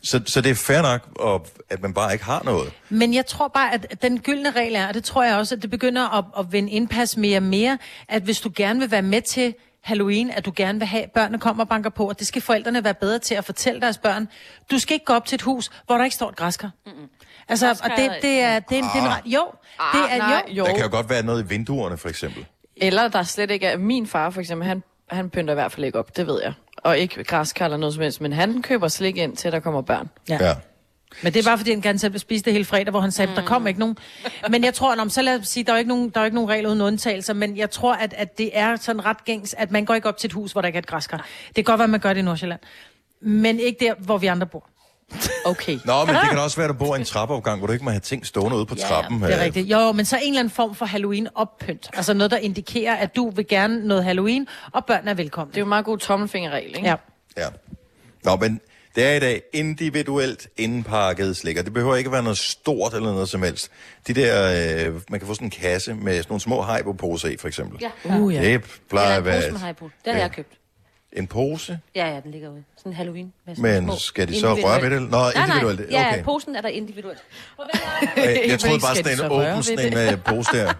Så, 0.03 0.20
så 0.26 0.40
det 0.40 0.51
er 0.51 0.55
fair 0.55 0.82
nok, 0.82 1.09
og, 1.16 1.46
at 1.70 1.82
man 1.82 1.94
bare 1.94 2.12
ikke 2.12 2.24
har 2.24 2.42
noget. 2.44 2.72
Men 2.88 3.14
jeg 3.14 3.26
tror 3.26 3.49
bare, 3.49 3.74
at 3.74 4.03
den 4.03 4.20
gyldne 4.20 4.51
regel 4.51 4.74
er, 4.74 4.88
og 4.88 4.94
det 4.94 5.05
tror 5.05 5.24
jeg 5.24 5.36
også, 5.36 5.55
at 5.55 5.62
det 5.62 5.70
begynder 5.70 6.18
at, 6.18 6.24
at 6.38 6.53
vende 6.53 6.70
indpas 6.70 7.16
mere 7.16 7.38
og 7.38 7.42
mere, 7.42 7.78
at 8.09 8.22
hvis 8.22 8.40
du 8.40 8.51
gerne 8.57 8.80
vil 8.80 8.90
være 8.90 9.03
med 9.03 9.22
til 9.22 9.55
Halloween, 9.80 10.30
at 10.30 10.46
du 10.46 10.53
gerne 10.57 10.78
vil 10.78 10.88
have, 10.88 11.03
at 11.03 11.11
børnene 11.11 11.38
kommer 11.38 11.64
og 11.64 11.68
banker 11.68 11.90
på, 11.90 12.09
og 12.09 12.18
det 12.18 12.26
skal 12.26 12.42
forældrene 12.42 12.84
være 12.84 12.94
bedre 12.94 13.18
til 13.18 13.34
at 13.34 13.44
fortælle 13.44 13.80
deres 13.80 13.99
børn. 13.99 14.28
Du 14.70 14.78
skal 14.78 14.94
ikke 14.94 15.05
gå 15.05 15.12
op 15.12 15.26
til 15.26 15.34
et 15.34 15.42
hus, 15.42 15.70
hvor 15.86 15.96
der 15.96 16.05
ikke 16.05 16.16
står 16.16 16.28
et 16.28 16.36
græskar. 16.36 16.70
Mm-mm. 16.86 17.09
Altså, 17.49 17.70
og 17.70 17.90
det, 17.96 17.96
det 17.96 18.09
er, 18.09 18.12
det 18.22 18.40
er, 18.40 18.61
det 18.61 18.78
er 18.78 19.03
en 19.03 19.09
ret... 19.09 19.22
Jo, 19.24 19.46
det 19.92 20.01
er, 20.11 20.18
nej, 20.18 20.44
jo. 20.49 20.55
jo. 20.55 20.64
Der 20.64 20.74
kan 20.74 20.84
jo 20.84 20.90
godt 20.90 21.11
være 21.11 21.22
noget 21.22 21.44
i 21.44 21.49
vinduerne, 21.49 21.96
for 21.96 22.09
eksempel. 22.09 22.46
Eller 22.76 23.09
der 23.09 23.22
slet 23.22 23.51
ikke 23.51 23.66
er... 23.66 23.76
Min 23.76 24.07
far 24.07 24.30
for 24.30 24.40
eksempel, 24.40 24.68
han, 24.68 24.82
han 25.11 25.30
pynter 25.30 25.53
i 25.53 25.55
hvert 25.55 25.72
fald 25.72 25.86
ikke 25.86 25.99
op, 25.99 26.16
det 26.16 26.26
ved 26.26 26.40
jeg. 26.42 26.53
Og 26.82 26.98
ikke 26.98 27.24
græskar 27.24 27.64
eller 27.64 27.76
noget 27.76 27.94
som 27.94 28.02
helst, 28.02 28.20
men 28.20 28.32
han 28.32 28.62
køber 28.62 28.88
slik 28.88 29.16
ind 29.16 29.36
til, 29.36 29.52
der 29.52 29.60
kommer 29.60 29.82
børn. 29.82 30.08
Ja. 30.28 30.38
ja. 30.40 30.54
Men 31.22 31.32
det 31.32 31.40
er 31.40 31.50
bare 31.50 31.58
fordi, 31.58 31.70
han 31.70 31.80
gerne 31.80 31.98
selv 31.98 32.12
vil 32.12 32.20
spise 32.20 32.44
det 32.44 32.52
hele 32.52 32.64
fredag, 32.64 32.90
hvor 32.90 33.00
han 33.00 33.12
sagde, 33.12 33.30
mm. 33.30 33.34
der 33.34 33.42
kom 33.42 33.66
ikke 33.66 33.80
nogen. 33.80 33.98
Men 34.50 34.64
jeg 34.64 34.74
tror, 34.74 34.96
om 35.00 35.10
så 35.10 35.22
lad 35.22 35.40
os 35.40 35.48
sige, 35.48 35.64
der 35.64 35.72
er 35.72 35.76
ikke 35.78 35.88
nogen, 35.88 36.10
der 36.10 36.20
er 36.20 36.24
ikke 36.24 36.34
nogen 36.34 36.50
regler 36.50 36.70
uden 36.70 36.80
undtagelser, 36.80 37.34
men 37.34 37.56
jeg 37.56 37.70
tror, 37.70 37.94
at, 37.94 38.14
at 38.16 38.38
det 38.38 38.50
er 38.52 38.76
sådan 38.76 39.04
ret 39.04 39.24
gængs, 39.24 39.54
at 39.58 39.70
man 39.70 39.84
går 39.84 39.94
ikke 39.94 40.08
op 40.08 40.16
til 40.16 40.28
et 40.28 40.32
hus, 40.32 40.52
hvor 40.52 40.60
der 40.60 40.66
ikke 40.66 40.76
er 40.76 40.82
et 40.82 40.86
græskar. 40.86 41.26
Det 41.46 41.54
kan 41.54 41.64
godt 41.64 41.78
være, 41.78 41.84
at 41.84 41.90
man 41.90 42.00
gør 42.00 42.12
det 42.12 42.20
i 42.20 42.24
Nordsjælland. 42.24 42.60
Men 43.20 43.60
ikke 43.60 43.84
der, 43.84 43.94
hvor 43.94 44.18
vi 44.18 44.26
andre 44.26 44.46
bor. 44.46 44.68
Okay. 45.44 45.78
Nå, 45.84 46.04
men 46.04 46.14
det 46.14 46.28
kan 46.30 46.38
også 46.38 46.56
være, 46.56 46.64
at 46.68 46.74
du 46.74 46.78
bor 46.78 46.96
i 46.96 46.98
en 46.98 47.04
trappeopgang, 47.04 47.59
hvor 47.59 47.66
du 47.66 47.72
ikke 47.72 47.84
må 47.84 47.90
have 47.90 48.00
ting 48.00 48.26
stående 48.26 48.56
ude 48.56 48.66
på 48.66 48.74
trappen. 48.74 49.22
Det 49.22 49.30
er 49.32 49.38
Øh, 49.38 49.44
rigtigt. 49.44 49.66
Jo, 49.66 49.92
men 49.92 50.04
så 50.04 50.16
en 50.16 50.22
eller 50.28 50.40
anden 50.40 50.54
form 50.54 50.74
for 50.74 50.86
Halloween-oppynt. 50.86 51.88
Altså 51.94 52.14
noget, 52.14 52.30
der 52.30 52.36
indikerer, 52.36 52.94
at 52.96 53.16
du 53.16 53.30
vil 53.30 53.46
gerne 53.48 53.86
noget 53.88 54.04
Halloween, 54.04 54.46
og 54.72 54.84
børnene 54.84 55.11
er 55.11 55.14
velkomne. 55.14 55.50
Det 55.50 55.56
er 55.56 55.61
jo 55.61 55.64
en 55.64 55.68
meget 55.68 55.84
god 55.84 55.98
tommelfingerregel, 55.98 56.76
ikke? 56.76 56.88
Ja. 56.88 56.94
Ja. 57.36 57.46
Nå, 58.24 58.36
men 58.36 58.61
det 58.94 59.04
er 59.06 59.14
i 59.14 59.18
dag 59.20 59.42
individuelt 59.52 60.48
indpakket 60.56 61.36
slik, 61.36 61.56
og 61.59 61.64
det 61.64 61.72
behøver 61.72 61.96
ikke 61.96 62.09
at 62.09 62.12
være 62.12 62.22
noget 62.22 62.38
stort 62.38 62.94
eller 62.94 63.12
noget 63.12 63.28
som 63.28 63.42
helst. 63.42 63.70
De 64.06 64.14
der, 64.14 64.86
øh, 64.88 64.94
man 65.11 65.20
kan 65.20 65.26
få 65.26 65.34
sådan 65.34 65.46
en 65.46 65.50
kasse 65.50 65.94
med 65.94 66.12
sådan 66.16 66.24
nogle 66.28 66.40
små 66.40 66.61
Haribo-poser 66.62 67.28
i, 67.28 67.36
for 67.36 67.48
eksempel. 67.48 67.78
Ja. 68.04 68.18
Uh, 68.18 68.34
ja. 68.34 68.40
Det 68.42 68.80
plejer 68.90 69.16
at 69.16 69.24
være. 69.24 69.42
Det 69.50 69.59
har 70.06 70.18
jeg 70.20 70.30
købt. 70.30 70.57
En 71.12 71.26
pose, 71.26 71.78
Ja, 71.94 72.14
ja, 72.14 72.20
den 72.20 72.30
ligger 72.30 72.48
ude. 72.48 72.64
Sådan 72.76 72.92
en 72.92 72.96
Halloween. 72.96 73.32
Med 73.46 73.56
sådan 73.56 73.72
men 73.72 73.84
små 73.84 73.96
skal 73.96 74.28
de 74.28 74.40
så 74.40 74.54
røre 74.54 74.82
ved 74.82 74.90
det? 74.90 75.02
Nå, 75.11 75.18
individuelt. 75.36 75.78
Nej, 75.80 75.88
nej. 75.90 76.00
Ja, 76.02 76.09
Okay. 76.12 76.24
posen 76.24 76.56
er 76.56 76.61
der 76.61 76.68
individuelt. 76.68 77.18
Jeg, 78.16 78.44
jeg 78.48 78.59
troede 78.61 78.80
bare 78.80 78.96
sådan 78.96 79.12
en 79.24 79.32
åben 79.32 79.62
sådan 79.62 80.09
en 80.14 80.20
pose 80.20 80.50
der. 80.52 80.72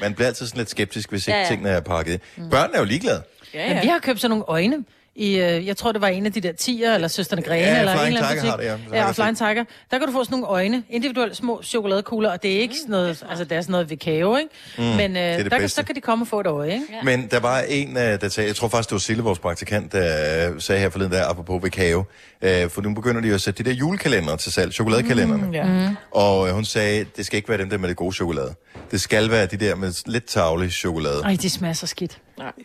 Man 0.00 0.14
bliver 0.14 0.28
altid 0.28 0.46
sådan 0.46 0.58
lidt 0.58 0.70
skeptisk, 0.70 1.10
hvis 1.10 1.26
ikke 1.28 1.36
Ja, 1.38 1.42
ja. 1.42 1.48
tingene 1.48 1.68
er 1.70 1.80
pakket. 1.80 2.20
Børnene 2.50 2.74
er 2.74 2.78
jo 2.78 2.84
ligeglade. 2.84 3.22
Ja, 3.54 3.74
Men 3.74 3.82
vi 3.82 3.88
har 3.88 3.98
købt 3.98 4.20
sådan 4.20 4.30
nogle 4.30 4.44
øjne. 4.48 4.84
I, 5.16 5.38
øh, 5.38 5.66
jeg 5.66 5.76
tror, 5.76 5.92
det 5.92 6.00
var 6.00 6.08
en 6.08 6.26
af 6.26 6.32
de 6.32 6.40
der 6.40 6.52
tiger, 6.52 6.94
eller 6.94 7.08
Søsterne 7.08 7.42
Grene, 7.42 7.66
Ja, 7.66 7.78
eller 7.78 7.92
en 7.92 8.06
eller 8.06 8.22
anden 8.22 8.36
butik. 8.38 8.50
har 8.50 8.56
det, 8.56 8.64
ja. 8.64 8.76
Ja. 8.92 8.96
jeg 8.98 9.06
og 9.08 9.14
Flying 9.14 9.36
Tiger. 9.36 9.64
Der 9.90 9.98
kan 9.98 10.06
du 10.06 10.12
få 10.12 10.24
sådan 10.24 10.32
nogle 10.38 10.46
øjne, 10.46 10.82
individuelle 10.90 11.34
små 11.34 11.62
chokoladekugler, 11.62 12.30
og 12.30 12.42
det 12.42 12.56
er 12.56 12.60
ikke 12.60 12.74
sådan 12.76 12.90
noget, 12.90 13.24
altså 13.30 13.44
det 13.44 13.56
er 13.56 13.60
sådan 13.60 13.72
noget 13.72 13.90
vikao, 13.90 14.36
ikke? 14.36 14.50
Mm, 14.78 14.84
Men 14.84 15.16
øh, 15.16 15.22
det 15.22 15.44
det 15.44 15.52
der, 15.52 15.58
kan, 15.58 15.68
så 15.68 15.82
kan 15.82 15.94
de 15.94 16.00
komme 16.00 16.22
og 16.22 16.28
få 16.28 16.40
et 16.40 16.46
øje, 16.46 16.72
ikke? 16.72 16.84
Men 17.04 17.28
der 17.30 17.40
var 17.40 17.60
en, 17.68 17.96
øh, 17.96 18.20
der 18.20 18.28
sagde, 18.28 18.48
jeg 18.48 18.56
tror 18.56 18.68
faktisk, 18.68 18.88
det 18.88 18.94
var 18.94 18.98
Sille, 18.98 19.22
vores 19.22 19.38
praktikant, 19.38 19.92
der 19.92 20.50
øh, 20.50 20.60
sagde 20.60 20.80
her 20.80 20.90
forleden 20.90 21.12
der, 21.12 21.24
apropos 21.28 21.64
Vikao, 21.64 22.04
øh, 22.42 22.70
for 22.70 22.80
nu 22.82 22.94
begynder 22.94 23.20
de 23.20 23.28
jo 23.28 23.34
at 23.34 23.40
sætte 23.40 23.64
de 23.64 23.70
der 23.70 23.76
julekalender 23.76 24.36
til 24.36 24.52
salg, 24.52 24.72
chokoladekalenderne. 24.72 25.46
Mm, 25.46 25.52
ja. 25.54 25.64
Mm. 25.88 25.96
Og 26.10 26.48
øh, 26.48 26.54
hun 26.54 26.64
sagde, 26.64 27.06
det 27.16 27.26
skal 27.26 27.36
ikke 27.36 27.48
være 27.48 27.58
dem 27.58 27.70
der 27.70 27.78
med 27.78 27.88
det 27.88 27.96
gode 27.96 28.14
chokolade. 28.14 28.54
Det 28.90 29.00
skal 29.00 29.30
være 29.30 29.46
de 29.46 29.56
der 29.56 29.74
med 29.74 30.02
lidt 30.06 30.24
tavlig 30.26 30.72
chokolade. 30.72 31.22
Ej, 31.24 31.36
de 31.42 31.50
smager 31.50 31.74
så 31.74 31.86
skidt. 31.86 32.18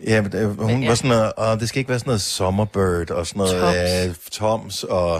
Ja, 0.08 0.22
men, 0.22 0.36
øh, 0.36 0.60
hun 0.60 0.82
ja. 0.82 0.88
var 0.88 0.96
sådan 0.96 1.10
noget, 1.10 1.34
og 1.34 1.60
det 1.60 1.70
skal 1.70 1.80
ikke 1.80 1.90
være 1.90 2.00
sådan 2.00 2.10
noget 2.10 2.22
Summerbird 2.22 3.12
og 3.12 3.28
sådan 3.28 3.40
noget 3.40 4.08
øh, 4.10 4.16
Toms 4.32 4.84
og 4.84 5.16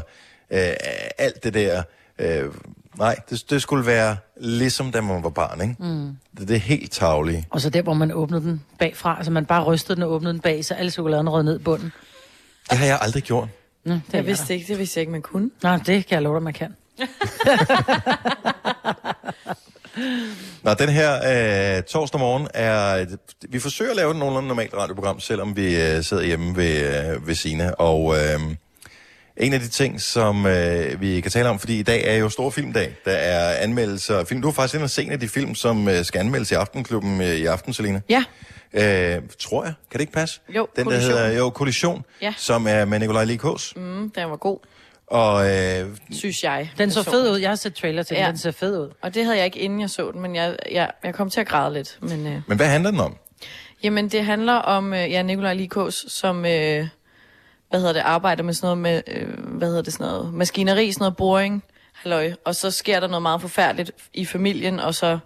øh, 0.52 0.74
alt 1.18 1.44
det 1.44 1.54
der. 1.54 1.84
Øh, 2.20 2.44
nej, 2.98 3.16
det, 3.30 3.50
det 3.50 3.62
skulle 3.62 3.86
være 3.86 4.18
ligesom 4.38 4.92
da 4.92 5.02
man 5.02 5.24
var 5.24 5.30
barn, 5.30 5.62
ikke? 5.62 5.76
Mm. 5.80 6.18
Det, 6.38 6.48
det 6.48 6.56
er 6.56 6.60
helt 6.60 6.92
tavlige. 6.92 7.48
Og 7.50 7.62
så 7.62 7.70
der, 7.70 7.82
hvor 7.82 7.94
man 7.94 8.12
åbnede 8.12 8.42
den 8.42 8.64
bagfra, 8.80 9.18
altså 9.18 9.32
man 9.32 9.46
bare 9.46 9.64
rystede 9.64 9.96
den 9.96 10.04
og 10.04 10.12
åbnede 10.12 10.34
den 10.34 10.42
bag, 10.42 10.66
så 10.66 10.74
alle 10.74 10.92
chokoladen 10.92 11.30
rød 11.30 11.44
ned 11.44 11.60
i 11.60 11.64
bunden. 11.64 11.92
Det 12.70 12.78
har 12.78 12.86
jeg 12.86 13.00
aldrig 13.02 13.24
gjort. 13.24 13.48
Nå, 13.84 13.94
det 13.94 14.02
Jeg 14.14 14.26
vidste 14.26 14.54
ikke, 14.54 14.68
det 14.68 14.80
vidste 14.80 14.98
jeg 14.98 15.02
ikke, 15.02 15.12
man 15.12 15.22
kunne. 15.22 15.50
Nej, 15.64 15.78
det 15.78 16.06
kan 16.06 16.16
jeg 16.16 16.22
love 16.22 16.36
dig, 16.36 16.44
man 16.44 16.54
kan. 16.54 16.76
Nå, 20.64 20.74
den 20.74 20.90
her 20.90 21.14
øh, 21.78 21.84
torsdag 21.84 22.20
morgen 22.20 22.48
er... 22.54 23.06
Vi 23.50 23.60
forsøger 23.60 23.92
at 23.92 23.98
lave 23.98 24.12
et 24.12 24.18
nogenlunde 24.18 24.48
normalt 24.48 24.74
radioprogram, 24.74 25.20
selvom 25.20 25.56
vi 25.56 25.82
øh, 25.82 26.04
sidder 26.04 26.24
hjemme 26.24 26.56
ved, 26.58 27.06
øh, 27.14 27.28
ved 27.28 27.36
Sina. 27.36 27.72
Og 27.72 28.16
øh, 28.18 28.40
en 29.38 29.54
af 29.54 29.60
de 29.60 29.68
ting, 29.68 30.02
som 30.02 30.46
øh, 30.46 31.02
vi 31.02 31.22
kan 31.22 31.32
tale 31.32 31.50
om, 31.50 31.60
fordi 31.60 31.80
i 31.80 31.84
dag 31.84 32.04
er 32.08 32.16
jo 32.18 32.30
stor 32.30 32.50
filmdag. 32.50 32.96
Der 33.06 33.12
er 33.12 33.56
anmeldelser 33.64 34.18
af 34.20 34.28
film. 34.28 34.42
Du 34.42 34.48
har 34.48 34.54
faktisk 34.54 34.74
inde 34.76 34.84
og 34.84 34.90
se 34.90 35.04
en 35.04 35.12
af 35.12 35.20
de 35.20 35.28
film, 35.28 35.56
som 35.56 35.88
øh, 35.88 36.06
skal 36.06 36.20
anmeldes 36.20 36.52
i 36.52 36.54
Aftenklubben 36.54 37.22
øh, 37.22 37.28
i 37.36 37.46
aften, 37.46 37.74
Selina. 37.74 38.02
Ja. 38.10 38.24
Øh, 38.74 39.22
tror 39.40 39.64
jeg. 39.64 39.74
Kan 39.92 39.98
det 39.98 40.02
ikke 40.02 40.14
passe? 40.14 40.40
Jo, 40.56 40.68
Den, 40.76 40.86
der 40.86 40.92
Kollision. 40.92 41.14
hedder 41.18 41.38
jo 41.38 41.50
Kollision, 41.50 42.04
Ja. 42.22 42.34
som 42.38 42.68
er 42.68 42.86
med 42.86 43.00
Nikolaj 43.00 43.24
Likås. 43.24 43.74
Mm, 43.76 44.12
den 44.16 44.30
var 44.30 44.36
god, 44.36 44.60
Og 45.08 45.50
øh, 45.50 45.98
synes 46.12 46.44
jeg. 46.44 46.72
Den 46.78 46.92
så 46.92 47.04
fed 47.04 47.32
ud. 47.32 47.38
Jeg 47.38 47.50
har 47.50 47.56
set 47.56 47.76
trailer 47.76 48.04
til 48.04 48.16
den. 48.16 48.24
Ja. 48.24 48.30
Den 48.30 48.38
ser 48.38 48.52
fed 48.52 48.80
ud. 48.80 48.90
Og 49.02 49.14
det 49.14 49.24
havde 49.24 49.38
jeg 49.38 49.46
ikke, 49.46 49.60
inden 49.60 49.82
jeg 49.82 49.90
så 49.90 50.12
den, 50.12 50.22
men 50.22 50.36
jeg, 50.36 50.58
jeg, 50.72 50.92
jeg 51.04 51.14
kom 51.14 51.30
til 51.30 51.40
at 51.40 51.48
græde 51.48 51.74
lidt. 51.74 51.98
Men, 52.02 52.28
øh, 52.28 52.42
men 52.48 52.58
hvad 52.58 52.68
handler 52.68 52.92
den 52.92 53.00
om? 53.00 53.16
Jamen, 53.84 54.10
det 54.10 54.26
handler 54.26 54.54
om 54.54 54.94
øh, 54.94 55.12
ja, 55.12 55.22
Nikolaj 55.22 55.54
Likås, 55.54 56.06
som 56.08 56.46
øh, 56.46 56.88
hvad 57.70 57.80
hedder 57.80 57.94
det, 57.94 58.00
arbejder 58.00 58.44
med 58.44 58.54
sådan 58.54 58.66
noget 58.66 58.78
med, 58.78 59.02
øh, 59.22 59.58
hvad 59.58 59.68
hedder 59.68 59.82
det, 59.82 59.94
sådan 59.94 60.08
noget, 60.08 60.34
maskineri, 60.34 60.92
sådan 60.92 61.02
noget 61.02 61.18
boring, 61.18 61.64
halløj. 61.94 62.34
Og 62.46 62.56
så 62.56 62.72
sker 62.72 63.00
der 63.00 63.08
noget 63.08 63.22
meget 63.22 63.42
forfærdeligt 63.42 63.92
i 64.14 64.26
familien, 64.26 64.80
og 64.80 64.96
så 64.96 65.20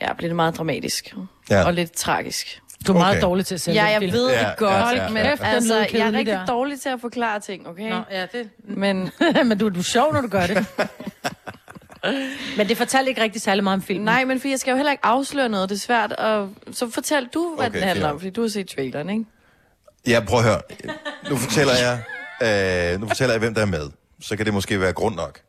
ja, 0.00 0.12
bliver 0.12 0.28
det 0.28 0.36
meget 0.36 0.56
dramatisk. 0.56 1.14
Ja. 1.50 1.66
Og 1.66 1.74
lidt 1.74 1.92
tragisk. 1.92 2.60
Du 2.86 2.92
er 2.92 2.98
meget 2.98 3.22
dårlig 3.22 3.46
til 3.46 3.54
at 3.54 3.60
sælge 3.60 3.82
Ja, 3.84 3.90
jeg 3.90 3.98
film. 4.00 4.12
ved 4.12 4.30
Ja, 4.30 4.38
det 4.48 4.56
godt, 4.56 4.72
ja, 4.72 5.02
ja, 5.02 5.08
men 5.08 5.16
ja. 5.22 5.30
altså, 5.30 5.44
Den 5.54 5.68
lød 5.68 5.76
jeg 6.00 6.08
er 6.08 6.12
rigtig 6.12 6.26
der. 6.34 6.46
dårlig 6.46 6.80
til 6.80 6.88
at 6.88 7.00
forklare 7.00 7.40
ting, 7.40 7.68
okay? 7.68 7.90
Nå, 7.90 8.00
ja, 8.10 8.26
det... 8.32 8.48
Men, 8.64 9.10
men 9.48 9.58
du, 9.58 9.68
du 9.68 9.78
er 9.78 9.82
sjov, 9.82 10.12
når 10.12 10.20
du 10.20 10.28
gør 10.28 10.46
det. 10.46 10.66
men 12.56 12.68
det 12.68 12.76
fortalte 12.76 13.08
ikke 13.08 13.22
rigtig 13.22 13.42
særlig 13.42 13.64
meget 13.64 13.76
om 13.76 13.82
filmen. 13.82 14.04
nej, 14.04 14.24
men 14.24 14.40
for 14.40 14.48
jeg 14.48 14.58
skal 14.60 14.70
jo 14.70 14.76
heller 14.76 14.92
ikke 14.92 15.04
afsløre 15.06 15.48
noget, 15.48 15.68
det 15.68 15.74
er 15.74 15.78
svært. 15.80 16.12
Og, 16.12 16.50
så 16.72 16.90
fortæl 16.90 17.28
du, 17.34 17.54
hvad 17.56 17.66
Okay, 17.66 17.78
den 17.78 17.88
handler 17.88 18.08
om, 18.08 18.18
fordi 18.20 18.30
du 18.30 18.40
har 18.42 18.48
set 18.48 18.68
traileren, 18.68 19.10
ikke? 19.10 19.24
Ja, 20.06 20.20
prøv 20.28 20.38
at 20.38 20.44
høre. 20.44 20.60
Nu 21.30 21.36
fortæller 21.36 21.72
jeg, 22.40 22.92
øh, 22.94 23.00
nu 23.00 23.08
fortæller 23.08 23.34
jeg, 23.34 23.38
hvem 23.38 23.54
der 23.54 23.62
er 23.62 23.66
med. 23.66 23.90
Så 24.20 24.36
kan 24.36 24.46
det 24.46 24.54
måske 24.54 24.80
være 24.80 24.92
grund 24.92 25.14
nok. 25.14 25.40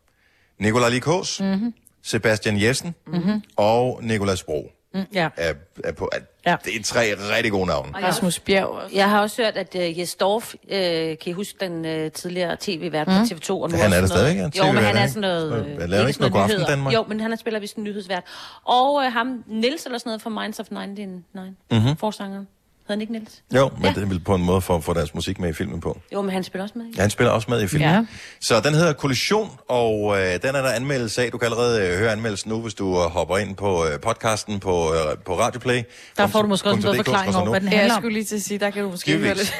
Nikolaj 0.60 0.90
Likås, 0.90 1.40
Mm-hmm. 1.42 1.74
Sebastian 2.04 2.62
Jessen 2.62 2.96
Mm-hmm. 3.08 3.42
og 3.58 4.00
Nikolaj 4.04 4.36
Bro 4.46 4.72
Mm, 4.94 5.02
ja. 5.14 5.30
er, 5.38 5.54
er 5.84 5.92
på. 5.92 6.10
Ja. 6.48 6.56
Det 6.66 6.76
er 6.80 6.84
tre 6.84 7.00
rigtig 7.36 7.52
gode 7.52 7.66
navne. 7.68 7.91
Og 7.96 8.02
jeg- 8.02 8.08
Rasmus 8.10 8.39
Bjerg 8.39 8.66
også. 8.66 8.96
Jeg 8.96 9.10
har 9.10 9.22
også 9.22 9.41
hørt, 9.43 9.58
at 9.58 9.76
uh, 9.76 10.00
Jes 10.00 10.16
Dorf, 10.16 10.54
uh, 10.64 10.70
kan 10.70 11.18
I 11.26 11.32
huske 11.32 11.58
den 11.60 12.06
uh, 12.06 12.12
tidligere 12.12 12.58
tv-vært 12.60 13.08
på 13.08 13.12
Mm. 13.14 13.18
TV2? 13.22 13.50
Og 13.52 13.70
nu 13.72 13.78
Han 13.78 13.93
er 13.93 14.02
der 14.02 14.08
noget- 14.08 14.56
ja, 14.56 14.66
Jo, 14.68 14.72
men 14.72 14.84
han 14.84 14.96
er 14.96 15.02
ikke? 15.02 15.10
sådan 15.14 15.22
noget... 15.22 15.66
Øh, 15.68 15.76
hvad 15.76 15.88
laver 15.88 16.02
han 16.02 16.08
ikke 16.10 16.20
noget 16.20 16.34
God 16.34 16.41
Aften. 16.41 16.62
Danmark? 16.68 16.93
Jo, 16.93 17.04
men 17.08 17.20
han 17.20 17.32
er 17.32 17.36
spiller 17.36 17.60
vist 17.60 17.76
en 17.76 17.84
nyhedsvært. 17.84 18.24
Og 18.66 18.93
uh, 18.93 19.04
ham, 19.04 19.43
Nils 19.48 19.86
eller 19.86 19.98
sådan 19.98 20.10
noget 20.10 20.22
fra 20.22 20.30
Minds 20.30 20.60
of 20.60 20.66
99, 20.72 21.56
Mhm. 21.72 21.98
forsangeren. 21.98 22.48
Hedder 22.88 22.94
han 22.94 23.02
ikke 23.02 23.14
Nils? 23.14 23.32
Jo, 23.56 23.70
men 23.78 23.86
ja. 23.86 23.90
det 23.94 24.04
er 24.04 24.08
vel 24.08 24.20
på 24.20 24.36
en 24.36 24.44
måde 24.44 24.62
for 24.62 24.76
at 24.76 24.84
få 24.84 24.94
deres 24.94 25.14
musik 25.14 25.40
med 25.40 25.50
i 25.50 25.54
filmen 25.54 25.82
på. 25.82 26.00
Jo, 26.14 26.22
men 26.22 26.32
han 26.32 26.44
spiller 26.44 26.64
også 26.64 26.74
med. 26.78 26.86
ikke? 26.86 26.96
Ja, 26.98 27.02
han 27.02 27.10
spiller 27.10 27.32
også 27.32 27.48
med 27.52 27.62
i 27.62 27.68
filmen. 27.68 27.90
Ja. 27.90 28.06
Så 28.42 28.60
den 28.60 28.74
hedder 28.74 28.94
Kollision, 28.94 29.50
og 29.70 30.18
øh, 30.20 30.24
den 30.42 30.56
er 30.56 30.62
der 30.62 30.70
anmeldelse 30.72 31.22
af. 31.24 31.32
Du 31.32 31.38
kan 31.38 31.46
allerede 31.46 31.82
øh, 31.88 31.98
høre 31.98 32.12
anmeldelsen 32.12 32.50
nu, 32.52 32.62
hvis 32.62 32.74
du 32.74 32.90
øh, 32.90 33.10
hopper 33.12 33.38
ind 33.38 33.56
på 33.56 33.86
øh, 33.86 34.00
podcasten 34.00 34.60
på, 34.60 34.94
øh, 34.94 35.18
på 35.26 35.40
Radioplay. 35.40 35.82
Der 36.18 36.28
får 36.28 36.42
du 36.42 36.48
måske 36.48 36.68
også 36.70 36.76
en 36.78 36.82
bedre 36.84 36.96
forklaring 36.96 37.36
over, 37.36 37.50
hvad 37.50 37.60
den 37.60 37.68
Ja, 37.70 37.74
jeg 37.74 37.80
handler 37.80 37.96
om. 37.96 38.02
skulle 38.02 38.14
lige 38.14 38.26
til 38.26 38.36
at 38.36 38.42
sige, 38.42 38.58
der 38.60 38.70
kan 38.70 38.84
du 38.84 38.90
måske 38.90 39.18
høre 39.18 39.36
lidt. 39.36 39.56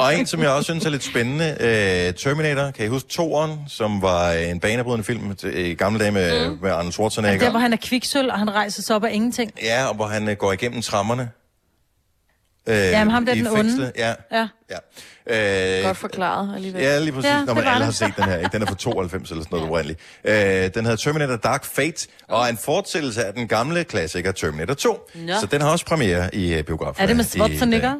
Og 0.00 0.14
en, 0.18 0.26
som 0.26 0.40
jeg 0.42 0.50
også 0.50 0.64
synes 0.64 0.86
er 0.86 0.90
lidt 0.90 1.04
spændende, 1.04 1.56
øh, 1.60 2.14
Terminator. 2.14 2.70
Kan 2.70 2.84
I 2.84 2.88
huske 2.88 3.08
toeren, 3.08 3.58
som 3.68 4.02
var 4.02 4.30
en 4.32 4.60
banebrydende 4.60 5.04
film 5.04 5.36
til- 5.36 5.58
i 5.70 5.74
gamle 5.74 6.00
dage 6.00 6.10
med, 6.12 6.48
mm. 6.50 6.58
med 6.62 6.70
Arnold 6.70 6.92
Schwarzenegger? 6.92 7.40
Der, 7.44 7.50
hvor 7.50 7.60
han 7.60 7.72
er 7.72 7.76
kviksøl, 7.82 8.30
og 8.30 8.38
han 8.38 8.50
rejser 8.54 8.82
sig 8.82 8.96
op 8.96 9.04
af 9.04 9.10
ingenting. 9.12 9.52
Ja, 9.62 9.84
og 9.88 9.94
hvor 9.94 10.06
han 10.06 10.28
øh, 10.28 10.36
går 10.36 10.52
igennem 10.52 10.82
trammerne. 10.82 11.30
Øh, 12.70 12.76
Jamen, 12.76 13.10
ham 13.10 13.26
der 13.26 13.34
den 13.34 13.46
onde. 13.46 13.56
fængslet. 13.56 13.92
Ja. 13.96 14.14
Ja. 14.32 14.46
Øh, 15.26 15.84
Godt 15.84 15.96
forklaret 15.96 16.54
alligevel. 16.54 16.82
Ja, 16.82 16.98
lige 16.98 17.12
præcis. 17.12 17.30
Ja, 17.30 17.36
Ja, 17.38 17.44
Når 17.44 17.54
man 17.54 17.64
alle 17.64 17.74
det. 17.76 17.84
har 17.84 17.92
set 17.92 18.12
den 18.16 18.24
her. 18.24 18.38
Ikke? 18.38 18.50
Den 18.52 18.62
er 18.62 18.66
fra 18.66 18.74
92 18.90 19.30
eller 19.30 19.44
sådan 19.44 19.56
noget 19.58 19.70
oprindeligt. 19.70 20.00
Øh, 20.24 20.34
den 20.74 20.84
hedder 20.84 20.96
Terminator 20.96 21.36
Dark 21.36 21.64
Fate, 21.64 22.08
og 22.28 22.42
er 22.44 22.46
en 22.50 22.56
fortsættelse 22.58 23.24
af 23.24 23.34
den 23.34 23.48
gamle 23.48 23.84
klassiker 23.84 24.32
Terminator 24.32 24.74
2. 24.74 25.10
Nå. 25.14 25.32
Så 25.40 25.46
den 25.46 25.60
har 25.60 25.70
også 25.70 25.86
premiere 25.86 26.34
i 26.34 26.58
uh, 26.58 26.64
biografen. 26.64 27.02
Er 27.02 27.06
det 27.06 27.16
med 27.16 27.24
Schwarzenegger? 27.24 27.94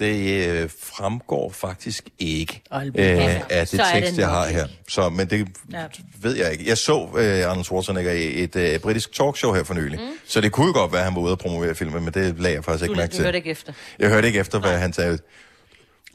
Det 0.00 0.46
øh, 0.48 0.70
fremgår 0.80 1.50
faktisk 1.50 2.04
ikke 2.18 2.62
øh, 2.74 2.80
af 2.80 2.86
det 2.92 3.68
Så 3.68 3.82
er 3.82 3.92
det 3.94 4.02
tekst, 4.04 4.18
jeg 4.18 4.28
har 4.28 4.46
her. 4.46 4.66
Så, 4.88 5.08
men 5.08 5.30
det 5.30 5.48
Ja. 5.72 5.84
ved 6.20 6.36
jeg 6.36 6.52
ikke. 6.52 6.68
Jeg 6.68 6.78
så 6.78 7.08
øh, 7.18 7.50
Arnold 7.50 7.64
Schwarzenegger 7.64 8.12
i 8.12 8.42
et 8.42 8.56
øh, 8.56 8.78
britisk 8.78 9.12
talkshow 9.12 9.52
her 9.54 9.64
for 9.64 9.74
nylig. 9.74 10.00
Mm. 10.00 10.06
Så 10.26 10.40
det 10.40 10.52
kunne 10.52 10.72
godt 10.72 10.92
være, 10.92 11.00
at 11.00 11.04
han 11.06 11.14
var 11.14 11.20
ude 11.20 11.32
og 11.32 11.38
promovere 11.38 11.74
filmen, 11.74 12.04
men 12.04 12.14
det 12.14 12.40
lagde 12.40 12.54
jeg 12.56 12.64
faktisk 12.64 12.86
Du, 12.86 12.92
ikke 12.92 13.00
mærke 13.00 13.10
du 13.10 13.16
til. 13.16 13.24
hørte 13.24 13.38
ikke 13.38 13.50
efter. 13.50 13.72
Jeg 13.98 14.08
hørte 14.08 14.26
ikke 14.26 14.38
efter, 14.40 14.60
hvad 14.60 14.78
han 14.78 14.92
sagde. 14.92 15.18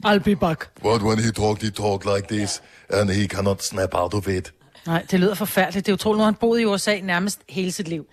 I'll 0.06 0.18
be 0.18 0.36
back. 0.36 0.68
But 0.82 1.02
when 1.02 1.18
he 1.18 1.32
talked, 1.32 1.62
he 1.62 1.70
talked 1.70 2.16
like 2.16 2.28
this, 2.36 2.62
and 2.90 3.10
he 3.10 3.26
cannot 3.26 3.62
snap 3.64 3.88
out 3.92 4.14
of 4.14 4.28
it. 4.28 4.52
Nej, 4.86 5.04
det 5.10 5.20
lyder 5.20 5.34
forfærdeligt. 5.34 5.86
Det 5.86 5.92
er 5.92 5.94
utroligt, 5.94 6.18
har 6.20 6.24
han 6.24 6.34
boet 6.34 6.60
i 6.60 6.64
USA 6.64 7.00
nærmest 7.02 7.40
hele 7.48 7.72
sit 7.72 7.88
liv. 7.88 8.06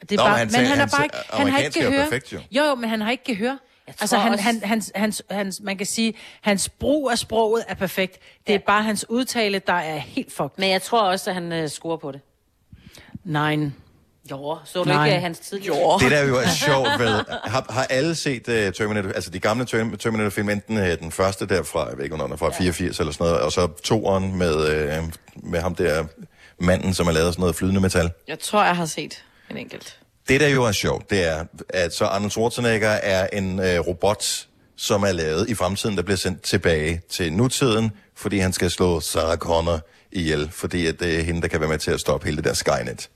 Det 0.00 0.12
er 0.12 0.16
Nå, 0.16 0.22
bare, 0.24 0.30
men 0.30 0.38
han 0.38 0.50
sagde- 0.50 0.66
han 0.66 0.80
er 0.80 0.86
bare 0.86 1.04
ikke, 1.04 1.16
han 1.30 1.48
har 1.48 1.58
ikke 1.58 1.66
amerikanske 1.66 1.80
gehør. 1.80 2.02
perfekt, 2.02 2.32
jo. 2.32 2.38
jo, 2.50 2.64
jo, 2.64 2.74
men 2.74 2.90
han 2.90 3.00
har 3.00 3.10
ikke 3.10 3.24
gehør. 3.24 3.56
Altså, 3.88 4.16
han, 4.18 4.32
også- 4.32 4.42
han, 4.44 4.60
hans, 4.64 4.92
hans, 4.94 5.22
hans, 5.30 5.60
man 5.62 5.76
kan 5.76 5.86
sige, 5.86 6.14
hans 6.40 6.68
brug 6.68 7.10
af 7.10 7.18
sproget 7.18 7.64
er 7.68 7.74
perfekt. 7.74 8.18
Det 8.46 8.54
er 8.54 8.58
bare 8.66 8.82
hans 8.82 9.06
udtale, 9.10 9.58
der 9.66 9.72
er 9.72 9.98
helt 9.98 10.32
fucked. 10.32 10.50
Men 10.58 10.70
jeg 10.70 10.82
tror 10.82 11.00
også, 11.02 11.30
at 11.30 11.34
han 11.34 11.62
uh, 11.62 11.68
scorer 11.68 11.96
på 11.96 12.12
det. 12.12 12.20
Nej. 13.24 13.58
Jo, 14.30 14.58
så 14.64 14.78
du 14.78 14.84
Nej. 14.84 15.04
ikke 15.06 15.16
øh, 15.16 15.22
hans 15.22 15.38
tidligere? 15.38 15.98
Det 16.00 16.10
der 16.10 16.24
jo 16.24 16.36
er 16.36 16.48
sjovt 16.48 16.88
ved, 16.98 17.24
har, 17.44 17.66
har 17.72 17.84
alle 17.90 18.14
set 18.14 18.48
uh, 18.48 18.54
Terminator, 18.54 19.08
altså 19.12 19.30
de 19.30 19.38
gamle 19.38 19.64
Term- 19.64 19.96
Terminator-film, 19.96 20.48
enten 20.48 20.76
uh, 20.78 20.84
den 20.84 21.12
første 21.12 21.46
derfra, 21.46 21.88
jeg 21.88 21.96
ved 21.96 22.04
ikke, 22.04 22.16
om 22.22 22.32
er 22.32 22.36
fra 22.36 22.50
84 22.58 23.00
eller 23.00 23.12
sådan 23.12 23.26
noget, 23.26 23.40
og 23.42 23.52
så 23.52 23.66
toeren 23.84 24.36
med, 24.38 24.54
uh, 25.00 25.04
med 25.50 25.60
ham 25.60 25.74
der 25.74 26.04
manden, 26.60 26.94
som 26.94 27.06
har 27.06 27.12
lavet 27.12 27.34
sådan 27.34 27.40
noget 27.40 27.56
flydende 27.56 27.80
metal. 27.80 28.10
Jeg 28.28 28.38
tror, 28.38 28.64
jeg 28.64 28.76
har 28.76 28.86
set 28.86 29.24
en 29.50 29.56
enkelt. 29.56 29.98
Det, 30.28 30.40
der 30.40 30.48
jo 30.48 30.64
er 30.64 30.72
sjovt, 30.72 31.10
det 31.10 31.24
er, 31.24 31.44
at 31.68 31.94
så 31.94 32.04
Arnold 32.04 32.30
Schwarzenegger 32.30 32.88
er 32.90 33.26
en 33.32 33.60
øh, 33.60 33.78
robot, 33.80 34.46
som 34.76 35.02
er 35.02 35.12
lavet 35.12 35.48
i 35.48 35.54
fremtiden, 35.54 35.96
der 35.96 36.02
bliver 36.02 36.16
sendt 36.16 36.42
tilbage 36.42 37.00
til 37.10 37.32
nutiden, 37.32 37.90
fordi 38.16 38.38
han 38.38 38.52
skal 38.52 38.70
slå 38.70 39.00
Sarah 39.00 39.36
Connor 39.38 39.80
ihjel, 40.12 40.50
fordi 40.52 40.86
at 40.86 41.00
det 41.00 41.18
er 41.18 41.22
hende, 41.22 41.42
der 41.42 41.48
kan 41.48 41.60
være 41.60 41.68
med 41.68 41.78
til 41.78 41.90
at 41.90 42.00
stoppe 42.00 42.24
hele 42.24 42.36
det 42.36 42.44
der 42.44 42.54
Skynet. 42.54 43.08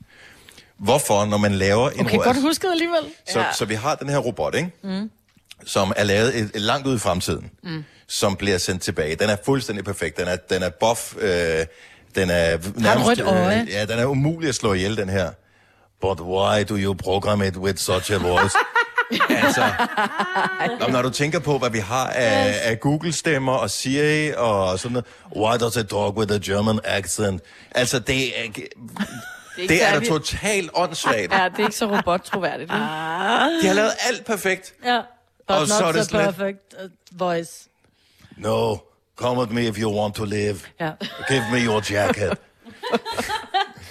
Hvorfor, 0.78 1.24
når 1.24 1.36
man 1.36 1.52
laver 1.54 1.90
en 1.90 2.00
Okay, 2.06 2.16
ro- 2.18 2.22
godt 2.22 2.40
husket 2.40 2.70
alligevel. 2.70 3.02
så, 3.28 3.44
så 3.58 3.64
vi 3.64 3.74
har 3.74 3.94
den 3.94 4.08
her 4.08 4.18
robot, 4.18 4.54
ikke? 4.54 4.70
Mm. 4.84 5.10
som 5.66 5.92
er 5.96 6.04
lavet 6.04 6.36
et, 6.38 6.50
et 6.54 6.60
langt 6.62 6.86
ud 6.86 6.96
i 6.96 6.98
fremtiden, 6.98 7.50
Mm. 7.62 7.84
som 8.08 8.36
bliver 8.36 8.58
sendt 8.58 8.82
tilbage. 8.82 9.14
Den 9.14 9.30
er 9.30 9.36
fuldstændig 9.44 9.84
perfekt. 9.84 10.16
Den 10.18 10.28
er, 10.28 10.36
den 10.36 10.62
er 10.62 10.70
buff. 10.80 11.14
Øh, 11.18 11.66
den 12.14 12.30
er 12.30 12.58
nærmest... 12.80 13.06
rødt 13.08 13.20
øje. 13.20 13.60
Øh, 13.62 13.68
ja, 13.70 13.84
den 13.84 13.98
er 13.98 14.04
umulig 14.06 14.48
at 14.48 14.54
slå 14.54 14.72
ihjel, 14.72 14.96
den 14.96 15.08
her. 15.08 15.30
But 16.00 16.20
why 16.20 16.64
do 16.64 16.76
you 16.76 16.94
program 16.94 17.42
it 17.42 17.56
with 17.56 17.78
such 17.78 18.10
a 18.10 18.18
voice? 18.18 18.54
altså, 19.44 19.64
Nå, 20.80 20.86
når 20.88 21.02
du 21.02 21.10
tænker 21.10 21.38
på, 21.38 21.58
hvad 21.58 21.70
vi 21.70 21.78
har 21.78 22.06
af, 22.10 22.54
af 22.62 22.80
Google-stemmer 22.80 23.52
og 23.52 23.70
Siri 23.70 24.32
og 24.36 24.78
sådan 24.78 24.92
noget. 24.92 25.06
Why 25.36 25.58
does 25.60 25.76
it 25.76 25.88
talk 25.88 26.16
with 26.16 26.32
a 26.34 26.38
German 26.52 26.80
accent? 26.84 27.42
Altså, 27.70 27.98
det 27.98 28.38
er, 28.38 28.42
ikke 28.42 28.68
det 29.56 29.84
er 29.84 30.00
da 30.00 30.06
totalt 30.06 30.70
åndssvagt. 30.74 31.32
Ja, 31.32 31.48
det 31.48 31.58
er 31.58 31.64
ikke 31.64 31.76
så 31.76 31.86
robot-troværdigt. 31.96 32.70
vel? 32.72 32.78
De 32.80 33.66
har 33.66 33.72
lavet 33.74 33.92
alt 34.08 34.24
perfekt. 34.26 34.74
Ja. 34.84 35.00
But 35.48 35.56
Og 35.56 35.60
not 35.60 35.68
så 35.68 35.84
er 35.84 35.92
det 35.92 36.04
so 36.04 36.08
slet- 36.10 36.24
perfect 36.34 36.74
uh, 36.84 36.90
voice. 37.20 37.52
No, 38.36 38.76
come 39.16 39.40
with 39.40 39.52
me 39.52 39.62
if 39.66 39.78
you 39.78 40.00
want 40.00 40.14
to 40.14 40.24
live. 40.24 40.56
Ja. 40.80 40.90
Give 41.28 41.44
me 41.52 41.58
your 41.64 41.82
jacket. 41.90 42.32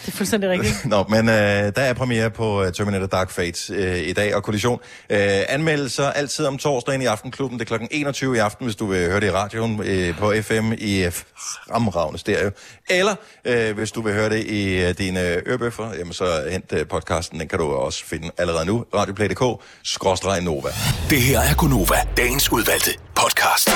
Det 0.09 0.15
er 0.15 0.17
fuldstændig 0.17 0.49
rigtigt. 0.49 0.85
Nå, 0.93 1.05
men 1.09 1.29
øh, 1.29 1.35
der 1.35 1.71
er 1.81 1.93
premiere 1.93 2.29
på 2.29 2.63
øh, 2.63 2.73
Terminator 2.73 3.05
Dark 3.05 3.31
Fate 3.31 3.73
øh, 3.73 3.97
i 3.97 4.13
dag, 4.13 4.35
og 4.35 4.43
kollision. 4.43 4.79
Øh, 5.09 5.19
anmeldelser 5.49 6.11
altid 6.11 6.45
om 6.45 6.57
torsdagen 6.57 7.01
i 7.01 7.05
Aftenklubben. 7.05 7.59
Det 7.59 7.65
er 7.65 7.67
klokken 7.67 7.87
21 7.91 8.35
i 8.35 8.39
aften, 8.39 8.65
hvis 8.65 8.75
du 8.75 8.85
vil 8.85 9.07
høre 9.07 9.19
det 9.19 9.27
i 9.27 9.31
radioen 9.31 9.81
øh, 9.83 10.17
på 10.17 10.33
FM 10.41 10.71
i 10.77 11.03
øh, 11.03 11.11
fremragende 11.11 12.19
stereo. 12.19 12.51
Eller 12.89 13.15
øh, 13.45 13.75
hvis 13.75 13.91
du 13.91 14.01
vil 14.01 14.13
høre 14.13 14.29
det 14.29 14.45
i 14.45 14.85
øh, 14.85 14.97
dine 14.97 15.47
ørebøffer, 15.47 15.93
jamen 15.97 16.13
så 16.13 16.47
hent 16.51 16.73
øh, 16.73 16.87
podcasten. 16.87 17.39
Den 17.39 17.47
kan 17.47 17.59
du 17.59 17.65
også 17.65 18.05
finde 18.05 18.31
allerede 18.37 18.65
nu. 18.65 18.85
Radioplay.dk, 18.95 19.63
skråstreg 19.83 20.41
Nova. 20.41 20.69
Det 21.09 21.21
her 21.21 21.39
er 21.39 21.55
Gunova, 21.55 21.95
dagens 22.17 22.51
udvalgte 22.51 22.91
podcast. 23.15 23.69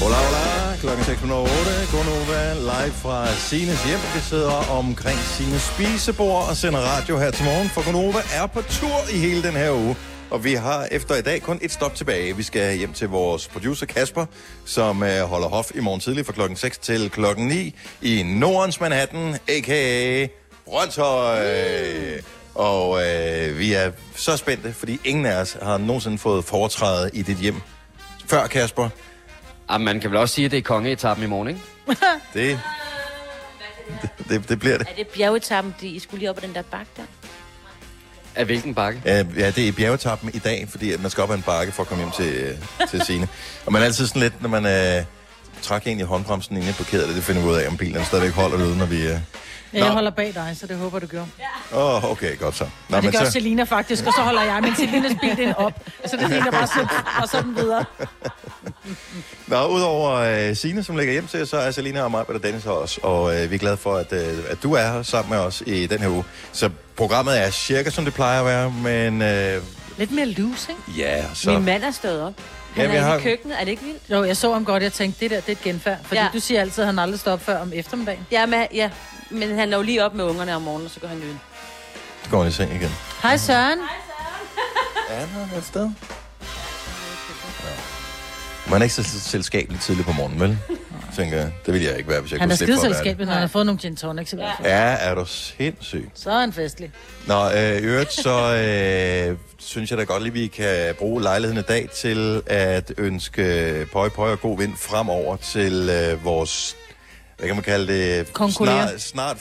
Hola, 0.00 0.16
hola. 0.16 0.47
Klokken 0.80 1.04
6.08. 1.04 1.96
Gunova 1.96 2.54
live 2.54 2.92
fra 2.92 3.34
Sines 3.34 3.84
hjem. 3.84 3.98
Vi 4.14 4.20
sidder 4.20 4.70
omkring 4.70 5.18
Sines 5.18 5.62
spisebord 5.62 6.48
og 6.48 6.56
sender 6.56 6.78
radio 6.78 7.18
her 7.18 7.30
til 7.30 7.44
morgen. 7.44 7.68
For 7.68 7.84
Gunova 7.84 8.18
er 8.34 8.46
på 8.46 8.62
tur 8.62 8.98
i 9.14 9.18
hele 9.18 9.42
den 9.42 9.52
her 9.52 9.72
uge. 9.72 9.96
Og 10.30 10.44
vi 10.44 10.54
har 10.54 10.88
efter 10.90 11.14
i 11.14 11.22
dag 11.22 11.42
kun 11.42 11.58
et 11.62 11.72
stop 11.72 11.94
tilbage. 11.94 12.36
Vi 12.36 12.42
skal 12.42 12.76
hjem 12.76 12.92
til 12.92 13.08
vores 13.08 13.48
producer 13.48 13.86
Kasper, 13.86 14.26
som 14.64 15.02
øh, 15.02 15.20
holder 15.20 15.48
hof 15.48 15.70
i 15.74 15.80
morgen 15.80 16.00
tidlig 16.00 16.26
fra 16.26 16.32
klokken 16.32 16.56
6 16.56 16.78
til 16.78 17.10
klokken 17.10 17.46
9 17.46 17.74
i 18.02 18.22
Nordens 18.22 18.80
Manhattan, 18.80 19.36
a.k.a. 19.48 20.26
Brøndshøj. 20.64 22.20
Og 22.54 23.02
øh, 23.02 23.58
vi 23.58 23.72
er 23.72 23.90
så 24.16 24.36
spændte, 24.36 24.72
fordi 24.72 25.00
ingen 25.04 25.26
af 25.26 25.40
os 25.40 25.56
har 25.62 25.78
nogensinde 25.78 26.18
fået 26.18 26.44
foretræde 26.44 27.10
i 27.12 27.22
dit 27.22 27.36
hjem 27.36 27.60
før, 28.28 28.46
Kasper. 28.46 28.88
Ah, 29.68 29.80
man 29.80 30.00
kan 30.00 30.10
vel 30.10 30.18
også 30.18 30.34
sige, 30.34 30.44
at 30.44 30.50
det 30.50 30.58
er 30.58 30.62
kongeetappen 30.62 31.24
i 31.24 31.28
morgen, 31.28 31.48
ikke? 31.48 31.60
Det, 32.34 32.60
det, 34.02 34.10
det, 34.28 34.48
det 34.48 34.58
bliver 34.58 34.78
det. 34.78 34.86
Er 34.90 34.94
det 34.94 35.06
bjergetappen, 35.08 35.74
de 35.80 35.88
I 35.88 35.98
skulle 35.98 36.18
lige 36.18 36.30
op 36.30 36.36
ad 36.36 36.42
den 36.42 36.54
der 36.54 36.62
bakke 36.62 36.90
der? 36.96 37.02
Af 38.34 38.44
hvilken 38.44 38.74
bakke? 38.74 39.02
Ja, 39.04 39.24
ja, 39.36 39.50
det 39.50 39.68
er 39.68 39.72
bjergetappen 39.72 40.30
i 40.34 40.38
dag, 40.38 40.66
fordi 40.70 40.92
at 40.92 41.02
man 41.02 41.10
skal 41.10 41.22
op 41.22 41.30
ad 41.30 41.36
en 41.36 41.42
bakke 41.42 41.72
for 41.72 41.82
at 41.82 41.88
komme 41.88 42.04
hjem 42.04 42.12
til, 42.12 42.34
øh, 42.34 42.88
til 42.88 43.00
Signe. 43.06 43.28
Og 43.66 43.72
man 43.72 43.82
er 43.82 43.86
altid 43.86 44.06
sådan 44.06 44.22
lidt, 44.22 44.42
når 44.42 44.48
man 44.48 44.66
øh, 44.66 45.04
trækker 45.62 45.90
ind 45.90 46.00
i 46.00 46.02
håndbremsen 46.02 46.56
inde 46.56 46.72
på 46.72 46.84
parkeret, 46.84 47.14
det 47.14 47.24
finder 47.24 47.42
vi 47.42 47.48
ud 47.48 47.54
af, 47.54 47.68
om 47.68 47.76
bilen 47.76 48.04
stadigvæk 48.04 48.32
holder 48.32 48.56
derude, 48.56 48.78
når 48.78 48.86
vi... 48.86 49.06
Øh... 49.06 49.18
Jeg 49.72 49.90
holder 49.90 50.10
bag 50.10 50.34
dig, 50.34 50.56
så 50.60 50.66
det 50.66 50.76
håber 50.76 50.98
du 50.98 51.06
gør. 51.06 51.24
Åh, 51.72 52.04
oh, 52.04 52.10
okay, 52.10 52.38
godt 52.38 52.56
så. 52.56 52.68
Nå, 52.88 52.96
og 52.96 53.02
det 53.02 53.12
gør 53.12 53.24
så, 53.24 53.30
Selina 53.30 53.62
faktisk, 53.62 54.06
og 54.06 54.12
så 54.12 54.20
holder 54.20 54.42
jeg 54.42 54.62
min 54.62 54.74
Selinas 54.76 55.12
bil 55.20 55.36
den 55.36 55.54
op. 55.54 55.72
Så 56.06 56.16
det 56.16 56.30
ligger 56.30 56.50
bare 56.50 56.66
sådan, 56.66 56.88
og 57.22 57.28
sådan 57.28 57.56
videre. 57.56 57.84
Nå, 59.46 59.66
udover 59.66 60.10
øh, 60.10 60.56
Signe, 60.56 60.84
som 60.84 60.96
ligger 60.96 61.12
hjem 61.12 61.26
til, 61.26 61.46
så 61.46 61.56
er 61.56 61.70
Selina 61.70 62.02
og 62.02 62.10
mig 62.10 62.24
og 62.28 62.42
Dennis 62.42 62.64
her 62.64 62.70
også. 62.70 63.00
Og 63.02 63.36
øh, 63.36 63.50
vi 63.50 63.54
er 63.54 63.58
glade 63.58 63.76
for, 63.76 63.94
at, 63.96 64.12
øh, 64.12 64.38
at 64.48 64.62
du 64.62 64.72
er 64.74 64.92
her 64.92 65.02
sammen 65.02 65.30
med 65.30 65.38
os 65.38 65.62
i 65.66 65.86
den 65.86 65.98
her 66.00 66.08
uge. 66.08 66.24
Så 66.52 66.70
programmet 66.96 67.38
er 67.40 67.50
cirka, 67.50 67.90
som 67.90 68.04
det 68.04 68.14
plejer 68.14 68.40
at 68.40 68.46
være, 68.46 68.70
men 68.70 69.22
øh, 69.22 69.62
Lidt 69.98 70.10
mere 70.12 70.26
loose, 70.26 70.70
ikke? 70.72 71.00
ja, 71.02 71.24
så... 71.34 71.50
Min 71.50 71.64
mand 71.64 71.84
er 71.84 71.90
stået 71.90 72.22
op. 72.22 72.32
Han 72.74 72.90
Ja, 72.90 72.96
er 72.96 73.00
har- 73.02 73.16
i 73.18 73.20
køkkenet. 73.22 73.60
Er 73.60 73.64
det 73.64 73.70
ikke 73.70 73.82
vildt? 73.84 74.02
Jo, 74.10 74.24
jeg 74.24 74.36
så 74.36 74.52
ham 74.52 74.64
godt, 74.64 74.82
jeg 74.82 74.92
tænkte, 74.92 75.20
det 75.20 75.30
der, 75.30 75.36
det 75.40 75.48
er 75.48 75.52
et 75.52 75.62
genfærd. 75.62 75.96
Fordi 76.04 76.20
Ja. 76.20 76.28
du 76.34 76.40
siger 76.40 76.60
altid, 76.60 76.82
at 76.82 76.86
han 76.86 76.98
aldrig 76.98 77.20
står 77.20 77.32
op 77.32 77.44
før 77.44 77.58
om 77.58 77.72
eftermiddagen. 77.74 78.26
Ja, 78.32 78.46
men, 78.46 78.66
ja, 78.74 78.90
men 79.30 79.54
han 79.58 79.72
jo 79.72 79.82
lige 79.82 80.04
op 80.04 80.14
med 80.14 80.24
ungerne 80.24 80.56
om 80.56 80.62
morgenen, 80.62 80.86
og 80.86 80.90
så 80.92 81.00
går 81.00 81.08
han 81.08 81.18
lyden. 81.20 81.40
Så 82.24 82.30
går 82.30 82.38
han 82.38 82.48
i 82.48 82.52
seng 82.52 82.74
igen. 82.74 82.90
Hej 83.22 83.36
Søren. 83.36 83.78
Er 85.10 85.14
han 85.26 85.58
et 85.58 85.64
sted? 85.64 85.90
Man 88.70 88.80
er 88.80 88.82
ikke 88.82 88.94
så 88.94 89.02
selskabelig 89.20 89.80
tidligt 89.80 90.06
på 90.06 90.12
morgenen, 90.12 90.40
vel? 90.40 90.58
Tænker 91.16 91.36
jeg. 91.36 91.52
Det 91.66 91.74
ville 91.74 91.88
jeg 91.88 91.98
ikke 91.98 92.10
være, 92.10 92.20
hvis 92.20 92.32
jeg 92.32 92.40
Han 92.40 92.48
kunne 92.48 92.52
er 92.52 92.56
slippe 92.56 92.74
for 92.74 92.80
at 92.80 92.84
være 92.84 92.94
skideselskabet, 92.94 93.26
når 93.26 93.32
han 93.32 93.40
har 93.40 93.48
fået 93.48 93.66
nogle 93.66 93.80
gin 93.80 93.96
tonics 93.96 94.32
i 94.32 94.36
hvert 94.36 94.50
fald. 94.56 94.68
det. 94.68 94.74
Ja, 94.74 94.96
er 95.00 95.14
du 95.14 95.24
sindssyg. 95.26 96.10
Så 96.14 96.30
er 96.30 96.40
han 96.40 96.52
festlig. 96.52 96.90
Nå, 97.26 97.50
øh, 97.50 97.76
i 97.76 97.80
øvrigt, 97.80 98.12
så 98.12 98.54
øh, 99.30 99.36
synes 99.58 99.90
jeg 99.90 99.98
da 99.98 100.04
godt 100.04 100.22
lige, 100.22 100.32
vi 100.32 100.46
kan 100.46 100.94
bruge 100.98 101.22
lejligheden 101.22 101.58
i 101.58 101.66
dag 101.68 101.88
til 101.90 102.42
at 102.46 102.92
ønske 102.98 103.86
pøj, 103.92 104.08
pøj 104.08 104.32
og 104.32 104.40
god 104.40 104.58
vind 104.58 104.76
fremover 104.76 105.36
til 105.36 105.90
øh, 105.92 106.24
vores, 106.24 106.76
hvad 107.38 107.46
kan 107.46 107.56
man 107.56 107.64
kalde 107.64 107.92
det, 107.92 108.28
snart, 108.52 109.00
snart 109.00 109.36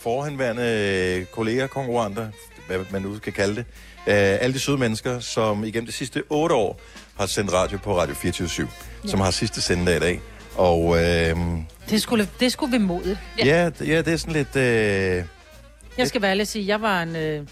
forhenværende 0.00 1.26
kolleger, 1.32 1.66
konkurrenter, 1.66 2.28
hvad 2.66 2.78
man 2.90 3.02
nu 3.02 3.16
skal 3.16 3.32
kalde 3.32 3.54
det. 3.54 3.64
Øh, 4.06 4.14
alle 4.14 4.54
de 4.54 4.58
søde 4.58 4.78
mennesker, 4.78 5.20
som 5.20 5.64
igennem 5.64 5.86
de 5.86 5.92
sidste 5.92 6.22
otte 6.30 6.54
år 6.54 6.80
har 7.18 7.26
sendt 7.26 7.52
radio 7.52 7.78
på 7.78 7.98
Radio 7.98 8.14
24 8.14 8.68
ja. 9.04 9.10
som 9.10 9.20
har 9.20 9.30
sidste 9.30 9.62
sendedag 9.62 9.96
i 9.96 10.00
dag. 10.00 10.20
Og 10.56 10.96
øh, 11.04 11.36
Det 11.90 12.02
skulle, 12.02 12.28
det 12.40 12.52
skulle 12.52 12.72
vi 12.72 12.78
modigt. 12.84 13.18
ja. 13.38 13.44
Ja, 13.46 13.70
ja, 13.86 13.98
det 14.02 14.08
er 14.12 14.16
sådan 14.16 14.32
lidt... 14.32 14.56
Øh, 14.56 15.24
Jeg 15.98 16.08
skal 16.08 16.22
være 16.22 16.30
ærlig 16.30 16.40
at 16.42 16.48
sige, 16.48 16.66
jeg 16.66 16.82
var 16.82 17.02
en... 17.02 17.16
Øh, 17.16 17.46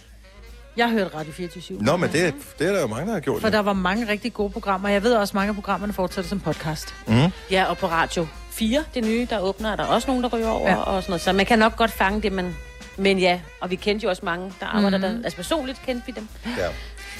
jeg 0.77 0.91
hørte 0.91 1.17
Radio 1.17 1.33
24 1.33 1.83
Nå, 1.83 1.97
men 1.97 2.13
det, 2.13 2.35
det 2.59 2.69
er 2.69 2.73
der 2.73 2.81
jo 2.81 2.87
mange, 2.87 3.07
der 3.07 3.13
har 3.13 3.21
gjort. 3.21 3.41
For 3.41 3.49
jo. 3.49 3.53
der 3.53 3.59
var 3.59 3.73
mange 3.73 4.09
rigtig 4.09 4.33
gode 4.33 4.51
programmer. 4.51 4.89
Jeg 4.89 5.03
ved 5.03 5.15
også, 5.15 5.31
at 5.31 5.35
mange 5.35 5.49
af 5.49 5.55
programmerne 5.55 5.93
fortsætter 5.93 6.29
som 6.29 6.41
podcast. 6.41 6.95
Mm. 7.07 7.15
Ja, 7.51 7.65
og 7.65 7.79
på 7.79 7.87
Radio 7.87 8.27
4, 8.51 8.85
det 8.95 9.05
nye, 9.05 9.27
der 9.31 9.39
åbner, 9.41 9.73
er 9.73 9.77
der 9.77 9.85
også 9.85 10.09
nogen, 10.09 10.23
der 10.23 10.29
ryger 10.29 10.49
over 10.49 10.71
Ja. 10.71 10.77
og 10.77 11.03
sådan 11.03 11.11
noget. 11.11 11.23
Så 11.23 11.33
man 11.33 11.47
kan 11.47 11.59
nok 11.59 11.77
godt 11.77 11.91
fange 11.91 12.23
det, 12.23 12.33
men, 12.33 12.57
men 12.97 13.19
ja, 13.19 13.41
og 13.61 13.71
vi 13.71 13.77
kendte 13.77 14.05
jo 14.05 14.11
også 14.11 14.25
mange, 14.25 14.53
der 14.61 14.67
arbejder 14.67 14.99
mm. 14.99 15.03
der. 15.03 15.25
Altså 15.25 15.37
personligt 15.37 15.81
kendte 15.87 16.07
vi 16.07 16.13
dem. 16.17 16.29
Ja. 16.59 16.67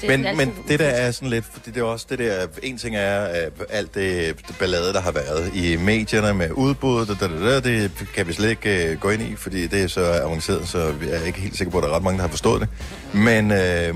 Det 0.01 0.09
Men, 0.09 0.37
men 0.37 0.53
det 0.67 0.79
der 0.79 0.85
er 0.85 1.11
sådan 1.11 1.29
lidt, 1.29 1.45
fordi 1.45 1.71
det 1.71 1.79
er 1.79 1.83
også 1.83 2.05
det 2.09 2.19
der, 2.19 2.47
en 2.63 2.77
ting 2.77 2.95
er 2.95 3.29
øh, 3.29 3.51
alt 3.69 3.95
det, 3.95 4.35
det 4.47 4.55
ballade, 4.59 4.93
der 4.93 5.01
har 5.01 5.11
været 5.11 5.51
i 5.55 5.75
medierne 5.75 6.33
med 6.33 6.51
udbud, 6.51 7.05
da, 7.05 7.13
da, 7.13 7.59
da, 7.59 7.59
det 7.59 7.91
kan 8.15 8.27
vi 8.27 8.33
slet 8.33 8.49
ikke 8.49 8.91
øh, 8.91 8.99
gå 8.99 9.09
ind 9.09 9.21
i, 9.21 9.35
fordi 9.35 9.67
det 9.67 9.83
er 9.83 9.87
så 9.87 10.01
avanceret, 10.01 10.67
så 10.67 10.93
jeg 11.01 11.21
er 11.21 11.25
ikke 11.25 11.39
helt 11.39 11.57
sikker 11.57 11.71
på, 11.71 11.77
at 11.77 11.83
der 11.83 11.89
er 11.89 11.95
ret 11.95 12.03
mange, 12.03 12.17
der 12.17 12.23
har 12.23 12.29
forstået 12.29 12.61
det. 12.61 12.69
Men, 13.13 13.51
øh, 13.51 13.95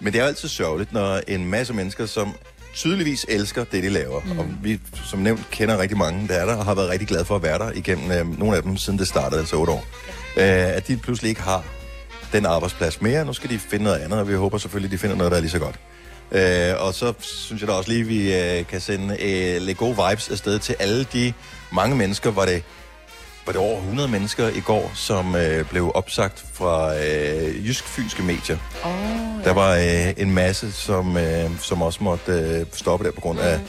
men 0.00 0.12
det 0.12 0.14
er 0.14 0.22
jo 0.22 0.28
altid 0.28 0.48
sørgeligt, 0.48 0.92
når 0.92 1.20
en 1.28 1.50
masse 1.50 1.74
mennesker, 1.74 2.06
som 2.06 2.34
tydeligvis 2.74 3.26
elsker 3.28 3.64
det, 3.64 3.82
de 3.82 3.88
laver, 3.88 4.20
mm. 4.24 4.38
og 4.38 4.46
vi 4.62 4.80
som 5.04 5.18
nævnt 5.18 5.50
kender 5.50 5.78
rigtig 5.78 5.98
mange, 5.98 6.28
der 6.28 6.34
er 6.34 6.46
der, 6.46 6.56
og 6.56 6.64
har 6.64 6.74
været 6.74 6.90
rigtig 6.90 7.08
glade 7.08 7.24
for 7.24 7.36
at 7.36 7.42
være 7.42 7.58
der 7.58 7.72
igennem 7.72 8.10
øh, 8.10 8.38
nogle 8.38 8.56
af 8.56 8.62
dem, 8.62 8.76
siden 8.76 8.98
det 8.98 9.08
startede, 9.08 9.40
altså 9.40 9.56
otte 9.56 9.72
år, 9.72 9.86
øh, 10.36 10.76
at 10.76 10.88
de 10.88 10.96
pludselig 10.96 11.28
ikke 11.28 11.42
har 11.42 11.64
den 12.32 12.46
arbejdsplads 12.46 13.00
mere. 13.02 13.24
Nu 13.24 13.32
skal 13.32 13.50
de 13.50 13.58
finde 13.58 13.84
noget 13.84 13.98
andet, 13.98 14.18
og 14.20 14.28
vi 14.28 14.34
håber 14.34 14.58
selvfølgelig, 14.58 14.90
de 14.90 14.98
finder 14.98 15.16
noget, 15.16 15.30
der 15.30 15.36
er 15.36 15.40
lige 15.42 15.50
så 15.50 15.58
godt. 15.58 15.76
Øh, 16.32 16.86
og 16.86 16.94
så 16.94 17.12
synes 17.20 17.62
jeg 17.62 17.68
da 17.68 17.72
også 17.72 17.90
lige, 17.90 18.04
vi 18.04 18.34
øh, 18.34 18.66
kan 18.66 18.80
sende 18.80 19.16
øh, 19.22 19.62
lidt 19.62 19.78
gode 19.78 19.96
vibes 20.08 20.28
afsted 20.28 20.58
til 20.58 20.76
alle 20.78 21.04
de 21.12 21.32
mange 21.72 21.96
mennesker. 21.96 22.30
Var 22.30 22.44
det, 22.44 22.62
var 23.46 23.52
det 23.52 23.60
over 23.62 23.78
100 23.78 24.08
mennesker 24.08 24.48
i 24.48 24.60
går, 24.60 24.92
som 24.94 25.36
øh, 25.36 25.64
blev 25.64 25.92
opsagt 25.94 26.44
fra 26.54 26.96
øh, 26.96 27.66
jysk-fynske 27.68 28.22
medier. 28.22 28.56
Oh, 28.84 29.44
Der 29.44 29.52
var 29.52 29.74
øh, 29.76 30.12
en 30.16 30.30
masse, 30.34 30.72
som, 30.72 31.16
øh, 31.16 31.50
som 31.60 31.82
også 31.82 32.04
måtte 32.04 32.32
øh, 32.32 32.66
stoppe 32.72 33.06
der 33.06 33.12
på 33.12 33.20
grund 33.20 33.40
af 33.40 33.60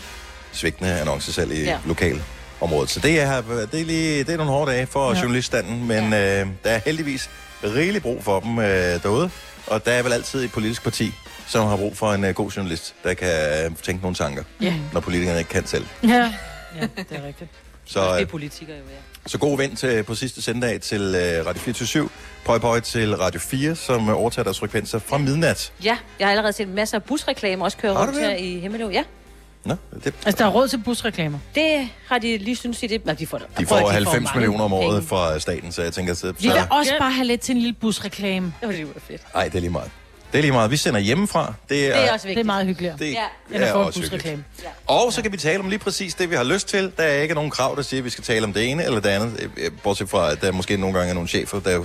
svigtende 0.52 1.00
annoncesalg 1.00 1.52
i 1.52 1.64
Ja. 1.64 1.70
ja. 1.72 1.78
lokale 1.86 2.24
området. 2.62 2.90
Så 2.90 3.00
det 3.00 3.22
er, 3.22 3.42
det 3.72 3.82
er, 3.82 3.86
lige, 3.86 4.24
det 4.24 4.30
er 4.34 4.38
nogle 4.38 4.52
hårde 4.52 4.72
dage 4.72 4.88
for 4.88 5.10
ja. 5.10 5.16
Ja. 5.16 5.22
journaliststanden, 5.22 5.88
men 5.88 6.14
ja. 6.14 6.42
øh, 6.42 6.48
der 6.64 6.70
er 6.70 6.80
heldigvis 6.86 7.30
rigeligt 7.64 8.04
brug 8.04 8.24
for 8.24 8.40
dem 8.40 8.60
øh, 8.60 8.66
derude. 9.04 9.30
Og 9.68 9.86
der 9.86 9.92
er 9.92 10.04
vel 10.04 10.14
altid 10.14 10.44
et 10.44 10.52
politisk 10.52 10.84
parti, 10.84 11.12
som 11.48 11.68
har 11.68 11.78
brug 11.78 11.98
for 11.98 12.14
en 12.14 12.24
øh, 12.24 12.34
god 12.34 12.52
journalist, 12.52 12.96
der 13.04 13.14
kan 13.14 13.30
øh, 13.66 13.76
tænke 13.84 14.02
nogle 14.02 14.16
tanker, 14.16 14.44
Ja. 14.62 14.74
når 14.94 15.00
politikerne 15.00 15.40
ikke 15.40 15.50
kan 15.50 15.66
selv. 15.68 15.86
Ja, 16.04 16.10
ja 16.10 16.82
det 16.82 17.06
er 17.12 17.28
rigtigt. 17.28 17.50
Så, 17.86 18.00
Det 18.00 18.08
er 18.10 18.20
øh, 18.22 18.28
politikere 18.28 18.76
jo, 18.78 18.84
ja. 18.84 19.30
så 19.30 19.38
god 19.38 19.58
vind 19.58 19.76
til, 19.78 20.04
på 20.04 20.16
sidste 20.16 20.42
sendedag 20.42 20.82
til 20.82 21.02
øh, 21.02 21.46
Radio 21.46 21.62
24 21.62 22.10
Pøj 22.46 22.58
Pøj 22.60 22.80
til 22.80 23.16
Radio 23.18 23.40
4, 23.40 23.76
som 23.76 24.10
øh, 24.10 24.16
overtager 24.18 24.44
deres 24.44 24.60
frekvenser 24.60 25.00
fra 25.00 25.18
midnat. 25.18 25.74
Ja, 25.84 25.98
jeg 26.20 26.28
har 26.28 26.32
allerede 26.32 26.54
set 26.54 26.68
masser 26.68 26.98
af 26.98 27.04
busreklamer 27.04 27.66
også 27.66 27.78
køre 27.78 27.92
rundt 28.02 28.20
her 28.20 28.36
i 28.36 28.60
Himmeløv. 28.60 28.90
Ja, 28.90 29.04
Nå, 29.66 29.76
det, 30.04 30.14
Altså, 30.26 30.44
der 30.44 30.50
er 30.50 30.54
råd 30.54 30.68
til 30.68 30.78
busreklamer. 30.78 31.40
det 31.56 31.90
har 32.08 32.18
de 32.18 32.38
lige 32.38 32.56
synes 32.56 32.84
i 32.84 32.88
det. 32.88 33.06
Nej, 33.06 33.16
de 33.16 33.28
får, 33.28 33.42
de 33.60 33.66
får 33.66 33.76
de 33.80 33.92
90 33.92 34.14
mange 34.24 34.30
millioner 34.40 34.64
om 34.64 34.74
året 34.74 34.96
penge. 34.96 35.08
fra 35.08 35.40
staten, 35.40 35.72
så 35.72 35.82
jeg 35.84 35.94
tænker, 35.94 36.14
så, 36.14 36.28
Vi 36.28 36.34
vil 36.48 36.52
så 36.52 36.68
også 36.72 36.94
bare 37.00 37.12
have 37.12 37.26
lidt 37.28 37.42
til 37.42 37.56
en 37.56 37.62
lille 37.62 37.76
busreklame. 37.82 38.54
Det 38.62 38.68
var 38.68 38.74
det 38.76 38.86
var 38.88 39.02
fedt. 39.08 39.22
ej, 39.36 39.44
det 39.46 39.56
er 39.56 39.60
lige 39.60 39.70
meget. 39.72 39.92
Det 40.32 40.38
er 40.38 40.42
lige 40.42 40.52
meget. 40.52 40.72
Vi 40.72 40.78
sender 40.78 41.00
hjemmefra. 41.00 41.54
Det 41.70 41.88
er, 41.88 41.94
Det 42.00 42.08
er 42.10 42.14
også 42.14 42.24
Det 42.24 42.24
er 42.24 42.28
vigtigt. 42.28 42.46
meget 42.46 42.66
hyggeligere. 42.66 42.96
Det 43.00 43.12
Ja. 43.12 43.24
Er 43.54 43.72
få 43.74 43.80
en 43.80 43.86
også 43.86 44.00
busreklame. 44.02 44.44
Og 44.88 45.14
så 45.14 45.22
kan 45.22 45.32
vi 45.32 45.38
tale 45.38 45.60
om 45.60 45.70
lige 45.70 45.80
præcis 45.80 46.14
det, 46.16 46.30
vi 46.30 46.36
har 46.36 46.44
lyst 46.44 46.68
til. 46.68 46.92
Der 46.98 47.04
er 47.04 47.22
ikke 47.22 47.34
nogen 47.34 47.50
krav, 47.52 47.76
der 47.76 47.82
siger, 47.82 48.02
at 48.02 48.06
vi 48.06 48.10
skal 48.10 48.24
tale 48.24 48.44
om 48.46 48.54
det 48.54 48.72
ene 48.72 48.84
eller 48.86 49.00
det 49.00 49.10
andet. 49.10 49.40
øh, 49.44 49.50
øh, 49.66 49.72
Bortset 49.84 50.10
fra, 50.10 50.32
at 50.32 50.42
der 50.42 50.52
måske 50.52 50.78
nogle 50.78 50.98
gange 50.98 51.10
er 51.10 51.14
nogle 51.14 51.30
chefer, 51.30 51.60
der 51.60 51.84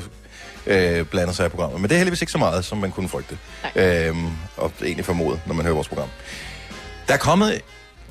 øh, 0.67 1.07
blander 1.07 1.33
sig 1.35 1.47
i 1.47 1.49
programmet. 1.49 1.81
Men 1.81 1.89
det 1.91 1.95
er 1.95 1.99
heldigvis 1.99 2.23
ikke 2.23 2.33
så 2.33 2.39
meget, 2.39 2.65
som 2.65 2.79
man 2.79 2.91
kunne 2.91 3.09
frygte. 3.09 3.39
Øhm, 3.77 4.27
og 4.57 4.73
egentlig 4.83 5.05
formode, 5.05 5.41
når 5.47 5.55
man 5.55 5.65
hører 5.65 5.75
vores 5.75 5.89
program. 5.89 6.09
Der 7.09 7.15
er 7.15 7.19
kommet, 7.19 7.61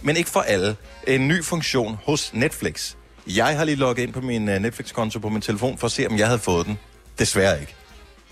men 0.02 0.18
ikke 0.18 0.30
for 0.30 0.40
alle, 0.40 0.76
en 1.08 1.28
ny 1.28 1.44
funktion 1.44 2.00
hos 2.06 2.34
Netflix. 2.34 2.96
Jeg 3.28 3.58
har 3.58 3.64
lige 3.64 3.76
logget 3.76 4.04
ind 4.04 4.14
på 4.14 4.22
min 4.22 4.50
øh, 4.50 4.60
Netflix-konto 4.60 5.20
på 5.20 5.30
min 5.30 5.42
telefon 5.42 5.78
for 5.78 5.86
at 5.86 5.92
se, 5.92 6.08
om 6.08 6.18
jeg 6.18 6.28
havde 6.28 6.40
fået 6.40 6.66
den. 6.66 6.80
Desværre 7.20 7.62
ikke. 7.62 7.76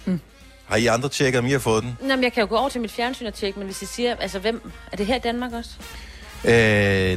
Mm. 0.05 0.19
Har 0.65 0.75
I 0.75 0.85
andre 0.85 1.09
tjekket, 1.09 1.39
om 1.39 1.45
I 1.45 1.51
har 1.51 1.59
fået 1.59 1.83
den? 1.83 1.97
Nå, 2.01 2.07
men 2.07 2.23
jeg 2.23 2.33
kan 2.33 2.41
jo 2.41 2.49
gå 2.49 2.55
over 2.55 2.69
til 2.69 2.81
mit 2.81 2.91
fjernsyn 2.91 3.25
og 3.25 3.33
tjekke, 3.33 3.59
men 3.59 3.65
hvis 3.65 3.81
I 3.81 3.85
siger, 3.85 4.15
altså 4.15 4.39
hvem, 4.39 4.71
er 4.91 4.97
det 4.97 5.05
her 5.05 5.15
i 5.15 5.19
Danmark 5.19 5.53
også? 5.53 5.69
Øh, 6.45 6.51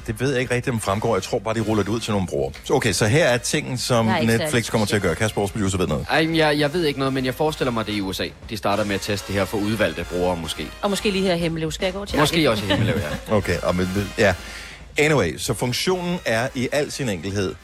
det 0.07 0.21
ved 0.21 0.31
jeg 0.31 0.41
ikke 0.41 0.55
rigtigt, 0.55 0.75
om 0.75 0.81
fremgår. 0.81 1.17
Jeg 1.17 1.23
tror 1.23 1.39
bare, 1.39 1.55
de 1.55 1.61
ruller 1.61 1.83
det 1.83 1.91
ud 1.91 2.01
til 2.01 2.13
nogle 2.13 2.27
brugere. 2.27 2.53
Så 2.65 2.75
Okay, 2.75 2.93
så 2.93 3.07
her 3.07 3.25
er 3.25 3.39
tingen, 3.39 3.79
som 3.79 4.09
er 4.09 4.17
ikke 4.17 4.37
Netflix 4.37 4.71
kommer 4.71 4.87
til 4.87 4.97
at 4.97 5.03
gøre. 5.03 5.15
Kasper, 5.15 5.41
vores 5.41 5.53
producer, 5.53 5.79
ved 5.79 5.87
noget. 5.87 6.07
Ej, 6.11 6.37
jeg, 6.37 6.59
jeg 6.59 6.73
ved 6.73 6.85
ikke 6.85 6.99
noget, 6.99 7.15
men 7.15 7.25
jeg 7.25 7.35
forestiller 7.35 7.71
mig 7.71 7.87
det 7.87 7.93
er 7.93 7.97
i 7.97 8.01
USA. 8.01 8.29
De 8.51 8.57
starter 8.57 8.85
med 8.85 8.95
at 8.95 9.01
teste 9.01 9.27
det 9.27 9.35
her 9.35 9.45
for 9.45 9.59
udvalgte 9.59 10.07
brugere 10.11 10.37
måske. 10.37 10.67
Og 10.83 10.91
måske 10.91 11.11
lige 11.11 11.25
her 11.25 11.35
i 11.35 11.39
Himmeløv. 11.39 11.71
Skal 11.73 11.87
jeg 11.87 11.95
gå 11.95 12.05
til? 12.05 12.19
Måske 12.19 12.51
også 12.51 12.65
i 12.65 12.69
Himmeløv, 12.69 12.97
ja. 12.97 13.35
Okay, 13.37 13.59
og 13.63 13.77
men, 13.77 14.13
ja. 14.19 14.35
Anyway, 14.99 15.39
så 15.39 15.55
funktionen 15.55 16.19
er 16.25 16.49
i 16.55 16.69
al 16.73 16.93
sin 16.93 17.09
enkelhed, 17.09 17.55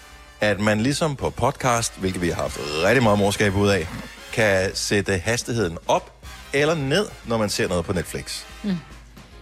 at 0.40 0.60
man 0.60 0.80
ligesom 0.80 1.16
på 1.16 1.30
podcast, 1.30 1.92
hvilket 1.98 2.22
vi 2.22 2.28
har 2.28 2.42
haft 2.42 2.58
rigtig 2.84 3.02
meget 3.02 3.18
morskab 3.18 3.56
ud 3.56 3.68
af, 3.68 3.86
kan 4.32 4.70
sætte 4.74 5.18
hastigheden 5.24 5.78
op 5.88 6.12
eller 6.52 6.74
ned, 6.74 7.06
når 7.24 7.38
man 7.38 7.48
ser 7.48 7.68
noget 7.68 7.84
på 7.84 7.92
Netflix. 7.92 8.42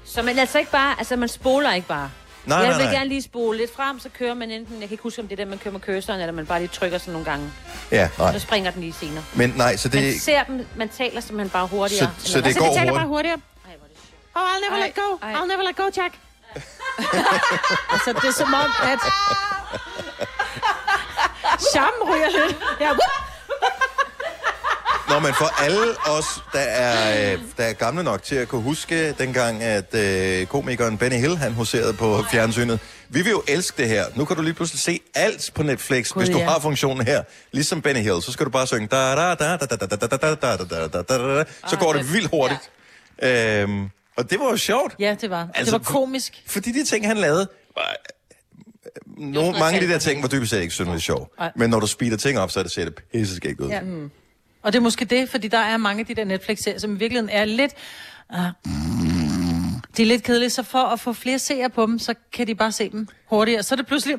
Så 0.09 0.23
man 0.23 0.39
altså 0.39 0.59
ikke 0.59 0.71
bare, 0.71 0.95
altså 0.99 1.17
man 1.17 1.29
spoler 1.29 1.73
ikke 1.73 1.89
bare. 1.89 2.11
Nej, 2.45 2.59
jeg 2.59 2.69
nej, 2.69 2.77
vil 2.77 2.87
nej. 2.87 2.95
gerne 2.95 3.09
lige 3.09 3.23
spole 3.23 3.59
lidt 3.59 3.75
frem, 3.77 4.01
så 4.01 4.09
kører 4.19 4.35
man 4.35 4.51
enten, 4.51 4.75
jeg 4.81 4.89
kan 4.89 4.91
ikke 4.95 5.03
huske, 5.03 5.23
om 5.23 5.29
det 5.29 5.41
er 5.41 5.45
der, 5.45 5.51
man 5.51 5.59
kører 5.59 5.73
med 5.73 5.81
cursoren, 5.81 6.21
eller 6.21 6.33
man 6.33 6.47
bare 6.47 6.59
lige 6.61 6.69
trykker 6.73 6.99
sådan 6.99 7.13
nogle 7.13 7.25
gange. 7.31 7.53
Ja, 7.91 8.09
nej. 8.19 8.33
Så 8.33 8.39
springer 8.39 8.71
den 8.71 8.81
lige 8.81 8.93
senere. 8.93 9.25
Men 9.35 9.51
nej, 9.57 9.77
så 9.77 9.89
det... 9.89 10.03
Man 10.03 10.19
ser 10.19 10.45
dem, 10.45 10.67
man 10.77 10.89
taler 10.89 11.21
simpelthen 11.21 11.51
bare 11.51 11.67
hurtigere. 11.67 12.11
Så- 12.19 12.31
så 12.33 12.39
Eller 12.39 12.49
det 12.49 12.57
hvad? 12.57 12.63
går 12.63 12.75
Så 12.75 12.81
vi 12.81 12.87
taler 12.87 12.91
hurtigt. 12.93 13.01
bare 13.01 13.07
hurtigere. 13.09 13.39
Oh, 14.35 14.43
I'll 14.43 14.71
never 14.71 14.85
let 14.87 14.95
go. 14.95 15.27
I'll 15.27 15.47
never 15.49 15.63
let 15.63 15.77
go, 15.77 15.83
Jack. 16.03 16.15
altså, 17.95 18.13
det 18.13 18.25
er 18.29 18.33
som 18.33 18.55
om, 18.55 18.71
at... 18.83 18.99
Charmen 21.73 22.15
ryger 22.15 22.31
lidt. 22.47 22.57
Ja, 22.81 22.91
Nå, 25.09 25.19
men 25.19 25.35
for 25.35 25.63
alle 25.63 25.95
os, 26.19 26.43
der 26.53 26.59
er, 26.59 27.33
øh, 27.33 27.41
der 27.57 27.65
er 27.65 27.73
gamle 27.73 28.03
nok 28.03 28.23
til 28.23 28.37
at 28.37 28.49
kunne 28.49 28.63
huske 28.63 29.13
dengang, 29.13 29.63
at 29.63 29.95
øh, 29.95 30.47
komikeren 30.47 30.99
Benny 30.99 31.17
Hill, 31.17 31.37
han 31.37 31.53
huserede 31.53 31.93
på 31.93 32.25
fjernsynet. 32.31 32.81
Vi 33.09 33.23
vil 33.23 33.31
jo 33.31 33.43
elske 33.49 33.83
det 33.83 33.89
her. 33.89 34.05
Nu 34.15 34.25
kan 34.25 34.37
du 34.37 34.43
lige 34.43 34.55
pludselig 34.55 34.81
se 34.81 35.01
alt 35.15 35.51
på 35.55 35.63
Netflix, 35.63 36.13
Gud, 36.13 36.23
hvis 36.23 36.35
du 36.35 36.39
ja. 36.39 36.51
har 36.51 36.61
funktionen 36.61 37.07
her. 37.07 37.23
Ligesom 37.53 37.83
Benny 37.83 38.01
Hill, 38.01 38.23
så 38.23 38.33
skal 38.33 38.47
du 38.47 38.51
bare 38.51 38.67
synge 38.67 38.87
da 38.87 39.15
da 39.15 39.35
da 39.35 39.57
da 39.57 39.57
da 39.57 39.77
da 39.77 39.77
da 39.77 39.97
da 39.97 40.17
da 40.17 40.57
da 40.87 41.03
da 41.03 41.39
da 41.39 41.45
Så 41.69 41.77
går 41.77 41.93
det 41.93 42.13
vildt 42.13 42.31
hurtigt. 42.31 42.71
Øhm, 43.23 43.91
og 44.17 44.31
det 44.31 44.41
var 44.41 44.51
jo 44.51 44.57
sjovt. 44.57 44.95
Ja, 44.99 45.17
det 45.21 45.31
var. 45.31 45.49
Altså, 45.55 45.79
det 45.79 45.87
var 45.87 45.93
komisk. 45.93 46.43
Fordi 46.47 46.73
de 46.73 46.85
ting, 46.85 47.07
han 47.07 47.17
lavede, 47.17 47.49
var, 47.77 47.97
nogle, 49.19 49.59
mange 49.59 49.81
af 49.81 49.87
de 49.87 49.93
der 49.93 49.99
ting 49.99 50.23
var 50.23 50.29
dybest 50.29 50.51
set 50.51 50.61
ikke 50.61 50.75
synderligt 50.75 51.05
sjov. 51.05 51.33
Men 51.57 51.71
når 51.71 51.81
du 51.81 51.87
speeder 51.87 52.17
ting 52.17 52.39
op, 52.39 52.51
så 52.51 52.59
er 52.59 52.63
det 52.63 52.73
ser 52.73 52.85
det 52.85 52.95
pisseskægt 53.13 53.61
ud. 53.61 53.69
Ja. 53.69 53.81
Mm. 53.81 54.11
Og 54.63 54.73
det 54.73 54.79
er 54.79 54.83
måske 54.83 55.05
det, 55.05 55.29
fordi 55.29 55.49
der 55.49 55.59
er 55.59 55.77
mange 55.77 56.01
af 56.01 56.07
de 56.07 56.15
der 56.15 56.25
Netflix-serier, 56.25 56.79
som 56.79 56.95
i 56.95 56.99
virkeligheden 56.99 57.31
er 57.33 57.45
lidt... 57.45 57.73
Uh, 58.33 58.39
de 59.97 60.03
er 60.03 60.07
lidt 60.07 60.23
kedelige, 60.23 60.51
så 60.51 60.63
for 60.63 60.79
at 60.79 61.01
få 61.01 61.13
flere 61.13 61.39
seere 61.39 61.71
på 61.71 61.87
dem, 61.87 61.99
så 61.99 62.15
kan 62.33 62.47
de 62.47 62.55
bare 62.55 62.73
se 62.73 62.91
dem 62.91 63.09
hurtigere. 63.27 63.63
Så 63.63 63.75
er 63.75 63.77
det 63.77 63.87
pludselig... 63.87 64.17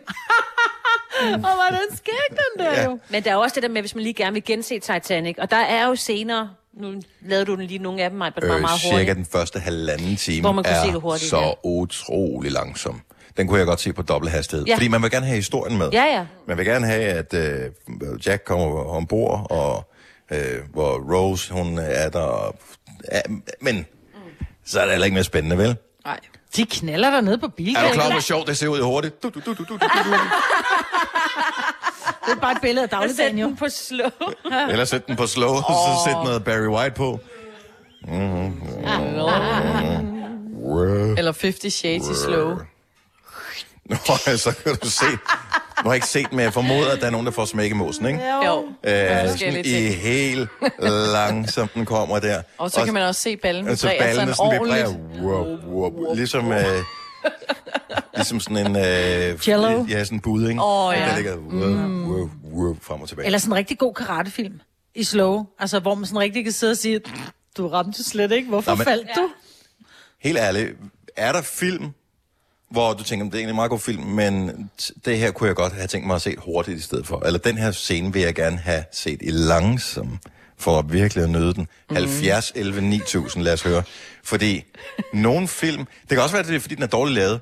Og 1.34 1.42
var 1.42 1.70
den 1.90 1.98
skæg, 1.98 2.14
den 2.30 2.66
der 2.66 2.72
Ja. 2.74 2.84
jo. 2.86 3.00
Men 3.10 3.24
der 3.24 3.32
er 3.32 3.36
også 3.36 3.56
det 3.56 3.64
der 3.64 3.70
med, 3.70 3.82
hvis 3.82 3.96
man 3.96 4.04
lige 4.04 4.14
gerne 4.14 4.34
vil 4.34 4.44
gense 4.46 4.80
Titanic. 4.80 5.36
Og 5.38 5.52
der 5.52 5.58
er 5.58 5.88
jo 5.88 5.96
senere, 5.96 6.50
nu 6.74 7.02
lavede 7.22 7.46
du 7.46 7.56
den 7.56 7.66
lige 7.66 7.78
nogle 7.78 8.04
af 8.04 8.10
dem, 8.10 8.18
mig, 8.18 8.32
meget, 8.42 8.56
øh, 8.56 8.62
meget 8.62 8.80
cirka 8.82 8.96
hurtigt. 8.96 9.16
den 9.16 9.26
første 9.26 9.60
halvanden 9.60 10.16
time 10.16 10.42
Hvor 10.42 10.52
man 10.52 10.64
kunne 10.64 10.76
er 10.76 10.84
se 10.86 10.92
det 10.92 11.02
hurtigt, 11.02 11.30
så 11.30 11.38
ja. 11.40 11.52
utrolig 11.64 12.52
langsom. 12.52 13.02
Den 13.38 13.48
kunne 13.48 13.58
jeg 13.58 13.66
godt 13.68 13.80
se 13.80 13.94
på 13.94 14.02
dobbelt 14.02 14.32
hastighed. 14.32 14.66
Ja. 14.66 14.76
Fordi 14.76 14.88
man 14.88 15.02
vil 15.02 15.12
gerne 15.12 15.26
have 15.26 15.36
historien 15.36 15.78
med. 15.78 15.90
Ja, 15.94 16.04
ja. 16.04 16.26
Man 16.48 16.58
vil 16.58 16.66
gerne 16.66 16.86
have, 16.88 17.04
at 17.04 17.34
øh, 17.34 17.72
Jack 18.26 18.44
kommer 18.46 18.84
ombord, 18.84 19.48
og 19.50 19.89
øh, 20.32 20.40
hvor 20.74 21.16
Rose, 21.16 21.54
hun 21.54 21.78
er 21.78 22.10
der. 22.10 22.20
Og, 22.20 22.56
ja, 23.12 23.22
men 23.62 23.86
så 24.66 24.80
er 24.80 24.84
det 24.84 24.92
heller 24.92 25.06
ikke 25.06 25.14
mere 25.16 25.24
spændende, 25.24 25.58
vel? 25.58 25.76
Nej. 26.06 26.20
De 26.56 26.66
knaller 26.66 27.10
der 27.10 27.22
nede 27.22 27.38
på 27.38 27.46
Er 27.46 27.50
bildækket. 27.50 27.90
du 27.90 27.94
klar, 27.94 28.12
hvor 28.12 28.20
sjovt 28.20 28.48
det 28.48 28.58
ser 28.58 28.68
ud 28.68 28.82
hurtigt? 28.82 29.24
Du, 29.24 29.30
du, 29.30 29.40
du, 29.40 29.54
du, 29.54 29.64
du, 29.64 29.64
du, 29.64 29.78
du. 29.78 29.88
Det 32.26 32.36
er 32.36 32.42
bare 32.42 32.52
et 32.52 32.62
billede 32.62 32.84
af 32.84 32.90
dagligdagen, 32.90 33.40
jo. 33.40 33.56
på 33.60 33.66
slow. 33.70 34.10
Eller 34.70 34.86
sæt 34.86 35.08
den 35.08 35.16
på 35.16 35.28
slow, 35.28 35.50
og 35.50 35.64
så 35.64 36.02
sæt 36.06 36.14
noget 36.24 36.44
Barry 36.44 36.68
White 36.68 36.96
på. 36.96 37.20
Mm-hmm. 38.08 38.62
Eller 41.18 41.34
50 41.42 41.74
Shades 41.74 42.10
i 42.10 42.14
slow. 42.26 42.58
Nå, 43.90 43.96
så 44.38 44.56
kan 44.64 44.76
du 44.84 44.90
se. 44.90 45.06
Nu 45.06 45.84
har 45.84 45.90
jeg 45.92 45.96
ikke 45.96 46.08
set, 46.08 46.32
men 46.34 46.40
jeg 46.40 46.54
formoder, 46.54 46.92
at 46.92 47.00
der 47.02 47.08
er 47.08 47.12
nogen, 47.12 47.26
der 47.26 47.32
får 47.32 47.46
smæk 47.46 47.72
i 47.72 47.74
mosen, 47.74 48.06
ikke? 48.06 48.20
Jo. 48.46 48.66
Øh, 48.84 49.30
sådan 49.38 49.66
I 49.66 49.72
helt 49.92 50.50
langsomt 51.14 51.74
den 51.74 51.86
kommer 51.86 52.20
der. 52.20 52.42
Og 52.58 52.72
så 52.72 52.86
kan 52.86 52.94
man 52.94 53.04
også 53.04 53.22
se 53.22 53.38
ballen 53.38 53.68
altså, 53.68 53.88
vibrere 53.88 54.00
ballen 54.00 54.16
sådan 54.16 54.36
sådan 54.36 54.52
vibrerer. 54.64 54.88
ordentligt. 54.88 55.24
Wow, 55.24 55.92
wow, 55.92 56.16
ligesom, 56.16 56.52
øh, 56.52 56.66
ligesom 58.16 58.40
sådan 58.40 58.58
en... 58.68 58.76
Øh, 58.76 59.48
Jello. 59.48 59.86
Ja, 59.90 60.04
sådan 60.04 60.16
en 60.18 60.20
bud, 60.22 60.50
ikke? 60.50 60.62
Åh, 60.64 60.94
ja. 60.96 61.06
Der 61.10 61.16
ligger 61.16 61.36
wow, 61.38 62.18
wow, 62.18 62.30
wow, 62.54 62.78
frem 62.82 63.02
og 63.02 63.10
tilbage. 63.10 63.26
Eller 63.26 63.40
sådan 63.40 63.52
en 63.54 63.58
rigtig 63.58 63.78
god 63.78 63.94
karatefilm 63.94 64.60
i 64.96 65.04
slow. 65.04 65.46
Altså, 65.60 65.80
hvor 65.80 65.96
man 65.96 66.06
sådan 66.06 66.20
rigtig 66.20 66.44
kan 66.44 66.54
sidde 66.54 66.72
og 66.72 66.78
sige, 66.78 67.02
du 67.58 67.68
ramte 67.68 68.04
slet 68.04 68.32
ikke. 68.32 68.50
Hvorfor 68.50 68.72
Nå, 68.72 68.76
men- 68.76 68.86
faldt 68.86 69.08
du? 69.16 69.30
Helt 70.22 70.38
ærligt, 70.38 70.70
er 71.18 71.32
der 71.32 71.42
film, 71.42 71.86
hvor 72.70 72.94
du 72.94 73.04
tænker, 73.04 73.26
det 73.26 73.34
er 73.34 73.38
egentlig 73.38 73.52
en 73.52 73.56
meget 73.56 73.70
god 73.70 73.80
film, 73.80 74.04
men 74.04 74.70
det 75.06 75.18
her 75.18 75.32
kunne 75.32 75.48
jeg 75.48 75.56
godt 75.56 75.74
have 75.74 75.88
tænkt 75.88 76.08
mig 76.08 76.16
at 76.16 76.22
se 76.22 76.36
hurtigt 76.38 76.78
i 76.78 76.82
stedet 76.82 77.08
for. 77.08 77.26
Eller 77.26 77.40
den 77.40 77.58
her 77.58 77.72
scene 77.72 78.14
vil 78.14 78.22
jeg 78.22 78.36
gerne 78.36 78.58
have 78.58 78.84
set 78.92 79.20
i 79.22 79.32
langsom, 79.32 80.20
for 80.58 80.80
at 80.80 80.94
virkelig 80.94 81.24
at 81.24 81.30
nyde 81.30 81.54
den. 81.54 81.68
Mm. 81.90 81.96
70, 81.96 82.52
11, 82.56 82.82
9000, 82.82 83.44
lad 83.44 83.54
os 83.54 83.64
høre. 83.64 83.84
Fordi 84.24 84.64
nogle 85.14 85.48
film, 85.48 85.86
det 85.86 86.10
kan 86.10 86.20
også 86.20 86.34
være, 86.34 86.44
at 86.44 86.48
det 86.48 86.56
er, 86.56 86.60
fordi 86.60 86.76
den 86.76 86.84
er 86.84 86.88
dårligt 86.88 87.16
lavet. 87.16 87.40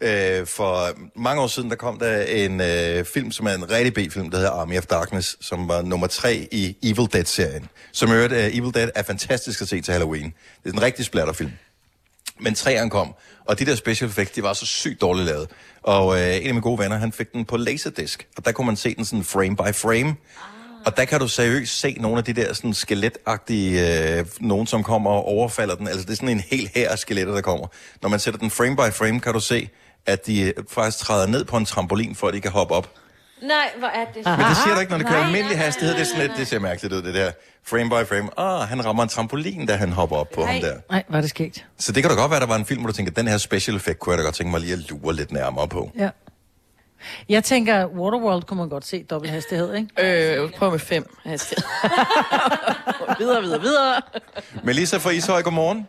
Øh, 0.00 0.46
for 0.46 0.88
mange 1.16 1.42
år 1.42 1.46
siden, 1.46 1.70
der 1.70 1.76
kom 1.76 1.98
der 1.98 2.22
en 2.22 2.60
øh, 2.60 3.04
film, 3.04 3.32
som 3.32 3.46
er 3.46 3.50
en 3.50 3.70
rigtig 3.70 3.94
B-film, 3.94 4.30
der 4.30 4.36
hedder 4.36 4.52
Army 4.52 4.78
of 4.78 4.86
Darkness, 4.86 5.36
som 5.40 5.68
var 5.68 5.82
nummer 5.82 6.06
tre 6.06 6.48
i 6.52 6.76
Evil 6.82 7.08
Dead-serien. 7.12 7.68
Som 7.92 8.12
øvrigt, 8.12 8.32
uh, 8.32 8.38
Evil 8.58 8.74
Dead 8.74 8.90
er 8.94 9.02
fantastisk 9.02 9.62
at 9.62 9.68
se 9.68 9.80
til 9.80 9.92
Halloween. 9.92 10.34
Det 10.64 10.70
er 10.70 10.74
en 10.74 10.82
rigtig 10.82 11.04
splatterfilm. 11.04 11.50
Men 12.40 12.54
træerne 12.54 12.90
kom, 12.90 13.14
og 13.44 13.58
de 13.58 13.66
der 13.66 13.74
special 13.74 14.10
effects, 14.10 14.34
de 14.34 14.42
var 14.42 14.52
så 14.52 14.66
sygt 14.66 15.00
dårligt 15.00 15.26
lavet. 15.26 15.50
Og 15.82 16.20
øh, 16.20 16.36
en 16.36 16.46
af 16.46 16.54
mine 16.54 16.60
gode 16.60 16.78
venner, 16.78 16.96
han 16.96 17.12
fik 17.12 17.32
den 17.32 17.44
på 17.44 17.56
Laserdisc, 17.56 18.20
og 18.36 18.44
der 18.44 18.52
kunne 18.52 18.66
man 18.66 18.76
se 18.76 18.94
den 18.94 19.04
sådan 19.04 19.24
frame 19.24 19.56
by 19.56 19.74
frame. 19.74 20.16
Og 20.86 20.96
der 20.96 21.04
kan 21.04 21.20
du 21.20 21.28
seriøst 21.28 21.80
se 21.80 21.96
nogle 22.00 22.18
af 22.18 22.24
de 22.24 22.32
der 22.32 22.52
sådan 22.52 22.74
skeletagtige, 22.74 24.18
øh, 24.18 24.26
nogen 24.40 24.66
som 24.66 24.82
kommer 24.82 25.10
og 25.10 25.24
overfalder 25.24 25.74
den. 25.74 25.88
Altså 25.88 26.02
det 26.02 26.10
er 26.10 26.14
sådan 26.16 26.28
en 26.28 26.40
hel 26.40 26.70
her 26.74 26.90
af 26.90 26.98
skeletter, 26.98 27.34
der 27.34 27.40
kommer. 27.40 27.66
Når 28.02 28.08
man 28.08 28.20
sætter 28.20 28.40
den 28.40 28.50
frame 28.50 28.76
by 28.76 28.92
frame, 28.92 29.20
kan 29.20 29.32
du 29.32 29.40
se, 29.40 29.68
at 30.06 30.26
de 30.26 30.40
øh, 30.40 30.52
faktisk 30.68 30.98
træder 30.98 31.26
ned 31.26 31.44
på 31.44 31.56
en 31.56 31.64
trampolin, 31.64 32.14
for 32.14 32.28
at 32.28 32.34
de 32.34 32.40
kan 32.40 32.50
hoppe 32.50 32.74
op. 32.74 32.94
Nej, 33.42 33.70
hvor 33.78 33.88
er 33.88 34.04
det 34.04 34.26
Men 34.26 34.38
det 34.38 34.56
siger 34.56 34.74
du 34.74 34.80
ikke, 34.80 34.90
når 34.92 34.98
det 34.98 35.06
kører 35.06 35.24
almindelig 35.24 35.58
hastighed. 35.58 35.94
Det 35.94 36.00
er 36.00 36.04
sådan 36.04 36.22
lidt, 36.22 36.32
det 36.36 36.46
ser 36.48 36.58
mærkeligt 36.58 36.94
ud, 36.94 37.02
det 37.02 37.14
der 37.14 37.32
frame 37.66 37.90
by 37.90 38.08
frame. 38.08 38.38
Åh, 38.38 38.68
han 38.68 38.84
rammer 38.84 39.02
en 39.02 39.08
trampolin, 39.08 39.66
da 39.66 39.76
han 39.76 39.92
hopper 39.92 40.16
op 40.16 40.28
på 40.34 40.44
ham 40.44 40.60
der. 40.60 40.76
Nej, 40.90 41.04
var 41.08 41.20
det 41.20 41.30
skægt. 41.30 41.66
Så 41.78 41.92
det 41.92 42.02
kan 42.02 42.10
da 42.10 42.16
godt 42.16 42.30
være, 42.30 42.40
der 42.40 42.46
var 42.46 42.56
en 42.56 42.66
film, 42.66 42.80
hvor 42.80 42.90
du 42.90 42.96
tænker, 42.96 43.12
den 43.12 43.28
her 43.28 43.38
special 43.38 43.76
effect 43.76 43.98
kunne 43.98 44.10
jeg 44.12 44.18
da 44.18 44.24
godt 44.24 44.34
tænke 44.34 44.50
mig 44.50 44.60
lige 44.60 44.72
at 44.72 44.90
lure 44.90 45.14
lidt 45.14 45.32
nærmere 45.32 45.68
på. 45.68 45.90
Ja. 45.98 46.08
Jeg 47.28 47.44
tænker, 47.44 47.86
Waterworld 47.86 48.42
kunne 48.42 48.56
man 48.56 48.68
godt 48.68 48.86
se 48.86 49.02
dobbelt 49.02 49.32
hastighed, 49.32 49.74
ikke? 49.74 50.42
Øh, 50.42 50.50
prøv 50.52 50.70
med 50.70 50.78
fem 50.78 51.16
hastighed. 51.24 51.64
videre, 53.20 53.42
videre, 53.42 53.60
videre. 53.60 54.02
Melissa 54.64 54.96
fra 54.96 55.10
Ishøj, 55.10 55.42
godmorgen. 55.42 55.86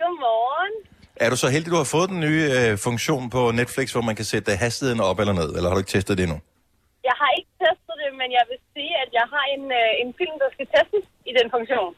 Godmorgen. 0.00 0.72
Er 1.16 1.30
du 1.30 1.36
så 1.36 1.48
heldig, 1.48 1.70
du 1.70 1.76
har 1.76 1.84
fået 1.84 2.10
den 2.10 2.20
nye 2.20 2.50
øh, 2.56 2.78
funktion 2.78 3.30
på 3.30 3.50
Netflix, 3.50 3.92
hvor 3.92 4.00
man 4.00 4.16
kan 4.16 4.24
sætte 4.24 4.56
hastigheden 4.56 5.00
op 5.00 5.20
eller 5.20 5.32
ned, 5.32 5.48
eller 5.48 5.62
har 5.62 5.70
du 5.70 5.78
ikke 5.78 5.90
testet 5.90 6.18
det 6.18 6.24
endnu? 6.24 6.40
Jeg 7.08 7.16
har 7.20 7.30
ikke 7.38 7.52
testet 7.64 7.94
det, 8.02 8.10
men 8.20 8.28
jeg 8.38 8.44
vil 8.50 8.58
sige, 8.74 8.92
at 9.04 9.10
jeg 9.18 9.26
har 9.34 9.44
en, 9.54 9.64
øh, 9.80 10.02
en 10.02 10.10
film, 10.20 10.36
der 10.42 10.48
skal 10.54 10.66
testes 10.74 11.04
i 11.30 11.32
den 11.38 11.46
funktion. 11.54 11.90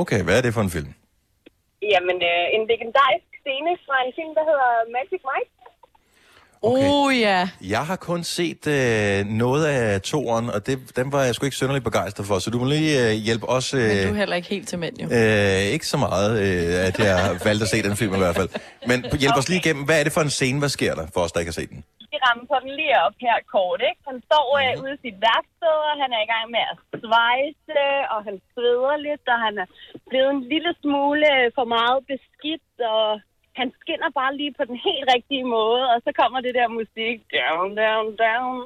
Okay, 0.00 0.20
hvad 0.26 0.34
er 0.38 0.42
det 0.46 0.52
for 0.56 0.64
en 0.68 0.72
film? 0.76 0.90
Jamen, 1.92 2.16
øh, 2.30 2.44
en 2.56 2.62
legendarisk 2.72 3.28
scene 3.42 3.72
fra 3.86 3.96
en 4.06 4.12
film, 4.18 4.32
der 4.38 4.44
hedder 4.50 4.70
Magic 4.96 5.22
Mike. 5.30 5.50
Okay. 6.62 6.88
Oh 6.88 7.18
ja. 7.18 7.48
Jeg 7.60 7.86
har 7.86 7.96
kun 7.96 8.24
set 8.24 8.66
øh, 8.66 9.26
noget 9.26 9.66
af 9.66 10.00
toeren, 10.02 10.50
og 10.50 10.66
det, 10.66 10.96
den 10.96 11.12
var 11.12 11.22
jeg 11.24 11.34
sgu 11.34 11.44
ikke 11.46 11.56
synderligt 11.56 11.84
begejstret 11.84 12.26
for, 12.26 12.38
så 12.38 12.50
du 12.50 12.58
må 12.58 12.64
lige 12.64 13.08
øh, 13.08 13.12
hjælpe 13.12 13.48
os... 13.48 13.74
Øh, 13.74 13.80
Men 13.80 14.06
du 14.06 14.12
er 14.12 14.18
heller 14.18 14.36
ikke 14.36 14.48
helt 14.48 14.68
til 14.68 14.78
mænd, 14.78 14.98
jo. 15.00 15.06
øh, 15.12 15.72
ikke 15.74 15.86
så 15.86 15.96
meget, 15.96 16.30
øh, 16.40 16.86
at 16.88 16.98
jeg 16.98 17.18
har 17.18 17.40
valgt 17.44 17.62
at 17.62 17.68
se 17.68 17.82
den 17.82 17.96
film 17.96 18.14
i 18.14 18.18
hvert 18.18 18.36
fald. 18.36 18.48
Men 18.86 19.04
hjælp 19.18 19.36
os 19.36 19.48
lige 19.48 19.58
igennem, 19.58 19.84
hvad 19.84 20.00
er 20.00 20.04
det 20.04 20.12
for 20.12 20.20
en 20.20 20.30
scene, 20.30 20.58
hvad 20.58 20.68
sker 20.68 20.94
der 20.94 21.06
for 21.14 21.20
os, 21.20 21.32
der 21.32 21.40
ikke 21.40 21.48
har 21.50 21.60
set 21.60 21.70
den? 21.70 21.84
Vi 22.12 22.16
rammer 22.24 22.44
på 22.50 22.56
den 22.62 22.72
lige 22.78 22.96
op 23.06 23.16
her 23.26 23.36
kort, 23.54 23.80
ikke? 23.90 24.02
Han 24.10 24.18
står 24.28 24.46
øh, 24.60 24.72
ude 24.82 24.94
i 24.96 25.02
sit 25.04 25.18
værksted, 25.28 25.76
og 25.90 25.94
han 26.02 26.10
er 26.16 26.22
i 26.22 26.30
gang 26.32 26.46
med 26.54 26.62
at 26.72 26.76
svejse, 27.02 27.82
og 28.12 28.18
han 28.28 28.36
sveder 28.52 28.96
lidt, 29.06 29.26
og 29.34 29.38
han 29.46 29.54
er 29.62 29.68
blevet 30.10 30.30
en 30.36 30.44
lille 30.52 30.72
smule 30.82 31.26
øh, 31.36 31.46
for 31.56 31.66
meget 31.76 32.00
beskidt, 32.10 32.72
og 32.94 33.06
han 33.60 33.68
skinner 33.80 34.10
bare 34.20 34.32
lige 34.40 34.54
på 34.58 34.64
den 34.70 34.78
helt 34.86 35.06
rigtige 35.14 35.46
måde, 35.56 35.82
og 35.92 35.98
så 36.04 36.10
kommer 36.20 36.38
det 36.46 36.52
der 36.58 36.76
musik, 36.80 37.18
down, 37.38 37.68
down, 37.82 38.06
down, 38.24 38.58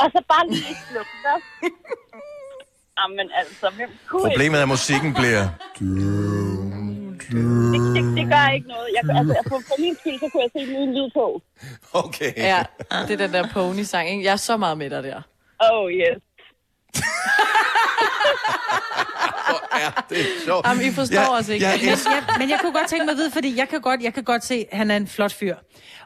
og 0.00 0.06
så 0.14 0.20
bare 0.32 0.46
lige 0.56 0.76
slukker. 0.88 1.36
Jamen 2.98 3.28
altså, 3.40 3.66
hvem 3.78 3.90
kunne 4.08 4.24
Problemet 4.28 4.58
er, 4.58 4.66
at 4.68 4.72
musikken 4.76 5.10
bliver... 5.18 5.44
Det, 7.28 7.80
det, 7.94 8.16
det 8.16 8.26
gør 8.32 8.48
ikke 8.54 8.68
noget. 8.68 8.88
Jeg, 8.96 9.16
altså, 9.16 9.34
jeg, 9.34 9.42
for, 9.48 9.60
for 9.68 9.80
min 9.80 9.96
skyld, 10.00 10.18
så 10.20 10.28
kunne 10.32 10.42
jeg 10.42 10.50
se 10.52 10.66
den 10.66 10.76
uden 10.76 10.94
lyd 10.94 11.10
på. 11.14 11.42
Okay. 11.92 12.32
Ja, 12.36 12.64
det 13.08 13.10
er 13.10 13.16
den 13.16 13.32
der 13.32 13.48
pony-sang, 13.52 14.10
ikke? 14.10 14.24
Jeg 14.24 14.32
er 14.32 14.36
så 14.36 14.56
meget 14.56 14.78
med 14.78 14.90
dig 14.90 15.02
der. 15.02 15.22
Oh, 15.60 15.92
yes. 15.92 16.18
Det 20.10 20.20
er 20.20 20.24
sjovt. 20.44 20.66
Jamen, 20.66 20.86
I 20.86 20.90
forstår 20.90 21.14
Jeg- 21.20 21.28
os 21.30 21.48
ikke. 21.48 21.66
jeg 21.66 21.78
men, 21.80 21.88
jeg, 21.88 22.22
men 22.38 22.50
jeg 22.50 22.58
kunne 22.60 22.72
godt 22.72 22.88
tænke 22.88 23.04
mig 23.04 23.12
at 23.12 23.18
vide, 23.18 23.30
fordi 23.30 23.56
jeg 23.56 23.68
kan 23.68 23.80
godt, 23.80 24.02
jeg 24.02 24.14
kan 24.14 24.24
godt 24.24 24.44
se, 24.44 24.66
at 24.70 24.78
han 24.78 24.90
er 24.90 24.96
en 24.96 25.06
flot 25.08 25.32
fyr. 25.32 25.56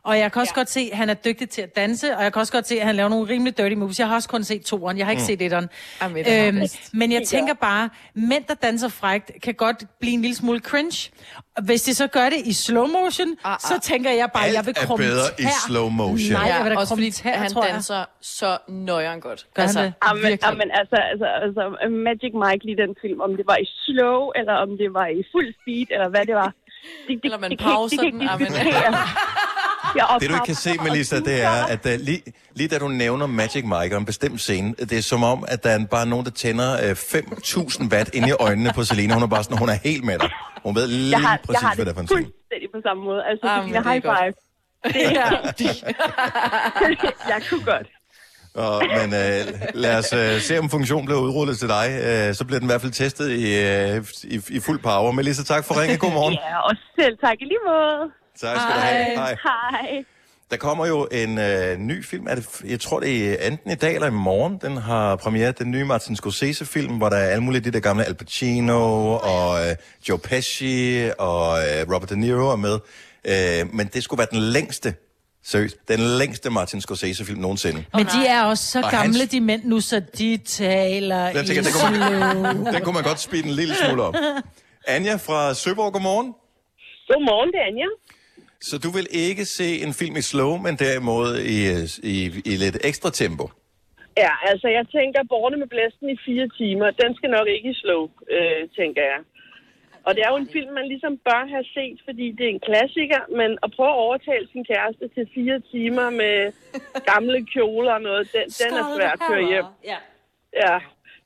Og 0.04 0.18
jeg 0.18 0.32
kan 0.32 0.40
også 0.40 0.52
ja. 0.56 0.60
godt 0.60 0.70
se, 0.70 0.88
at 0.92 0.96
han 0.98 1.10
er 1.10 1.14
dygtig 1.14 1.50
til 1.50 1.62
at 1.62 1.76
danse, 1.76 2.16
og 2.16 2.22
jeg 2.24 2.32
kan 2.32 2.40
også 2.40 2.52
godt 2.52 2.68
se, 2.68 2.80
at 2.80 2.86
han 2.86 2.96
laver 2.96 3.08
nogle 3.08 3.28
rimelig 3.28 3.58
dirty 3.58 3.74
moves. 3.74 3.98
Jeg 3.98 4.08
har 4.08 4.14
også 4.14 4.28
kun 4.28 4.44
set 4.44 4.62
toeren, 4.64 4.98
jeg 4.98 5.06
har 5.06 5.10
ikke 5.10 5.20
Mm. 5.20 5.26
set 5.26 5.42
etteren. 5.42 5.68
Jamen, 6.02 6.24
er 6.26 6.46
Øhm, 6.48 6.62
men 6.92 7.12
jeg 7.12 7.20
Det 7.20 7.28
tænker 7.28 7.54
bare, 7.54 7.90
mænd, 8.14 8.44
der 8.48 8.54
danser 8.54 8.88
frægt, 8.88 9.30
kan 9.42 9.54
godt 9.54 9.84
blive 10.00 10.14
en 10.14 10.22
lille 10.22 10.36
smule 10.36 10.58
cringe. 10.60 11.10
Og 11.56 11.62
hvis 11.64 11.82
de 11.82 11.94
så 11.94 12.06
gør 12.06 12.28
det 12.34 12.40
i 12.44 12.52
slow 12.52 12.86
motion, 12.86 13.28
ah, 13.44 13.52
ah. 13.52 13.58
så 13.60 13.74
tænker 13.82 14.10
jeg 14.10 14.28
bare, 14.34 14.46
at 14.46 14.54
jeg 14.54 14.66
vil 14.66 14.74
er 14.76 14.86
krumme 14.86 15.04
bedre 15.06 15.28
i 15.38 15.42
tær. 15.42 15.66
slow 15.66 15.88
motion. 15.88 16.32
Nej, 16.32 16.42
jeg 16.52 16.64
vil 16.64 16.72
da 16.72 16.76
også 16.76 16.94
fordi 16.94 17.10
tær, 17.10 17.36
han 17.36 17.50
tror 17.52 17.64
jeg. 17.64 17.72
danser 17.74 18.04
så 18.20 18.58
nøjeren 18.68 19.20
godt. 19.20 19.46
Gør 19.54 19.62
han 19.62 19.74
det? 19.74 19.94
Virkelig. 20.14 20.44
amen, 20.50 20.70
altså, 20.80 20.96
altså, 21.12 21.26
altså, 21.44 21.62
Magic 22.08 22.32
Mike 22.42 22.62
lige 22.66 22.78
den 22.84 22.92
film, 23.02 23.20
om 23.26 23.30
det 23.38 23.46
var 23.52 23.58
i 23.64 23.66
slow, 23.84 24.18
eller 24.38 24.54
om 24.64 24.70
det 24.80 24.88
var 24.98 25.06
i 25.06 25.22
fuld 25.32 25.48
speed, 25.58 25.86
eller 25.94 26.08
hvad 26.08 26.24
det 26.30 26.34
var. 26.34 26.52
Det, 27.08 27.08
det, 27.08 27.20
Eller 27.24 27.38
man 27.38 27.50
det 27.50 27.58
kan 27.58 27.68
pauser 27.68 27.96
det 27.96 28.04
kan 28.04 28.12
den, 28.12 28.20
ikke 28.20 28.32
amen. 28.32 28.46
diskutere. 28.46 28.94
Jeg 29.96 30.04
Det 30.20 30.28
du 30.30 30.34
ikke 30.34 30.46
kan 30.46 30.54
se, 30.54 30.70
Melissa, 30.82 31.16
det 31.16 31.42
er, 31.42 31.66
at 31.74 31.86
uh, 31.86 31.92
lige, 32.00 32.22
lige 32.54 32.68
da 32.68 32.78
du 32.78 32.88
nævner 32.88 33.26
Magic 33.26 33.64
Mike 33.64 33.94
og 33.94 33.98
en 33.98 34.04
bestemt 34.04 34.40
scene, 34.40 34.74
det 34.78 34.92
er 34.92 35.02
som 35.02 35.22
om, 35.22 35.44
at 35.48 35.64
der 35.64 35.70
er 35.70 35.86
bare 35.86 36.06
nogen, 36.06 36.24
der 36.24 36.30
tænder 36.30 36.70
uh, 36.74 36.90
5.000 36.90 37.88
watt 37.92 38.14
ind 38.14 38.26
i 38.26 38.32
øjnene 38.32 38.70
på 38.74 38.84
Selena. 38.84 39.14
Hun 39.14 39.22
er 39.22 39.26
bare 39.26 39.44
sådan, 39.44 39.58
hun 39.58 39.68
er 39.68 39.78
helt 39.84 40.04
med 40.04 40.18
dig. 40.18 40.30
Hun 40.64 40.74
ved 40.74 40.86
lige 40.86 41.10
jeg 41.10 41.20
har, 41.20 41.36
præcis, 41.46 41.62
jeg 41.62 41.68
har 41.68 41.74
hvad 41.74 41.84
det 41.86 41.90
er 41.90 41.94
for 41.94 42.00
en 42.00 42.06
scene. 42.06 42.24
fuldstændig 42.24 42.68
på 42.74 42.80
samme 42.86 43.02
måde. 43.04 43.24
Altså, 43.30 43.46
Ah, 43.46 43.64
det 43.64 43.76
er 43.76 43.80
det 43.80 43.86
er 43.86 43.90
high 43.92 44.02
godt. 44.02 44.18
five. 44.18 44.34
Det 44.84 45.10
her. 45.16 45.28
jeg 47.32 47.40
kunne 47.50 47.64
godt. 47.64 47.86
Og, 48.54 48.82
men 48.98 49.08
uh, 49.22 49.44
lad 49.74 49.98
os 49.98 50.12
uh, 50.12 50.40
se, 50.40 50.58
om 50.58 50.70
funktionen 50.70 51.04
bliver 51.06 51.20
udrullet 51.20 51.58
til 51.58 51.68
dig. 51.68 51.86
Uh, 52.28 52.34
så 52.34 52.44
bliver 52.46 52.58
den 52.60 52.68
i 52.68 52.72
hvert 52.72 52.80
fald 52.80 52.92
testet 52.92 53.28
i, 53.30 53.44
uh, 53.98 54.04
i, 54.34 54.56
i 54.56 54.60
fuld 54.60 54.78
power. 54.82 55.10
Melissa, 55.12 55.44
tak 55.54 55.64
for 55.64 55.80
ringen. 55.80 55.98
Godmorgen. 55.98 56.34
Ja, 56.34 56.58
og 56.68 56.76
selv 57.00 57.18
tak 57.24 57.36
i 57.40 57.44
lige 57.44 57.58
måde. 57.66 58.00
Tak 58.42 58.56
skal 58.60 58.74
du 58.76 58.80
have. 58.80 59.04
Hej. 59.16 59.36
Hej. 59.48 60.04
Der 60.52 60.58
kommer 60.58 60.86
jo 60.86 61.08
en 61.12 61.38
øh, 61.38 61.78
ny 61.78 62.04
film, 62.04 62.26
er 62.26 62.34
det, 62.34 62.60
jeg 62.64 62.80
tror 62.80 63.00
det 63.00 63.42
er 63.42 63.48
enten 63.48 63.70
i 63.70 63.74
dag 63.74 63.94
eller 63.94 64.06
i 64.08 64.10
morgen, 64.10 64.58
den 64.62 64.76
har 64.76 65.16
premiere, 65.16 65.52
den 65.52 65.70
nye 65.70 65.84
Martin 65.84 66.16
Scorsese-film, 66.16 66.96
hvor 66.96 67.08
der 67.08 67.16
er 67.16 67.28
alle 67.28 67.42
mulige 67.44 67.60
de 67.60 67.70
der 67.70 67.80
gamle 67.80 68.04
Al 68.04 68.14
Pacino 68.14 69.12
og 69.14 69.60
øh, 69.68 69.76
Joe 70.08 70.18
Pesci 70.18 71.00
og 71.18 71.58
øh, 71.58 71.94
Robert 71.94 72.10
De 72.10 72.20
Niro 72.20 72.48
er 72.50 72.56
med. 72.56 72.78
Øh, 73.24 73.74
men 73.74 73.86
det 73.86 74.02
skulle 74.04 74.18
være 74.18 74.28
den 74.30 74.38
længste, 74.40 74.94
seriøst, 75.44 75.76
den 75.88 76.00
længste 76.00 76.50
Martin 76.50 76.80
Scorsese-film 76.80 77.40
nogensinde. 77.40 77.84
Men 77.94 78.06
de 78.06 78.26
er 78.26 78.42
også 78.44 78.66
så 78.66 78.78
Og 78.82 78.90
gamle, 78.90 79.18
hans- 79.18 79.30
de 79.30 79.40
mænd 79.40 79.64
nu, 79.64 79.80
så 79.80 80.02
de 80.18 80.36
taler 80.36 81.16
Jeg 81.16 81.34
tænker, 81.46 81.62
i 81.62 81.64
den 81.64 81.72
kunne, 81.82 82.42
man, 82.42 82.74
den 82.74 82.82
kunne 82.84 82.94
man 82.94 83.02
godt 83.04 83.20
speede 83.20 83.44
en 83.44 83.50
lille 83.54 83.74
smule 83.74 84.02
op. 84.02 84.14
Anja 84.86 85.14
fra 85.16 85.54
Søborg, 85.54 85.92
godmorgen. 85.92 86.34
Godmorgen, 87.08 87.48
det 87.52 87.58
er 87.60 87.66
Anja. 87.66 87.86
Så 88.68 88.74
du 88.84 88.90
vil 88.96 89.06
ikke 89.10 89.44
se 89.44 89.68
en 89.86 89.92
film 90.00 90.16
i 90.16 90.24
slow, 90.30 90.52
men 90.64 90.74
derimod 90.84 91.28
i, 91.56 91.58
øh, 91.74 91.84
i, 92.14 92.16
i 92.52 92.54
lidt 92.64 92.76
ekstra 92.90 93.10
tempo? 93.10 93.44
Ja, 94.24 94.32
altså 94.50 94.68
jeg 94.78 94.84
tænker, 94.96 95.20
Borne 95.32 95.56
med 95.62 95.66
blæsten 95.74 96.08
i 96.14 96.16
fire 96.26 96.48
timer, 96.60 96.90
den 97.02 97.10
skal 97.18 97.30
nok 97.30 97.48
ikke 97.56 97.70
i 97.70 97.80
slow, 97.82 98.02
øh, 98.36 98.62
tænker 98.78 99.02
jeg. 99.12 99.20
Og 100.06 100.10
det 100.14 100.22
er 100.24 100.30
jo 100.30 100.36
en 100.44 100.52
film, 100.56 100.72
man 100.80 100.86
ligesom 100.92 101.14
bør 101.28 101.42
have 101.54 101.66
set, 101.76 101.98
fordi 102.08 102.26
det 102.36 102.44
er 102.46 102.54
en 102.56 102.66
klassiker, 102.68 103.20
men 103.38 103.50
at 103.64 103.70
prøve 103.76 103.92
at 103.94 104.02
overtale 104.06 104.46
sin 104.52 104.64
kæreste 104.70 105.04
til 105.14 105.24
fire 105.34 105.58
timer 105.72 106.10
med 106.10 106.36
gamle 107.12 107.46
kjoler 107.52 107.92
og 107.98 108.02
noget, 108.08 108.24
den, 108.36 108.46
den 108.60 108.70
er 108.80 108.84
svær 108.96 109.12
at 109.16 109.22
køre 109.30 109.44
hjem. 109.52 109.68
Ja. 109.92 109.98
Ja, 110.62 110.76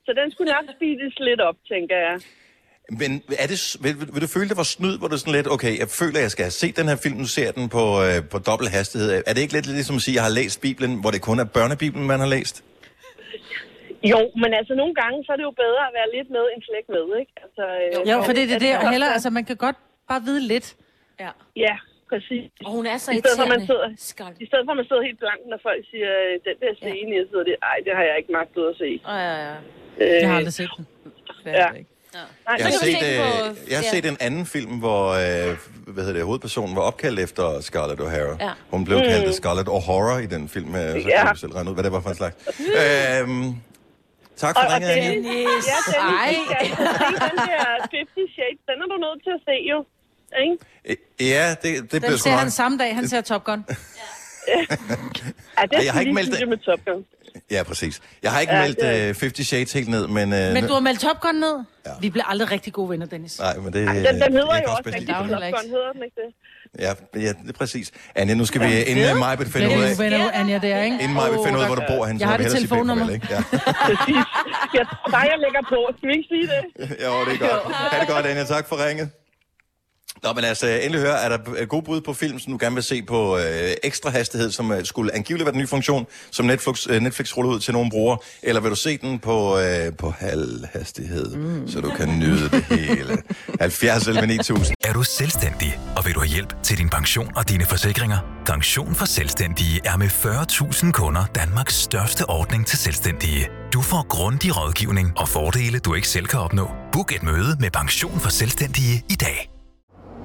så 0.04 0.10
den 0.20 0.30
skulle 0.30 0.52
nok 0.52 0.66
speedes 0.76 1.14
lidt 1.28 1.40
op, 1.40 1.58
tænker 1.72 1.98
jeg. 2.06 2.16
Men 2.90 3.10
er 3.38 3.46
det, 3.52 3.58
vil, 3.84 4.00
vil, 4.00 4.08
vil 4.14 4.22
du 4.22 4.26
føle, 4.36 4.48
det 4.48 4.56
var 4.56 4.68
snyd, 4.76 4.98
hvor 4.98 5.08
du 5.08 5.16
sådan 5.18 5.32
lidt, 5.38 5.48
okay, 5.54 5.72
jeg 5.82 5.88
føler, 6.00 6.18
jeg 6.20 6.30
skal 6.30 6.44
have 6.48 6.50
set 6.62 6.76
den 6.76 6.86
her 6.88 6.96
film, 7.04 7.16
nu 7.16 7.24
ser 7.24 7.44
jeg 7.44 7.54
den 7.54 7.68
på, 7.68 7.84
øh, 8.06 8.18
på 8.32 8.38
dobbelt 8.48 8.70
hastighed. 8.70 9.08
Er 9.26 9.32
det 9.34 9.40
ikke 9.44 9.54
lidt 9.58 9.66
ligesom 9.66 9.96
at 9.96 10.02
sige, 10.02 10.12
at 10.12 10.16
jeg 10.16 10.24
har 10.28 10.34
læst 10.40 10.56
Bibelen, 10.66 10.92
hvor 11.00 11.10
det 11.14 11.20
kun 11.28 11.38
er 11.44 11.44
børnebibelen, 11.44 12.06
man 12.06 12.20
har 12.24 12.26
læst? 12.36 12.56
Jo, 14.12 14.20
men 14.42 14.50
altså 14.60 14.74
nogle 14.80 14.94
gange, 15.00 15.16
så 15.24 15.28
er 15.32 15.36
det 15.40 15.46
jo 15.50 15.54
bedre 15.64 15.82
at 15.88 15.92
være 15.98 16.08
lidt 16.16 16.28
med 16.36 16.44
end 16.52 16.60
slet 16.66 16.78
ikke 16.82 16.92
med, 16.96 17.06
ikke? 17.22 17.32
Altså, 17.44 17.64
øh, 18.00 18.10
Jo, 18.10 18.16
for 18.26 18.32
det 18.36 18.42
er 18.46 18.50
det, 18.52 18.60
det 18.60 18.70
altså, 18.72 18.86
og 18.86 18.90
heller, 18.94 19.10
altså 19.16 19.30
man 19.38 19.44
kan 19.50 19.56
godt 19.66 19.78
bare 20.10 20.22
vide 20.28 20.42
lidt. 20.52 20.66
Ja. 21.24 21.30
Ja, 21.66 21.74
præcis. 22.10 22.46
Og 22.66 22.70
hun 22.76 22.84
er 22.92 22.96
så 23.04 23.08
I 23.12 23.18
stedet 23.22 23.36
for, 23.40 23.46
at 23.48 23.52
man 23.56 23.62
sidder, 23.70 23.86
I 24.44 24.46
stedet 24.50 24.64
for, 24.66 24.72
at 24.74 24.78
man 24.82 24.86
sidder 24.90 25.02
helt 25.08 25.18
blank, 25.24 25.40
når 25.52 25.58
folk 25.68 25.80
siger, 25.92 26.10
øh, 26.26 26.32
den 26.48 26.56
der 26.62 26.72
scene, 26.80 27.10
jeg 27.20 27.26
sidder 27.30 27.44
der, 27.50 27.56
ej, 27.70 27.78
det 27.86 27.92
har 27.98 28.04
jeg 28.10 28.16
ikke 28.20 28.32
magtet 28.38 28.62
at 28.72 28.76
se. 28.82 28.90
Ja, 29.12 29.16
ja, 29.28 29.36
ja. 29.46 29.54
Øh, 30.02 30.20
Jeg 30.22 30.28
har 30.30 30.36
aldrig 30.40 30.56
set 30.60 30.70
den. 30.78 30.84
Ja. 31.46 31.68
Nej, 32.46 32.56
Jeg 32.58 32.66
har, 32.66 32.72
set, 32.72 33.02
øh, 33.02 33.70
jeg 33.70 33.78
har 33.78 33.84
set 33.90 34.06
en 34.06 34.16
anden 34.20 34.46
film, 34.46 34.70
hvor 34.78 35.04
øh, 35.12 35.56
hvad 35.86 36.04
hedder 36.04 36.12
det, 36.12 36.24
hovedpersonen 36.24 36.76
var 36.76 36.82
opkaldt 36.82 37.20
efter 37.20 37.60
Scarlett 37.60 38.00
O'Hara. 38.00 38.44
Ja. 38.44 38.50
Hun 38.70 38.84
blev 38.84 38.98
Mm. 38.98 39.04
kaldt 39.04 39.34
Scarlett 39.34 39.68
O'Hara 39.68 40.16
i 40.16 40.26
den 40.26 40.48
film, 40.48 40.74
øh, 40.74 40.80
så 41.02 41.08
Ja. 41.08 41.24
kan 41.24 41.34
du 41.34 41.40
selv 41.40 41.52
regne 41.52 41.70
ud, 41.70 41.74
hvad 41.76 41.84
det 41.84 41.92
var 41.92 42.00
for 42.00 42.10
en 42.10 42.16
slags. 42.16 42.36
øhm, 42.58 43.54
tak 44.36 44.54
for 44.56 44.74
ringet, 44.74 44.88
Anja. 44.88 45.10
Dennis, 45.10 45.26
ja, 45.26 45.78
Dennis, 45.86 46.20
Ej. 46.20 46.34
ja, 46.50 46.64
den 46.68 47.36
der 47.50 47.64
50 47.80 48.30
Shades, 48.36 48.60
den 48.68 48.76
er 48.82 48.86
du 48.92 48.96
nødt 49.06 49.20
til 49.26 49.32
at 49.38 49.40
se 49.48 49.56
jo. 49.72 49.78
Ikke? 50.42 51.02
Ja, 51.34 51.50
det, 51.50 51.62
det 51.62 51.92
Den 51.92 52.00
bliver 52.00 52.16
sgu 52.16 52.22
ser 52.22 52.30
han 52.30 52.50
samme 52.50 52.78
dag, 52.78 52.94
han 52.94 53.08
ser 53.08 53.20
Top 53.20 53.44
Gun. 53.44 53.64
Ja, 53.68 54.54
det 55.62 55.72
Ej, 55.78 55.84
jeg 55.84 55.92
har 55.92 56.00
ikke 56.00 56.12
meldt 56.12 56.38
det. 56.40 56.48
med 56.48 56.56
Top 56.58 56.80
Gun. 56.86 57.04
Ja, 57.50 57.62
præcis. 57.62 58.00
Jeg 58.22 58.32
har 58.32 58.40
ikke 58.40 58.52
Ja, 58.54 58.62
meldt 58.62 58.80
det 58.80 58.88
er- 58.88 59.08
øh, 59.08 59.14
50 59.20 59.46
Shades 59.46 59.72
helt 59.72 59.88
ned, 59.88 60.06
men... 60.06 60.32
Øh, 60.32 60.52
Men 60.52 60.66
du 60.66 60.72
har 60.72 60.80
meldt 60.80 61.00
Top 61.00 61.20
Gun 61.20 61.34
ned? 61.34 61.64
Ja. 61.86 61.90
Vi 62.00 62.10
bliver 62.10 62.24
aldrig 62.24 62.50
rigtig 62.50 62.72
gode 62.72 62.90
venner, 62.90 63.06
Dennis. 63.06 63.38
Nej, 63.38 63.56
men 63.56 63.64
det... 63.66 63.74
Den, 63.74 63.88
den 63.88 63.96
jeg 63.96 64.04
hedder 64.04 64.56
jo 64.66 64.70
også 64.70 64.82
rigtig 64.86 65.08
Top 65.08 65.16
den. 65.18 65.28
Gun, 65.28 65.70
hedder 65.70 65.92
den 65.92 66.02
ikke 66.02 66.16
det? 66.22 66.34
Ja, 66.78 66.92
ja, 67.26 67.28
det 67.42 67.48
er 67.48 67.52
præcis. 67.52 67.92
Anja, 68.14 68.34
nu 68.34 68.44
skal 68.44 68.60
vi, 68.60 68.82
inden 68.82 69.12
uh, 69.12 69.18
mig 69.18 69.38
finder 69.38 69.50
Bliver 69.52 69.78
ud 69.78 69.82
af... 69.84 69.98
venner, 69.98 70.30
Anja, 70.40 70.58
der, 70.58 70.82
ikke? 70.82 70.96
Inden 71.02 71.14
mig 71.14 71.28
finder 71.44 71.56
ud 71.58 71.62
af, 71.62 71.68
hvor 71.68 71.74
du 71.74 71.82
bor 71.88 72.06
hen, 72.06 72.18
så 72.18 72.22
Jeg 72.22 72.28
har 72.30 72.36
det 72.36 72.44
hellere 72.46 72.60
sige 72.60 72.68
telefonnummer. 72.68 73.10
ikke? 73.10 73.26
Ja. 73.30 73.40
Præcis. 73.88 74.22
Jeg 74.78 74.84
tror 74.92 75.10
bare, 75.16 75.26
jeg 75.32 75.38
lægger 75.44 75.62
på. 75.72 75.78
Skal 75.96 76.08
vi 76.08 76.14
ikke 76.18 76.28
sige 76.34 76.46
det? 76.54 76.62
jo, 77.06 77.12
det 77.26 77.32
er 77.34 77.42
godt. 77.48 77.74
Ha' 77.74 78.00
det 78.00 78.08
godt, 78.08 78.26
Anja. 78.26 78.44
Tak 78.44 78.68
for 78.68 78.76
ringet. 78.88 79.08
Nå, 80.22 80.32
men 80.32 80.44
altså, 80.44 80.66
endelig 80.66 81.00
høre, 81.00 81.20
er 81.20 81.28
der 81.28 81.38
øh, 81.56 81.68
gode 81.68 81.82
bud 81.82 82.00
på 82.00 82.12
film, 82.12 82.38
som 82.38 82.52
du 82.52 82.58
gerne 82.60 82.74
vil 82.74 82.84
se 82.84 83.02
på 83.02 83.38
øh, 83.38 83.70
ekstra 83.82 84.10
hastighed, 84.10 84.50
som 84.50 84.72
øh, 84.72 84.84
skulle 84.84 85.14
angiveligt 85.14 85.44
være 85.44 85.52
den 85.52 85.60
nye 85.60 85.66
funktion, 85.66 86.06
som 86.30 86.46
Netflix, 86.46 86.86
øh, 86.90 87.00
Netflix 87.02 87.36
ruller 87.36 87.52
ud 87.52 87.60
til 87.60 87.72
nogle 87.72 87.90
brugere, 87.90 88.18
eller 88.42 88.60
vil 88.60 88.70
du 88.70 88.76
se 88.76 88.98
den 88.98 89.18
på, 89.18 89.58
øh, 89.58 89.96
på 89.98 90.10
halv 90.10 90.64
hastighed, 90.72 91.36
mm. 91.36 91.68
så 91.68 91.80
du 91.80 91.90
kan 91.90 92.08
nyde 92.18 92.48
det 92.50 92.62
hele? 92.64 93.22
70 93.60 94.06
11 94.06 94.26
9000. 94.26 94.76
Er 94.84 94.92
du 94.92 95.02
selvstændig, 95.02 95.78
og 95.96 96.06
vil 96.06 96.14
du 96.14 96.20
have 96.20 96.28
hjælp 96.28 96.62
til 96.62 96.78
din 96.78 96.88
pension 96.88 97.32
og 97.36 97.48
dine 97.48 97.64
forsikringer? 97.64 98.18
Pension 98.46 98.94
for 98.94 99.06
Selvstændige 99.06 99.80
er 99.84 99.96
med 99.96 100.06
40.000 100.06 100.92
kunder 100.92 101.24
Danmarks 101.34 101.74
største 101.74 102.30
ordning 102.30 102.66
til 102.66 102.78
selvstændige. 102.78 103.48
Du 103.72 103.82
får 103.82 104.06
grundig 104.08 104.56
rådgivning 104.56 105.12
og 105.16 105.28
fordele, 105.28 105.78
du 105.78 105.94
ikke 105.94 106.08
selv 106.08 106.26
kan 106.26 106.40
opnå. 106.40 106.70
Book 106.92 107.12
et 107.12 107.22
møde 107.22 107.56
med 107.60 107.70
Pension 107.70 108.20
for 108.20 108.30
Selvstændige 108.30 109.04
i 109.10 109.14
dag. 109.14 109.55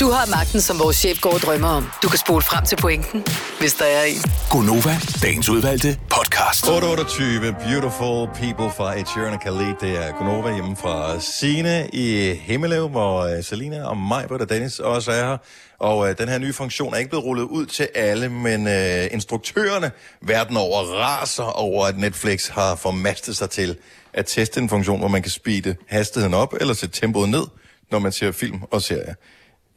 Du 0.00 0.10
har 0.10 0.26
magten, 0.30 0.60
som 0.60 0.78
vores 0.78 0.96
chef 0.96 1.20
går 1.20 1.32
og 1.32 1.40
drømmer 1.40 1.68
om. 1.68 1.90
Du 2.02 2.08
kan 2.08 2.18
spole 2.18 2.42
frem 2.42 2.64
til 2.64 2.76
pointen, 2.76 3.24
hvis 3.60 3.74
der 3.74 3.84
er 3.84 4.04
en. 4.04 4.16
Gonova, 4.50 4.96
dagens 5.22 5.48
udvalgte 5.48 5.98
podcast. 6.10 6.68
828 6.68 7.52
Beautiful 7.52 8.28
People 8.40 8.70
fra 8.76 8.98
Ed 8.98 9.06
Sheeran 9.06 9.32
og 9.32 9.40
Khalid. 9.40 9.74
Det 9.80 10.06
er 10.06 10.12
Gunova 10.18 10.54
hjemme 10.54 10.76
fra 10.76 11.20
Sine 11.20 11.88
i 11.92 12.34
Himmelev, 12.34 12.88
hvor 12.88 13.36
uh, 13.36 13.44
Selina 13.44 13.84
og 13.84 13.96
mig, 13.96 14.30
og 14.30 14.48
Dennis 14.48 14.78
også 14.78 15.10
er 15.10 15.26
her. 15.26 15.36
Og 15.78 15.98
uh, 15.98 16.08
den 16.18 16.28
her 16.28 16.38
nye 16.38 16.52
funktion 16.52 16.94
er 16.94 16.98
ikke 16.98 17.10
blevet 17.10 17.24
rullet 17.24 17.44
ud 17.44 17.66
til 17.66 17.88
alle, 17.94 18.28
men 18.28 18.66
uh, 18.66 19.14
instruktørerne 19.14 19.90
verden 20.22 20.56
over 20.56 20.82
raser 20.82 21.42
over, 21.42 21.86
at 21.86 21.98
Netflix 21.98 22.48
har 22.48 22.74
formastet 22.74 23.36
sig 23.36 23.50
til 23.50 23.76
at 24.14 24.26
teste 24.26 24.60
en 24.60 24.68
funktion, 24.68 24.98
hvor 24.98 25.08
man 25.08 25.22
kan 25.22 25.30
speede 25.30 25.76
hastigheden 25.88 26.34
op 26.34 26.54
eller 26.60 26.74
sætte 26.74 27.00
tempoet 27.00 27.28
ned, 27.28 27.44
når 27.90 27.98
man 27.98 28.12
ser 28.12 28.32
film 28.32 28.62
og 28.70 28.82
serier. 28.82 29.14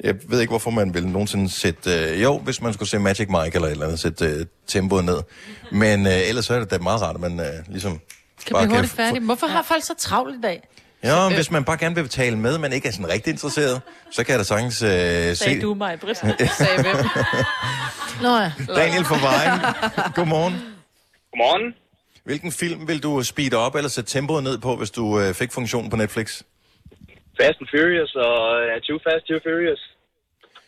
Jeg 0.04 0.16
ved 0.30 0.42
ikke, 0.42 0.52
hvorfor 0.52 0.70
man 0.70 0.94
vil 0.94 1.08
nogensinde 1.08 1.50
sætte... 1.50 1.92
Øh, 1.92 2.24
jo, 2.24 2.38
hvis 2.38 2.62
man 2.62 2.74
skulle 2.74 2.90
se 2.90 3.00
Magic 3.00 3.28
Mike 3.30 3.56
eller 3.56 3.68
et 3.68 3.72
eller 3.72 3.86
andet, 3.86 4.00
sætte 4.00 4.26
øh, 4.26 4.46
tempoet 4.68 5.06
ned. 5.06 5.20
Men 5.72 6.08
øh, 6.08 6.30
ellers 6.30 6.46
så 6.46 6.54
er 6.54 6.60
det 6.60 6.72
da 6.72 6.78
meget 6.78 7.02
rart, 7.02 7.16
at 7.16 7.22
man 7.22 7.40
øh, 7.40 7.46
ligesom... 7.68 8.00
Kan 8.48 8.56
blive 8.58 8.70
hurtigt 8.76 8.94
færdig. 8.94 9.22
Hvorfor 9.22 9.48
har 9.48 9.62
folk 9.62 9.84
så 9.84 9.94
travlt 9.98 10.36
i 10.36 10.42
dag? 10.42 10.68
Ja, 11.04 11.28
Øh. 11.30 11.36
hvis 11.36 11.52
man 11.52 11.64
bare 11.64 11.78
gerne 11.78 11.96
vil 11.96 12.04
betale 12.04 12.38
med, 12.38 12.58
men 12.58 12.74
ikke 12.74 12.88
er 12.88 12.92
sådan 12.92 13.10
rigtig 13.10 13.32
interesseret, 13.32 13.82
så 14.12 14.24
kan 14.24 14.32
jeg 14.32 14.40
da 14.40 14.44
sagtens 14.44 14.82
øh, 14.82 14.90
Sagde 14.90 15.36
se... 15.36 15.62
du 15.62 15.74
mig, 15.74 16.00
Britt. 16.00 16.18
Sagde 16.58 16.82
hvem? 16.82 16.96
Nå 18.24 18.38
ja. 18.38 18.52
Daniel 18.76 19.06
fra 19.06 19.18
Vejen, 19.28 19.60
godmorgen. 20.16 20.54
Godmorgen. 21.32 21.74
Hvilken 22.24 22.52
film 22.52 22.88
vil 22.88 23.04
du 23.04 23.24
speede 23.24 23.58
op 23.58 23.76
eller 23.76 23.90
sætte 23.90 24.10
tempoet 24.10 24.44
ned 24.44 24.58
på, 24.58 24.76
hvis 24.76 24.92
du 24.92 25.20
øh, 25.20 25.34
fik 25.34 25.52
funktionen 25.52 25.90
på 25.90 25.96
Netflix? 25.96 26.42
Fast 27.42 27.58
and 27.62 27.68
Furious 27.76 28.16
og 28.16 28.36
uh, 28.58 28.82
Too 28.88 29.00
Fast, 29.06 29.24
Too 29.28 29.40
Furious. 29.48 29.82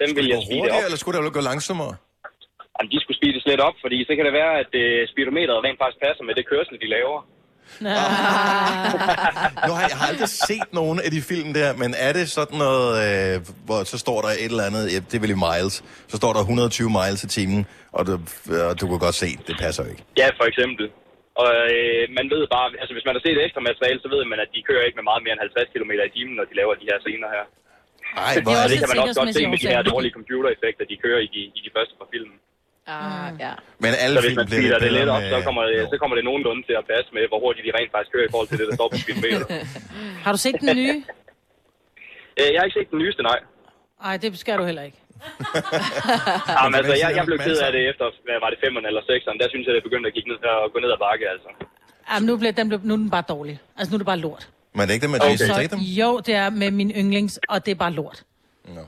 Dem 0.02 0.10
vil 0.18 0.26
jeg 0.34 0.39
Gå 0.39 0.43
speede 0.47 0.60
hurtigere, 0.62 0.84
op. 0.84 0.88
eller 0.88 0.99
skulle 1.02 1.16
det 1.18 1.34
gå 1.39 1.43
langsommere? 1.52 1.93
Jamen, 2.76 2.89
de 2.93 2.97
skulle 3.04 3.18
speedes 3.22 3.43
lidt 3.52 3.62
op, 3.68 3.76
fordi 3.84 3.97
så 4.08 4.12
kan 4.18 4.24
det 4.28 4.34
være, 4.41 4.54
at 4.64 4.72
uh, 4.84 4.99
speedometeret 5.14 5.60
rent 5.66 5.80
faktisk 5.84 5.99
passer 6.06 6.24
med 6.28 6.34
det 6.39 6.45
kørsel, 6.52 6.76
de 6.84 6.89
laver. 6.97 7.20
Nu 9.68 9.72
har 9.76 9.82
jeg, 9.86 9.91
jeg 9.93 9.99
har 10.02 10.08
aldrig 10.12 10.30
set 10.52 10.68
nogen 10.82 10.97
af 11.06 11.10
de 11.16 11.22
film 11.32 11.49
der, 11.60 11.70
men 11.82 11.89
er 12.08 12.12
det 12.18 12.26
sådan 12.38 12.58
noget, 12.68 12.89
øh, 13.06 13.34
hvor 13.68 13.80
så 13.91 13.97
står 14.06 14.20
der 14.26 14.32
et 14.43 14.52
eller 14.54 14.66
andet, 14.70 14.84
ja, 14.93 14.99
det 15.10 15.16
er 15.18 15.24
vel 15.26 15.36
i 15.38 15.41
miles, 15.47 15.76
så 16.12 16.16
står 16.22 16.32
der 16.36 16.41
120 16.41 16.89
miles 16.99 17.22
i 17.28 17.30
timen, 17.38 17.62
og 17.97 18.02
du, 18.08 18.12
og 18.70 18.74
du 18.82 18.86
kan 18.91 18.99
godt 19.08 19.18
se, 19.24 19.30
det 19.47 19.56
passer 19.64 19.84
ikke. 19.91 20.02
Ja, 20.22 20.28
for 20.39 20.45
eksempel. 20.52 20.86
Og 21.43 21.49
øh, 21.76 22.04
man 22.18 22.26
ved 22.34 22.43
bare, 22.56 22.68
altså 22.82 22.93
hvis 22.95 23.06
man 23.08 23.16
har 23.18 23.24
set 23.26 23.38
ekstra 23.45 23.62
materiale, 23.70 23.99
så 24.04 24.08
ved 24.16 24.24
man, 24.32 24.39
at 24.45 24.49
de 24.56 24.60
kører 24.70 24.84
ikke 24.88 24.97
med 24.99 25.08
meget 25.10 25.22
mere 25.24 25.34
end 25.36 25.43
50 25.47 25.74
km 25.74 25.91
i 26.08 26.12
timen, 26.16 26.34
når 26.39 26.45
de 26.49 26.56
laver 26.60 26.74
de 26.82 26.89
her 26.91 26.99
scener 27.04 27.30
her. 27.36 27.45
Ej, 28.18 28.34
så 28.36 28.39
hvor 28.45 28.53
er 28.62 28.68
det, 28.68 28.72
det 28.74 28.80
kan 28.84 28.89
man 28.93 28.99
også 29.05 29.20
godt 29.22 29.34
se 29.39 29.43
med 29.53 29.57
de 29.64 29.68
her 29.76 29.82
dårlige 29.93 30.14
computereffekter, 30.20 30.84
de 30.91 30.95
kører 31.05 31.22
i 31.28 31.30
de, 31.36 31.41
i 31.57 31.59
de 31.66 31.70
første 31.76 31.93
fra 31.99 32.07
filmen. 32.14 32.38
Ah, 32.95 33.30
ja. 33.45 33.53
Men 33.84 33.91
alle 34.03 34.16
så 34.18 34.22
hvis 34.22 34.30
film 34.32 34.39
man 34.41 34.45
bliver 34.49 34.62
speeder 34.62 34.80
lidt 34.80 34.86
det 34.86 34.99
lidt 34.99 35.09
op, 35.16 35.22
med- 35.24 35.32
så 35.34 35.38
kommer, 35.47 35.62
det, 35.70 35.76
så 35.93 35.95
kommer 36.01 36.16
det 36.20 36.24
nogenlunde 36.30 36.62
til 36.70 36.76
at 36.82 36.86
passe 36.93 37.09
med, 37.18 37.24
hvor 37.32 37.39
hurtigt 37.45 37.64
de 37.68 37.72
rent 37.78 37.91
faktisk 37.95 38.12
kører 38.16 38.28
i 38.30 38.32
forhold 38.34 38.47
til 38.51 38.57
det, 38.62 38.66
der 38.70 38.76
står 38.80 38.88
på 38.93 38.97
speedometeret. 39.03 39.45
Har 40.26 40.32
du 40.36 40.39
set 40.45 40.55
den 40.64 40.70
nye? 40.82 40.97
Øh, 42.39 42.47
jeg 42.53 42.57
har 42.59 42.66
ikke 42.68 42.78
set 42.80 42.89
den 42.93 42.99
nyeste, 43.03 43.22
nej. 43.32 43.39
Nej, 44.05 44.16
det 44.22 44.28
skal 44.43 44.55
du 44.62 44.66
heller 44.70 44.86
ikke. 44.89 44.99
Jamen, 46.57 46.76
altså, 46.80 46.93
jeg, 47.03 47.09
jeg 47.18 47.26
blev 47.30 47.38
ked 47.47 47.57
af 47.68 47.72
det 47.76 47.82
efter, 47.91 48.05
hvad 48.28 48.38
var 48.43 48.49
det, 48.53 48.57
5'eren 48.66 48.86
eller 48.91 49.01
6'eren. 49.12 49.38
Der 49.41 49.47
synes 49.53 49.64
jeg, 49.68 49.74
det 49.78 49.84
begyndte 49.88 50.07
at, 50.09 50.14
kigge 50.16 50.30
ned, 50.32 50.38
at 50.66 50.72
gå 50.74 50.78
ned 50.84 50.91
ad 50.95 50.99
bakke, 51.07 51.26
altså. 51.34 51.49
Jamen, 52.09 52.26
nu, 52.30 52.34
bliver, 52.41 52.53
den 52.59 52.66
blev, 52.70 52.80
nu 52.84 52.93
er 52.93 52.97
den 52.97 53.09
bare 53.18 53.24
dårlig. 53.36 53.55
Altså, 53.78 53.89
nu 53.91 53.95
er 53.95 54.01
det 54.03 54.09
bare 54.14 54.22
lort. 54.28 54.43
Men 54.74 54.82
er 54.82 54.86
det 54.86 54.93
ikke 54.93 55.01
det 55.03 55.09
med 55.09 55.19
Og 55.19 55.30
Jason 55.32 55.47
Statham? 55.47 55.80
Jo, 55.80 56.19
det 56.19 56.36
er 56.36 56.49
med 56.49 56.72
min 56.72 56.91
yndlings, 56.91 57.39
og 57.49 57.65
det 57.65 57.72
er 57.72 57.76
bare 57.76 57.91
lort. 57.91 58.24
No. 58.76 58.82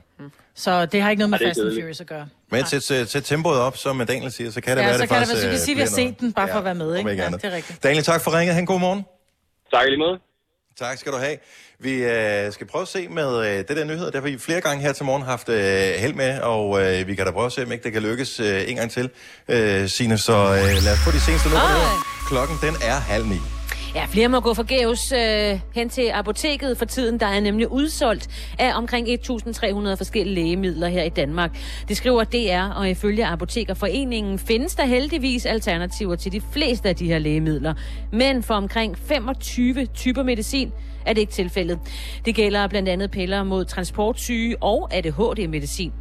Så 0.54 0.86
det 0.86 1.02
har 1.02 1.10
ikke 1.10 1.18
noget 1.18 1.30
med 1.30 1.38
det 1.38 1.46
Fast 1.48 1.60
and. 1.60 1.80
Furious 1.80 2.00
at 2.00 2.06
gøre. 2.06 2.28
Men 2.50 2.66
sæt, 2.66 2.82
sæt, 2.82 3.10
sæt 3.10 3.22
tempoet 3.24 3.58
op, 3.60 3.76
som 3.76 4.06
Daniel 4.06 4.32
siger, 4.32 4.50
så 4.50 4.60
kan 4.60 4.76
det 4.76 4.82
Ja, 4.82 4.86
være, 4.86 4.96
så 4.96 5.02
det 5.02 5.08
kan 5.08 5.20
det 5.20 5.28
faktisk 5.28 5.34
være, 5.34 5.40
så 5.42 5.46
kan 5.46 5.54
øh, 5.54 5.64
sige, 5.64 5.74
vi 5.74 5.80
har 5.80 5.88
set 6.12 6.20
den, 6.20 6.32
bare 6.32 6.48
for 6.48 6.58
at 6.58 6.64
være 6.64 6.74
med, 6.74 6.96
ikke? 6.96 7.10
ikke 7.10 7.22
Ja, 7.22 7.28
det 7.30 7.44
er 7.44 7.50
rigtigt. 7.50 7.82
Daniel, 7.82 8.04
tak 8.04 8.20
for 8.20 8.38
ringet. 8.38 8.54
Han 8.54 8.64
god 8.64 8.80
morgen. 8.80 9.04
Tak 9.72 9.86
lige 9.86 9.98
måde. 9.98 10.18
Tak 10.78 10.98
skal 10.98 11.12
du 11.12 11.18
have. 11.18 11.36
Vi 11.78 12.04
øh, 12.04 12.52
skal 12.52 12.66
prøve 12.66 12.82
at 12.82 12.88
se 12.88 13.08
med 13.08 13.38
øh, 13.46 13.58
det 13.68 13.68
der 13.68 13.84
nyheder. 13.84 14.10
Der 14.10 14.20
har 14.20 14.28
vi 14.28 14.38
flere 14.38 14.60
gange 14.60 14.82
her 14.82 14.92
til 14.92 15.04
morgen 15.04 15.22
haft 15.22 15.48
øh, 15.48 15.56
held 15.98 16.14
med, 16.14 16.40
og 16.40 16.82
øh, 16.82 17.06
vi 17.06 17.14
kan 17.14 17.26
da 17.26 17.32
prøve 17.32 17.46
at 17.46 17.52
se, 17.52 17.62
om 17.62 17.72
ikke 17.72 17.84
det 17.84 17.92
kan 17.92 18.02
lykkes 18.02 18.40
øh, 18.40 18.70
en 18.70 18.76
gang 18.76 18.90
til, 18.90 19.10
øh, 19.48 19.88
Signe. 19.88 20.18
Så 20.18 20.32
øh, 20.32 20.84
lad 20.84 20.92
os 20.92 20.98
få 21.04 21.10
de 21.10 21.20
seneste 21.20 21.48
numre. 21.48 21.64
Klokken 22.28 22.56
den 22.62 22.74
er 22.82 22.94
halv 22.94 23.26
ni. 23.26 23.53
Ja, 23.94 24.04
flere 24.04 24.28
må 24.28 24.40
gå 24.40 24.54
forgæves 24.54 25.12
øh, 25.12 25.60
hen 25.74 25.88
til 25.88 26.10
apoteket 26.14 26.78
for 26.78 26.84
tiden. 26.84 27.20
Der 27.20 27.26
er 27.26 27.40
nemlig 27.40 27.72
udsolgt 27.72 28.28
af 28.58 28.76
omkring 28.76 29.08
1.300 29.08 29.94
forskellige 29.94 30.34
lægemidler 30.34 30.88
her 30.88 31.02
i 31.02 31.08
Danmark. 31.08 31.58
Det 31.88 31.96
skriver 31.96 32.24
DR, 32.24 32.74
og 32.78 32.90
ifølge 32.90 33.26
Apotekerforeningen 33.26 34.38
findes 34.38 34.74
der 34.74 34.84
heldigvis 34.84 35.46
alternativer 35.46 36.16
til 36.16 36.32
de 36.32 36.40
fleste 36.52 36.88
af 36.88 36.96
de 36.96 37.06
her 37.06 37.18
lægemidler. 37.18 37.74
Men 38.12 38.42
for 38.42 38.54
omkring 38.54 38.98
25 38.98 39.86
typer 39.86 40.22
medicin 40.22 40.72
er 41.06 41.12
det 41.12 41.20
ikke 41.20 41.32
tilfældet. 41.32 41.78
Det 42.24 42.34
gælder 42.34 42.66
blandt 42.66 42.88
andet 42.88 43.10
piller 43.10 43.42
mod 43.42 43.64
transportsyge 43.64 44.62
og 44.62 44.88
ADHD-medicin. 44.94 45.92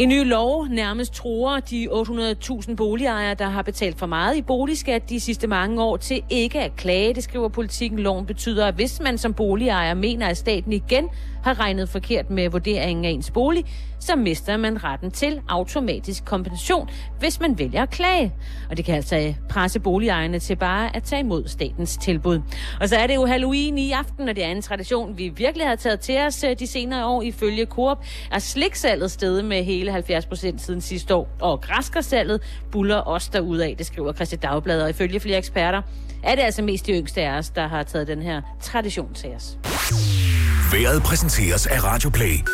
En 0.00 0.08
ny 0.08 0.24
lov 0.24 0.66
nærmest 0.68 1.14
tror 1.14 1.60
de 1.60 1.88
800.000 1.90 2.74
boligejere, 2.74 3.34
der 3.34 3.48
har 3.48 3.62
betalt 3.62 3.98
for 3.98 4.06
meget 4.06 4.36
i 4.36 4.42
boligskat 4.42 5.10
de 5.10 5.20
sidste 5.20 5.46
mange 5.46 5.82
år 5.82 5.96
til 5.96 6.22
ikke 6.30 6.60
at 6.60 6.76
klage. 6.76 7.14
Det 7.14 7.24
skriver 7.24 7.48
politikken. 7.48 7.98
Loven 7.98 8.26
betyder, 8.26 8.66
at 8.66 8.74
hvis 8.74 9.00
man 9.00 9.18
som 9.18 9.34
boligejer 9.34 9.94
mener, 9.94 10.26
at 10.26 10.36
staten 10.36 10.72
igen 10.72 11.08
har 11.42 11.60
regnet 11.60 11.88
forkert 11.88 12.30
med 12.30 12.48
vurderingen 12.48 13.04
af 13.04 13.10
ens 13.10 13.30
bolig, 13.30 13.64
så 14.00 14.16
mister 14.16 14.56
man 14.56 14.84
retten 14.84 15.10
til 15.10 15.40
automatisk 15.48 16.24
kompensation, 16.24 16.88
hvis 17.18 17.40
man 17.40 17.58
vælger 17.58 17.82
at 17.82 17.90
klage. 17.90 18.34
Og 18.70 18.76
det 18.76 18.84
kan 18.84 18.94
altså 18.94 19.16
øh, 19.16 19.34
presse 19.48 19.80
boligejerne 19.80 20.38
til 20.38 20.56
bare 20.56 20.96
at 20.96 21.02
tage 21.02 21.20
imod 21.20 21.48
statens 21.48 21.96
tilbud. 21.96 22.40
Og 22.80 22.88
så 22.88 22.96
er 22.96 23.06
det 23.06 23.14
jo 23.14 23.26
Halloween 23.26 23.78
i 23.78 23.92
aften, 23.92 24.28
og 24.28 24.36
det 24.36 24.44
er 24.44 24.48
en 24.48 24.62
tradition, 24.62 25.18
vi 25.18 25.28
virkelig 25.28 25.66
har 25.66 25.76
taget 25.76 26.00
til 26.00 26.18
os 26.18 26.44
øh, 26.44 26.58
de 26.58 26.66
senere 26.66 27.06
år. 27.06 27.22
Ifølge 27.22 27.66
Coop 27.66 28.04
er 28.32 28.38
sliksalget 28.38 29.10
steget 29.10 29.44
med 29.44 29.64
hele 29.64 29.92
70 29.92 30.26
procent 30.26 30.60
siden 30.60 30.80
sidste 30.80 31.14
år, 31.14 31.28
og 31.40 31.60
græskarsalget 31.60 32.62
buller 32.72 32.96
også 32.96 33.30
derudad, 33.32 33.76
det 33.76 33.86
skriver 33.86 34.12
Christi 34.12 34.36
Dagblad, 34.36 34.82
og 34.82 34.90
ifølge 34.90 35.20
flere 35.20 35.38
eksperter 35.38 35.82
er 36.24 36.34
det 36.34 36.42
altså 36.42 36.62
mest 36.62 36.86
de 36.86 36.92
yngste 36.92 37.20
af 37.22 37.38
os, 37.38 37.50
der 37.50 37.68
har 37.68 37.82
taget 37.82 38.06
den 38.06 38.22
her 38.22 38.42
tradition 38.62 39.14
til 39.14 39.30
os. 39.36 39.58
Været 40.72 41.02
præsenteres 41.02 41.66
af 41.66 41.84
Radio 41.84 42.10
Play. 42.10 42.44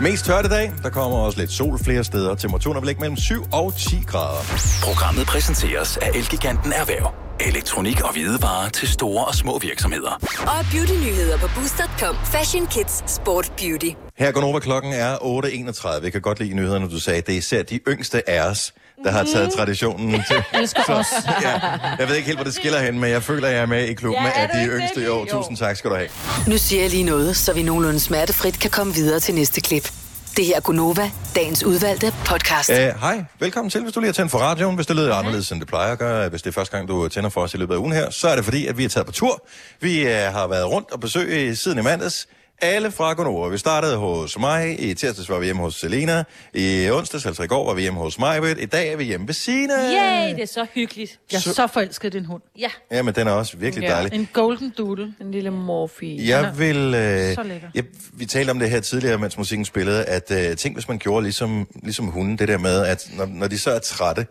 Mest 0.00 0.24
tørt 0.24 0.44
i 0.44 0.48
dag. 0.48 0.72
Der 0.82 0.90
kommer 0.90 1.18
også 1.18 1.38
lidt 1.40 1.50
sol 1.50 1.78
flere 1.78 2.04
steder. 2.04 2.34
Temperaturen 2.34 2.80
vil 2.80 2.86
ligge 2.86 3.00
mellem 3.00 3.16
7 3.16 3.44
og 3.52 3.74
10 3.76 3.96
grader. 4.06 4.42
Programmet 4.82 5.26
præsenteres 5.26 5.96
af 5.96 6.10
Elgiganten 6.14 6.72
Erhverv. 6.72 7.14
Elektronik 7.40 8.00
og 8.00 8.12
hvidevarer 8.12 8.68
til 8.68 8.88
store 8.88 9.24
og 9.24 9.34
små 9.34 9.58
virksomheder. 9.58 10.10
Og 10.40 10.64
beautynyheder 10.72 11.38
på 11.38 11.46
Boost.com. 11.54 12.16
Fashion, 12.24 12.66
kids, 12.66 13.10
sport, 13.10 13.52
beauty. 13.58 13.90
Her 14.18 14.32
går 14.32 14.40
Nova 14.40 14.58
klokken 14.58 14.92
er 14.92 15.16
8.31. 15.16 16.04
Jeg 16.04 16.12
kan 16.12 16.20
godt 16.20 16.40
lide 16.40 16.54
nyhederne, 16.54 16.90
du 16.90 17.00
sagde. 17.00 17.20
Det 17.20 17.34
er 17.34 17.38
især 17.38 17.62
de 17.62 17.80
yngste 17.88 18.30
af 18.30 18.50
os, 18.50 18.72
der 19.04 19.10
har 19.10 19.24
taget 19.34 19.52
traditionen 19.52 20.10
til. 20.28 20.42
Elsker 20.54 20.82
os. 20.88 21.06
Ja, 21.42 21.60
jeg 21.98 22.08
ved 22.08 22.16
ikke 22.16 22.26
helt, 22.26 22.38
hvor 22.38 22.44
det 22.44 22.54
skiller 22.54 22.80
hen, 22.80 23.00
men 23.00 23.10
jeg 23.10 23.22
føler, 23.22 23.48
jeg 23.48 23.58
er 23.58 23.66
med 23.66 23.84
i 23.88 23.94
klubben 23.94 24.24
Ja, 24.24 24.42
af 24.42 24.48
de 24.54 24.66
yngste 24.66 25.02
i 25.02 25.06
år. 25.06 25.24
Tusind 25.24 25.56
tak 25.56 25.76
skal 25.76 25.90
du 25.90 25.96
have. 25.96 26.08
Nu 26.46 26.58
siger 26.58 26.82
jeg 26.82 26.90
lige 26.90 27.04
noget, 27.04 27.36
så 27.36 27.52
vi 27.52 27.62
nogenlunde 27.62 28.00
smertefrit 28.00 28.58
kan 28.60 28.70
komme 28.70 28.94
videre 28.94 29.20
til 29.20 29.34
næste 29.34 29.60
klip. 29.60 29.92
Det 30.36 30.44
her 30.46 30.56
er 30.56 30.60
Gunova, 30.60 31.10
dagens 31.34 31.64
udvalgte 31.64 32.14
podcast. 32.24 32.70
Uh, 32.70 32.76
hej, 32.76 33.24
velkommen 33.40 33.70
til, 33.70 33.82
hvis 33.82 33.92
du 33.92 34.00
lige 34.00 34.08
har 34.08 34.12
tændt 34.12 34.30
for 34.30 34.38
radioen. 34.38 34.74
Hvis 34.74 34.86
det 34.86 34.96
lyder 34.96 35.14
anderledes, 35.14 35.50
end 35.52 35.60
det 35.60 35.68
plejer 35.68 35.92
at 35.92 35.98
gøre, 35.98 36.28
hvis 36.28 36.42
det 36.42 36.50
er 36.50 36.52
første 36.54 36.76
gang, 36.76 36.88
du 36.88 37.08
tænder 37.08 37.30
for 37.30 37.40
os 37.40 37.54
i 37.54 37.56
løbet 37.56 37.74
af 37.74 37.78
ugen 37.78 37.92
her, 37.92 38.10
så 38.10 38.28
er 38.28 38.36
det 38.36 38.44
fordi, 38.44 38.66
at 38.66 38.78
vi 38.78 38.84
er 38.84 38.88
taget 38.88 39.06
på 39.06 39.12
tur. 39.12 39.44
Vi 39.80 40.02
uh, 40.02 40.10
har 40.10 40.46
været 40.46 40.66
rundt 40.70 40.90
og 40.92 41.00
besøgt 41.00 41.58
siden 41.58 41.78
i 41.78 41.82
mandags. 41.82 42.26
Alle 42.64 42.90
fra 42.90 43.12
Gonova. 43.12 43.48
Vi 43.48 43.58
startede 43.58 43.96
hos 43.96 44.38
mig. 44.38 44.80
I 44.80 44.94
tirsdags 44.94 45.28
var 45.28 45.38
vi 45.38 45.44
hjemme 45.44 45.62
hos 45.62 45.74
Selena. 45.74 46.24
I 46.54 46.90
onsdags, 46.90 47.26
altså 47.26 47.42
i 47.42 47.46
går, 47.46 47.66
var 47.66 47.74
vi 47.74 47.82
hjemme 47.82 48.00
hos 48.00 48.18
mig. 48.18 48.62
I 48.62 48.66
dag 48.66 48.92
er 48.92 48.96
vi 48.96 49.04
hjemme 49.04 49.26
ved 49.26 49.34
Sina. 49.34 49.74
Yay, 49.74 50.34
det 50.34 50.42
er 50.42 50.46
så 50.46 50.66
hyggeligt. 50.74 51.18
Jeg 51.32 51.36
er 51.36 51.40
så 51.40 51.66
forelsket 51.66 52.14
i 52.14 52.18
din 52.18 52.24
hund. 52.24 52.42
Ja. 52.58 52.68
Ja, 52.90 53.02
men 53.02 53.14
den 53.14 53.26
er 53.26 53.32
også 53.32 53.56
virkelig 53.56 53.88
dejlig. 53.88 54.12
En 54.14 54.28
golden 54.32 54.74
doodle. 54.78 55.14
En 55.20 55.30
lille 55.30 55.50
morfi. 55.50 56.28
Jeg 56.28 56.58
vil... 56.58 56.76
Øh, 56.76 57.34
så 57.34 57.42
lækker. 57.42 57.68
jeg, 57.74 57.84
vi 58.12 58.26
talte 58.26 58.50
om 58.50 58.58
det 58.58 58.70
her 58.70 58.80
tidligere, 58.80 59.18
mens 59.18 59.38
musikken 59.38 59.64
spillede, 59.64 60.04
at 60.04 60.30
øh, 60.30 60.56
tænk, 60.56 60.76
hvis 60.76 60.88
man 60.88 60.98
gjorde 60.98 61.22
ligesom, 61.22 61.68
ligesom 61.82 62.06
hunden, 62.06 62.38
det 62.38 62.48
der 62.48 62.58
med, 62.58 62.86
at 62.86 63.10
når, 63.16 63.26
når 63.26 63.48
de 63.48 63.58
så 63.58 63.70
er 63.70 63.78
trætte, 63.78 64.26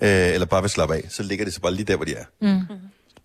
øh, 0.00 0.08
eller 0.08 0.46
bare 0.46 0.62
vil 0.62 0.70
slappe 0.70 0.94
af, 0.94 1.02
så 1.08 1.22
ligger 1.22 1.44
de 1.44 1.50
så 1.50 1.60
bare 1.60 1.74
lige 1.74 1.84
der, 1.84 1.96
hvor 1.96 2.04
de 2.04 2.14
er. 2.14 2.24
Mm. 2.40 2.60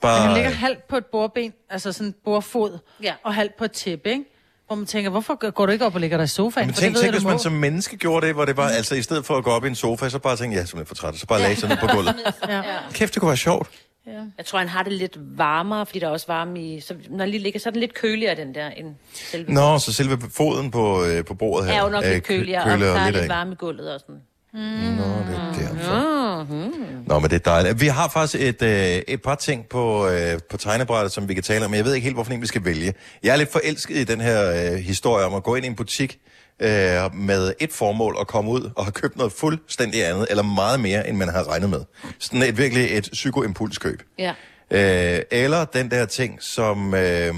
Bare, 0.02 0.20
Men 0.20 0.28
han 0.28 0.34
ligger 0.34 0.50
halvt 0.50 0.88
på 0.88 0.98
et 0.98 1.06
bordben, 1.06 1.54
altså 1.70 1.92
sådan 1.92 2.08
en 2.08 2.16
bordfod, 2.26 2.78
ja. 3.04 3.14
og 3.24 3.34
halvt 3.34 3.58
på 3.58 3.64
et 3.64 3.72
tæppe, 3.72 4.10
ikke? 4.10 4.24
Hvor 4.68 4.76
man 4.76 4.86
tænker, 4.86 5.10
hvorfor 5.10 5.52
går 5.52 5.66
du 5.66 5.72
ikke 5.72 5.86
op 5.86 5.96
og 5.96 6.02
ligger 6.02 6.18
dig 6.18 6.24
i 6.24 6.28
sofaen? 6.28 6.68
men 6.68 6.74
For 6.74 6.82
tænk, 6.82 6.94
det 6.96 6.98
ved 6.98 7.02
tænk 7.04 7.14
hvis 7.14 7.24
man 7.24 7.34
må. 7.34 7.40
som 7.40 7.52
menneske 7.52 7.98
gjorde 7.98 8.28
det, 8.28 8.36
hvor 8.36 8.46
det 8.46 8.58
var, 8.58 8.68
altså 8.70 8.96
i 8.96 9.02
stedet 9.02 9.26
for 9.26 9.36
at 9.38 9.44
gå 9.44 9.50
op 9.52 9.64
i 9.66 9.68
en 9.68 9.76
sofa, 9.76 10.10
så 10.10 10.20
bare 10.20 10.36
tænkte, 10.38 10.56
ja, 10.60 10.66
jeg 10.74 10.82
er 10.82 10.86
for 10.86 10.96
træt, 10.96 11.16
så 11.16 11.26
bare 11.28 11.40
lagde 11.42 11.56
sig 11.56 11.70
ned 11.70 11.78
på 11.78 11.88
gulvet. 11.88 12.16
Ja. 12.50 12.62
Kæft, 12.94 13.14
det 13.14 13.20
kunne 13.20 13.30
være 13.30 13.38
sjovt. 13.38 13.70
Ja. 14.08 14.12
Jeg 14.38 14.46
tror, 14.46 14.60
han 14.60 14.68
har 14.68 14.84
det 14.84 14.94
lidt 14.94 15.18
varmere, 15.38 15.86
fordi 15.86 16.00
der 16.00 16.08
er 16.08 16.12
også 16.12 16.28
varme 16.28 16.64
i... 16.64 16.80
Så 16.80 16.96
når 17.10 17.20
han 17.20 17.30
lige 17.30 17.44
ligger, 17.44 17.60
så 17.60 17.70
er 17.70 17.72
den 17.72 17.80
lidt 17.80 17.94
køligere, 17.94 18.36
den 18.36 18.56
der, 18.56 18.70
end 18.70 18.88
selve... 19.14 19.54
Nå, 19.54 19.80
så 19.80 19.94
selve 19.94 20.18
foden 20.34 20.72
på, 20.72 21.06
øh, 21.06 21.26
på 21.26 21.34
bordet 21.34 21.68
her. 21.70 21.80
er 21.80 21.84
jo 21.84 21.90
nok 21.90 22.04
øh, 22.06 22.12
lidt 22.12 22.24
køligere, 22.24 22.64
kø- 22.64 22.72
og 22.74 22.80
der 22.80 23.00
er 23.00 23.10
lidt 23.10 23.30
varme 23.30 23.52
i 23.52 23.56
gulvet 23.56 23.94
og 23.94 24.00
sådan. 24.00 24.16
Mm. 24.54 24.60
Nå, 24.60 25.04
det 25.04 25.36
er 25.36 25.54
derfor. 25.60 26.44
Mm. 26.50 27.04
Nå, 27.08 27.20
men 27.20 27.30
det 27.30 27.36
er 27.36 27.52
dejligt. 27.52 27.82
Vi 27.82 27.88
har 27.88 28.08
faktisk 28.08 28.44
et, 28.44 28.62
øh, 28.62 29.02
et 29.08 29.22
par 29.22 29.36
ting 29.36 29.66
på, 29.70 30.08
øh, 30.08 30.40
på 30.50 30.58
tegnebrættet, 30.58 31.12
som 31.12 31.30
vi 31.30 31.34
kan 31.34 31.44
tale 31.44 31.66
om, 31.66 31.74
jeg 31.74 31.86
ved 31.86 31.94
ikke 31.94 32.04
helt, 32.06 32.16
hvorfor 32.16 32.32
en 32.32 32.42
vi 32.42 32.48
skal 32.48 32.66
vælge. 32.66 32.94
Jeg 33.24 33.34
er 33.34 33.36
lidt 33.36 33.52
forelsket 33.52 33.96
i 33.96 34.04
den 34.04 34.22
her 34.22 34.72
øh, 34.74 34.78
historie 34.78 35.26
om 35.26 35.34
at 35.34 35.44
gå 35.44 35.56
ind 35.56 35.66
i 35.66 35.68
en 35.68 35.76
butik 35.76 36.20
øh, 36.60 36.70
med 37.16 37.54
et 37.60 37.72
formål 37.74 38.16
og 38.16 38.28
komme 38.28 38.52
ud 38.52 38.72
og 38.76 38.86
have 38.86 38.92
købt 38.92 39.18
noget 39.18 39.32
fuldstændig 39.34 40.06
andet, 40.06 40.28
eller 40.30 40.44
meget 40.44 40.80
mere, 40.80 41.10
end 41.10 41.18
man 41.18 41.30
har 41.30 41.50
regnet 41.52 41.70
med. 41.70 41.82
Sådan 42.20 42.42
et 42.44 42.58
virkelig 42.58 42.98
et 42.98 43.10
psykoimpulskøb. 43.12 44.02
Ja. 44.20 44.34
Øh, 44.72 45.22
eller 45.32 45.66
den 45.66 45.92
der 45.92 46.06
ting, 46.06 46.38
som, 46.44 46.94
øh, 46.94 47.34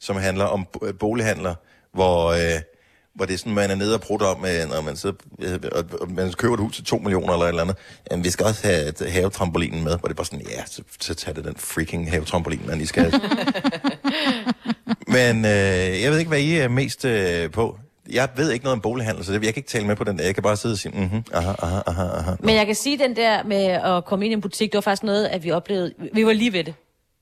som 0.00 0.16
handler 0.16 0.44
om 0.44 0.66
bo- 0.72 0.92
bolighandler, 1.00 1.54
hvor, 1.94 2.26
øh, 2.26 2.60
hvor 3.20 3.26
det 3.26 3.34
er 3.34 3.38
sådan, 3.38 3.54
man 3.54 3.70
er 3.70 3.74
nede 3.74 3.94
og 3.94 4.00
prutter 4.00 4.26
om, 4.26 4.44
øh, 4.44 4.70
når 4.70 4.80
man, 4.80 4.96
sidder, 4.96 5.14
øh, 5.38 5.58
og, 5.72 5.84
og 6.00 6.10
man 6.10 6.32
køber 6.32 6.54
et 6.54 6.60
hus 6.60 6.74
til 6.74 6.84
2 6.84 6.98
millioner 6.98 7.32
eller 7.32 7.44
et 7.44 7.48
eller 7.48 7.62
andet. 7.62 7.76
Jamen, 8.10 8.24
vi 8.24 8.30
skal 8.30 8.46
også 8.46 8.66
have 8.66 8.88
et 8.88 9.10
havetrampolinen 9.12 9.84
med, 9.84 9.98
hvor 9.98 10.08
det 10.08 10.10
er 10.10 10.14
bare 10.14 10.26
sådan, 10.26 10.46
ja, 10.48 10.64
så, 10.66 10.82
så 11.00 11.14
tag 11.14 11.36
det 11.36 11.44
den 11.44 11.54
freaking 11.56 12.10
havetrampolin, 12.10 12.60
man 12.66 12.78
lige 12.78 12.86
skal 12.86 13.02
have. 13.02 13.20
Men 15.16 15.44
øh, 15.44 16.02
jeg 16.02 16.10
ved 16.10 16.18
ikke, 16.18 16.28
hvad 16.28 16.40
I 16.40 16.56
er 16.56 16.68
mest 16.68 17.04
øh, 17.04 17.50
på. 17.50 17.78
Jeg 18.12 18.28
ved 18.36 18.50
ikke 18.50 18.64
noget 18.64 18.76
om 18.76 18.80
bolighandel, 18.80 19.24
så 19.24 19.32
det, 19.32 19.44
jeg 19.44 19.54
kan 19.54 19.60
ikke 19.60 19.70
tale 19.70 19.86
med 19.86 19.96
på 19.96 20.04
den 20.04 20.18
der. 20.18 20.24
Jeg 20.24 20.34
kan 20.34 20.42
bare 20.42 20.56
sidde 20.56 20.72
og 20.72 20.78
sige, 20.78 21.00
mhm, 21.00 21.24
aha, 21.32 21.52
aha, 21.58 21.80
aha, 21.86 22.02
aha. 22.02 22.32
Men 22.40 22.54
jeg 22.54 22.66
kan 22.66 22.74
sige, 22.74 22.98
den 22.98 23.16
der 23.16 23.44
med 23.44 23.64
at 23.64 24.04
komme 24.04 24.24
ind 24.24 24.32
i 24.32 24.34
en 24.34 24.40
butik, 24.40 24.72
det 24.72 24.76
var 24.76 24.80
faktisk 24.80 25.02
noget, 25.02 25.26
at 25.26 25.44
vi 25.44 25.50
oplevede... 25.50 25.92
Vi 26.12 26.26
var 26.26 26.32
lige 26.32 26.52
ved 26.52 26.64
det. 26.64 26.74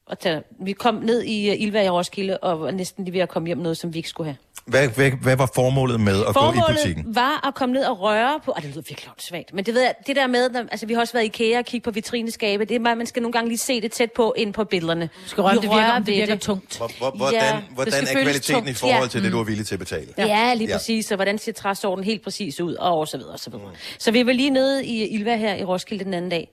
Og 0.06 0.18
tage, 0.18 0.42
vi 0.60 0.72
kom 0.72 0.94
ned 0.94 1.22
i 1.22 1.50
uh, 1.50 1.62
Ilva 1.62 1.82
i 1.84 1.88
Roskilde, 1.88 2.38
og 2.38 2.60
var 2.60 2.70
næsten 2.70 3.04
lige 3.04 3.12
ved 3.12 3.20
at 3.20 3.28
komme 3.28 3.46
hjem 3.46 3.58
med 3.58 3.62
noget, 3.62 3.76
som 3.76 3.94
vi 3.94 3.98
ikke 3.98 4.08
skulle 4.08 4.26
have. 4.26 4.36
Hvad, 4.68 4.88
hvad, 4.88 5.10
hvad 5.10 5.36
var 5.36 5.50
formålet 5.54 6.00
med 6.00 6.24
at 6.28 6.34
gå 6.34 6.52
i 6.52 6.60
butikken? 6.68 7.04
Formålet 7.04 7.16
var 7.16 7.46
at 7.48 7.54
komme 7.54 7.72
ned 7.72 7.84
og 7.84 8.00
røre 8.00 8.40
på... 8.44 8.52
Ah, 8.56 8.62
det 8.62 8.70
lyder 8.70 8.82
virkelig 8.88 9.10
svagt. 9.18 9.54
Men 9.54 9.66
det 9.66 9.74
ved 9.74 9.82
jeg, 9.82 9.94
det 10.06 10.16
der 10.16 10.26
med... 10.26 10.50
Altså, 10.70 10.86
vi 10.86 10.94
har 10.94 11.00
også 11.00 11.12
været 11.12 11.24
i 11.24 11.26
IKEA 11.26 11.58
og 11.58 11.64
kigge 11.64 11.84
på 11.84 11.90
vitrineskabe. 11.90 12.64
Det 12.64 12.74
er 12.74 12.80
man 12.94 13.06
skal 13.06 13.22
nogle 13.22 13.32
gange 13.32 13.48
lige 13.48 13.58
se 13.58 13.80
det 13.80 13.92
tæt 13.92 14.12
på 14.12 14.34
ind 14.36 14.52
på 14.52 14.64
billederne. 14.64 15.08
Du 15.24 15.28
skal 15.28 15.42
røre, 15.42 15.54
det 15.54 15.62
virker- 15.62 15.92
om 15.92 16.04
det 16.04 16.14
virker 16.14 16.36
tungt. 16.36 16.76
Hvor, 16.76 16.90
hvor, 16.98 17.10
hvordan, 17.10 17.40
Ja, 17.40 17.46
ja, 17.46 17.52
det 17.56 17.62
hvordan 17.74 17.92
er 18.02 18.12
kvaliteten 18.22 18.54
tungt. 18.54 18.70
i 18.70 18.74
forhold 18.74 19.02
Ja. 19.02 19.08
til 19.08 19.22
det, 19.24 19.32
du 19.32 19.40
er 19.40 19.44
villig 19.44 19.66
til 19.66 19.74
at 19.74 19.78
betale? 19.78 20.06
Ja, 20.18 20.26
ja 20.26 20.54
lige 20.54 20.72
præcis. 20.72 21.10
Og 21.10 21.16
hvordan 21.16 21.38
ser 21.38 21.52
træsorten 21.52 22.04
helt 22.04 22.24
præcis 22.24 22.60
ud, 22.60 22.74
og 22.74 23.08
så 23.08 23.16
videre, 23.16 23.32
og 23.32 23.40
så 23.40 23.50
videre. 23.50 23.66
Så 23.98 24.10
vi 24.10 24.26
var 24.26 24.32
lige 24.32 24.50
nede 24.50 24.86
i 24.86 25.08
Ilva 25.08 25.36
her 25.36 25.54
i 25.54 25.64
Roskilde 25.64 26.04
den 26.04 26.14
anden 26.14 26.30
dag. 26.30 26.50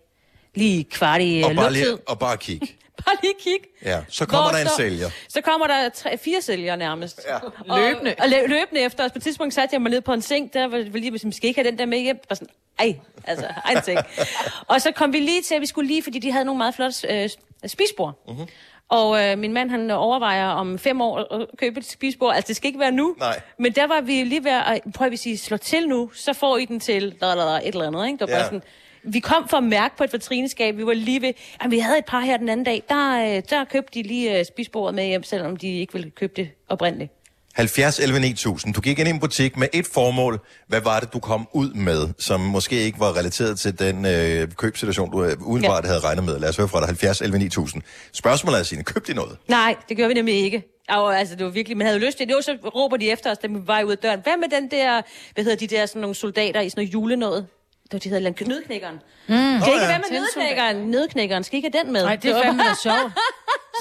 Lige 0.56 0.84
kvart 0.84 1.22
i 1.24 1.42
Og 1.46 1.50
øh, 1.52 1.56
bare, 1.58 1.74
lige, 1.74 1.86
og 2.08 2.20
bare 2.20 2.38
kig. 2.38 2.62
Bare 3.06 3.16
lige 3.24 3.34
kig. 3.40 3.58
Ja, 3.86 4.00
så 4.10 4.26
kommer 4.26 4.44
Hvor 4.44 4.52
der 4.52 4.58
en 4.62 4.68
står- 4.68 4.78
sælger. 4.78 5.10
Så 5.30 5.42
kommer 5.42 5.68
der 5.68 5.90
tre, 5.90 6.18
fire 6.18 6.42
sælgere 6.42 6.78
nærmest. 6.78 7.22
Ja. 7.28 7.38
Løbende. 7.78 8.12
Og, 8.18 8.24
og 8.24 8.26
lø- 8.26 8.48
løbende 8.48 8.82
efter. 8.82 9.04
Og 9.04 9.12
på 9.12 9.18
et 9.18 9.24
tidspunkt 9.24 9.54
satte 9.54 9.74
jeg 9.74 9.82
mig 9.82 9.92
ned 9.92 10.02
på 10.02 10.14
en 10.14 10.22
seng, 10.22 10.54
der 10.54 10.68
var 10.68 10.78
lige, 10.78 11.12
hvis 11.12 11.26
vi 11.26 11.32
skal 11.32 11.48
ikke 11.48 11.62
have 11.62 11.72
den 11.72 11.80
der 11.80 11.86
med 11.86 12.00
hjem. 12.00 12.18
Bare 12.30 12.36
sådan, 12.36 12.48
ej, 12.80 12.96
altså, 13.24 13.46
ej 13.66 13.72
en 13.72 13.84
seng. 13.84 14.00
og 14.72 14.82
så 14.82 14.92
kom 14.92 15.14
vi 15.14 15.20
lige 15.20 15.42
til, 15.42 15.56
at 15.56 15.62
vi 15.62 15.66
skulle 15.66 15.88
lige, 15.88 16.04
fordi 16.04 16.20
de 16.20 16.32
havde 16.32 16.46
nogle 16.46 16.58
meget 16.58 16.76
flotte 16.76 17.08
øh, 17.24 17.30
spisbord. 17.66 18.24
Mhm. 18.28 18.48
Og 18.90 19.24
øh, 19.24 19.38
min 19.38 19.54
mand, 19.54 19.70
han 19.70 19.92
overvejer 19.92 20.48
om 20.48 20.80
fem 20.80 21.02
år 21.02 21.34
at 21.42 21.48
købe 21.58 21.80
et 21.80 21.86
spisbord. 21.86 22.36
Altså, 22.36 22.48
det 22.48 22.56
skal 22.56 22.68
ikke 22.68 22.80
være 22.80 22.92
nu. 22.92 23.16
Nej. 23.20 23.42
Men 23.60 23.72
der 23.72 23.88
var 23.88 24.02
vi 24.02 24.24
lige 24.24 24.44
ved 24.44 24.52
at, 24.52 24.82
prøv 24.96 25.08
at 25.12 25.20
sige, 25.20 25.38
slå 25.38 25.58
til 25.58 25.88
nu, 25.88 26.12
så 26.14 26.34
får 26.34 26.58
I 26.58 26.66
den 26.66 26.80
til 26.80 27.16
der, 27.20 27.28
der, 27.36 27.46
der, 27.46 27.52
et 27.60 27.68
eller 27.68 27.88
andet. 27.88 28.06
Ikke? 28.08 28.18
Det 28.18 28.28
var 28.28 28.34
Ja. 28.34 28.40
bare 28.40 28.46
sådan, 28.46 28.64
vi 29.08 29.20
kom 29.20 29.48
for 29.50 29.58
at 29.58 29.64
mærke 29.64 29.98
på 29.98 30.04
et 30.04 30.14
vitrineskab, 30.14 30.78
vi 30.78 30.86
var 30.86 30.94
lige 30.94 31.22
ved, 31.22 31.34
jamen, 31.62 31.72
vi 31.72 31.80
havde 31.80 31.98
et 31.98 32.06
par 32.06 32.20
her 32.20 32.38
den 32.38 32.50
anden 32.50 32.66
dag, 32.66 32.84
der, 32.90 33.36
øh, 33.38 33.44
der 33.50 33.66
købte 33.66 34.00
de 34.00 34.08
lige 34.08 34.40
øh, 34.40 34.46
spisbordet 34.46 34.96
med 34.96 35.06
hjem, 35.06 35.24
selvom 35.24 35.58
de 35.58 35.80
ikke 35.80 35.94
ville 35.94 36.10
købe 36.10 36.34
det 36.36 36.50
oprindeligt. 36.70 37.12
70 37.56 38.00
11 38.00 38.20
9000. 38.20 38.74
Du 38.74 38.82
gik 38.82 39.00
ind 39.00 39.08
i 39.08 39.12
en 39.12 39.20
butik 39.20 39.58
med 39.58 39.68
et 39.74 39.88
formål. 39.94 40.40
Hvad 40.68 40.82
var 40.82 41.00
det, 41.00 41.14
du 41.14 41.20
kom 41.20 41.48
ud 41.54 41.74
med, 41.74 42.10
som 42.20 42.40
måske 42.40 42.76
ikke 42.76 43.00
var 43.00 43.18
relateret 43.18 43.60
til 43.60 43.80
den 43.80 44.06
øh, 44.06 44.48
købsituation, 44.58 45.12
du 45.12 45.24
øh, 45.24 45.42
udenbart 45.42 45.84
ja. 45.84 45.88
havde 45.88 46.00
regnet 46.00 46.24
med? 46.24 46.40
Lad 46.40 46.50
os 46.50 46.58
høre 46.58 46.68
fra 46.68 46.80
dig. 46.80 46.88
70 46.88 47.22
11 47.22 47.40
9000. 47.40 47.84
Spørgsmålet 48.14 48.60
er, 48.60 48.64
Signe, 48.64 48.84
købte 48.84 49.12
de 49.12 49.18
noget? 49.18 49.38
Nej, 49.48 49.76
det 49.90 49.98
gjorde 49.98 50.08
vi 50.08 50.14
nemlig 50.14 50.36
ikke. 50.36 50.64
Og, 50.90 51.20
altså, 51.20 51.36
det 51.36 51.46
var 51.46 51.52
virkelig, 51.52 51.78
man 51.78 51.88
havde 51.88 52.00
lyst 52.00 52.18
til 52.18 52.28
det. 52.28 52.34
Jo, 52.34 52.42
så 52.42 52.58
råber 52.76 52.98
de 52.98 53.12
efter 53.12 53.32
os, 53.32 53.38
da 53.38 53.48
vi 53.48 53.56
var 53.66 53.84
ud 53.84 53.92
af 53.92 53.98
døren. 53.98 54.20
Hvad 54.24 54.38
med 54.38 54.62
den 54.62 54.72
der, 54.72 55.02
hvad 55.34 55.44
hedder 55.44 55.58
de 55.58 55.68
der, 55.68 55.86
sådan 55.86 56.02
nogle 56.02 56.16
soldater 56.16 56.62
i 56.62 56.70
sådan 56.70 56.82
noget 56.82 56.94
julenåde? 56.94 57.48
Det 57.86 57.94
var, 57.94 58.00
de 58.00 58.10
hedder 58.10 58.30
eller 58.30 58.48
nødknækkeren. 58.48 58.96
Mm. 58.96 59.02
Skal 59.36 59.38
Åh, 59.62 59.68
ikke 59.68 59.82
ja. 59.82 59.88
være 59.88 60.02
med 60.10 60.20
nødknækkeren? 60.20 60.76
Nødknækkeren, 60.92 61.44
skal 61.44 61.58
ikke 61.58 61.70
have 61.74 61.84
den 61.84 61.94
med? 61.94 62.04
Nej, 62.04 62.16
det 62.16 62.32
er 62.32 62.44
fandme 62.44 62.64
da 62.64 62.74
sjovt. 62.84 63.12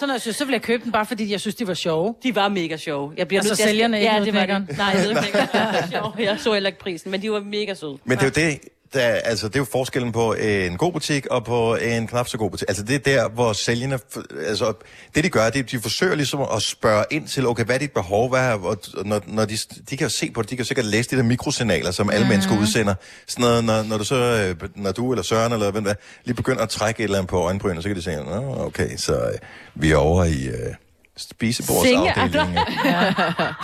Så 0.00 0.06
når 0.06 0.14
jeg 0.14 0.20
synes, 0.20 0.36
så 0.36 0.44
ville 0.44 0.54
jeg 0.54 0.62
købe 0.62 0.84
den, 0.84 0.92
bare 0.92 1.06
fordi 1.06 1.32
jeg 1.32 1.40
synes, 1.40 1.54
de 1.54 1.66
var 1.66 1.74
sjove. 1.74 2.14
De 2.22 2.34
var 2.34 2.48
mega 2.48 2.76
sjove. 2.76 3.12
Jeg 3.16 3.28
bliver 3.28 3.40
Altså 3.40 3.50
nødt 3.50 3.58
sælgerne, 3.58 4.00
ikke 4.00 4.12
Ja, 4.14 4.24
det 4.24 4.34
var 4.34 4.46
det. 4.46 4.76
Nej, 4.78 4.94
nødknækkeren 4.94 5.48
var 5.52 5.86
sjov. 5.92 6.14
Jeg 6.28 6.40
så 6.40 6.52
heller 6.52 6.68
ikke 6.68 6.78
prisen, 6.78 7.10
men 7.10 7.22
de 7.22 7.30
var 7.32 7.40
mega 7.40 7.74
søde. 7.74 7.98
Men 8.04 8.18
det 8.18 8.38
er 8.38 8.42
jo 8.44 8.48
det, 8.50 8.60
der, 8.94 9.00
altså, 9.08 9.48
det 9.48 9.56
er 9.56 9.60
jo 9.60 9.64
forskellen 9.64 10.12
på 10.12 10.34
en 10.34 10.76
god 10.76 10.92
butik 10.92 11.26
og 11.26 11.44
på 11.44 11.76
en 11.76 12.06
knap 12.06 12.28
så 12.28 12.38
god 12.38 12.50
butik. 12.50 12.68
Altså 12.68 12.82
det 12.84 12.94
er 12.94 12.98
der, 12.98 13.28
hvor 13.28 13.52
sælgerne, 13.52 13.98
altså 14.46 14.72
det 15.14 15.24
de 15.24 15.28
gør, 15.28 15.50
det 15.50 15.58
er, 15.58 15.62
de 15.62 15.80
forsøger 15.80 16.14
ligesom 16.14 16.40
at 16.56 16.62
spørge 16.62 17.04
ind 17.10 17.28
til, 17.28 17.46
okay, 17.46 17.64
hvad 17.64 17.74
er 17.74 17.78
dit 17.78 17.92
behov, 17.92 18.28
hvad 18.28 18.40
er, 18.40 18.52
og 18.52 18.78
når, 19.04 19.20
når 19.26 19.44
de, 19.44 19.56
de 19.90 19.96
kan 19.96 20.04
jo 20.04 20.08
se 20.08 20.30
på 20.30 20.42
det, 20.42 20.50
de 20.50 20.56
kan 20.56 20.62
jo 20.64 20.66
sikkert 20.68 20.86
læse 20.86 21.10
de 21.10 21.16
der 21.16 21.22
mikrosignaler, 21.22 21.90
som 21.90 22.10
alle 22.10 22.24
Mhm. 22.24 22.28
mennesker 22.30 22.58
udsender. 22.58 22.94
Sådan 23.26 23.42
noget, 23.42 23.64
når, 23.64 23.82
når 23.82 23.98
du 23.98 24.04
så, 24.04 24.14
øh, 24.62 24.68
når 24.76 24.92
du 24.92 25.12
eller 25.12 25.22
Søren 25.22 25.52
eller 25.52 25.70
hvem 25.70 25.84
der 25.84 25.90
er, 25.90 25.94
lige 26.24 26.36
begynder 26.36 26.62
at 26.62 26.68
trække 26.68 27.00
et 27.00 27.04
eller 27.04 27.18
andet 27.18 27.30
på 27.30 27.38
øjenbrynet, 27.40 27.82
så 27.82 27.88
kan 27.88 27.96
de 27.96 28.02
sige, 28.02 28.16
Nå, 28.16 28.54
okay, 28.64 28.96
så 28.96 29.14
øh, 29.14 29.38
vi 29.74 29.90
er 29.92 29.96
over 29.96 30.24
i 30.24 30.46
øh, 30.46 30.74
spisebordsafdelingen. 31.16 32.58
Ja. 32.84 33.14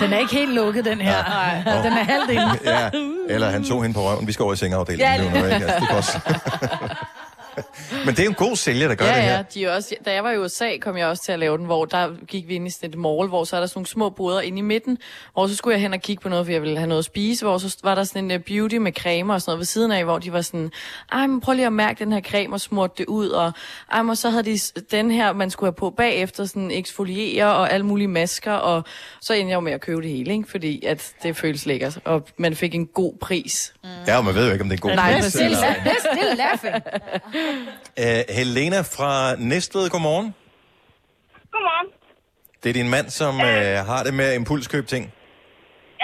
Den 0.00 0.12
er 0.12 0.18
ikke 0.18 0.34
helt 0.34 0.54
lukket, 0.54 0.84
den 0.84 1.00
her. 1.00 1.22
Nej. 1.22 1.82
Den 1.82 1.92
er 1.92 2.30
inde. 2.30 2.58
Ja, 2.64 2.90
eller 3.34 3.50
han 3.50 3.64
tog 3.64 3.82
hende 3.82 3.94
på 3.94 4.00
røven. 4.00 4.26
Vi 4.26 4.32
skal 4.32 4.42
over 4.42 4.52
i 4.52 4.56
sengeafdelingen. 4.56 5.12
Ja, 5.12 5.30
noget, 5.30 5.54
ikke? 5.54 5.72
altså, 5.72 6.18
det. 6.22 6.96
Men 8.06 8.14
det 8.14 8.18
er 8.20 8.24
jo 8.24 8.30
en 8.30 8.34
god 8.34 8.56
sælger, 8.56 8.88
der 8.88 8.94
gør 8.94 9.04
ja, 9.06 9.14
det 9.16 9.22
her. 9.22 9.36
Ja, 9.36 9.42
de 9.54 9.64
er 9.64 9.74
også, 9.74 9.94
da 10.04 10.12
jeg 10.12 10.24
var 10.24 10.30
i 10.30 10.38
USA, 10.38 10.76
kom 10.80 10.96
jeg 10.96 11.06
også 11.06 11.22
til 11.22 11.32
at 11.32 11.38
lave 11.38 11.58
den, 11.58 11.66
hvor 11.66 11.84
der 11.84 12.08
gik 12.26 12.48
vi 12.48 12.54
ind 12.54 12.66
i 12.66 12.70
sådan 12.70 12.90
et 12.90 12.96
mall, 12.98 13.28
hvor 13.28 13.44
så 13.44 13.56
er 13.56 13.60
der 13.60 13.66
sådan 13.66 13.78
nogle 13.78 13.86
små 13.86 14.10
boder 14.10 14.40
inde 14.40 14.58
i 14.58 14.62
midten, 14.62 14.98
hvor 15.32 15.46
så 15.46 15.56
skulle 15.56 15.74
jeg 15.74 15.80
hen 15.80 15.92
og 15.94 16.00
kigge 16.00 16.22
på 16.22 16.28
noget, 16.28 16.46
for 16.46 16.52
jeg 16.52 16.62
ville 16.62 16.76
have 16.78 16.88
noget 16.88 16.98
at 16.98 17.04
spise, 17.04 17.44
hvor 17.44 17.58
så 17.58 17.76
var 17.82 17.94
der 17.94 18.04
sådan 18.04 18.30
en 18.30 18.36
uh, 18.36 18.42
beauty 18.42 18.74
med 18.76 18.92
cremer 18.92 19.34
og 19.34 19.40
sådan 19.40 19.50
noget 19.50 19.58
ved 19.58 19.66
siden 19.66 19.92
af, 19.92 20.04
hvor 20.04 20.18
de 20.18 20.32
var 20.32 20.40
sådan, 20.40 20.70
ej, 21.12 21.26
men 21.26 21.40
prøv 21.40 21.54
lige 21.54 21.66
at 21.66 21.72
mærke 21.72 22.04
den 22.04 22.12
her 22.12 22.20
creme 22.20 22.54
og 22.54 22.60
smurte 22.60 22.94
det 22.98 23.06
ud, 23.06 23.28
og, 23.28 23.52
ej, 23.92 24.02
men 24.02 24.16
så 24.16 24.30
havde 24.30 24.42
de 24.42 24.58
den 24.90 25.10
her, 25.10 25.32
man 25.32 25.50
skulle 25.50 25.68
have 25.68 25.74
på 25.76 25.90
bagefter, 25.90 26.44
sådan 26.44 26.70
eksfoliere 26.70 27.54
og 27.54 27.72
alle 27.72 27.86
mulige 27.86 28.08
masker, 28.08 28.52
og 28.52 28.84
så 29.20 29.32
endte 29.34 29.48
jeg 29.50 29.54
jo 29.54 29.60
med 29.60 29.72
at 29.72 29.80
købe 29.80 30.02
det 30.02 30.10
hele, 30.10 30.32
ikke? 30.32 30.50
fordi 30.50 30.84
at 30.86 31.12
det 31.22 31.36
føles 31.36 31.66
lækkert, 31.66 31.98
og 32.04 32.26
man 32.36 32.56
fik 32.56 32.74
en 32.74 32.86
god 32.86 33.12
pris. 33.20 33.72
Mm. 33.84 33.88
Ja, 34.06 34.16
og 34.16 34.24
man 34.24 34.34
ved 34.34 34.46
jo 34.46 34.52
ikke, 34.52 34.62
om 34.62 34.68
det 34.68 34.74
er 34.80 34.86
en 34.86 34.90
god 34.90 34.96
Nej, 34.96 35.12
pris, 35.12 35.24
præcis. 35.24 35.40
eller- 35.40 35.58
They're 35.74 36.16
still 36.16 36.36
laughing. 36.36 36.74
Øh, 38.04 38.22
Helena 38.38 38.80
fra 38.96 39.12
Næstved, 39.52 39.84
godmorgen. 39.94 40.28
Godmorgen. 41.54 41.88
Det 42.60 42.68
er 42.72 42.76
din 42.80 42.90
mand, 42.96 43.06
som 43.20 43.34
øh, 43.50 43.76
har 43.90 44.00
det 44.06 44.12
med 44.20 44.26
at 44.30 44.36
impulskøbe 44.40 44.88
ting. 44.94 45.04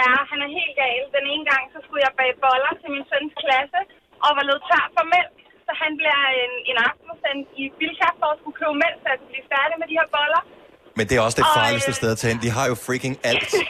Ja, 0.01 0.11
han 0.31 0.39
er 0.47 0.51
helt 0.59 0.75
gal. 0.83 1.03
Den 1.19 1.27
ene 1.33 1.45
gang, 1.53 1.65
så 1.75 1.79
skulle 1.85 2.03
jeg 2.07 2.13
bage 2.21 2.35
boller 2.45 2.73
til 2.81 2.89
min 2.95 3.05
søns 3.11 3.35
klasse, 3.43 3.81
og 4.25 4.31
var 4.39 4.45
løbet 4.51 4.65
tør 4.71 4.85
for 4.97 5.05
mælk. 5.15 5.35
Så 5.67 5.73
han 5.83 5.91
bliver 6.01 6.21
en, 6.45 6.53
en 6.71 6.79
aften 6.89 7.13
sendt 7.25 7.47
i 7.63 7.65
Bilka 7.79 8.09
for 8.21 8.29
at 8.35 8.39
skulle 8.41 8.57
købe 8.61 8.77
mælk, 8.85 8.97
så 9.03 9.07
jeg 9.13 9.19
kunne 9.21 9.33
blive 9.35 9.47
færdig 9.55 9.75
med 9.81 9.87
de 9.91 9.97
her 10.01 10.09
boller. 10.17 10.43
Men 10.99 11.05
det 11.09 11.15
er 11.19 11.23
også 11.27 11.39
det 11.43 11.49
Og, 11.51 11.55
farligste 11.61 11.93
øh, 11.93 11.99
sted 12.01 12.09
at 12.15 12.19
tage 12.21 12.33
ind. 12.35 12.41
De 12.47 12.51
har 12.57 12.65
jo 12.71 12.75
freaking 12.87 13.15
alt. 13.31 13.53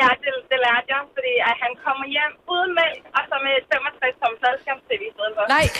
Ja, 0.00 0.08
det, 0.22 0.32
det 0.50 0.58
lærte 0.66 0.86
jeg, 0.94 1.02
fordi 1.16 1.34
at 1.50 1.54
han 1.64 1.72
kommer 1.84 2.06
hjem 2.16 2.32
uden 2.54 2.70
mælk, 2.80 3.02
og 3.16 3.22
så 3.28 3.36
med 3.46 3.54
65 3.72 4.20
tom 4.22 4.34
fladskærms-tv 4.40 5.02
i 5.10 5.12
stedet 5.16 5.32
for. 5.36 5.44
Nej! 5.56 5.66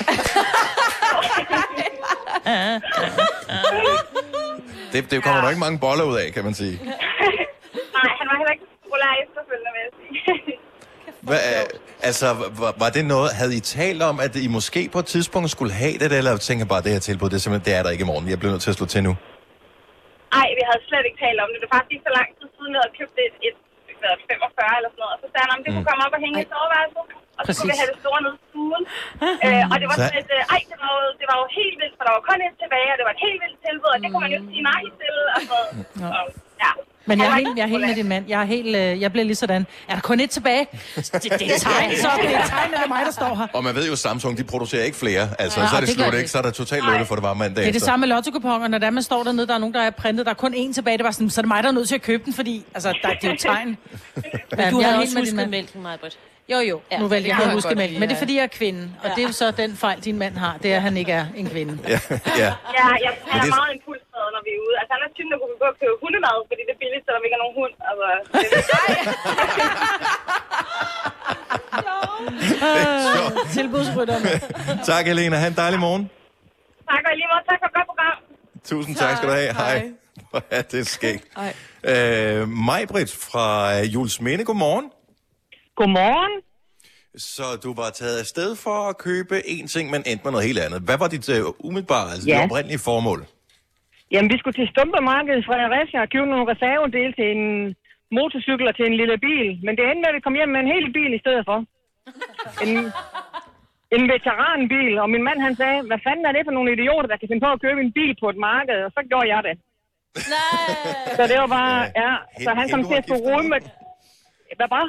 Det, 4.93 5.01
det 5.11 5.17
kommer 5.25 5.41
der 5.41 5.49
ikke 5.53 5.65
mange 5.67 5.81
boller 5.85 6.05
ud 6.11 6.17
af, 6.23 6.27
kan 6.37 6.45
man 6.49 6.55
sige. 6.63 6.77
Nej, 7.97 8.09
han 8.19 8.27
var 8.31 8.37
heller 8.41 8.55
ikke 8.57 8.67
så 8.71 8.77
populær 8.85 9.13
efterfølgende, 9.25 9.71
vil 9.77 9.83
jeg 9.87 9.93
sige. 9.99 10.17
Hvad, 11.29 11.41
øh, 11.53 11.65
altså, 12.09 12.27
var, 12.63 12.73
var 12.83 12.91
det 12.97 13.05
noget, 13.15 13.29
havde 13.41 13.55
I 13.61 13.63
talt 13.79 14.03
om, 14.11 14.17
at 14.27 14.33
I 14.45 14.49
måske 14.59 14.81
på 14.95 14.99
et 15.05 15.09
tidspunkt 15.15 15.49
skulle 15.57 15.75
have 15.83 15.97
det, 16.03 16.09
eller 16.19 16.33
tænker 16.51 16.67
bare, 16.73 16.83
det 16.87 16.93
her 16.97 17.03
tilbud, 17.09 17.29
det 17.31 17.37
er 17.37 17.45
simpelthen, 17.45 17.67
det 17.69 17.75
er 17.79 17.83
der 17.83 17.91
ikke 17.95 18.07
i 18.07 18.11
morgen. 18.13 18.25
Jeg 18.33 18.39
bliver 18.41 18.53
nødt 18.55 18.65
til 18.67 18.73
at 18.75 18.79
slå 18.81 18.87
til 18.95 19.03
nu. 19.09 19.13
Ej, 20.41 20.49
vi 20.59 20.63
havde 20.69 20.83
slet 20.89 21.05
ikke 21.09 21.21
talt 21.25 21.39
om 21.45 21.49
det. 21.53 21.59
Det 21.63 21.69
er 21.71 21.77
faktisk 21.81 22.01
så 22.09 22.13
lang 22.19 22.29
tid 22.39 22.49
siden, 22.57 22.71
jeg 22.75 22.81
havde 22.85 22.95
købt 23.01 23.17
et, 23.27 23.35
et, 23.49 23.57
et 24.17 24.23
45 24.31 24.79
eller 24.79 24.91
sådan 24.93 25.03
noget. 25.05 25.15
Og 25.17 25.21
så 25.23 25.27
sagde 25.33 25.45
han, 25.47 25.53
om 25.57 25.61
det 25.65 25.71
kunne 25.75 25.89
komme 25.91 26.03
op 26.07 26.15
og 26.17 26.21
hænge 26.25 26.39
i 26.45 26.47
soveværelset. 26.53 27.05
Og 27.39 27.43
så 27.47 27.51
kunne 27.57 27.71
vi 27.73 27.79
have 27.81 27.91
det 27.93 27.99
store 28.05 28.21
nede 28.25 28.37
i 28.39 28.43
stuen. 28.51 28.83
øh, 29.47 29.63
og 29.73 29.77
det 29.81 29.87
var 29.91 29.97
Så- 29.99 30.03
sådan 30.07 30.21
et, 30.25 30.31
øh, 30.37 30.53
ej, 30.55 30.61
det 30.71 30.77
var, 30.83 30.91
jo, 30.97 31.01
det 31.21 31.27
var 31.31 31.37
jo 31.43 31.47
helt 31.59 31.77
vildt, 31.83 31.95
for 31.99 32.05
der 32.07 32.13
var 32.17 32.23
kun 32.31 32.39
et 32.47 32.55
tilbage, 32.63 32.89
og 32.93 32.97
det 32.99 33.05
var 33.09 33.15
et 33.19 33.23
helt 33.27 33.41
vildt 33.45 33.59
tilbud, 33.67 33.91
og 33.95 33.99
det 34.03 34.09
kunne 34.11 34.23
man 34.25 34.31
jo 34.35 34.39
ikke 34.41 34.51
sige 34.55 34.65
nej 34.73 34.83
til. 35.01 35.15
Og 35.37 35.41
så, 35.51 35.57
så, 36.01 36.07
ja. 36.15 36.23
Men 37.07 37.19
jeg 37.19 37.27
er, 37.27 37.35
helt, 37.35 37.49
jeg 37.57 37.63
er 37.63 37.67
helt 37.67 37.87
med 37.87 37.95
din 37.95 38.09
mand. 38.09 38.25
Jeg, 38.29 38.41
er 38.41 38.45
helt, 38.47 38.77
øh, 38.77 39.01
jeg 39.01 39.13
bliver 39.13 39.25
lige 39.25 39.35
sådan. 39.37 39.67
Er 39.89 39.95
der 39.95 40.01
kun 40.01 40.21
et 40.21 40.31
tilbage? 40.31 40.67
Det, 40.97 41.13
det 41.13 41.23
er 41.25 41.59
tegn, 41.59 41.97
så 41.97 42.09
det 42.23 42.35
er 42.35 42.47
tegn, 42.47 42.75
at 42.75 42.79
det 42.79 42.85
er 42.85 42.89
mig, 42.89 43.03
der 43.07 43.13
står 43.13 43.35
her. 43.35 43.47
Og 43.53 43.65
man 43.65 43.75
ved 43.75 43.89
jo, 43.89 43.97
Samsung, 43.97 44.39
de 44.39 44.45
producerer 44.45 44.85
ikke 44.85 44.97
flere. 44.97 45.29
Altså, 45.39 45.61
Ja, 45.61 45.69
så 45.69 45.77
er 45.77 45.81
det, 45.81 45.89
det 45.89 45.97
slut, 45.97 46.15
ikke? 46.15 46.29
Så 46.29 46.39
er 46.39 46.43
der 46.43 46.51
totalt 46.51 46.85
lukket 46.85 47.09
for, 47.09 47.15
det 47.15 47.23
var 47.23 47.35
mandag 47.35 47.63
Det 47.63 47.69
er 47.69 47.73
det 47.73 47.83
samme 47.83 48.07
med 48.07 48.15
lottokuponer, 48.15 48.69
når 48.69 48.79
der 48.79 48.91
man 48.91 49.03
står 49.03 49.23
dernede, 49.23 49.47
der 49.47 49.55
er 49.55 49.59
nogen, 49.59 49.75
der 49.75 49.81
er 49.83 49.91
printet, 49.91 50.27
der 50.27 50.31
er 50.33 50.37
kun 50.37 50.55
én 50.55 50.73
tilbage, 50.75 50.97
det 50.99 51.05
var 51.05 51.11
sådan, 51.11 51.31
så 51.31 51.41
er 51.41 51.43
det 51.43 51.49
mig, 51.49 51.63
der 51.63 51.69
er 51.69 51.73
nødt 51.73 51.89
til 51.89 51.95
at 51.95 52.03
købe 52.03 52.23
den, 52.25 52.33
fordi 52.35 52.65
altså, 52.75 52.89
der, 53.03 53.09
det 53.09 53.25
er 53.25 53.31
jo 53.31 53.37
tegn. 53.41 53.67
Men 53.69 53.79
Ja, 54.59 54.71
du 54.71 54.81
jeg 54.81 54.87
er 54.87 54.91
har 54.91 54.99
helt 54.99 55.17
også 55.17 55.19
husket 55.19 55.49
mælken, 55.49 55.83
Majbrit. 55.83 56.19
Jo, 56.53 56.59
jo. 56.59 56.81
Ja, 56.91 56.97
Ja, 56.97 57.03
nu 57.03 57.09
vælger 57.09 57.23
det 57.23 57.29
jeg 57.29 57.39
at 57.39 57.47
jeg 57.47 57.55
huske 57.55 57.75
mælken. 57.75 58.01
Men 58.01 58.09
det 58.09 58.15
er 58.15 58.19
ja. 58.19 58.23
fordi, 58.23 58.37
jeg 58.37 58.43
er 58.43 58.47
kvinde. 58.47 58.91
Og 59.05 59.11
det 59.17 59.23
er 59.23 59.27
jo 59.27 59.33
så 59.33 59.51
den 59.51 59.77
fejl, 59.77 60.01
din 60.01 60.19
mand 60.19 60.37
har. 60.37 60.57
Det 60.63 60.73
er, 60.73 60.77
at 60.77 60.83
han 60.83 60.97
ikke 60.97 61.13
er 61.13 61.27
en 61.37 61.51
kvinde. 61.51 61.79
Ja, 61.89 61.99
ja. 62.11 62.19
Ja, 62.39 62.45
jeg, 62.45 62.53
Men 63.25 63.31
han 63.31 63.39
er 63.41 63.45
det- 63.45 63.51
meget 63.51 63.73
impulsdrevet, 64.27 64.33
når 64.37 64.43
vi 64.47 64.53
er 64.57 64.61
ude. 64.67 64.75
Altså, 64.81 64.93
han 64.97 65.03
er 65.07 65.11
typen, 65.17 65.31
der 65.33 65.39
kunne 65.43 65.59
gå 65.65 65.69
og 65.75 65.79
købe 65.83 65.97
hundemad, 66.05 66.37
fordi 66.51 66.63
det 66.69 66.73
er 66.77 66.81
billigt, 66.85 67.03
selvom 67.07 67.21
vi 67.23 67.27
ikke 67.29 67.37
har 67.39 67.45
nogen 67.45 67.57
hund. 67.61 67.75
Altså, 67.91 68.07
det 68.37 68.49
Tilbudsrytterne. 73.57 74.31
Tak, 74.91 75.07
Helena. 75.07 75.37
Ha' 75.37 75.47
en 75.47 75.55
dejlig 75.57 75.81
morgen. 75.81 76.11
tak, 76.91 77.03
og 77.11 77.17
lige 77.17 77.29
måde, 77.33 77.45
tak 77.51 77.59
for 77.63 77.67
et 77.67 77.75
godt 77.79 77.87
program. 77.87 78.17
Tusind 78.65 78.97
tak 78.97 79.17
skal 79.17 79.29
du 79.29 79.35
have. 79.35 79.53
Hej. 79.55 79.91
Hvor 80.31 80.43
er 80.51 80.63
det 80.63 80.87
skægt. 80.87 81.25
Øh, 81.85 82.49
Majbrit 82.49 83.13
fra 83.31 83.79
øh, 83.79 83.95
Jules 83.95 84.21
Minde, 84.21 84.45
godmorgen. 84.45 84.91
Godmorgen. 85.77 86.43
Så 87.19 87.43
du 87.63 87.75
var 87.75 87.91
taget 87.91 88.19
afsted 88.21 88.57
for 88.57 88.89
at 88.89 88.99
købe 88.99 89.39
én 89.39 89.67
ting, 89.69 89.91
men 89.91 90.03
endte 90.07 90.25
med 90.25 90.33
noget 90.33 90.47
helt 90.47 90.59
andet. 90.59 90.81
Hvad 90.83 90.99
var 90.99 91.09
dit 91.09 91.29
uh, 91.29 91.55
umiddelbare, 91.59 92.11
altså 92.13 92.29
Ja. 92.29 92.35
det 92.37 92.45
oprindelige 92.45 92.79
formål? 92.79 93.27
Jamen, 94.13 94.31
vi 94.33 94.39
skulle 94.39 94.57
til 94.59 94.73
Stumpemarkedet 94.73 95.45
fra 95.47 95.55
Fredericia 95.55 95.99
og 96.05 96.11
købe 96.15 96.29
nogle 96.33 96.51
reservedele 96.53 97.13
til 97.19 97.29
en 97.37 97.45
motorcykel 98.17 98.67
og 98.71 98.75
til 98.77 98.87
en 98.91 98.99
lille 99.01 99.19
bil. 99.27 99.49
Men 99.65 99.73
det 99.77 99.85
endte 99.85 100.03
med, 100.03 100.11
at 100.13 100.17
vi 100.19 100.25
kom 100.27 100.39
hjem 100.39 100.51
med 100.55 100.61
en 100.63 100.73
hel 100.75 100.87
bil 100.97 101.13
i 101.15 101.23
stedet 101.25 101.45
for. 101.49 101.59
En, 102.65 102.73
en 103.97 104.05
veteranbil, 104.15 104.93
og 105.03 105.07
min 105.15 105.27
mand 105.29 105.41
han 105.47 105.55
sagde, 105.61 105.79
hvad 105.89 106.01
fanden 106.07 106.27
er 106.27 106.33
det 106.35 106.47
for 106.47 106.55
nogle 106.57 106.73
idioter, 106.77 107.09
der 107.11 107.19
kan 107.19 107.29
finde 107.31 107.45
på 107.47 107.53
at 107.53 107.63
købe 107.65 107.81
en 107.87 107.93
bil 107.99 108.13
på 108.23 108.27
et 108.33 108.39
marked? 108.49 108.79
Og 108.87 108.91
så 108.97 109.01
gjorde 109.11 109.29
jeg 109.35 109.41
det. 109.49 109.55
Så 111.17 111.23
det 111.31 111.37
var 111.43 111.51
bare, 111.59 111.77
ja, 112.03 112.13
så 112.45 112.51
han 112.61 112.67
kom 112.73 112.83
til 112.91 112.99
at 113.03 113.07
få 113.13 113.17
rode 113.27 113.49
med... 113.53 113.61
Hvad 114.59 114.69
bare? 114.77 114.89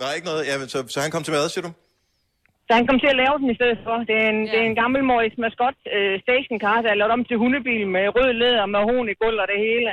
Nej, 0.00 0.10
ikke 0.16 0.26
noget. 0.30 0.42
Ja, 0.48 0.54
så, 0.72 0.78
så 0.94 0.98
han 1.04 1.10
kom 1.10 1.22
til 1.22 1.32
mad, 1.32 1.48
siger 1.48 1.64
du? 1.66 1.72
Så 2.68 2.72
han 2.78 2.86
kom 2.88 2.98
til 3.02 3.10
at 3.14 3.18
lave 3.22 3.36
den 3.42 3.48
i 3.54 3.56
stedet 3.60 3.78
for. 3.86 3.96
Det 4.10 4.16
er 4.24 4.28
en, 4.34 4.40
ja. 4.44 4.50
det 4.52 4.58
er 4.62 4.66
en 4.72 4.78
gammelmordisk 4.82 5.36
maskot 5.44 5.76
øh, 5.96 6.14
stationcar, 6.24 6.76
der 6.84 6.90
er 6.92 6.98
lavet 7.00 7.12
om 7.16 7.22
til 7.28 7.36
hundebil 7.42 7.82
med 7.96 8.04
rød 8.16 8.30
læder, 8.42 8.66
med 8.74 8.80
hån 8.90 9.06
i 9.12 9.14
gulv 9.22 9.38
og 9.44 9.48
det 9.52 9.58
hele. 9.68 9.90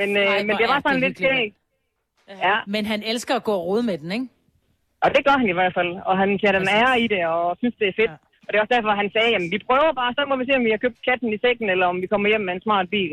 Men, 0.00 0.08
øh, 0.22 0.22
Ej, 0.22 0.42
men 0.48 0.54
det 0.60 0.66
var 0.72 0.76
er 0.78 0.82
sådan 0.86 1.00
det 1.02 1.04
lidt 1.08 1.18
skægt. 1.18 1.54
Ja. 2.46 2.56
Men 2.74 2.82
han 2.92 3.00
elsker 3.12 3.34
at 3.40 3.44
gå 3.48 3.52
og 3.60 3.64
rode 3.68 3.82
med 3.90 3.96
den, 4.02 4.10
ikke? 4.16 4.28
Og 5.04 5.08
det 5.14 5.20
gør 5.26 5.36
han 5.42 5.48
i 5.54 5.56
hvert 5.58 5.74
fald. 5.78 5.90
Og 6.08 6.14
han 6.22 6.28
sætter 6.42 6.60
en 6.60 6.68
ære 6.78 6.94
i 7.04 7.06
det, 7.14 7.22
og 7.34 7.56
synes, 7.60 7.74
det 7.80 7.88
er 7.88 7.96
fedt. 8.02 8.14
Ja. 8.16 8.18
Og 8.44 8.48
det 8.50 8.56
er 8.56 8.62
også 8.64 8.74
derfor, 8.76 8.90
han 9.02 9.10
sagde, 9.16 9.30
jamen 9.34 9.50
vi 9.54 9.58
prøver 9.68 9.92
bare, 10.00 10.10
så 10.18 10.22
må 10.30 10.34
vi 10.40 10.44
se, 10.48 10.52
om 10.60 10.64
vi 10.68 10.72
har 10.74 10.80
købt 10.84 10.98
katten 11.08 11.28
i 11.36 11.38
sækken, 11.44 11.66
eller 11.74 11.86
om 11.92 11.96
vi 12.02 12.06
kommer 12.12 12.26
hjem 12.32 12.44
med 12.48 12.54
en 12.58 12.62
smart 12.66 12.86
bil. 12.96 13.12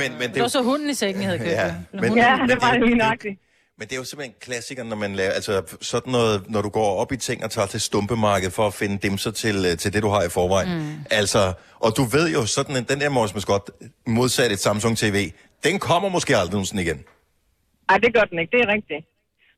Men, 0.00 0.10
men 0.20 0.26
Det 0.34 0.40
var 0.46 0.52
så 0.58 0.62
hunden 0.70 0.88
i 0.94 0.96
sækken, 1.02 1.20
jeg 1.22 1.28
havde 1.30 1.42
købt. 1.46 1.56
Ja, 1.62 1.68
men-. 2.00 2.16
Ja, 2.24 2.30
men 2.40 2.48
det 2.50 2.58
var 2.64 2.70
det- 2.72 2.80
lige 2.80 2.90
det- 2.96 3.02
nøjagtigt. 3.04 3.36
Men 3.78 3.84
det 3.88 3.92
er 3.92 3.96
jo 4.02 4.04
simpelthen 4.04 4.34
en 4.34 4.40
klassiker, 4.40 4.84
når 4.84 4.96
man 4.96 5.12
laver, 5.20 5.30
altså 5.30 5.76
sådan 5.80 6.12
noget, 6.12 6.50
når 6.50 6.62
du 6.62 6.68
går 6.68 6.90
op 7.02 7.12
i 7.12 7.16
ting 7.16 7.44
og 7.44 7.50
tager 7.50 7.66
til 7.66 7.80
stumpemarkedet 7.80 8.52
for 8.52 8.66
at 8.66 8.74
finde 8.74 8.98
dimser 8.98 9.30
til, 9.30 9.56
øh, 9.68 9.78
til 9.78 9.92
det, 9.94 10.02
du 10.02 10.08
har 10.08 10.22
i 10.22 10.28
forvejen. 10.38 10.68
Mm. 10.78 10.94
Altså, 11.10 11.52
og 11.84 11.90
du 11.96 12.02
ved 12.16 12.26
jo, 12.36 12.46
sådan 12.46 12.76
en, 12.76 12.84
den 12.84 13.00
der 13.00 13.08
Morris 13.08 13.34
Mascot, 13.34 13.70
modsat 14.06 14.52
et 14.52 14.58
Samsung 14.58 14.98
TV, 14.98 15.16
den 15.66 15.78
kommer 15.78 16.08
måske 16.08 16.36
aldrig 16.36 16.52
nogensinde 16.52 16.82
igen. 16.82 16.98
Nej, 17.90 17.98
det 17.98 18.14
gør 18.14 18.24
den 18.30 18.38
ikke, 18.38 18.52
det 18.56 18.60
er 18.66 18.70
rigtigt. 18.76 19.02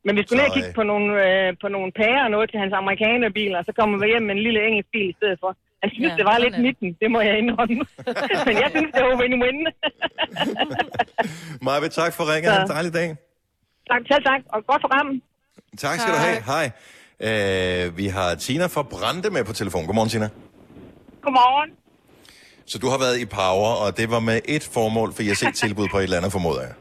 Men 0.04 0.16
vi 0.16 0.22
skulle 0.22 0.38
ned 0.42 0.48
og 0.50 0.54
kigge 0.56 0.68
øh, 0.68 0.74
på 0.74 0.82
nogle, 0.82 1.08
øh, 1.26 1.48
på 1.62 1.68
nogle 1.68 1.92
pærer 2.00 2.24
og 2.24 2.30
noget 2.30 2.50
til 2.50 2.58
hans 2.64 2.72
amerikanerbil, 2.82 3.52
og 3.58 3.62
så 3.68 3.72
kommer 3.78 3.94
vi 4.02 4.06
hjem 4.12 4.22
med 4.28 4.34
en 4.38 4.42
lille 4.46 4.60
engelsk 4.68 4.88
bil 4.94 5.08
i 5.10 5.16
stedet 5.20 5.38
for. 5.42 5.50
Han 5.82 5.90
synes, 5.94 6.10
Ja, 6.12 6.16
det 6.16 6.24
var 6.30 6.38
lidt 6.38 6.54
er 6.54 6.58
det. 6.58 6.66
midten, 6.66 6.88
det 7.02 7.08
må 7.14 7.20
jeg 7.28 7.34
indrømme. 7.42 7.84
Men 8.48 8.54
jeg 8.62 8.68
synes, 8.74 8.90
det 8.96 9.02
var 9.08 9.14
win-win. 9.22 9.58
Maja, 11.66 11.88
tak 12.00 12.12
for 12.16 12.24
ringen. 12.32 12.52
Ha' 12.52 12.62
en 12.62 12.68
dejlig 12.76 12.94
dag. 13.00 13.08
Tak, 13.92 14.02
selv 14.10 14.24
tak, 14.30 14.40
og 14.52 14.58
godt 14.70 14.82
program. 14.84 15.08
Tak 15.84 15.96
skal 16.00 16.12
du 16.16 16.20
have. 16.26 16.38
Hej. 16.52 16.64
Øh, 17.26 17.84
vi 18.00 18.06
har 18.16 18.28
Tina 18.44 18.66
fra 18.74 18.82
Brande 18.94 19.28
med 19.36 19.42
på 19.48 19.52
telefon. 19.60 19.82
Godmorgen, 19.88 20.10
Tina. 20.14 20.28
Godmorgen. 21.24 21.70
Så 22.70 22.76
du 22.82 22.86
har 22.92 22.98
været 23.04 23.16
i 23.24 23.26
Power, 23.40 23.70
og 23.82 23.88
det 23.98 24.06
var 24.14 24.22
med 24.30 24.38
et 24.56 24.64
formål, 24.76 25.08
for 25.14 25.20
jeg 25.22 25.32
har 25.34 25.40
set 25.44 25.56
tilbud 25.64 25.86
på 25.92 25.98
et 25.98 26.06
eller 26.08 26.18
andet, 26.20 26.32
formoder 26.38 26.62
jeg. 26.66 26.74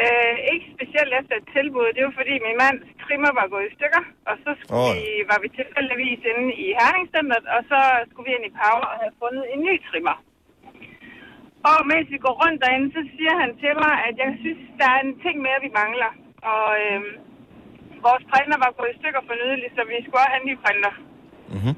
Øh, 0.00 0.36
ikke 0.52 0.66
specielt 0.76 1.12
efter 1.20 1.34
et 1.40 1.48
tilbud. 1.56 1.86
Det 1.96 2.02
var 2.06 2.14
fordi 2.20 2.34
min 2.46 2.56
mands 2.64 2.84
trimmer 3.04 3.30
var 3.40 3.46
gået 3.54 3.66
i 3.70 3.72
stykker, 3.78 4.02
og 4.28 4.34
så 4.44 4.50
skulle 4.60 4.86
oh. 4.86 4.92
vi, 4.96 5.06
var 5.30 5.38
vi 5.44 5.48
tilfældigvis 5.60 6.20
inde 6.32 6.46
i 6.64 6.66
Herningscenteret, 6.80 7.46
og 7.56 7.60
så 7.70 7.80
skulle 8.08 8.26
vi 8.28 8.32
ind 8.36 8.46
i 8.50 8.52
Power 8.62 8.86
og 8.92 8.96
have 9.02 9.14
fundet 9.22 9.44
en 9.52 9.60
ny 9.68 9.74
trimmer. 9.88 10.16
Og 11.68 11.78
mens 11.90 12.06
vi 12.14 12.18
går 12.26 12.34
rundt 12.42 12.58
derinde, 12.64 12.88
så 12.96 13.02
siger 13.14 13.34
han 13.42 13.50
til 13.62 13.72
mig, 13.82 13.94
at 14.08 14.14
jeg 14.22 14.30
synes, 14.42 14.62
der 14.80 14.88
er 14.94 15.00
en 15.06 15.14
ting 15.24 15.36
mere, 15.46 15.64
vi 15.66 15.70
mangler. 15.80 16.10
Og 16.52 16.66
øhm, 16.82 17.12
vores 18.06 18.24
printer 18.30 18.58
var 18.64 18.76
gået 18.78 18.92
i 18.92 18.98
stykker 19.00 19.22
for 19.26 19.34
nydeligt, 19.42 19.74
så 19.76 19.82
vi 19.90 19.96
skulle 20.04 20.22
også 20.22 20.32
have 20.32 20.42
en 20.42 20.48
ny 20.50 20.56
printer. 20.64 20.92
Mm-hmm. 21.54 21.74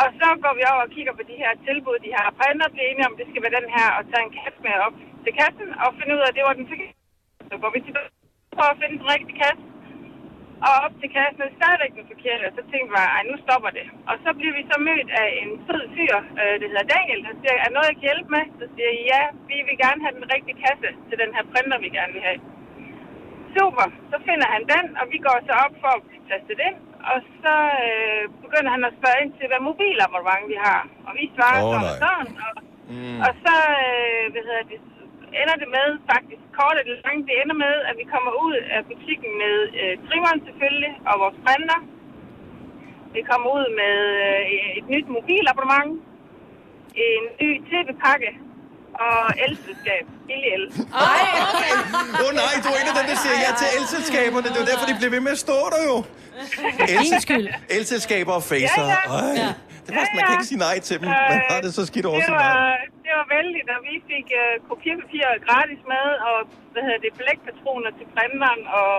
Og 0.00 0.06
så 0.18 0.28
går 0.42 0.54
vi 0.58 0.62
over 0.72 0.82
og 0.86 0.92
kigger 0.96 1.14
på 1.18 1.24
de 1.30 1.36
her 1.42 1.52
tilbud, 1.66 1.96
de 2.04 2.10
har. 2.16 2.36
Printer 2.38 2.68
bliver 2.72 2.88
enige 2.88 3.08
om, 3.08 3.16
det 3.20 3.26
skal 3.28 3.42
være 3.44 3.58
den 3.58 3.68
her, 3.76 3.88
og 3.98 4.02
tage 4.10 4.24
en 4.26 4.34
kasse 4.38 4.60
med 4.64 4.74
op 4.86 4.96
til 5.24 5.32
kassen, 5.40 5.68
og 5.82 5.88
finde 5.98 6.12
ud 6.16 6.22
af, 6.24 6.28
at 6.30 6.36
det 6.36 6.44
var 6.46 6.54
den 6.58 6.68
forkerte. 6.70 7.00
Så 7.50 7.54
går 7.62 7.70
vi 7.74 7.80
tilbage 7.86 8.10
for 8.58 8.66
at 8.72 8.78
finde 8.80 8.96
den 9.00 9.08
rigtige 9.14 9.38
kasse. 9.42 9.64
Og 10.66 10.74
op 10.84 10.94
til 11.00 11.08
kassen 11.16 11.42
er 11.46 11.56
stadigvæk 11.58 11.92
den 11.98 12.06
forkerte. 12.12 12.44
Og 12.48 12.54
så 12.58 12.62
tænkte 12.70 12.90
vi, 12.92 12.98
ej, 13.16 13.22
nu 13.30 13.34
stopper 13.44 13.70
det. 13.78 13.86
Og 14.10 14.14
så 14.24 14.30
bliver 14.38 14.54
vi 14.58 14.62
så 14.72 14.76
mødt 14.88 15.10
af 15.22 15.28
en 15.42 15.50
sød 15.66 15.84
fyr, 15.94 16.16
øh, 16.40 16.54
det 16.60 16.66
hedder 16.70 16.92
Daniel, 16.96 17.20
der 17.26 17.34
siger, 17.40 17.56
er 17.66 17.70
noget, 17.74 17.88
jeg 17.90 17.96
kan 17.98 18.08
hjælpe 18.10 18.30
med? 18.36 18.44
Så 18.60 18.64
siger 18.74 18.88
jeg, 18.92 19.02
ja, 19.12 19.22
vi 19.50 19.56
vil 19.66 19.76
gerne 19.84 20.00
have 20.04 20.16
den 20.18 20.26
rigtige 20.34 20.60
kasse 20.64 20.88
til 21.08 21.16
den 21.22 21.30
her 21.36 21.44
printer, 21.52 21.78
vi 21.84 21.90
gerne 21.98 22.12
vil 22.16 22.26
have. 22.28 22.40
Super, 23.56 23.86
så 24.10 24.16
finder 24.28 24.48
han 24.54 24.62
den, 24.74 24.86
og 25.00 25.04
vi 25.12 25.18
går 25.26 25.36
så 25.48 25.54
op 25.64 25.74
for 25.82 25.90
at 25.96 26.04
blive 26.08 26.24
tastet 26.30 26.58
ind. 26.68 26.78
og 27.12 27.18
så 27.42 27.56
øh, 27.86 28.22
begynder 28.44 28.70
han 28.76 28.84
at 28.88 28.96
spørge 28.98 29.20
ind 29.22 29.32
til, 29.38 29.46
hvad 29.50 29.60
mobilabonnement 29.70 30.44
vi 30.52 30.58
har. 30.66 30.80
Og 31.06 31.12
vi 31.18 31.24
svarer 31.36 31.60
oh, 31.62 31.70
sådan 31.72 31.86
og 31.90 31.96
sådan. 32.04 32.32
Og, 32.46 32.52
mm. 32.92 33.18
og 33.26 33.32
så 33.44 33.54
øh, 33.86 34.24
hvad 34.32 34.42
hedder 34.48 34.64
det, 34.72 34.80
ender 35.42 35.56
det 35.62 35.68
med, 35.78 35.88
faktisk 36.12 36.42
kort 36.58 36.76
og 36.80 36.84
langt, 37.06 37.24
det 37.28 37.34
ender 37.42 37.56
med, 37.66 37.74
at 37.88 37.94
vi 38.00 38.04
kommer 38.14 38.32
ud 38.46 38.56
af 38.76 38.80
butikken 38.90 39.30
med 39.42 39.56
øh, 39.80 39.92
trimmeren 40.06 40.40
selvfølgelig, 40.46 40.92
og 41.08 41.14
vores 41.22 41.38
printer. 41.44 41.78
Vi 43.16 43.20
kommer 43.30 43.48
ud 43.58 43.66
med 43.80 43.94
øh, 44.26 44.78
et 44.78 44.86
nyt 44.94 45.06
mobilabonnement, 45.16 45.92
en 47.08 47.22
ny 47.42 47.50
tv-pakke 47.70 48.30
og 49.06 49.20
elselskab. 49.46 50.04
Billig 50.26 50.50
el. 50.56 50.64
Åh 52.20 52.26
oh, 52.26 52.32
nej, 52.42 52.54
du 52.64 52.68
er 52.74 52.78
en 52.82 52.88
af 52.92 52.94
dem, 52.98 53.06
der 53.12 53.16
siger 53.24 53.36
ja 53.44 53.50
til 53.60 53.68
elselskaberne. 53.78 54.46
Det 54.48 54.56
er 54.58 54.62
jo 54.64 54.68
derfor, 54.72 54.86
de 54.90 54.94
bliver 54.98 55.10
ved 55.16 55.20
med 55.20 55.32
at 55.32 55.38
stå 55.46 55.58
der 55.74 55.82
jo. 55.90 55.96
Elselskaber 57.76 58.32
og 58.32 58.42
facer. 58.42 58.82
Ja, 58.82 58.96
ja. 59.40 59.48
Ej. 59.48 59.54
Det 59.84 59.90
er 59.92 59.96
faktisk, 59.98 60.14
man 60.18 60.22
kan 60.26 60.34
ikke 60.38 60.50
sige 60.52 60.62
nej 60.68 60.76
til 60.88 60.96
dem. 61.00 61.08
Man 61.32 61.40
har 61.50 61.60
det 61.64 61.72
så 61.78 61.82
skidt 61.90 62.06
over 62.10 62.18
det 62.20 62.34
var, 62.42 62.54
det 63.04 63.12
var 63.18 63.26
vældigt, 63.36 63.68
og 63.74 63.80
vi 63.88 63.94
fik 64.10 64.26
uh, 64.42 64.54
kopierpapir 64.68 65.26
gratis 65.46 65.80
med, 65.92 66.06
og 66.28 66.36
hvad 66.72 66.82
hedder 66.86 67.00
det, 67.04 67.12
blækpatroner 67.20 67.90
til 67.98 68.06
printeren, 68.14 68.62
og 68.80 68.92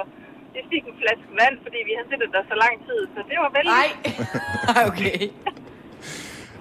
vi 0.55 0.61
fik 0.71 0.83
en 0.89 0.95
flaske 1.01 1.31
vand, 1.41 1.55
fordi 1.65 1.79
vi 1.89 1.93
har 1.99 2.05
siddet 2.11 2.29
der 2.35 2.43
så 2.51 2.55
lang 2.63 2.75
tid, 2.87 3.01
så 3.13 3.19
det 3.29 3.37
var 3.43 3.49
vældigt. 3.57 3.77
Nej, 3.77 3.89
okay. 4.89 5.17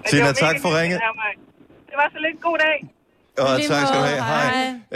Tina, 0.09 0.31
tak 0.45 0.55
for 0.63 0.69
ringet. 0.79 0.99
Det 1.89 1.95
var 2.01 2.07
så 2.15 2.19
lidt 2.25 2.37
god 2.47 2.57
dag. 2.67 2.77
Og 3.43 3.49
lige 3.57 3.67
tak 3.73 3.87
skal 3.87 3.99
du 4.01 4.05
have. 4.11 4.21
Hej. 4.33 4.47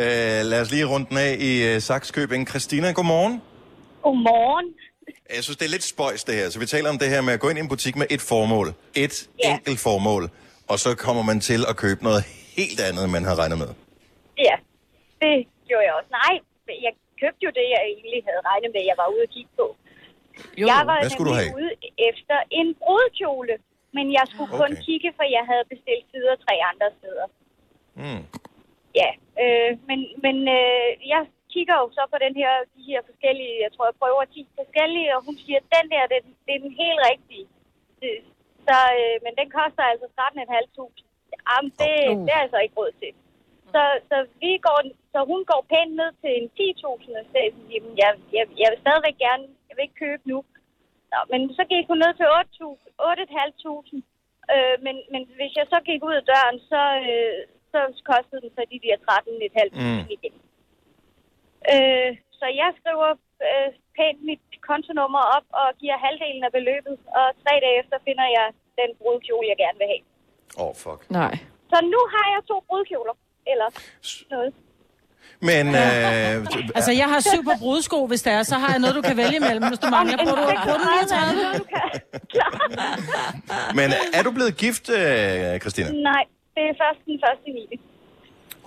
Uh, 0.03 0.39
lad 0.51 0.60
os 0.64 0.72
lige 0.72 0.85
runde 0.91 1.06
den 1.10 1.18
af 1.27 1.31
i 1.49 1.51
uh, 1.69 1.81
Saxkøbing. 1.88 2.43
Christina, 2.51 2.88
godmorgen. 2.91 3.35
Godmorgen. 4.06 4.68
Jeg 5.36 5.44
synes, 5.45 5.57
det 5.57 5.65
er 5.65 5.73
lidt 5.77 5.84
spøjs, 5.94 6.23
det 6.23 6.36
her. 6.40 6.49
Så 6.53 6.57
vi 6.60 6.65
taler 6.76 6.90
om 6.94 6.98
det 7.03 7.10
her 7.14 7.22
med 7.27 7.34
at 7.38 7.40
gå 7.44 7.48
ind 7.49 7.57
i 7.60 7.61
en 7.68 7.72
butik 7.76 7.95
med 8.02 8.07
et 8.15 8.22
formål. 8.31 8.68
Et 9.06 9.15
Ja. 9.44 9.53
enkelt 9.53 9.80
formål. 9.88 10.23
Og 10.72 10.77
så 10.84 10.90
kommer 11.06 11.23
man 11.31 11.38
til 11.49 11.61
at 11.72 11.76
købe 11.84 12.02
noget 12.10 12.22
helt 12.60 12.80
andet, 12.88 13.02
end 13.06 13.11
man 13.18 13.23
har 13.30 13.36
regnet 13.41 13.57
med. 13.64 13.69
Ja, 14.48 14.56
det 15.23 15.34
gjorde 15.68 15.86
jeg 15.88 15.94
også. 15.99 16.11
Nej, 16.22 16.34
jeg 16.86 16.94
købte 17.22 17.41
jo 17.48 17.52
det, 17.60 17.65
jeg 17.76 17.81
egentlig 17.94 18.19
havde 18.27 18.41
regnet 18.52 18.69
med, 18.76 18.81
jeg 18.91 18.98
var 19.02 19.07
ude 19.14 19.23
at 19.27 19.31
kigge 19.36 19.52
på. 19.61 19.68
Jo, 20.61 20.65
jeg 20.72 20.81
var 20.91 20.98
hvad 21.02 21.10
skulle 21.15 21.30
du 21.31 21.38
have? 21.41 21.52
ude 21.60 21.72
efter 22.10 22.38
en 22.60 22.68
brudkjole, 22.81 23.53
men 23.98 24.06
jeg 24.18 24.26
skulle 24.31 24.52
kun 24.61 24.72
Okay. 24.73 24.84
kigge, 24.88 25.10
for 25.18 25.26
jeg 25.38 25.44
havde 25.52 25.65
bestilt 25.73 26.06
sider 26.11 26.36
tre 26.45 26.53
andre 26.72 26.88
steder. 26.99 27.27
Mm. 28.02 28.22
Ja, 29.02 29.10
øh, 29.44 29.72
men, 29.90 29.99
men 30.26 30.36
øh, 30.60 30.90
jeg 31.14 31.22
kigger 31.53 31.76
jo 31.81 31.88
så 31.97 32.03
på 32.13 32.17
den 32.26 32.34
her, 32.41 32.53
de 32.76 32.81
her 32.91 33.01
forskellige, 33.09 33.55
jeg 33.63 33.71
tror, 33.73 33.85
jeg 33.89 33.97
prøver 34.01 34.23
10 34.26 34.47
forskellige, 34.59 35.09
og 35.15 35.19
hun 35.27 35.35
siger, 35.43 35.59
at 35.61 35.67
den 35.77 35.85
der, 35.93 36.03
det, 36.11 36.19
det 36.45 36.53
er 36.55 36.61
den 36.67 36.73
helt 36.84 36.99
rigtige. 37.11 37.45
Det- 38.01 38.23
Så, 38.67 38.77
øh, 39.01 39.15
men 39.26 39.34
den 39.39 39.49
koster 39.59 39.84
altså 39.91 40.07
13.500. 40.19 41.03
Jamen, 41.49 41.71
det, 41.81 41.93
Uh. 42.09 42.19
det 42.26 42.31
er 42.38 42.41
altså 42.45 42.59
ikke 42.63 42.77
råd 42.81 42.91
til. 43.01 43.11
Så, 43.73 43.84
så, 44.09 44.17
vi 44.43 44.51
går, 44.67 44.80
så 45.13 45.19
hun 45.31 45.41
går 45.51 45.61
pænt 45.71 45.93
ned 46.01 46.11
til 46.21 46.31
en 46.39 46.47
10.000 46.59 47.19
og 47.21 47.26
sagde, 47.34 47.49
jamen, 47.73 47.93
jeg, 48.01 48.11
jeg, 48.38 48.45
jeg 48.61 48.67
vil 48.71 48.80
stadigvæk 48.85 49.17
gerne, 49.26 49.45
jeg 49.67 49.73
vil 49.76 49.85
ikke 49.88 50.01
købe 50.05 50.23
nu. 50.31 50.38
Nå, 51.11 51.19
men 51.31 51.39
så 51.57 51.63
gik 51.71 51.85
hun 51.91 51.99
ned 52.03 52.13
til 52.19 52.27
8.000 52.39 52.80
8.500. 53.11 54.01
Øh, 54.53 54.76
men, 54.85 54.95
men 55.13 55.21
hvis 55.39 55.53
jeg 55.59 55.65
så 55.73 55.80
gik 55.89 56.01
ud 56.09 56.15
af 56.21 56.26
døren, 56.31 56.57
så, 56.71 56.81
øh, 57.11 57.38
så 57.71 57.80
kostede 58.11 58.41
den 58.43 58.51
så 58.57 58.61
de 58.73 58.80
der 58.85 58.95
13.500 59.07 59.80
Mm. 59.81 59.91
mm. 59.97 60.05
igen. 60.17 60.34
Øh, 61.73 62.10
så 62.40 62.45
jeg 62.61 62.69
skriver 62.80 63.10
øh, 63.48 63.69
pænt 63.98 64.19
mit 64.30 64.44
kontonummer 64.69 65.23
op 65.38 65.48
og 65.61 65.68
giver 65.81 65.98
halvdelen 66.06 66.44
af 66.48 66.52
beløbet, 66.57 66.95
og 67.19 67.27
tre 67.44 67.53
dage 67.64 67.76
efter 67.81 67.98
finder 68.07 68.27
jeg 68.38 68.48
den 68.80 68.90
brudkjole, 68.99 69.45
jeg 69.52 69.57
gerne 69.64 69.77
vil 69.81 69.88
have. 69.94 70.03
Åh, 70.61 70.65
oh, 70.65 70.73
fuck. 70.84 71.02
Nej. 71.22 71.34
Så 71.72 71.77
nu 71.94 71.99
har 72.14 72.26
jeg 72.34 72.41
to 72.52 72.57
brudkjoler, 72.68 73.15
eller 73.52 73.68
noget. 74.34 74.52
Men, 75.49 75.65
øh, 75.68 76.36
Altså, 76.77 76.91
jeg 77.02 77.07
har 77.14 77.19
syv 77.31 77.41
på 77.44 77.52
brudsko, 77.60 78.07
hvis 78.07 78.22
det 78.22 78.34
er, 78.34 78.44
så 78.44 78.56
har 78.56 78.69
jeg 78.73 78.80
noget, 78.80 78.95
du 78.95 79.02
kan 79.02 79.18
vælge 79.18 79.36
imellem, 79.36 79.68
hvis 79.68 79.80
du 79.80 79.88
mangler. 79.98 80.18
Bruger 80.18 80.36
du, 80.36 80.41
bruger 80.65 80.77
du 80.77 80.84
39? 80.84 81.65
men 83.80 83.88
er 84.18 84.23
du 84.23 84.31
blevet 84.31 84.57
gift, 84.57 84.90
øh, 84.90 85.60
Christina? 85.64 85.90
Nej, 86.11 86.23
det 86.56 86.64
er 86.72 86.76
først 86.84 86.99
den 87.06 87.19
første 87.26 87.44
i 87.48 87.52
9. 87.52 87.80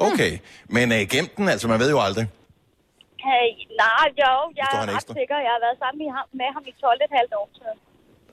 Okay. 0.09 0.32
Men 0.69 0.93
øh, 0.93 0.98
gem 1.14 1.27
den, 1.36 1.48
altså 1.48 1.69
man 1.69 1.81
ved 1.81 1.90
jo 1.90 2.01
aldrig. 2.01 2.27
Hey, 3.28 3.49
nej, 3.85 4.07
jo, 4.23 4.32
jeg 4.59 4.66
er 4.73 4.77
ret 4.82 4.94
ekstra. 4.94 5.15
sikker. 5.20 5.36
Jeg 5.47 5.53
har 5.57 5.62
været 5.66 5.78
sammen 5.82 5.99
med 6.03 6.11
ham, 6.16 6.24
med 6.40 6.49
ham 6.55 6.62
i 6.70 6.73
12,5 6.85 7.40
år. 7.40 7.49
Så. 7.61 7.69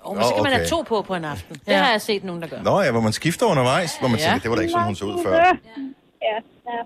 Oh, 0.07 0.15
men 0.15 0.23
så 0.27 0.33
kan 0.35 0.43
man 0.47 0.51
okay. 0.53 0.59
have 0.59 0.69
to 0.75 0.79
på 0.91 0.97
på 1.09 1.13
en 1.19 1.25
aften. 1.33 1.55
Det 1.67 1.75
har 1.83 1.91
jeg 1.95 2.01
set 2.09 2.23
nogen, 2.23 2.41
der 2.43 2.47
gør. 2.53 2.61
Nå 2.69 2.75
ja, 2.85 2.91
hvor 2.95 3.01
man 3.07 3.13
skifter 3.21 3.45
undervejs, 3.53 3.91
hvor 3.99 4.07
man 4.13 4.19
Ja. 4.19 4.23
tænker, 4.25 4.39
det 4.43 4.49
var 4.49 4.55
da 4.55 4.61
ikke 4.61 4.71
sådan, 4.71 4.85
hun 4.91 4.95
så 5.01 5.05
ud 5.11 5.17
før. 5.25 5.33
Ja, 6.27 6.37
ja. 6.71 6.81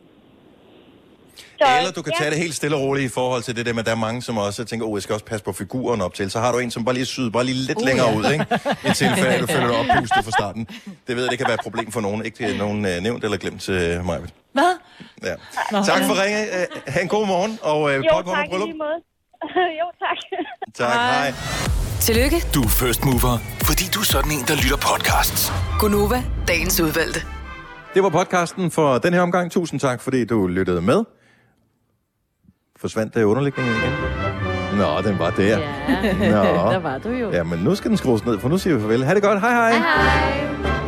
Så, 1.68 1.78
Eller 1.78 1.92
du 1.92 2.02
kan 2.02 2.14
tage 2.18 2.30
det 2.30 2.38
helt 2.40 2.56
stille 2.56 2.76
og 2.76 2.82
roligt 2.82 3.06
i 3.06 3.14
forhold 3.14 3.44
til 3.44 3.56
det 3.56 3.66
der 3.66 3.74
med, 3.74 3.80
at 3.80 3.86
der 3.86 3.92
er 3.92 3.96
mange, 3.96 4.22
som 4.22 4.38
også 4.38 4.64
tænker, 4.64 4.86
oh, 4.88 4.96
jeg 4.98 5.04
skal 5.04 5.14
også 5.14 5.26
passe 5.26 5.46
på 5.46 5.54
figuren 5.54 6.02
op 6.02 6.14
til. 6.14 6.32
Så 6.32 6.40
har 6.40 6.52
du 6.52 6.58
en, 6.58 6.72
som 6.72 6.86
bare 6.86 6.96
lige 6.96 7.06
syder 7.06 7.30
bare 7.30 7.44
lige 7.44 7.56
lidt 7.58 7.78
Uh, 7.78 7.86
længere 7.86 8.10
ja. 8.10 8.18
ud, 8.18 8.26
ikke? 8.32 8.46
I 8.90 8.94
tilfælde, 8.94 9.30
at 9.30 9.42
du 9.42 9.48
føler 9.48 9.68
dig 9.68 9.78
oppustet 9.80 10.24
fra 10.26 10.32
starten. 10.32 10.68
Det 11.08 11.16
ved 11.16 11.24
jeg, 11.24 11.32
det 11.32 11.38
kan 11.38 11.48
være 11.48 11.54
et 11.54 11.60
problem 11.64 11.92
for 11.92 12.02
nogen. 12.02 12.26
Ikke 12.26 12.48
øh, 12.52 12.58
nogen 12.58 12.86
øh, 12.86 13.02
nævnt 13.02 13.24
eller 13.24 13.38
glemt 13.38 13.62
til 13.62 13.74
øh, 13.74 14.06
mig. 14.06 14.20
Hvad? 14.54 14.64
Ja. 15.24 15.34
Nå. 15.72 15.84
Tak 15.84 16.04
for 16.04 16.24
ringe. 16.24 16.42
Øh, 16.62 16.66
ha' 16.88 17.02
en 17.02 17.08
god 17.08 17.28
morgen, 17.28 17.60
og 17.62 17.90
øh, 17.92 17.98
Jo, 17.98 18.04
tak 18.12 18.26
bryllup. 18.50 18.70
jo, 19.80 19.88
tak. 20.04 20.18
Tak, 20.76 20.94
hej. 20.94 21.34
Tillykke, 22.02 22.38
Du 22.54 22.62
er 22.64 22.68
first 22.70 23.06
mover, 23.06 23.38
fordi 23.64 23.84
du 23.94 24.00
er 24.00 24.04
sådan 24.04 24.32
en, 24.32 24.44
der 24.48 24.56
lytter 24.56 24.78
podcasts. 24.78 25.52
Gunova, 25.80 26.24
dagens 26.48 26.80
udvalgte. 26.80 27.22
Det 27.94 28.04
var 28.04 28.10
podcasten 28.10 28.72
for 28.72 28.98
den 28.98 29.14
her 29.14 29.22
omgang. 29.22 29.52
Tusind 29.52 29.80
tak, 29.80 30.02
fordi 30.02 30.26
du 30.26 30.48
lyttede 30.48 30.82
med. 30.82 31.04
Forsvandt 32.84 33.14
der 33.16 33.26
underlægningen 33.26 33.74
igen? 33.76 33.92
Nå, 34.78 35.02
den 35.10 35.20
var 35.20 35.30
der. 35.30 35.44
Ja, 35.44 36.32
Nå. 36.32 36.72
der 36.76 36.80
var 36.80 36.98
du 36.98 37.10
jo. 37.10 37.32
Ja, 37.32 37.44
men 37.44 37.60
nu 37.60 37.76
skal 37.76 37.90
den 37.90 37.98
skrues 37.98 38.26
ned, 38.26 38.40
for 38.40 38.50
nu 38.50 38.58
siger 38.58 38.76
vi 38.76 38.82
farvel. 38.82 39.04
Ha' 39.06 39.14
det 39.14 39.24
godt. 39.24 39.40
Hej 39.40 39.52
hej. 39.52 39.72
Hej 39.72 39.80
hej. 39.80 40.83